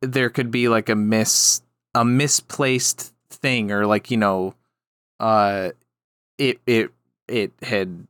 there 0.00 0.28
could 0.28 0.50
be 0.50 0.68
like 0.68 0.88
a 0.88 0.94
miss 0.94 1.62
a 1.94 2.04
misplaced 2.04 3.12
thing 3.30 3.70
or 3.72 3.86
like 3.86 4.10
you 4.10 4.16
know 4.16 4.54
uh 5.20 5.70
it 6.38 6.60
it 6.66 6.90
it 7.28 7.52
had 7.62 8.06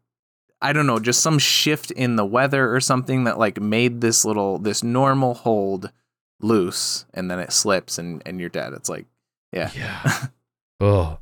I 0.62 0.74
don't 0.74 0.86
know, 0.86 0.98
just 0.98 1.22
some 1.22 1.38
shift 1.38 1.90
in 1.90 2.16
the 2.16 2.24
weather 2.26 2.74
or 2.74 2.80
something 2.82 3.24
that 3.24 3.38
like 3.38 3.58
made 3.58 4.02
this 4.02 4.26
little 4.26 4.58
this 4.58 4.82
normal 4.82 5.32
hold 5.32 5.90
loose 6.42 7.06
and 7.14 7.30
then 7.30 7.38
it 7.38 7.50
slips 7.50 7.96
and 7.98 8.22
and 8.26 8.38
you're 8.38 8.50
dead. 8.50 8.74
It's 8.74 8.88
like 8.90 9.06
yeah. 9.52 9.70
Yeah. 9.74 10.26
oh. 10.80 11.18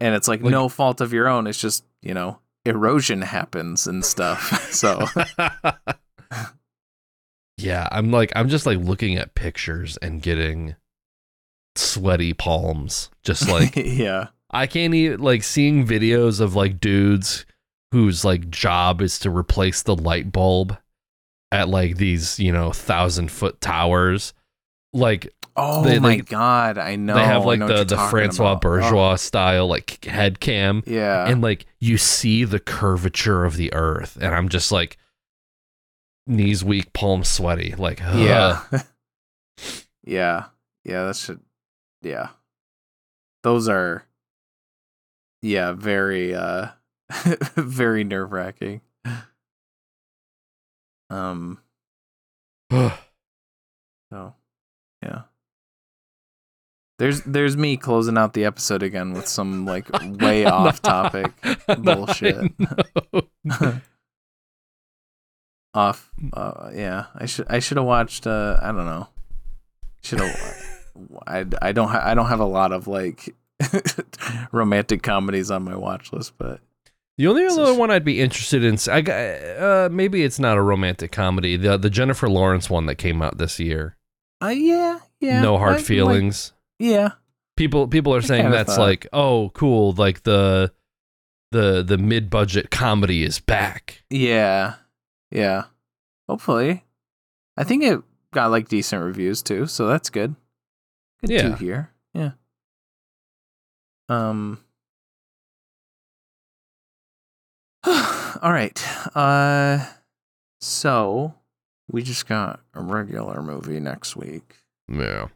And 0.00 0.16
it's 0.16 0.26
like, 0.26 0.42
Like- 0.42 0.50
no 0.50 0.68
fault 0.68 1.00
of 1.00 1.12
your 1.12 1.28
own. 1.28 1.46
It's 1.46 1.60
just, 1.60 1.84
you 2.02 2.14
know, 2.14 2.40
erosion 2.64 3.22
happens 3.22 3.86
and 3.86 4.04
stuff. 4.04 4.70
so 4.72 5.06
yeah, 7.56 7.88
I'm 7.90 8.10
like 8.10 8.32
I'm 8.36 8.48
just 8.48 8.66
like 8.66 8.78
looking 8.78 9.16
at 9.16 9.34
pictures 9.34 9.96
and 9.98 10.22
getting 10.22 10.76
sweaty 11.76 12.32
palms. 12.34 13.10
Just 13.22 13.48
like 13.50 13.76
yeah. 13.76 14.28
I 14.50 14.66
can't 14.66 14.94
even 14.94 15.20
like 15.20 15.42
seeing 15.42 15.86
videos 15.86 16.40
of 16.40 16.54
like 16.54 16.78
dudes 16.78 17.46
whose 17.90 18.24
like 18.24 18.50
job 18.50 19.00
is 19.00 19.18
to 19.20 19.30
replace 19.30 19.82
the 19.82 19.96
light 19.96 20.30
bulb 20.30 20.76
at 21.50 21.68
like 21.68 21.96
these, 21.96 22.38
you 22.38 22.52
know, 22.52 22.70
thousand 22.72 23.30
foot 23.30 23.60
towers. 23.60 24.34
Like 24.92 25.32
Oh 25.54 25.82
They- 25.84 25.98
my 25.98 26.16
they- 26.16 26.22
god, 26.22 26.78
I 26.78 26.96
know. 26.96 27.14
they 27.14 27.24
have 27.24 27.44
like 27.44 27.60
the 27.60 27.84
the 27.84 27.96
Francois 28.10 28.52
about. 28.52 28.56
Oh, 28.64 28.68
Bourgeois 28.68 29.16
style 29.16 29.66
like 29.66 30.04
head 30.04 30.40
cam, 30.40 30.82
yeah. 30.86 31.26
and 31.28 31.42
like 31.42 31.66
you 31.78 31.98
see 31.98 32.44
the 32.44 32.58
curvature 32.60 33.44
of 33.44 33.56
the 33.56 33.72
earth, 33.74 34.16
and 34.20 34.34
I'm 34.34 34.48
just 34.48 34.72
like 34.72 34.96
knees 36.26 36.64
weak, 36.64 36.92
palms 36.92 37.28
sweaty, 37.28 37.74
like 37.76 37.98
yeah. 38.14 38.62
yeah. 40.04 40.44
Yeah, 40.84 41.04
that 41.04 41.16
should 41.16 41.40
yeah. 42.00 42.28
Those 43.42 43.68
are 43.68 44.04
yeah, 45.42 45.72
very 45.72 46.34
uh 46.34 46.68
very 47.56 48.04
nerve-wracking. 48.04 48.80
Um 51.10 51.58
so 52.70 54.34
yeah. 55.02 55.22
There's 56.98 57.20
there's 57.22 57.56
me 57.56 57.76
closing 57.76 58.16
out 58.18 58.32
the 58.34 58.44
episode 58.44 58.82
again 58.82 59.12
with 59.12 59.26
some 59.26 59.64
like 59.66 59.88
way 60.20 60.44
off 60.44 60.80
topic 60.82 61.32
bullshit. 61.78 62.52
off 65.74 66.10
uh 66.34 66.70
yeah 66.74 67.06
i 67.14 67.24
should 67.24 67.46
i 67.48 67.58
should 67.58 67.78
have 67.78 67.86
watched 67.86 68.26
uh 68.26 68.58
i 68.60 68.66
don't 68.66 68.84
know 68.84 69.08
should 70.02 70.20
have 70.20 70.62
i 71.26 71.46
i 71.62 71.72
don't 71.72 71.88
ha- 71.88 72.02
i 72.04 72.12
don't 72.14 72.26
have 72.26 72.40
a 72.40 72.44
lot 72.44 72.72
of 72.72 72.86
like 72.86 73.34
romantic 74.52 75.02
comedies 75.02 75.50
on 75.50 75.62
my 75.62 75.74
watch 75.74 76.12
list 76.12 76.34
but 76.36 76.60
The 77.16 77.26
only 77.26 77.46
other 77.46 77.72
one 77.74 77.90
I'd 77.90 78.04
be 78.04 78.20
interested 78.20 78.64
in, 78.64 78.76
I 78.90 79.00
got, 79.00 79.14
uh, 79.14 79.88
maybe 79.90 80.24
it's 80.24 80.38
not 80.38 80.56
a 80.58 80.62
romantic 80.62 81.12
comedy. 81.12 81.56
The 81.56 81.76
the 81.78 81.88
Jennifer 81.90 82.28
Lawrence 82.28 82.68
one 82.68 82.86
that 82.86 82.96
came 82.96 83.22
out 83.22 83.38
this 83.38 83.58
year, 83.60 83.96
uh 84.42 84.48
yeah 84.48 84.98
yeah 85.20 85.40
No 85.40 85.56
Hard 85.58 85.76
I- 85.76 85.82
Feelings. 85.82 86.52
Yeah. 86.82 87.10
People 87.56 87.86
people 87.86 88.14
are 88.14 88.22
saying 88.22 88.50
that's 88.50 88.76
thought- 88.76 88.82
like, 88.82 89.06
oh, 89.12 89.50
cool, 89.54 89.92
like 89.92 90.22
the 90.24 90.72
the 91.52 91.82
the 91.82 91.98
mid 91.98 92.28
budget 92.30 92.70
comedy 92.70 93.22
is 93.22 93.38
back. 93.40 94.02
yeah. 94.10 94.74
Yeah. 95.30 95.64
Hopefully. 96.28 96.84
I 97.56 97.64
think 97.64 97.82
it 97.84 98.00
got 98.32 98.50
like 98.50 98.68
decent 98.68 99.02
reviews 99.04 99.42
too 99.42 99.66
so 99.66 99.86
that's 99.86 100.10
good. 100.10 100.34
Good 101.20 101.30
Yeah. 101.30 101.42
to 101.50 101.56
hear. 101.56 101.90
Yeah. 102.14 102.30
Um. 104.08 104.58
All 107.84 108.52
right 108.52 108.82
uh 109.16 109.84
so 110.60 111.34
we 111.90 112.02
just 112.02 112.26
got 112.26 112.60
a 112.74 112.80
regular 112.82 113.42
movie 113.42 113.80
next 113.80 114.16
week. 114.16 114.56
Yeah. 114.88 115.28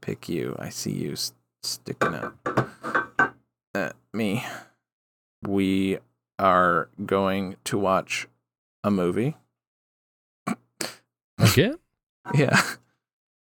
Pick 0.00 0.28
you 0.28 0.56
i 0.58 0.68
see 0.68 0.92
you 0.92 1.14
sticking 1.62 2.14
it 2.14 2.32
at 3.74 3.94
me 4.12 4.44
we 5.46 5.98
are 6.38 6.88
going 7.04 7.56
to 7.64 7.78
watch 7.78 8.26
a 8.84 8.90
movie 8.90 9.36
Again? 11.38 11.78
Yeah. 12.34 12.60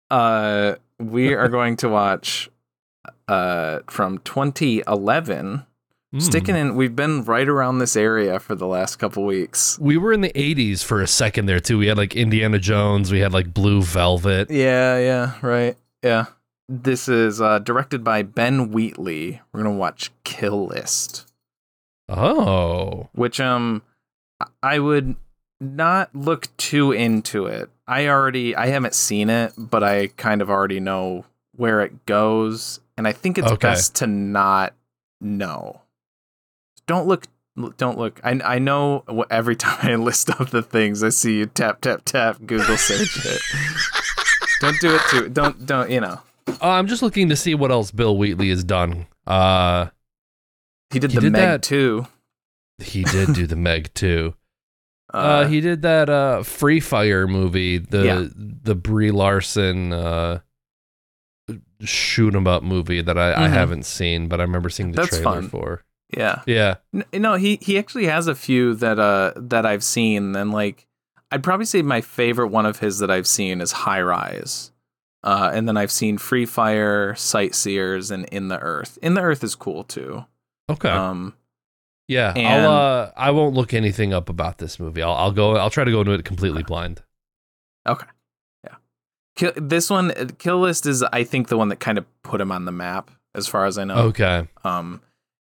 Uh 0.10 0.76
we 0.99 1.34
are 1.34 1.49
going 1.57 1.76
to 1.77 1.89
watch 1.89 2.49
uh 3.27 3.80
from 3.89 4.19
2011. 4.19 5.65
Mm. 6.14 6.22
Sticking 6.22 6.55
in 6.55 6.76
we've 6.76 6.95
been 6.95 7.23
right 7.23 7.47
around 7.47 7.80
this 7.80 7.95
area 7.95 8.39
for 8.39 8.55
the 8.55 8.68
last 8.68 8.97
couple 8.97 9.26
weeks. 9.26 9.77
We 9.80 9.97
were 9.97 10.14
in 10.14 10.22
the 10.22 10.31
80s 10.34 10.84
for 10.84 11.01
a 11.01 11.07
second 11.07 11.47
there 11.47 11.60
too. 11.60 11.77
We 11.77 11.88
had 11.88 11.97
like 11.97 12.15
Indiana 12.15 12.60
Jones, 12.60 13.11
we 13.11 13.19
had 13.19 13.34
like 13.34 13.53
Blue 13.53 13.81
Velvet. 13.81 14.49
Yeah, 14.49 14.97
yeah, 14.99 15.34
right. 15.41 15.76
Yeah. 16.03 16.25
This 16.69 17.07
is 17.09 17.41
uh 17.41 17.59
directed 17.59 18.03
by 18.03 18.23
Ben 18.23 18.71
Wheatley. 18.71 19.41
We're 19.51 19.63
going 19.63 19.73
to 19.75 19.80
watch 19.80 20.11
Kill 20.23 20.65
List, 20.67 21.31
Oh. 22.09 23.09
which 23.13 23.39
um 23.39 23.81
I 24.61 24.80
would 24.80 25.15
not 25.59 26.13
look 26.15 26.55
too 26.57 26.91
into 26.91 27.45
it. 27.45 27.69
I 27.88 28.07
already 28.07 28.55
I 28.55 28.67
haven't 28.67 28.95
seen 28.95 29.30
it, 29.30 29.53
but 29.57 29.84
I 29.84 30.07
kind 30.17 30.41
of 30.41 30.49
already 30.49 30.80
know 30.80 31.25
where 31.55 31.81
it 31.81 32.05
goes, 32.05 32.80
and 32.97 33.07
I 33.07 33.11
think 33.11 33.38
it's 33.38 33.47
Okay. 33.51 33.69
best 33.69 33.95
to 33.95 34.07
not 34.07 34.73
know. 35.21 35.81
Don't 36.88 37.07
look 37.07 37.27
don't 37.77 37.97
look. 37.97 38.19
I 38.23 38.39
I 38.43 38.59
know 38.59 39.03
every 39.30 39.55
time 39.57 39.91
I 39.91 39.95
list 39.95 40.30
up 40.30 40.49
the 40.49 40.63
things 40.63 41.03
I 41.03 41.09
see 41.09 41.38
you 41.39 41.45
tap 41.45 41.81
tap 41.81 42.01
tap 42.05 42.38
Google 42.45 42.77
search 42.77 43.25
it. 43.25 43.41
don't 44.64 44.80
do 44.81 44.95
it 44.95 45.02
too. 45.11 45.30
Don't 45.30 45.65
don't 45.65 45.90
you 45.91 45.99
know. 46.02 46.19
Uh, 46.48 46.56
I'm 46.69 46.88
just 46.88 47.02
looking 47.02 47.30
to 47.30 47.35
see 47.35 47.53
what 47.56 47.72
else 47.72 47.91
Bill 47.91 48.18
Wheatley 48.18 48.49
has 48.49 48.64
done. 48.64 49.06
Uh 49.27 49.88
He 50.91 50.99
did 50.99 51.11
He 51.11 51.15
the 51.18 51.22
did 51.22 51.31
Meg 51.34 51.41
that- 51.41 51.64
too. 51.64 52.07
he 52.80 53.03
did 53.03 53.34
do 53.34 53.45
the 53.48 53.56
Meg 53.56 53.94
too. 53.94 54.34
Uh, 55.14 55.45
he 55.48 55.61
did 55.61 55.84
that 55.84 56.10
uh 56.10 56.41
Free 56.41 56.80
Fire 56.80 57.27
movie, 57.27 57.77
the 57.77 58.03
Yeah. 58.03 58.27
the 58.34 58.73
Brie 58.73 59.11
Larson 59.11 59.94
uh 59.94 60.40
shoot 61.84 62.34
'em 62.34 62.48
up 62.48 62.64
movie 62.64 63.02
that 63.02 63.18
I, 63.18 63.34
I 63.34 63.48
Mhm. 63.48 63.52
haven't 63.52 63.85
seen, 63.85 64.27
but 64.27 64.40
I 64.40 64.44
remember 64.44 64.69
seeing 64.69 64.91
the 64.91 64.98
That's 65.02 65.10
trailer 65.19 65.41
fun. 65.41 65.49
for. 65.49 65.84
yeah. 66.18 66.41
Yeah. 66.48 66.76
No, 67.11 67.35
he 67.35 67.57
he 67.61 67.77
actually 67.77 68.06
has 68.07 68.26
a 68.27 68.34
few 68.35 68.73
that 68.76 68.98
uh 68.99 69.34
that 69.35 69.65
I've 69.68 69.84
seen, 69.84 70.35
and 70.35 70.52
like 70.52 70.88
I'd 71.34 71.41
probably 71.43 71.65
say 71.65 71.81
my 71.81 71.99
favorite 72.01 72.49
one 72.49 72.68
of 72.68 72.77
his 72.77 72.99
that 72.99 73.10
I've 73.10 73.26
seen 73.26 73.60
is 73.60 73.72
High 73.72 74.01
Rise, 74.01 74.72
uh, 75.23 75.49
and 75.51 75.68
then 75.68 75.77
I've 75.77 75.91
seen 75.91 76.19
Free 76.19 76.45
Fire, 76.45 77.15
Sightseers, 77.15 78.11
and 78.11 78.26
In 78.26 78.49
the 78.49 78.60
Earth. 78.60 78.99
In 79.01 79.15
the 79.15 79.22
Earth 79.22 79.43
is 79.43 79.55
cool 79.55 79.84
too. 79.84 80.26
Okay. 80.69 80.89
Um, 80.89 81.34
yeah. 82.07 82.34
and- 82.35 82.65
I'll 82.65 82.72
uh 82.72 83.11
I 83.18 83.31
won't 83.31 83.55
look 83.55 83.73
anything 83.73 84.14
up 84.14 84.30
about 84.30 84.60
this 84.60 84.80
movie. 84.80 85.01
I'll 85.01 85.14
I'll 85.14 85.31
go 85.31 85.55
I'll 85.55 85.72
try 85.72 85.84
to 85.84 85.89
go 85.91 86.01
into 86.01 86.11
it 86.11 86.23
completely 86.23 86.61
blind. 86.61 87.01
Okay. 87.88 88.05
Yeah. 88.64 88.76
Kill, 89.35 89.53
this 89.55 89.89
one, 89.89 90.11
uh, 90.11 90.27
Kill 90.38 90.60
List 90.60 90.85
is 90.85 91.01
I 91.01 91.23
think 91.23 91.47
the 91.47 91.57
one 91.57 91.69
that 91.69 91.80
kind 91.80 91.97
of 91.97 92.05
put 92.22 92.39
him 92.39 92.51
on 92.51 92.65
the 92.65 92.72
map, 92.72 93.10
as 93.34 93.47
far 93.47 93.65
as 93.65 93.80
I 93.80 93.85
know. 93.85 93.95
Okay. 94.10 94.47
Um, 94.64 95.01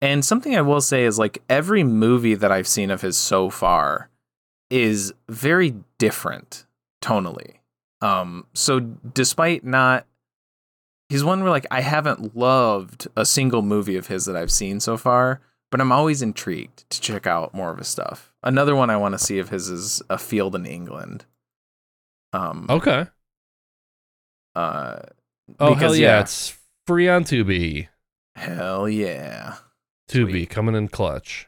and 0.02 0.26
something 0.26 0.56
I 0.58 0.62
will 0.62 0.82
say 0.82 1.06
is 1.06 1.18
like 1.18 1.42
every 1.50 1.84
movie 1.84 2.36
that 2.36 2.52
I've 2.52 2.68
seen 2.68 2.92
of 2.92 3.00
his 3.02 3.16
so 3.18 3.50
far 3.50 4.09
is 4.70 5.14
very 5.28 5.76
different 5.98 6.66
tonally. 7.02 7.56
Um, 8.02 8.46
so 8.54 8.80
despite 8.80 9.64
not, 9.66 10.06
he's 11.10 11.24
one 11.24 11.42
where 11.42 11.50
like 11.50 11.66
I 11.72 11.82
haven't 11.82 12.36
loved 12.36 13.08
a 13.16 13.26
single 13.26 13.62
movie 13.62 13.96
of 13.98 14.08
his 14.08 14.26
that 14.26 14.36
I've 14.36 14.52
seen 14.52 14.80
so 14.80 14.96
far, 14.98 15.42
but 15.72 15.82
I'm 15.82 15.92
always 15.92 16.22
intrigued 16.22 16.90
to 16.90 17.02
check 17.02 17.28
out 17.28 17.54
more 17.54 17.72
of 17.72 17.78
his 17.78 17.88
stuff. 17.88 18.32
Another 18.44 18.76
one 18.76 18.90
I 18.90 18.98
want 18.98 19.14
to 19.14 19.20
see 19.20 19.40
of 19.40 19.50
his 19.50 19.68
is 19.70 20.02
A 20.10 20.18
Field 20.18 20.56
in 20.56 20.66
England. 20.66 21.26
Um, 22.32 22.68
Okay. 22.70 23.08
uh, 24.56 25.00
Oh 25.58 25.70
Because, 25.74 25.82
hell 25.82 25.96
yeah, 25.96 26.08
yeah. 26.16 26.20
it's 26.22 26.56
free 26.86 27.10
on 27.10 27.24
Tubi. 27.24 27.88
hell 28.36 28.88
yeah. 28.88 29.56
Tubi 30.10 30.30
Sweet. 30.32 30.50
coming 30.52 30.76
in 30.76 30.88
clutch. 30.90 31.48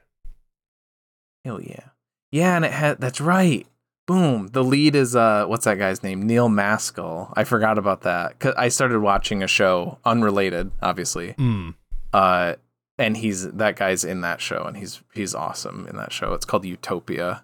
Hell 1.45 1.61
yeah. 1.61 1.89
Yeah, 2.31 2.55
and 2.55 2.65
it 2.65 2.71
had 2.71 2.99
that's 2.99 3.19
right. 3.21 3.67
Boom. 4.07 4.47
The 4.47 4.63
lead 4.63 4.95
is 4.95 5.15
uh 5.15 5.45
what's 5.45 5.65
that 5.65 5.77
guy's 5.77 6.03
name? 6.03 6.23
Neil 6.23 6.49
Maskell. 6.49 7.33
I 7.35 7.43
forgot 7.43 7.77
about 7.77 8.01
that. 8.01 8.39
Cause 8.39 8.53
I 8.57 8.69
started 8.69 8.99
watching 8.99 9.43
a 9.43 9.47
show 9.47 9.99
unrelated, 10.05 10.71
obviously. 10.81 11.33
Mm. 11.33 11.75
Uh 12.13 12.55
and 12.97 13.17
he's 13.17 13.49
that 13.51 13.75
guy's 13.75 14.03
in 14.03 14.21
that 14.21 14.41
show 14.41 14.63
and 14.63 14.77
he's 14.77 15.01
he's 15.13 15.35
awesome 15.35 15.87
in 15.87 15.95
that 15.97 16.11
show. 16.11 16.33
It's 16.33 16.45
called 16.45 16.65
Utopia. 16.65 17.43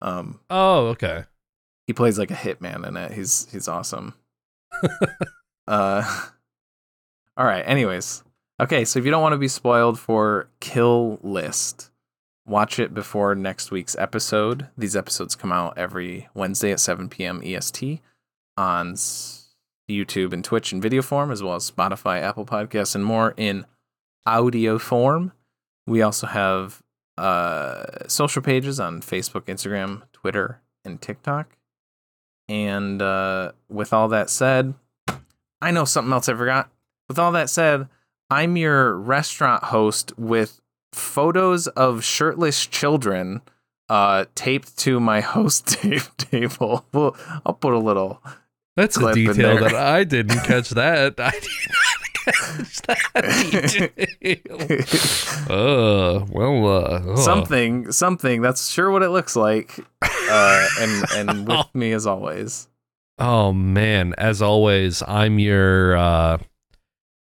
Um 0.00 0.40
Oh, 0.48 0.86
okay. 0.88 1.24
he 1.86 1.92
plays 1.92 2.18
like 2.18 2.30
a 2.30 2.34
hitman 2.34 2.86
in 2.86 2.96
it. 2.96 3.12
He's 3.12 3.46
he's 3.50 3.68
awesome. 3.68 4.14
uh 5.68 6.26
All 7.36 7.46
right, 7.46 7.62
anyways. 7.66 8.22
Okay, 8.60 8.84
so 8.84 9.00
if 9.00 9.04
you 9.04 9.10
don't 9.10 9.22
want 9.22 9.32
to 9.32 9.38
be 9.38 9.48
spoiled 9.48 9.98
for 9.98 10.48
Kill 10.60 11.18
List, 11.22 11.90
watch 12.46 12.78
it 12.78 12.94
before 12.94 13.34
next 13.34 13.70
week's 13.70 13.96
episode. 13.96 14.68
These 14.76 14.96
episodes 14.96 15.34
come 15.34 15.52
out 15.52 15.78
every 15.78 16.28
Wednesday 16.34 16.72
at 16.72 16.80
7 16.80 17.08
p.m. 17.08 17.40
EST 17.44 18.00
on 18.56 18.94
YouTube 19.90 20.32
and 20.32 20.44
Twitch 20.44 20.72
in 20.72 20.80
video 20.80 21.02
form, 21.02 21.30
as 21.30 21.42
well 21.42 21.54
as 21.54 21.70
Spotify, 21.70 22.20
Apple 22.20 22.46
Podcasts, 22.46 22.94
and 22.94 23.04
more 23.04 23.34
in 23.36 23.66
audio 24.26 24.78
form. 24.78 25.32
We 25.86 26.02
also 26.02 26.26
have 26.26 26.82
uh, 27.18 28.08
social 28.08 28.42
pages 28.42 28.80
on 28.80 29.00
Facebook, 29.00 29.42
Instagram, 29.42 30.02
Twitter, 30.12 30.60
and 30.84 31.00
TikTok. 31.00 31.56
And 32.48 33.00
uh, 33.00 33.52
with 33.68 33.92
all 33.92 34.08
that 34.08 34.30
said, 34.30 34.74
I 35.60 35.70
know 35.70 35.84
something 35.84 36.12
else 36.12 36.28
I 36.28 36.34
forgot. 36.34 36.70
With 37.08 37.18
all 37.18 37.32
that 37.32 37.50
said, 37.50 37.88
I'm 38.30 38.56
your 38.56 38.94
restaurant 38.94 39.64
host 39.64 40.12
with 40.18 40.60
photos 40.94 41.66
of 41.68 42.04
shirtless 42.04 42.66
children 42.66 43.42
uh, 43.88 44.24
taped 44.34 44.76
to 44.78 45.00
my 45.00 45.20
host 45.20 45.66
tape 45.82 46.16
table. 46.16 46.86
Well, 46.92 47.16
I'll 47.44 47.54
put 47.54 47.74
a 47.74 47.78
little 47.78 48.22
That's 48.76 48.96
a 48.96 49.12
detail 49.12 49.58
that 49.58 49.74
I 49.74 50.04
didn't 50.04 50.40
catch 50.44 50.70
that. 50.70 51.14
I 51.18 51.30
did 51.30 51.50
not 51.70 52.24
catch 52.34 52.82
that 52.82 53.92
detail. 54.20 55.10
Uh, 55.44 56.24
well, 56.30 56.66
uh, 56.66 57.02
oh. 57.04 57.16
Something, 57.16 57.92
something. 57.92 58.40
That's 58.40 58.70
sure 58.70 58.90
what 58.90 59.02
it 59.02 59.10
looks 59.10 59.36
like. 59.36 59.78
Uh, 60.02 60.68
and 60.80 61.04
and 61.14 61.46
with 61.48 61.74
me 61.74 61.92
as 61.92 62.06
always. 62.06 62.66
Oh 63.18 63.52
man, 63.52 64.14
as 64.16 64.40
always, 64.40 65.02
I'm 65.06 65.38
your 65.38 65.96
uh 65.96 66.38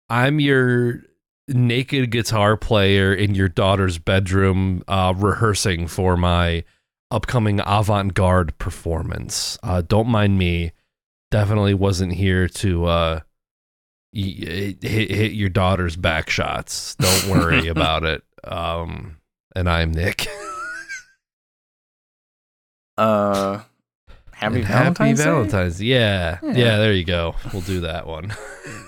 I'm 0.08 0.38
your 0.38 1.02
naked 1.48 2.10
guitar 2.10 2.56
player 2.56 3.14
in 3.14 3.34
your 3.34 3.48
daughter's 3.48 3.98
bedroom 3.98 4.82
uh 4.88 5.14
rehearsing 5.16 5.86
for 5.86 6.16
my 6.16 6.64
upcoming 7.10 7.60
avant-garde 7.64 8.56
performance. 8.58 9.56
Uh 9.62 9.82
don't 9.82 10.08
mind 10.08 10.38
me. 10.38 10.72
Definitely 11.30 11.74
wasn't 11.74 12.12
here 12.14 12.48
to 12.48 12.86
uh 12.86 13.20
hit, 14.12 14.82
hit 14.82 15.32
your 15.32 15.48
daughter's 15.48 15.96
back 15.96 16.28
shots. 16.30 16.94
Don't 16.96 17.26
worry 17.28 17.68
about 17.68 18.04
it. 18.04 18.22
Um 18.44 19.18
and 19.54 19.68
I'm 19.68 19.92
Nick. 19.92 20.26
Uh, 22.98 23.60
happy 24.32 24.60
And 24.60 24.64
Valentine's. 24.64 24.98
Happy 24.98 25.12
Day? 25.14 25.22
Valentine's. 25.24 25.82
Yeah. 25.82 26.38
Yeah. 26.42 26.52
yeah. 26.52 26.78
there 26.78 26.94
you 26.94 27.04
go. 27.04 27.34
We'll 27.52 27.62
do 27.62 27.80
that 27.80 28.06
one. 28.06 28.34